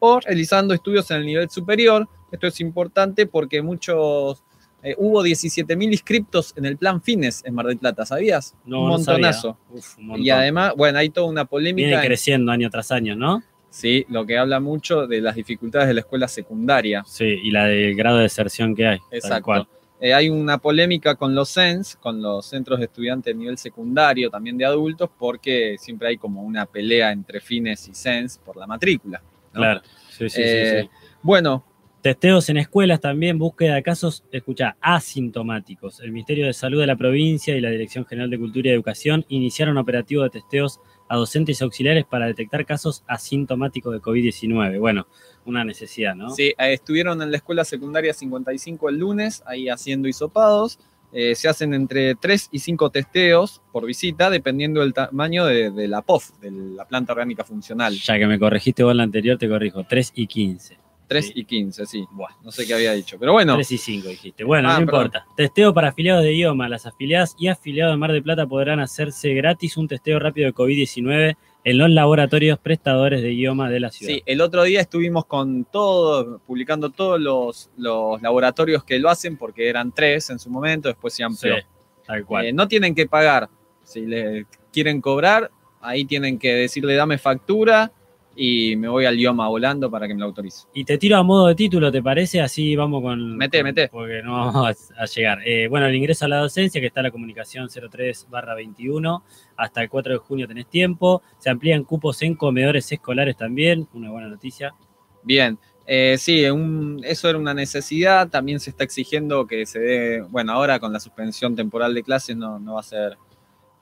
o 0.00 0.18
realizando 0.18 0.74
estudios 0.74 1.08
en 1.12 1.18
el 1.18 1.26
nivel 1.26 1.48
superior. 1.50 2.08
Esto 2.32 2.48
es 2.48 2.60
importante 2.60 3.26
porque 3.26 3.62
muchos, 3.62 4.42
eh, 4.82 4.96
hubo 4.98 5.22
17.000 5.22 5.92
inscriptos 5.92 6.52
en 6.56 6.64
el 6.64 6.76
plan 6.76 7.00
Fines 7.00 7.42
en 7.46 7.54
Mar 7.54 7.66
del 7.66 7.78
Plata, 7.78 8.04
¿sabías? 8.04 8.56
No, 8.64 8.82
un 8.82 8.88
no 8.90 8.98
sabía. 8.98 9.28
montonazo. 9.28 9.58
Uf, 9.70 9.96
un 9.98 10.06
montón. 10.08 10.26
y 10.26 10.30
además, 10.30 10.72
bueno, 10.76 10.98
hay 10.98 11.10
toda 11.10 11.28
una 11.28 11.44
polémica. 11.44 11.86
Viene 11.86 12.02
en- 12.02 12.06
creciendo 12.08 12.50
año 12.50 12.68
tras 12.70 12.90
año, 12.90 13.14
¿no? 13.14 13.40
Sí, 13.74 14.06
lo 14.08 14.24
que 14.24 14.38
habla 14.38 14.60
mucho 14.60 15.08
de 15.08 15.20
las 15.20 15.34
dificultades 15.34 15.88
de 15.88 15.94
la 15.94 16.00
escuela 16.00 16.28
secundaria. 16.28 17.02
Sí, 17.04 17.24
y 17.24 17.50
la 17.50 17.64
del 17.64 17.96
grado 17.96 18.18
de 18.18 18.22
deserción 18.22 18.72
que 18.72 18.86
hay. 18.86 18.98
tal 19.00 19.08
Exacto. 19.18 19.44
cual. 19.44 19.66
Eh, 20.00 20.14
hay 20.14 20.28
una 20.28 20.58
polémica 20.58 21.16
con 21.16 21.34
los 21.34 21.52
CENS, 21.52 21.96
con 21.96 22.22
los 22.22 22.46
centros 22.46 22.78
de 22.78 22.84
estudiantes 22.84 23.34
de 23.34 23.38
nivel 23.40 23.58
secundario, 23.58 24.30
también 24.30 24.56
de 24.56 24.64
adultos, 24.64 25.10
porque 25.18 25.74
siempre 25.80 26.06
hay 26.06 26.18
como 26.18 26.44
una 26.44 26.66
pelea 26.66 27.10
entre 27.10 27.40
fines 27.40 27.88
y 27.88 27.94
CENS 27.94 28.38
por 28.38 28.56
la 28.56 28.68
matrícula. 28.68 29.20
¿no? 29.52 29.58
Claro. 29.60 29.80
Sí, 30.08 30.28
sí, 30.28 30.30
sí, 30.30 30.42
Eh, 30.44 30.82
sí. 30.84 30.90
Bueno, 31.20 31.64
Testeos 32.00 32.50
en 32.50 32.58
escuelas 32.58 33.00
también, 33.00 33.38
búsqueda 33.38 33.76
de 33.76 33.82
casos, 33.82 34.24
escucha, 34.30 34.76
asintomáticos. 34.78 36.00
El 36.00 36.12
Ministerio 36.12 36.44
de 36.44 36.52
Salud 36.52 36.78
de 36.78 36.86
la 36.86 36.96
provincia 36.96 37.56
y 37.56 37.62
la 37.62 37.70
Dirección 37.70 38.04
General 38.04 38.28
de 38.28 38.38
Cultura 38.38 38.68
y 38.68 38.72
Educación 38.72 39.24
iniciaron 39.30 39.78
operativo 39.78 40.22
de 40.22 40.28
testeos 40.28 40.80
a 41.14 41.18
docentes 41.18 41.60
y 41.60 41.64
auxiliares 41.64 42.04
para 42.04 42.26
detectar 42.26 42.66
casos 42.66 43.04
asintomáticos 43.06 43.92
de 43.92 44.00
COVID-19. 44.00 44.78
Bueno, 44.78 45.06
una 45.46 45.64
necesidad, 45.64 46.14
¿no? 46.14 46.30
sí, 46.30 46.52
estuvieron 46.58 47.22
en 47.22 47.30
la 47.30 47.36
escuela 47.36 47.64
secundaria 47.64 48.12
55 48.12 48.88
el 48.88 48.98
lunes, 48.98 49.42
ahí 49.46 49.68
haciendo 49.68 50.08
hisopados. 50.08 50.78
Eh, 51.16 51.36
se 51.36 51.48
hacen 51.48 51.74
entre 51.74 52.16
3 52.16 52.48
y 52.50 52.58
5 52.58 52.90
testeos 52.90 53.62
por 53.70 53.86
visita, 53.86 54.30
dependiendo 54.30 54.80
del 54.80 54.92
tamaño 54.92 55.44
de, 55.44 55.70
de 55.70 55.86
la 55.86 56.02
POF, 56.02 56.32
de 56.40 56.50
la 56.50 56.86
planta 56.86 57.12
orgánica 57.12 57.44
funcional. 57.44 57.94
Ya 57.94 58.18
que 58.18 58.26
me 58.26 58.36
corregiste 58.36 58.82
vos 58.82 58.90
en 58.90 58.96
la 58.96 59.04
anterior, 59.04 59.38
te 59.38 59.48
corrijo. 59.48 59.84
3 59.88 60.12
y 60.16 60.26
15. 60.26 60.83
3 61.14 61.32
y 61.36 61.44
15, 61.44 61.86
sí. 61.86 62.04
no 62.42 62.50
sé 62.50 62.66
qué 62.66 62.74
había 62.74 62.92
dicho, 62.92 63.16
pero 63.20 63.32
bueno. 63.32 63.54
3 63.54 63.70
y 63.72 63.78
5 63.78 64.08
dijiste. 64.08 64.42
Bueno, 64.44 64.68
Ah, 64.68 64.80
no 64.80 64.86
perdón. 64.86 65.02
importa. 65.06 65.26
Testeo 65.36 65.72
para 65.72 65.88
afiliados 65.90 66.24
de 66.24 66.32
idioma. 66.32 66.68
Las 66.68 66.86
afiliadas 66.86 67.36
y 67.38 67.46
afiliados 67.48 67.92
de 67.92 67.96
Mar 67.98 68.10
del 68.12 68.22
Plata 68.22 68.46
podrán 68.46 68.80
hacerse 68.80 69.32
gratis 69.34 69.76
un 69.76 69.86
testeo 69.86 70.18
rápido 70.18 70.46
de 70.48 70.54
COVID-19 70.54 71.36
en 71.66 71.78
los 71.78 71.88
laboratorios 71.88 72.58
prestadores 72.58 73.22
de 73.22 73.32
idioma 73.32 73.70
de 73.70 73.80
la 73.80 73.90
ciudad. 73.90 74.12
Sí, 74.12 74.22
el 74.26 74.40
otro 74.40 74.64
día 74.64 74.80
estuvimos 74.80 75.24
con 75.26 75.64
todo, 75.64 76.40
publicando 76.40 76.90
todos 76.90 77.20
los, 77.20 77.70
los 77.76 78.20
laboratorios 78.20 78.82
que 78.84 78.98
lo 78.98 79.08
hacen, 79.08 79.36
porque 79.36 79.68
eran 79.68 79.92
tres 79.92 80.28
en 80.30 80.38
su 80.38 80.50
momento, 80.50 80.88
después 80.88 81.14
se 81.14 81.22
amplió. 81.22 81.56
Sí, 81.56 81.62
tal 82.06 82.24
cual. 82.26 82.46
Eh, 82.46 82.52
no 82.52 82.66
tienen 82.68 82.94
que 82.94 83.06
pagar. 83.06 83.48
Si 83.82 84.00
le 84.04 84.46
quieren 84.72 85.00
cobrar, 85.00 85.50
ahí 85.80 86.04
tienen 86.04 86.38
que 86.38 86.52
decirle 86.54 86.94
dame 86.96 87.16
factura 87.18 87.92
y 88.36 88.76
me 88.76 88.88
voy 88.88 89.04
al 89.06 89.14
idioma 89.16 89.48
volando 89.48 89.90
para 89.90 90.06
que 90.08 90.14
me 90.14 90.20
lo 90.20 90.26
autorice. 90.26 90.66
Y 90.74 90.84
te 90.84 90.98
tiro 90.98 91.16
a 91.16 91.22
modo 91.22 91.46
de 91.48 91.54
título, 91.54 91.90
¿te 91.92 92.02
parece? 92.02 92.40
Así 92.40 92.74
vamos 92.76 93.02
con. 93.02 93.36
Mete, 93.36 93.62
mete. 93.62 93.88
Porque 93.88 94.22
no 94.22 94.32
vamos 94.32 94.90
a, 94.96 95.02
a 95.02 95.06
llegar. 95.06 95.38
Eh, 95.46 95.68
bueno, 95.68 95.86
el 95.86 95.94
ingreso 95.94 96.24
a 96.24 96.28
la 96.28 96.38
docencia, 96.38 96.80
que 96.80 96.88
está 96.88 97.02
la 97.02 97.10
comunicación 97.10 97.68
03-21, 97.68 99.22
hasta 99.56 99.82
el 99.82 99.88
4 99.88 100.12
de 100.14 100.18
junio 100.18 100.48
tenés 100.48 100.66
tiempo. 100.66 101.22
Se 101.38 101.50
amplían 101.50 101.84
cupos 101.84 102.20
en 102.22 102.34
comedores 102.34 102.90
escolares 102.90 103.36
también, 103.36 103.86
una 103.94 104.10
buena 104.10 104.28
noticia. 104.28 104.74
Bien, 105.22 105.58
eh, 105.86 106.16
sí, 106.18 106.44
un- 106.46 107.00
eso 107.04 107.28
era 107.28 107.38
una 107.38 107.54
necesidad. 107.54 108.28
También 108.28 108.60
se 108.60 108.70
está 108.70 108.84
exigiendo 108.84 109.46
que 109.46 109.66
se 109.66 109.78
dé, 109.78 110.20
bueno, 110.22 110.52
ahora 110.52 110.78
con 110.78 110.92
la 110.92 111.00
suspensión 111.00 111.54
temporal 111.56 111.94
de 111.94 112.02
clases 112.02 112.36
no, 112.36 112.58
no 112.58 112.74
va 112.74 112.80
a 112.80 112.84
ser 112.84 113.16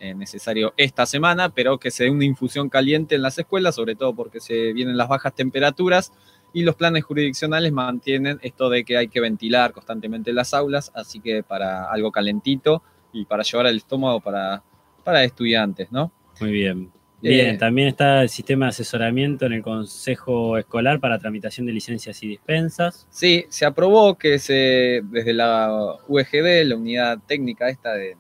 eh, 0.03 0.15
necesario 0.15 0.74
esta 0.77 1.07
semana, 1.07 1.51
pero 1.51 1.79
que 1.79 1.93
se 1.93 2.03
dé 2.03 2.11
una 2.11 2.24
infusión 2.24 2.69
caliente 2.69 3.15
en 3.15 3.23
las 3.23 3.39
escuelas, 3.39 3.77
sobre 3.77 3.95
todo 3.95 4.16
porque 4.16 4.41
se 4.41 4.73
vienen 4.73 4.97
las 4.97 5.07
bajas 5.07 5.33
temperaturas 5.33 6.12
y 6.53 6.62
los 6.62 6.74
planes 6.74 7.05
jurisdiccionales 7.05 7.70
mantienen 7.70 8.41
esto 8.43 8.69
de 8.69 8.83
que 8.85 8.97
hay 8.97 9.07
que 9.07 9.20
ventilar 9.20 9.73
constantemente 9.73 10.33
las 10.33 10.55
aulas, 10.55 10.91
así 10.97 11.20
que 11.20 11.45
para 11.45 11.85
algo 11.85 12.11
calentito 12.11 12.83
y 13.12 13.27
para 13.27 13.45
llevar 13.45 13.66
el 13.66 13.77
estómago 13.77 14.19
para, 14.20 14.65
para 15.05 15.23
estudiantes, 15.23 15.93
¿no? 15.93 16.11
Muy 16.41 16.51
bien. 16.51 16.91
Bien, 17.20 17.55
Eh, 17.55 17.59
también 17.59 17.87
está 17.87 18.23
el 18.23 18.29
sistema 18.29 18.65
de 18.65 18.70
asesoramiento 18.70 19.47
en 19.47 19.53
el 19.53 19.62
Consejo 19.62 20.59
Escolar 20.59 20.99
para 20.99 21.20
tramitación 21.20 21.65
de 21.65 21.73
licencias 21.74 22.20
y 22.24 22.27
dispensas. 22.27 23.07
Sí, 23.09 23.45
se 23.49 23.65
aprobó 23.65 24.19
que 24.19 24.41
se, 24.41 25.03
desde 25.05 25.33
la 25.33 25.97
UEGD, 26.09 26.65
la 26.65 26.74
unidad 26.74 27.19
técnica 27.24 27.69
esta 27.69 27.93
de, 27.95 28.16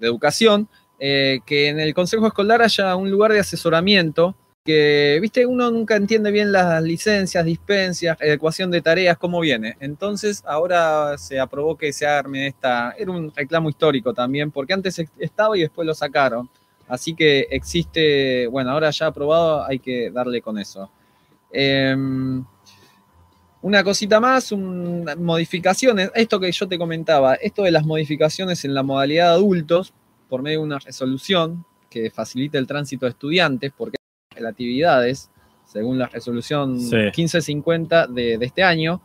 de 0.00 0.06
educación, 0.08 0.68
eh, 0.98 1.40
que 1.46 1.68
en 1.68 1.80
el 1.80 1.94
consejo 1.94 2.26
escolar 2.26 2.62
haya 2.62 2.96
un 2.96 3.10
lugar 3.10 3.32
de 3.32 3.40
asesoramiento, 3.40 4.34
que, 4.64 5.18
viste, 5.20 5.44
uno 5.44 5.70
nunca 5.70 5.96
entiende 5.96 6.30
bien 6.30 6.50
las 6.50 6.82
licencias, 6.82 7.44
dispensas, 7.44 8.16
ecuación 8.20 8.70
de 8.70 8.80
tareas, 8.80 9.18
cómo 9.18 9.40
viene. 9.40 9.76
Entonces, 9.78 10.42
ahora 10.46 11.18
se 11.18 11.38
aprobó 11.38 11.76
que 11.76 11.92
se 11.92 12.06
arme 12.06 12.46
esta, 12.46 12.94
era 12.96 13.10
un 13.10 13.30
reclamo 13.34 13.68
histórico 13.68 14.14
también, 14.14 14.50
porque 14.50 14.72
antes 14.72 14.98
estaba 15.18 15.56
y 15.58 15.60
después 15.60 15.86
lo 15.86 15.94
sacaron. 15.94 16.48
Así 16.88 17.14
que 17.14 17.46
existe, 17.50 18.46
bueno, 18.46 18.70
ahora 18.70 18.90
ya 18.90 19.06
aprobado, 19.06 19.64
hay 19.64 19.78
que 19.78 20.10
darle 20.10 20.40
con 20.40 20.58
eso. 20.58 20.90
Em, 21.52 22.44
una 23.62 23.84
cosita 23.84 24.20
más, 24.20 24.52
modificaciones, 24.52 26.10
esto 26.14 26.40
que 26.40 26.52
yo 26.52 26.68
te 26.68 26.78
comentaba, 26.78 27.34
esto 27.34 27.62
de 27.62 27.70
las 27.70 27.86
modificaciones 27.86 28.64
en 28.64 28.74
la 28.74 28.82
modalidad 28.82 29.28
de 29.28 29.34
adultos, 29.34 29.94
por 30.34 30.42
medio 30.42 30.58
de 30.58 30.64
una 30.64 30.80
resolución 30.80 31.64
que 31.88 32.10
facilite 32.10 32.58
el 32.58 32.66
tránsito 32.66 33.06
de 33.06 33.10
estudiantes, 33.10 33.70
porque 33.76 33.98
relatividades, 34.34 35.30
según 35.64 35.96
la 35.96 36.08
resolución 36.08 36.80
Sí. 36.80 36.96
1550 36.96 38.08
de, 38.08 38.36
de 38.36 38.44
este 38.44 38.64
año, 38.64 39.00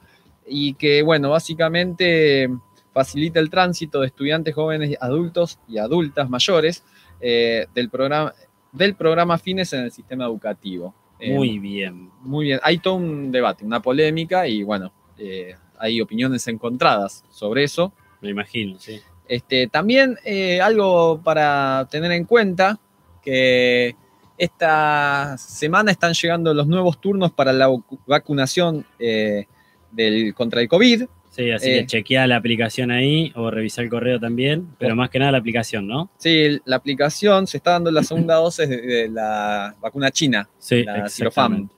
y 0.47 0.73
que, 0.73 1.03
bueno, 1.03 1.30
básicamente 1.30 2.49
facilita 2.91 3.39
el 3.39 3.51
tránsito 3.51 3.99
de 4.01 4.07
estudiantes 4.07 4.56
jóvenes, 4.56 4.97
adultos 4.99 5.60
y 5.68 5.77
adultas 5.77 6.27
mayores 6.31 6.84
eh, 7.22 7.68
del, 7.76 7.91
programa, 7.91 8.34
del 8.72 8.95
programa 8.95 9.38
Fines 9.38 9.72
en 9.73 9.81
el 9.81 9.91
sistema 9.91 10.26
educativo. 10.26 10.95
Eh, 11.19 11.35
Muy 11.35 11.60
bien. 11.60 12.10
Muy 12.22 12.45
bien. 12.45 12.60
Hay 12.64 12.80
todo 12.80 12.95
un 12.95 13.31
debate, 13.31 13.64
una 13.64 13.84
polémica 13.84 14.47
y, 14.47 14.64
bueno, 14.64 14.91
eh, 15.19 15.53
hay 15.77 16.01
opiniones 16.01 16.47
encontradas 16.47 17.23
sobre 17.30 17.65
eso. 17.65 17.93
Me 18.19 18.31
imagino, 18.31 18.80
sí. 18.80 18.99
Este, 19.30 19.68
también 19.68 20.18
eh, 20.26 20.60
algo 20.60 21.22
para 21.23 21.88
tener 21.89 22.11
en 22.11 22.26
cuenta, 22.26 22.77
que 23.23 23.95
esta 24.38 25.38
semana 25.38 25.91
están 25.91 26.14
llegando 26.14 26.53
los 26.53 26.68
nuevos 26.68 26.99
turnos 26.99 27.31
para 27.31 27.53
la 27.53 27.69
vacu- 27.69 27.99
vacunación 28.07 28.85
eh, 28.97 29.45
del, 29.91 30.34
contra 30.34 30.61
el 30.61 30.68
COVID. 30.68 31.03
Sí, 31.30 31.51
así 31.51 31.69
Eh, 31.69 31.80
que 31.81 31.85
chequea 31.85 32.26
la 32.26 32.38
aplicación 32.38 32.89
ahí 32.89 33.31
o 33.35 33.51
revisa 33.51 33.81
el 33.84 33.89
correo 33.89 34.19
también, 34.19 34.69
pero 34.80 34.95
más 34.95 35.11
que 35.11 35.19
nada 35.19 35.31
la 35.34 35.38
aplicación, 35.38 35.85
¿no? 35.88 36.10
Sí, 36.18 36.60
la 36.65 36.77
aplicación 36.77 37.45
se 37.45 37.57
está 37.57 37.72
dando 37.73 37.91
la 37.91 38.01
segunda 38.01 38.35
dosis 38.35 38.68
de, 38.68 38.81
de 38.81 39.10
la 39.10 39.76
vacuna 39.80 40.10
china, 40.10 40.49
Sí, 40.57 40.84
la 40.84 41.06
exactamente. 41.06 41.76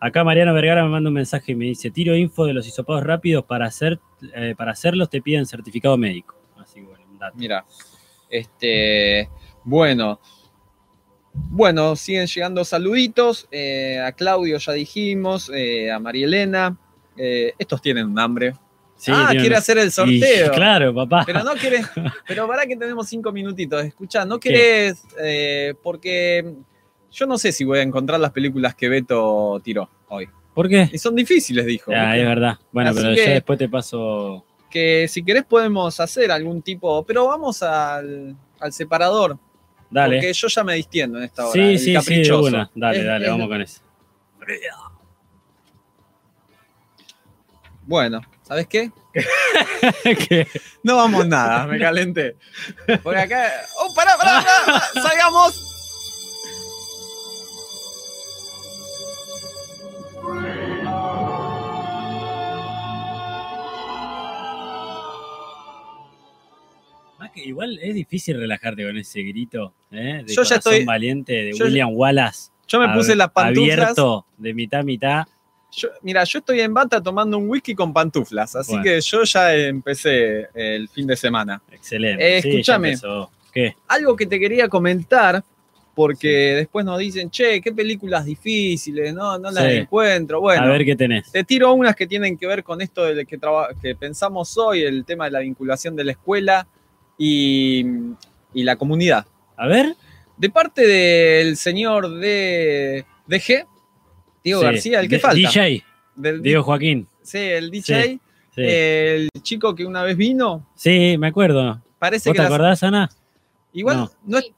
Acá 0.00 0.24
Mariano 0.24 0.52
Vergara 0.54 0.82
me 0.82 0.90
manda 0.90 1.08
un 1.08 1.14
mensaje 1.14 1.52
y 1.52 1.54
me 1.54 1.66
dice, 1.66 1.90
tiro 1.90 2.16
info 2.16 2.44
de 2.46 2.54
los 2.54 2.66
hisopados 2.66 3.04
rápidos, 3.04 3.44
para, 3.44 3.66
hacer, 3.66 4.00
eh, 4.34 4.54
para 4.56 4.72
hacerlos 4.72 5.10
te 5.10 5.20
piden 5.22 5.44
certificado 5.46 5.96
médico. 5.96 6.36
Así 6.56 6.80
que 6.80 6.86
bueno, 6.86 7.04
un 7.07 7.07
dato. 7.18 7.36
Mira, 7.36 7.64
este, 8.30 9.28
bueno, 9.64 10.20
bueno, 11.32 11.96
siguen 11.96 12.26
llegando 12.26 12.64
saluditos. 12.64 13.48
eh, 13.50 14.00
a 14.00 14.12
Claudio 14.12 14.58
ya 14.58 14.72
dijimos, 14.72 15.50
eh, 15.54 15.90
a 15.90 15.98
María 15.98 16.26
Elena. 16.26 16.76
eh, 17.20 17.52
estos 17.58 17.82
tienen 17.82 18.06
un 18.06 18.18
hambre. 18.18 18.52
Sí, 18.94 19.10
ah, 19.12 19.28
quiere 19.30 19.48
una- 19.48 19.58
hacer 19.58 19.78
el 19.78 19.88
Y, 19.88 19.90
sorteo. 19.90 20.52
claro, 20.52 20.94
papá. 20.94 21.24
Pero 21.26 21.42
no 21.42 21.54
querés, 21.54 21.84
pero 22.28 22.46
para 22.46 22.64
que 22.66 22.76
tenemos 22.76 23.08
cinco 23.08 23.32
minutitos. 23.32 23.84
Escucha, 23.84 24.24
no 24.24 24.38
querés, 24.38 25.02
porque 25.82 26.54
yo 27.10 27.26
no 27.26 27.36
sé 27.38 27.50
si 27.52 27.64
voy 27.64 27.78
a 27.80 27.82
encontrar 27.82 28.20
las 28.20 28.30
películas 28.32 28.74
que 28.76 28.88
Beto 28.88 29.60
tiró 29.64 29.88
hoy. 30.08 30.28
¿Por 30.54 30.68
qué? 30.68 30.88
Y 30.92 30.98
son 30.98 31.14
difíciles, 31.16 31.64
dijo. 31.66 31.90
Ah, 31.94 32.16
es 32.16 32.24
verdad. 32.24 32.58
Bueno, 32.72 32.90
Así 32.90 33.00
pero 33.00 33.14
que- 33.14 33.24
yo 33.26 33.30
después 33.32 33.58
te 33.58 33.68
paso. 33.68 34.44
Que 34.70 35.06
si 35.08 35.22
querés 35.24 35.44
podemos 35.44 35.98
hacer 36.00 36.30
algún 36.30 36.60
tipo, 36.62 37.02
pero 37.04 37.26
vamos 37.26 37.62
al, 37.62 38.36
al 38.60 38.72
separador. 38.72 39.38
Dale. 39.90 40.16
Porque 40.16 40.32
yo 40.34 40.48
ya 40.48 40.64
me 40.64 40.74
distiendo 40.74 41.16
en 41.18 41.24
esta 41.24 41.44
hora. 41.46 41.52
Sí, 41.52 41.78
sí, 41.78 41.96
sí, 42.02 42.22
de. 42.24 42.70
Dale, 42.74 42.98
Es- 43.00 43.04
dale, 43.06 43.24
es- 43.24 43.30
vamos 43.30 43.48
con 43.48 43.60
eso. 43.62 43.80
Bueno, 47.86 48.20
¿sabes 48.42 48.66
qué? 48.68 48.90
No 50.82 50.96
vamos 50.96 51.26
nada, 51.26 51.66
me 51.66 51.78
calenté. 51.78 52.36
Porque 53.02 53.20
acá. 53.20 53.50
¡Oh, 53.78 53.94
pará, 53.94 54.16
pará, 54.18 54.42
pará! 54.42 54.80
pará! 54.92 55.02
¡Salgamos! 55.08 55.64
Que 67.42 67.48
igual 67.48 67.78
es 67.82 67.94
difícil 67.94 68.36
relajarte 68.38 68.84
con 68.84 68.96
ese 68.96 69.22
grito, 69.22 69.72
¿eh? 69.90 70.22
De 70.26 70.34
Yo 70.34 70.42
ya 70.42 70.56
estoy- 70.56 70.84
valiente 70.84 71.32
de 71.32 71.52
yo- 71.54 71.64
William 71.64 71.90
Wallace. 71.92 72.50
yo 72.66 72.80
me 72.80 72.88
puse 72.94 73.12
ab- 73.12 73.16
las 73.16 73.30
pantuflas. 73.30 73.78
Abierto 73.78 74.26
de 74.36 74.54
mitad 74.54 74.80
a 74.80 74.82
mitad. 74.82 75.24
Yo- 75.72 75.88
mira, 76.02 76.24
yo 76.24 76.38
estoy 76.38 76.60
en 76.60 76.72
bata 76.72 77.02
tomando 77.02 77.36
un 77.38 77.48
whisky 77.48 77.74
con 77.74 77.92
pantuflas, 77.92 78.56
así 78.56 78.72
Bueno. 78.72 78.84
que 78.84 79.00
yo 79.00 79.22
ya 79.24 79.54
empecé 79.54 80.48
el 80.54 80.88
fin 80.88 81.06
de 81.06 81.16
semana. 81.16 81.60
Excelente. 81.70 82.38
Eh, 82.38 82.42
Sí, 82.42 82.48
escúchame. 82.50 82.94
¿Qué? 83.52 83.74
Algo 83.88 84.16
que 84.16 84.26
te 84.26 84.38
quería 84.40 84.68
comentar, 84.68 85.42
porque 85.94 86.28
después 86.54 86.84
nos 86.86 86.98
dicen, 86.98 87.28
che, 87.28 87.60
qué 87.60 87.72
películas 87.72 88.24
difíciles, 88.24 89.12
no, 89.12 89.36
no 89.38 89.50
las 89.50 89.64
Sí. 89.64 89.78
encuentro. 89.78 90.40
Bueno, 90.40 90.62
a 90.62 90.68
ver 90.68 90.84
qué 90.84 90.94
tenés. 90.94 91.30
te 91.32 91.42
tiro 91.44 91.72
unas 91.72 91.96
que 91.96 92.06
tienen 92.06 92.36
que 92.38 92.46
ver 92.46 92.62
con 92.62 92.80
esto 92.80 93.04
de 93.04 93.26
que, 93.26 93.38
que 93.82 93.94
pensamos 93.96 94.56
hoy, 94.56 94.82
el 94.82 95.04
tema 95.04 95.24
de 95.24 95.32
la 95.32 95.40
vinculación 95.40 95.96
de 95.96 96.04
la 96.04 96.12
escuela 96.12 96.66
y, 97.18 97.84
y 98.54 98.62
la 98.64 98.76
comunidad. 98.76 99.26
A 99.56 99.66
ver. 99.66 99.94
De 100.36 100.50
parte 100.50 100.86
del 100.86 101.56
señor 101.56 102.08
de 102.20 103.04
DG, 103.26 103.66
Diego 104.44 104.60
Sí. 104.60 104.66
García, 104.66 105.00
el 105.00 105.08
que 105.08 105.18
falta. 105.18 105.36
DJ. 105.36 105.84
Del- 106.14 106.42
Diego 106.42 106.62
Joaquín. 106.62 107.08
Sí, 107.22 107.38
el 107.38 107.70
DJ, 107.70 108.02
Sí, 108.04 108.20
sí. 108.54 108.62
el 108.62 109.28
chico 109.42 109.74
que 109.74 109.84
una 109.84 110.02
vez 110.04 110.16
vino. 110.16 110.66
Sí, 110.76 111.16
me 111.18 111.26
acuerdo. 111.28 111.82
Parece 111.98 112.30
¿Vos 112.30 112.34
que 112.34 112.38
te 112.38 112.42
las- 112.44 112.52
acordás, 112.52 112.82
Ana? 112.84 113.10
Igual 113.72 113.96
No. 113.96 114.10
no. 114.24 114.38
es- 114.38 114.52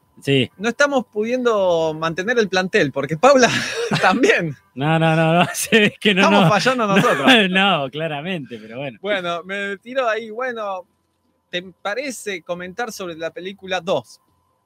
no 0.59 0.69
estamos 0.69 1.07
pudiendo 1.11 1.95
mantener 1.99 2.39
el 2.39 2.51
plantel, 2.51 2.93
porque 2.93 3.17
Paula 3.17 3.49
también. 4.03 4.55
No, 4.75 4.99
no, 4.99 5.17
no, 5.17 5.33
no. 5.33 5.47
Sí, 5.55 5.69
es 5.73 5.99
que 5.99 6.15
no, 6.15 6.25
Estamos 6.25 6.49
fallando 6.51 6.87
nosotros. 6.95 7.27
no, 7.51 7.89
claramente, 7.91 8.59
pero 8.61 8.79
bueno. 8.81 8.99
Bueno, 9.01 9.43
me 9.45 9.79
tiro 9.79 10.07
ahí, 10.07 10.29
bueno, 10.29 10.85
¿te 11.51 11.63
parece 11.63 12.43
comentar 12.43 12.93
sobre 12.93 13.17
la 13.17 13.31
película 13.31 13.81
2? 13.81 14.21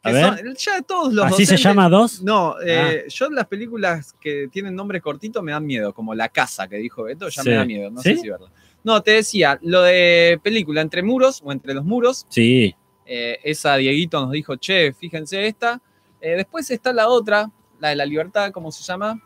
A 0.06 0.12
ver. 0.12 0.36
son- 0.38 0.54
ya 0.56 0.82
todos 0.82 1.14
los 1.14 1.24
¿Así 1.24 1.46
se 1.46 1.54
docentes- 1.54 1.62
llama 1.62 1.88
2? 1.88 2.22
No, 2.22 2.56
eh, 2.64 3.06
yo 3.08 3.30
las 3.30 3.46
películas 3.46 4.12
que 4.20 4.48
tienen 4.52 4.74
nombres 4.76 5.00
cortitos 5.00 5.42
me 5.42 5.52
dan 5.52 5.64
miedo, 5.64 5.94
como 5.94 6.14
La 6.14 6.28
Casa 6.28 6.68
que 6.68 6.76
dijo 6.76 7.04
Beto, 7.04 7.28
ya 7.30 7.42
Sí. 7.42 7.48
me 7.48 7.54
da 7.54 7.64
miedo, 7.64 7.90
no 7.90 8.02
¿Sí? 8.02 8.14
sé 8.16 8.20
si 8.20 8.28
verla. 8.28 8.50
No, 8.82 9.02
te 9.02 9.12
decía, 9.12 9.58
lo 9.62 9.80
de 9.80 10.38
película 10.42 10.82
Entre 10.82 11.02
Muros 11.02 11.40
o 11.42 11.50
Entre 11.52 11.72
los 11.72 11.86
Muros, 11.86 12.26
Sí. 12.28 12.74
eh, 13.06 13.38
esa 13.44 13.76
Dieguito 13.76 14.20
nos 14.20 14.30
dijo, 14.32 14.56
che, 14.56 14.92
fíjense 14.92 15.46
esta. 15.46 15.80
Eh, 16.20 16.36
después 16.36 16.70
está 16.70 16.92
la 16.92 17.08
otra, 17.08 17.50
la 17.80 17.88
de 17.88 17.96
la 17.96 18.04
libertad, 18.04 18.50
¿cómo 18.52 18.70
se 18.70 18.82
llama? 18.82 19.22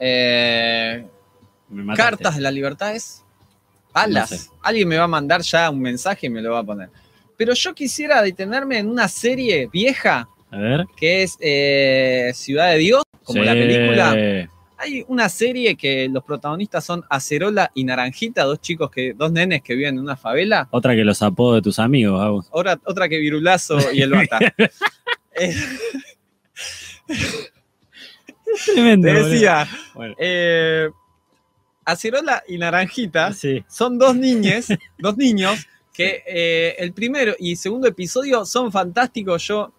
Eh. 0.00 1.06
Cartas 1.96 2.36
de 2.36 2.42
la 2.42 2.50
libertad 2.50 2.94
es. 2.94 3.24
Alas. 4.02 4.30
No 4.30 4.36
sé. 4.38 4.50
Alguien 4.62 4.88
me 4.88 4.96
va 4.96 5.04
a 5.04 5.08
mandar 5.08 5.40
ya 5.42 5.70
un 5.70 5.80
mensaje 5.80 6.26
y 6.26 6.30
me 6.30 6.42
lo 6.42 6.52
va 6.52 6.60
a 6.60 6.64
poner. 6.64 6.88
Pero 7.36 7.52
yo 7.54 7.74
quisiera 7.74 8.22
detenerme 8.22 8.78
en 8.78 8.88
una 8.88 9.08
serie 9.08 9.68
vieja 9.72 10.28
A 10.50 10.56
ver. 10.58 10.84
que 10.96 11.22
es 11.22 11.36
eh, 11.40 12.30
Ciudad 12.34 12.70
de 12.72 12.78
Dios, 12.78 13.02
como 13.24 13.42
la 13.42 13.52
película. 13.52 14.48
Hay 14.78 15.04
una 15.08 15.28
serie 15.30 15.74
que 15.74 16.06
los 16.10 16.22
protagonistas 16.22 16.84
son 16.84 17.02
Acerola 17.08 17.70
y 17.74 17.84
Naranjita, 17.84 18.44
dos 18.44 18.60
chicos 18.60 18.90
que, 18.90 19.14
dos 19.14 19.32
nenes 19.32 19.62
que 19.62 19.74
viven 19.74 19.94
en 19.94 20.00
una 20.00 20.16
favela. 20.16 20.68
Otra 20.70 20.94
que 20.94 21.02
los 21.02 21.22
apodos 21.22 21.56
de 21.56 21.62
tus 21.62 21.78
amigos, 21.78 22.20
Agus. 22.22 22.46
Otra, 22.50 22.78
otra 22.84 23.08
que 23.08 23.16
Virulazo 23.18 23.78
y 23.92 24.02
el 24.02 24.10
Bata. 24.12 24.38
Eh, 25.38 25.54
Tremendo. 28.64 29.06
te 29.08 29.12
decía, 29.22 29.68
Bueno. 29.94 30.14
eh, 30.18 30.88
Acerola 31.86 32.42
y 32.46 32.58
Naranjita 32.58 33.32
Sí. 33.32 33.64
son 33.68 33.96
dos 33.98 34.14
niñes, 34.14 34.66
dos 34.98 35.16
niños, 35.16 35.66
que 35.94 36.22
eh, 36.26 36.74
el 36.78 36.92
primero 36.92 37.34
y 37.38 37.56
segundo 37.56 37.88
episodio 37.88 38.44
son 38.44 38.70
fantásticos. 38.70 39.42
Yo, 39.46 39.72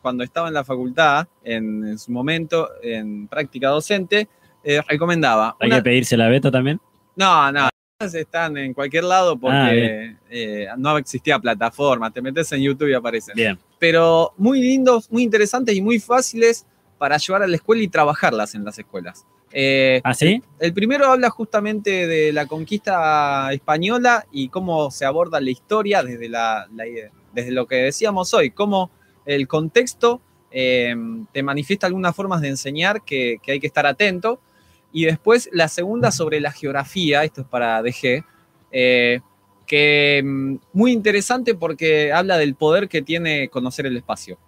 cuando 0.00 0.24
estaba 0.24 0.48
en 0.48 0.54
la 0.54 0.64
facultad, 0.64 1.26
en, 1.44 1.84
en 1.86 1.98
su 1.98 2.12
momento, 2.12 2.70
en 2.82 3.28
práctica 3.28 3.68
docente, 3.68 4.28
eh, 4.64 4.80
recomendaba. 4.88 5.56
Hay 5.60 5.66
Una- 5.68 5.76
que 5.76 5.82
pedirse 5.82 6.16
la 6.16 6.28
beta 6.28 6.50
también. 6.50 6.80
No, 7.16 7.50
no, 7.52 7.68
están 8.00 8.56
en 8.56 8.72
cualquier 8.72 9.04
lado 9.04 9.32
Ah, 9.32 9.38
porque 9.40 10.16
eh, 10.30 10.68
no 10.78 10.96
existía 10.96 11.38
plataforma. 11.38 12.10
Te 12.10 12.22
metes 12.22 12.50
en 12.52 12.62
YouTube 12.62 12.88
y 12.88 12.94
aparecen. 12.94 13.34
Bien. 13.34 13.58
Pero 13.78 14.32
muy 14.38 14.60
lindos, 14.62 15.10
muy 15.10 15.22
interesantes 15.24 15.74
y 15.74 15.82
muy 15.82 15.98
fáciles 15.98 16.64
para 16.96 17.16
llevar 17.18 17.42
a 17.42 17.46
la 17.46 17.56
escuela 17.56 17.82
y 17.82 17.88
trabajarlas 17.88 18.54
en 18.54 18.64
las 18.64 18.78
escuelas. 18.78 19.26
Eh, 19.52 20.00
¿Ah, 20.04 20.14
sí? 20.14 20.40
el 20.60 20.72
primero 20.72 21.06
habla 21.06 21.28
justamente 21.30 22.06
de 22.06 22.32
la 22.32 22.46
conquista 22.46 23.52
española 23.52 24.24
y 24.30 24.48
cómo 24.48 24.90
se 24.92 25.04
aborda 25.04 25.40
la 25.40 25.50
historia 25.50 26.02
desde, 26.02 26.28
la, 26.28 26.68
la- 26.74 26.84
desde 27.32 27.50
lo 27.50 27.66
que 27.66 27.76
decíamos 27.76 28.32
hoy, 28.34 28.50
cómo 28.50 28.90
el 29.26 29.48
contexto 29.48 30.20
eh, 30.52 30.94
te 31.32 31.42
manifiesta 31.42 31.86
algunas 31.86 32.14
formas 32.14 32.40
de 32.40 32.48
enseñar 32.48 33.02
que, 33.02 33.38
que 33.42 33.52
hay 33.52 33.60
que 33.60 33.66
estar 33.66 33.86
atento. 33.86 34.40
Y 34.92 35.04
después 35.04 35.48
la 35.52 35.68
segunda 35.68 36.10
sobre 36.10 36.40
la 36.40 36.50
geografía, 36.52 37.22
esto 37.22 37.42
es 37.42 37.46
para 37.46 37.80
DG, 37.82 38.24
eh, 38.72 39.20
que 39.66 40.20
mm, 40.24 40.56
muy 40.72 40.90
interesante 40.92 41.54
porque 41.54 42.12
habla 42.12 42.38
del 42.38 42.54
poder 42.56 42.88
que 42.88 43.02
tiene 43.02 43.48
conocer 43.48 43.86
el 43.86 43.96
espacio. 43.96 44.38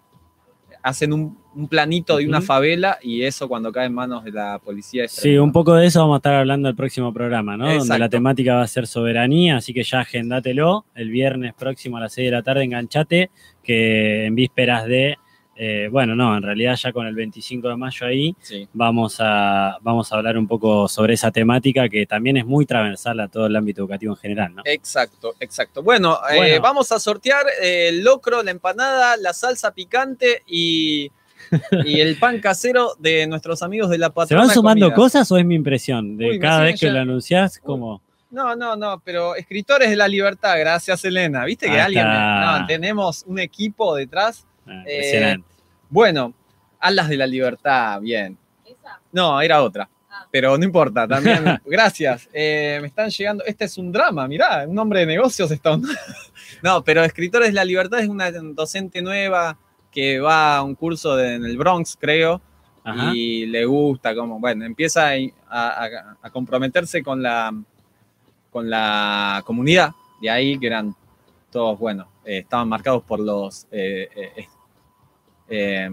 Hacen 0.83 1.13
un, 1.13 1.39
un 1.55 1.69
planito 1.69 2.17
de 2.17 2.27
una 2.27 2.41
favela 2.41 2.99
y 3.03 3.23
eso 3.23 3.49
cuando 3.49 3.71
cae 3.71 3.87
en 3.87 3.95
manos 3.95 4.25
de 4.25 4.33
la 4.33 4.59
policía 4.59 5.05
es 5.05 5.13
Sí, 5.13 5.21
tremendo. 5.23 5.45
un 5.45 5.53
poco 5.53 5.75
de 5.75 5.87
eso 5.87 6.01
vamos 6.01 6.15
a 6.15 6.19
estar 6.19 6.35
hablando 6.35 6.69
el 6.69 6.75
próximo 6.75 7.13
programa, 7.13 7.57
¿no? 7.57 7.73
Donde 7.73 7.99
la 7.99 8.09
temática 8.09 8.55
va 8.57 8.63
a 8.63 8.67
ser 8.67 8.87
soberanía, 8.87 9.57
así 9.59 9.73
que 9.73 9.83
ya 9.85 10.01
agendátelo. 10.01 10.87
El 10.95 11.11
viernes 11.11 11.55
próximo 11.55 11.99
a 11.99 12.01
las 12.01 12.13
6 12.15 12.27
de 12.27 12.33
la 12.33 12.43
tarde, 12.43 12.65
enganchate, 12.65 13.31
que 13.63 14.27
en 14.27 14.35
vísperas 14.35 14.87
de 14.87 15.19
Eh, 15.55 15.89
bueno, 15.93 16.15
no, 16.17 16.35
en 16.35 16.43
realidad 16.43 16.75
ya 16.77 16.93
con 16.93 17.07
el 17.07 17.15
25 17.15 17.69
de 17.69 17.77
mayo 17.77 18.07
ahí 18.07 18.35
Sí. 18.41 18.67
vamos 18.73 19.17
a, 19.21 19.77
vamos 19.83 20.11
a 20.11 20.17
hablar 20.17 20.39
un 20.39 20.49
poco 20.49 20.89
sobre 20.89 21.13
esa 21.13 21.31
temática 21.31 21.91
que 21.91 22.07
también 22.07 22.39
es 22.39 22.47
muy 22.47 22.65
transversal 22.65 23.21
a 23.21 23.29
todo 23.29 23.47
el 23.47 23.55
ámbito 23.55 23.83
educativo 23.83 24.15
en 24.15 24.17
general, 24.19 24.55
¿no? 24.55 24.63
Exacto, 24.65 25.35
exacto. 25.41 25.83
Bueno, 25.83 26.17
eh, 26.33 26.59
vamos 26.59 26.91
a 26.91 26.99
sortear 26.99 27.45
el 27.61 28.03
locro, 28.03 28.43
la 28.43 28.51
empanada, 28.51 29.17
la 29.19 29.35
salsa 29.35 29.73
picante 29.75 30.41
y, 30.47 31.11
y 31.85 32.01
el 32.01 32.17
pan 32.17 32.41
casero 32.41 32.95
de 32.99 33.27
nuestros 33.27 33.63
amigos 33.63 33.91
de 33.91 33.99
la 33.99 34.07
¿Se 34.07 34.13
patrona. 34.13 34.45
van 34.47 34.55
sumando 34.55 34.87
Comida. 34.87 34.97
cosas 34.97 35.31
o 35.33 35.37
es 35.37 35.45
mi 35.45 35.55
impresión? 35.55 36.17
De 36.17 36.31
Uy, 36.31 36.39
cada 36.39 36.63
vez 36.63 36.81
que 36.81 36.87
ya- 36.87 36.93
lo 36.95 37.01
anunciás, 37.01 37.59
como... 37.59 38.01
No, 38.31 38.57
no, 38.57 38.75
no, 38.77 39.03
pero 39.05 39.37
escritores 39.37 39.91
de 39.91 39.97
la 39.97 40.09
libertad, 40.09 40.59
gracias 40.59 41.05
Elena. 41.05 41.45
¿Viste 41.45 41.67
que 41.71 41.79
alguien? 41.79 42.07
no, 42.09 42.67
tenemos 42.67 43.23
un 43.27 43.39
equipo 43.39 43.95
detrás. 43.95 44.47
Ah, 44.67 44.83
Eh, 44.87 45.37
bueno, 45.89 46.33
alas 46.81 47.09
de 47.09 47.17
la 47.17 47.27
libertad, 47.27 48.01
bien. 48.01 48.37
No, 49.13 49.41
era 49.41 49.63
otra. 49.63 49.89
Ah. 50.11 50.27
Pero 50.31 50.57
no 50.59 50.65
importa, 50.65 51.07
también. 51.07 51.45
gracias. 51.67 52.29
Eh, 52.33 52.79
me 52.81 52.89
están 52.89 53.11
llegando. 53.11 53.45
Este 53.45 53.65
es 53.67 53.77
un 53.79 53.93
drama, 53.93 54.27
mirá, 54.29 54.65
un 54.67 54.79
hombre 54.79 55.01
de 55.01 55.07
negocios 55.07 55.51
está. 55.51 55.79
no, 56.63 56.83
pero 56.85 57.05
Escritores 57.05 57.49
de 57.49 57.55
la 57.55 57.65
Libertad 57.65 58.01
es 58.01 58.09
una 58.09 58.31
docente 58.31 59.03
nueva 59.03 59.59
que 59.91 60.19
va 60.21 60.57
a 60.57 60.63
un 60.63 60.75
curso 60.75 61.15
de- 61.17 61.35
en 61.35 61.45
el 61.45 61.59
Bronx, 61.59 61.99
creo, 62.01 62.41
Ajá. 62.83 63.13
y 63.15 63.45
le 63.47 63.65
gusta, 63.67 64.15
como, 64.15 64.39
bueno, 64.41 64.65
empieza 64.65 65.11
a, 65.11 65.15
a- 65.51 66.17
a 66.23 66.31
comprometerse 66.31 67.03
con 67.03 67.23
la, 67.23 67.53
con 68.51 68.71
la 68.71 69.43
comunidad. 69.45 69.91
De 70.23 70.31
ahí 70.31 70.59
que 70.59 70.67
eran 70.69 70.95
todos, 71.51 71.79
bueno, 71.79 72.09
eh, 72.25 72.39
estaban 72.39 72.69
marcados 72.69 73.03
por 73.05 73.21
los. 73.21 73.67
eh, 73.71 74.09
eh, 74.15 74.47
eh, 75.49 75.89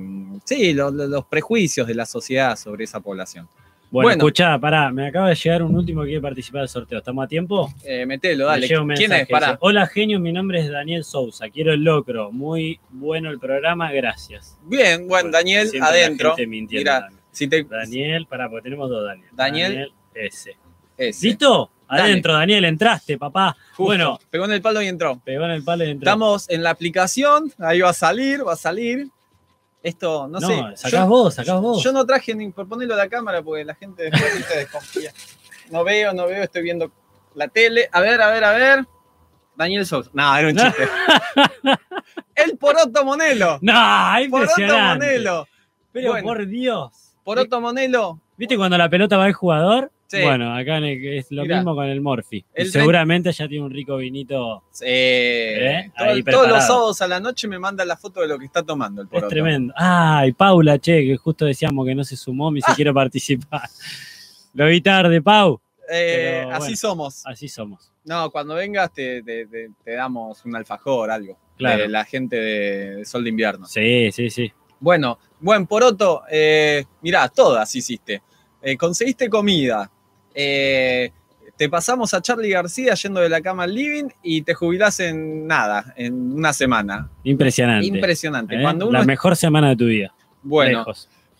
sí, 0.45 0.73
lo- 0.73 0.91
lo- 0.91 1.07
los 1.07 1.25
prejuicios 1.25 1.87
de 1.87 1.95
la 1.95 2.05
sociedad 2.05 2.55
sobre 2.55 2.85
esa 2.85 2.99
población. 2.99 3.47
Bueno, 3.91 4.05
bueno. 4.09 4.17
escuchá, 4.19 4.59
pará, 4.59 4.91
me 4.91 5.07
acaba 5.07 5.29
de 5.29 5.35
llegar 5.35 5.63
un 5.63 5.75
último 5.75 6.01
que 6.01 6.09
quiere 6.09 6.21
participar 6.21 6.61
del 6.61 6.69
sorteo. 6.69 6.99
¿Estamos 6.99 7.25
a 7.25 7.27
tiempo? 7.27 7.73
Metelo, 8.05 8.45
Me 8.45 8.51
dale. 8.51 8.67
¿Quién 8.95 9.11
es? 9.13 9.27
Pará. 9.27 9.57
Hola 9.61 9.87
genio, 9.87 10.19
mi 10.19 10.31
nombre 10.31 10.59
es 10.59 10.69
Daniel 10.69 11.03
Sousa, 11.03 11.49
quiero 11.49 11.73
el 11.73 11.83
locro, 11.83 12.31
muy 12.31 12.79
bueno 12.91 13.31
el 13.31 13.39
programa, 13.39 13.91
gracias. 13.91 14.59
Bien, 14.63 15.07
bueno, 15.07 15.31
Daniel, 15.31 15.71
adentro. 15.81 16.35
Mira, 16.47 17.09
si 17.31 17.47
te. 17.47 17.63
Daniel, 17.63 18.27
pará, 18.27 18.47
porque 18.47 18.63
tenemos 18.63 18.91
dos 18.91 19.03
Daniel. 19.07 19.29
Daniel. 19.33 19.91
S. 20.13 20.55
ese. 20.95 21.27
¿Listo? 21.27 21.71
Dale. 21.89 22.01
Adentro, 22.03 22.33
Daniel, 22.33 22.65
entraste, 22.65 23.17
papá. 23.17 23.55
Justo, 23.71 23.83
Bueno, 23.83 24.19
Pegó 24.29 24.45
en 24.45 24.51
el 24.51 24.61
palo 24.61 24.81
y 24.81 24.87
entró. 24.87 25.19
pegó 25.23 25.45
en 25.45 25.51
el 25.51 25.63
palo 25.63 25.83
y 25.85 25.89
entró. 25.91 26.05
Estamos 26.07 26.49
en 26.49 26.63
la 26.63 26.69
aplicación, 26.69 27.51
ahí 27.59 27.81
va 27.81 27.89
a 27.89 27.93
salir, 27.93 28.47
va 28.47 28.53
a 28.53 28.57
salir. 28.57 29.07
Esto, 29.81 30.27
no, 30.27 30.39
No, 30.39 30.47
sé. 30.47 30.55
sacás 30.75 30.91
yo- 30.91 31.07
vos, 31.07 31.33
sacás 31.35 31.61
vos. 31.61 31.83
Yo 31.83 31.91
no 31.93 32.05
traje 32.05 32.35
ni 32.35 32.49
por 32.51 32.67
ponerlo 32.67 32.93
a 32.93 32.97
la 32.97 33.07
cámara 33.09 33.41
porque 33.41 33.63
la 33.65 33.75
gente 33.75 34.03
después 34.03 34.35
¿viste? 34.37 34.57
desconfía. 34.57 35.11
No 35.71 35.83
veo, 35.83 36.13
no 36.13 36.27
veo, 36.27 36.43
estoy 36.43 36.61
viendo 36.63 36.91
la 37.35 37.47
tele. 37.47 37.87
A 37.91 38.01
ver, 38.01 38.21
a 38.21 38.29
ver, 38.29 38.43
a 38.43 38.51
ver. 38.51 38.85
Daniel 39.55 39.85
Sousa. 39.85 40.09
No, 40.13 40.35
era 40.37 40.47
un 40.49 40.55
chiste. 40.57 40.87
el 42.35 42.57
Poroto 42.57 43.03
Monelo. 43.05 43.59
No, 43.61 43.73
Poroto 43.73 44.23
impresionante. 44.23 45.05
Monelo. 45.05 45.47
Pero 45.91 46.11
Bueno. 46.11 46.27
por 46.27 46.45
Dios. 46.47 46.91
Poroto 47.23 47.61
Monelo. 47.61 48.19
¿Viste 48.37 48.57
cuando 48.57 48.77
la 48.77 48.89
pelota 48.89 49.17
va 49.17 49.25
al 49.25 49.33
jugador? 49.33 49.91
Sí. 50.11 50.23
Bueno, 50.23 50.55
acá 50.55 50.79
es 50.79 51.29
lo 51.31 51.43
Mirá. 51.43 51.57
mismo 51.57 51.75
con 51.75 51.85
el 51.85 52.01
Morphy. 52.01 52.43
El 52.55 52.71
seguramente 52.71 53.31
ya 53.31 53.47
tiene 53.47 53.63
un 53.63 53.71
rico 53.71 53.95
vinito. 53.97 54.63
Sí. 54.71 54.85
¿Eh? 54.87 55.91
Todo- 55.95 56.07
Ahí 56.09 56.23
todos 56.23 56.47
los 56.49 56.65
sábados 56.65 57.01
a 57.03 57.07
la 57.07 57.19
noche 57.19 57.47
me 57.47 57.59
manda 57.59 57.85
la 57.85 57.95
foto 57.95 58.21
de 58.21 58.27
lo 58.27 58.39
que 58.39 58.45
está 58.45 58.63
tomando 58.63 59.01
el 59.01 59.07
Es 59.07 59.11
Poroto. 59.11 59.27
tremendo. 59.29 59.71
Ay, 59.77 60.31
Paula, 60.33 60.79
che, 60.79 61.05
que 61.05 61.15
justo 61.15 61.45
decíamos 61.45 61.85
que 61.85 61.93
no 61.93 62.03
se 62.03 62.15
sumó, 62.17 62.49
me 62.49 62.59
Ah. 62.65 62.73
quiero 62.75 62.91
participar. 62.93 63.69
Lo 64.55 64.65
vi 64.65 64.81
tarde, 64.81 65.21
Pau. 65.21 65.61
Eh, 65.91 66.41
Pero 66.43 66.49
así 66.55 66.59
bueno. 66.61 66.77
somos. 66.77 67.21
Así 67.25 67.47
somos. 67.47 67.91
No, 68.05 68.31
cuando 68.31 68.55
vengas 68.55 68.91
te, 68.91 69.21
te- 69.21 69.45
te- 69.45 69.69
te 69.83 69.91
damos 69.93 70.43
un 70.43 70.55
alfajor, 70.55 71.11
algo. 71.11 71.37
Claro. 71.55 71.83
De 71.83 71.87
la 71.87 72.03
gente 72.05 72.35
de, 72.35 72.95
de 72.97 73.05
Sol 73.05 73.23
de 73.23 73.29
Invierno. 73.29 73.67
Sí, 73.67 74.11
sí, 74.11 74.29
sí. 74.31 74.51
Bueno, 74.79 75.19
buen 75.39 75.67
Poroto, 75.67 76.23
eh, 76.31 76.83
mirá, 77.01 77.27
todas 77.29 77.75
hiciste. 77.75 78.23
Eh, 78.61 78.75
conseguiste 78.75 79.29
comida. 79.29 79.91
Eh, 80.41 81.11
te 81.57 81.67
pasamos 81.67 82.13
a 82.13 82.21
Charlie 82.21 82.49
García 82.51 82.93
yendo 82.93 83.19
de 83.19 83.27
la 83.27 83.41
cama 83.41 83.63
al 83.63 83.73
living 83.75 84.05
y 84.23 84.43
te 84.43 84.53
jubilás 84.53 84.99
en 85.01 85.45
nada, 85.45 85.93
en 85.97 86.31
una 86.33 86.53
semana. 86.53 87.09
Impresionante. 87.25 87.85
Impresionante. 87.85 88.55
¿Eh? 88.55 88.61
Cuando 88.61 88.87
uno 88.87 88.99
La 88.99 89.05
mejor 89.05 89.35
semana 89.35 89.67
de 89.69 89.75
tu 89.75 89.85
vida. 89.85 90.13
Bueno, 90.41 90.85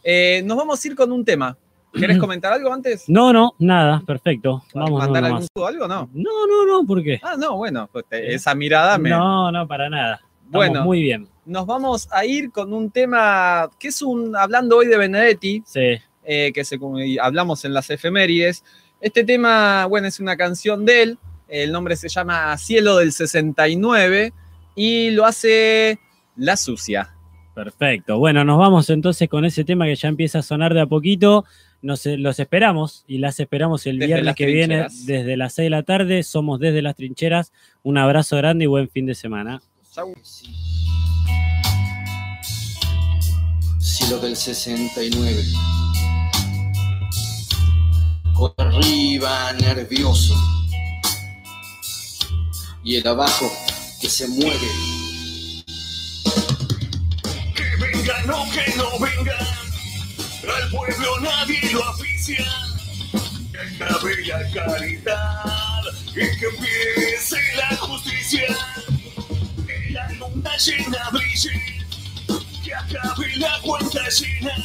eh, 0.03 0.41
nos 0.45 0.57
vamos 0.57 0.83
a 0.83 0.87
ir 0.89 0.95
con 0.95 1.11
un 1.13 1.23
tema. 1.23 1.55
¿Querés 1.93 2.17
comentar 2.19 2.51
algo 2.51 2.73
antes? 2.73 3.05
No, 3.07 3.31
no, 3.31 3.53
nada, 3.59 4.03
perfecto. 4.05 4.63
Vamos 4.73 4.99
¿Mandar 4.99 5.23
nomás. 5.23 5.31
algún 5.31 5.47
saludo, 5.53 5.67
algo 5.67 5.87
no? 5.87 6.09
No, 6.13 6.47
no, 6.47 6.65
no, 6.65 6.85
¿por 6.85 7.01
qué? 7.01 7.21
Ah, 7.23 7.35
no, 7.39 7.55
bueno, 7.55 7.87
pues 7.91 8.03
te- 8.09 8.33
esa 8.35 8.53
mirada 8.55 8.97
me. 8.97 9.09
No, 9.11 9.51
no, 9.53 9.65
para 9.69 9.89
nada. 9.89 10.15
Estamos 10.15 10.51
Bueno. 10.51 10.83
muy 10.83 11.01
bien. 11.01 11.29
Nos 11.45 11.65
vamos 11.65 12.09
a 12.11 12.25
ir 12.25 12.51
con 12.51 12.73
un 12.73 12.91
tema 12.91 13.69
que 13.79 13.87
es 13.87 14.01
un. 14.01 14.35
Hablando 14.35 14.75
hoy 14.77 14.87
de 14.87 14.97
Benedetti, 14.97 15.63
Sí. 15.65 15.97
eh, 16.25 16.51
que 16.53 16.65
se, 16.65 16.77
hablamos 17.21 17.63
en 17.63 17.73
las 17.73 17.89
efemérides. 17.89 18.63
Este 19.01 19.23
tema, 19.23 19.85
bueno, 19.85 20.07
es 20.07 20.19
una 20.19 20.35
canción 20.35 20.85
de 20.85 21.03
él. 21.03 21.17
El 21.47 21.71
nombre 21.71 21.95
se 21.95 22.09
llama 22.09 22.55
Cielo 22.57 22.97
del 22.97 23.11
69 23.11 24.33
y 24.75 25.11
lo 25.11 25.25
hace 25.25 25.99
La 26.35 26.57
Sucia. 26.57 27.15
Perfecto. 27.55 28.17
Bueno, 28.19 28.43
nos 28.43 28.57
vamos 28.57 28.89
entonces 28.89 29.27
con 29.27 29.45
ese 29.45 29.63
tema 29.63 29.85
que 29.85 29.95
ya 29.95 30.07
empieza 30.07 30.39
a 30.39 30.43
sonar 30.43 30.73
de 30.73 30.81
a 30.81 30.85
poquito. 30.85 31.45
Nos, 31.81 32.05
eh, 32.05 32.17
los 32.17 32.39
esperamos 32.39 33.05
y 33.07 33.17
las 33.19 33.39
esperamos 33.39 33.85
el 33.85 33.99
Desde 33.99 34.13
viernes 34.13 34.35
que 34.35 34.45
viene 34.45 34.87
desde 35.05 35.37
las 35.37 35.53
6 35.53 35.65
de 35.65 35.69
la 35.69 35.83
tarde. 35.83 36.23
Somos 36.23 36.59
desde 36.59 36.81
las 36.81 36.95
trincheras. 36.95 37.51
Un 37.83 37.97
abrazo 37.97 38.37
grande 38.37 38.65
y 38.65 38.67
buen 38.67 38.89
fin 38.89 39.05
de 39.05 39.15
semana. 39.15 39.61
Chau. 39.91 40.13
cielo 43.79 44.19
del 44.19 44.35
69. 44.35 45.43
Arriba 48.39 49.51
nervioso 49.51 50.33
y 52.85 52.95
el 52.95 53.05
abajo 53.05 53.51
que 53.99 54.09
se 54.09 54.29
mueve. 54.29 54.69
Que 57.53 57.75
vengan 57.81 58.29
o 58.29 58.49
que 58.51 58.75
no 58.77 58.97
vengan, 58.97 59.45
al 60.55 60.69
pueblo 60.69 61.19
nadie 61.19 61.69
lo 61.73 61.83
aficia. 61.83 62.45
Que 63.51 63.83
acabe 63.83 64.25
la 64.25 64.51
caridad 64.51 65.83
y 66.07 66.13
que 66.13 66.45
empiece 66.45 67.37
la 67.57 67.75
justicia. 67.75 68.57
Que 69.67 69.91
la 69.91 70.09
luna 70.13 70.55
llena 70.55 71.09
brille, 71.11 71.61
que 72.63 72.73
acabe 72.73 73.35
la 73.35 73.59
cuenta 73.59 74.07
llena. 74.07 74.55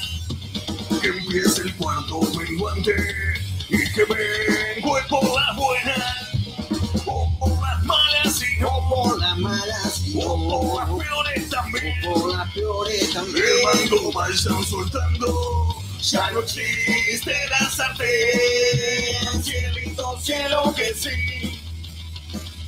Que 1.03 1.09
empiece 1.09 1.63
el 1.63 1.75
cuarto 1.75 2.21
menguante 2.39 3.24
y 3.69 3.93
que 3.93 4.05
vengo 4.05 4.99
por 5.09 5.41
las 5.41 5.57
buenas. 5.57 7.05
O 7.07 7.39
por 7.39 7.63
las 7.63 7.85
malas 7.85 8.43
y 8.43 8.61
no 8.61 8.89
por 8.89 9.19
las 9.19 9.39
malas 9.39 9.85
no 10.15 10.37
por 10.49 10.77
las 10.77 11.07
peores 11.07 11.51
también. 11.51 12.01
por 12.03 12.33
las 12.33 12.53
peores 12.53 13.13
también. 13.13 13.45
El 13.45 13.65
mando 13.65 14.13
vayan 14.13 14.65
soltando, 14.65 15.77
ya 16.01 16.31
no 16.31 16.41
existe 16.41 17.35
la 17.51 17.71
sartén. 17.71 19.43
Cielito, 19.43 20.21
cielo 20.21 20.75
que 20.75 20.95
sí, 20.95 21.61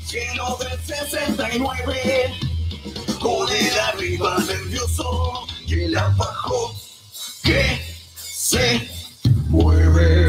cielo 0.04 0.58
del 0.58 0.80
69. 0.84 2.34
Con 3.20 3.50
el 3.50 3.78
arriba 3.78 4.38
nervioso 4.46 5.46
y 5.66 5.74
el 5.84 5.96
abajo 5.96 6.74
que 7.42 7.80
se 8.14 8.88
mueve. 9.48 10.25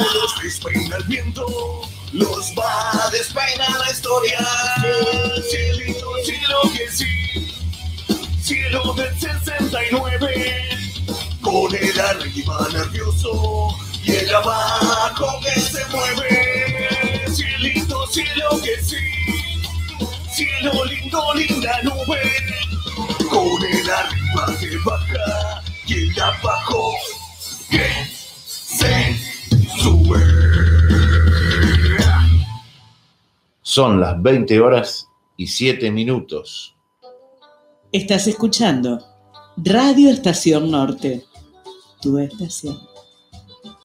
los 0.00 0.42
despeina 0.42 0.96
el 0.96 1.04
viento, 1.04 1.46
los 2.12 2.52
va 2.58 3.06
a 3.06 3.10
despeinar 3.10 3.70
la 3.78 3.90
historia. 3.90 4.38
Son 33.78 34.00
las 34.00 34.20
20 34.20 34.60
horas 34.60 35.08
y 35.36 35.46
7 35.46 35.92
minutos. 35.92 36.76
Estás 37.92 38.26
escuchando 38.26 38.98
Radio 39.56 40.10
Estación 40.10 40.68
Norte, 40.68 41.22
tu 42.02 42.18
estación. 42.18 42.76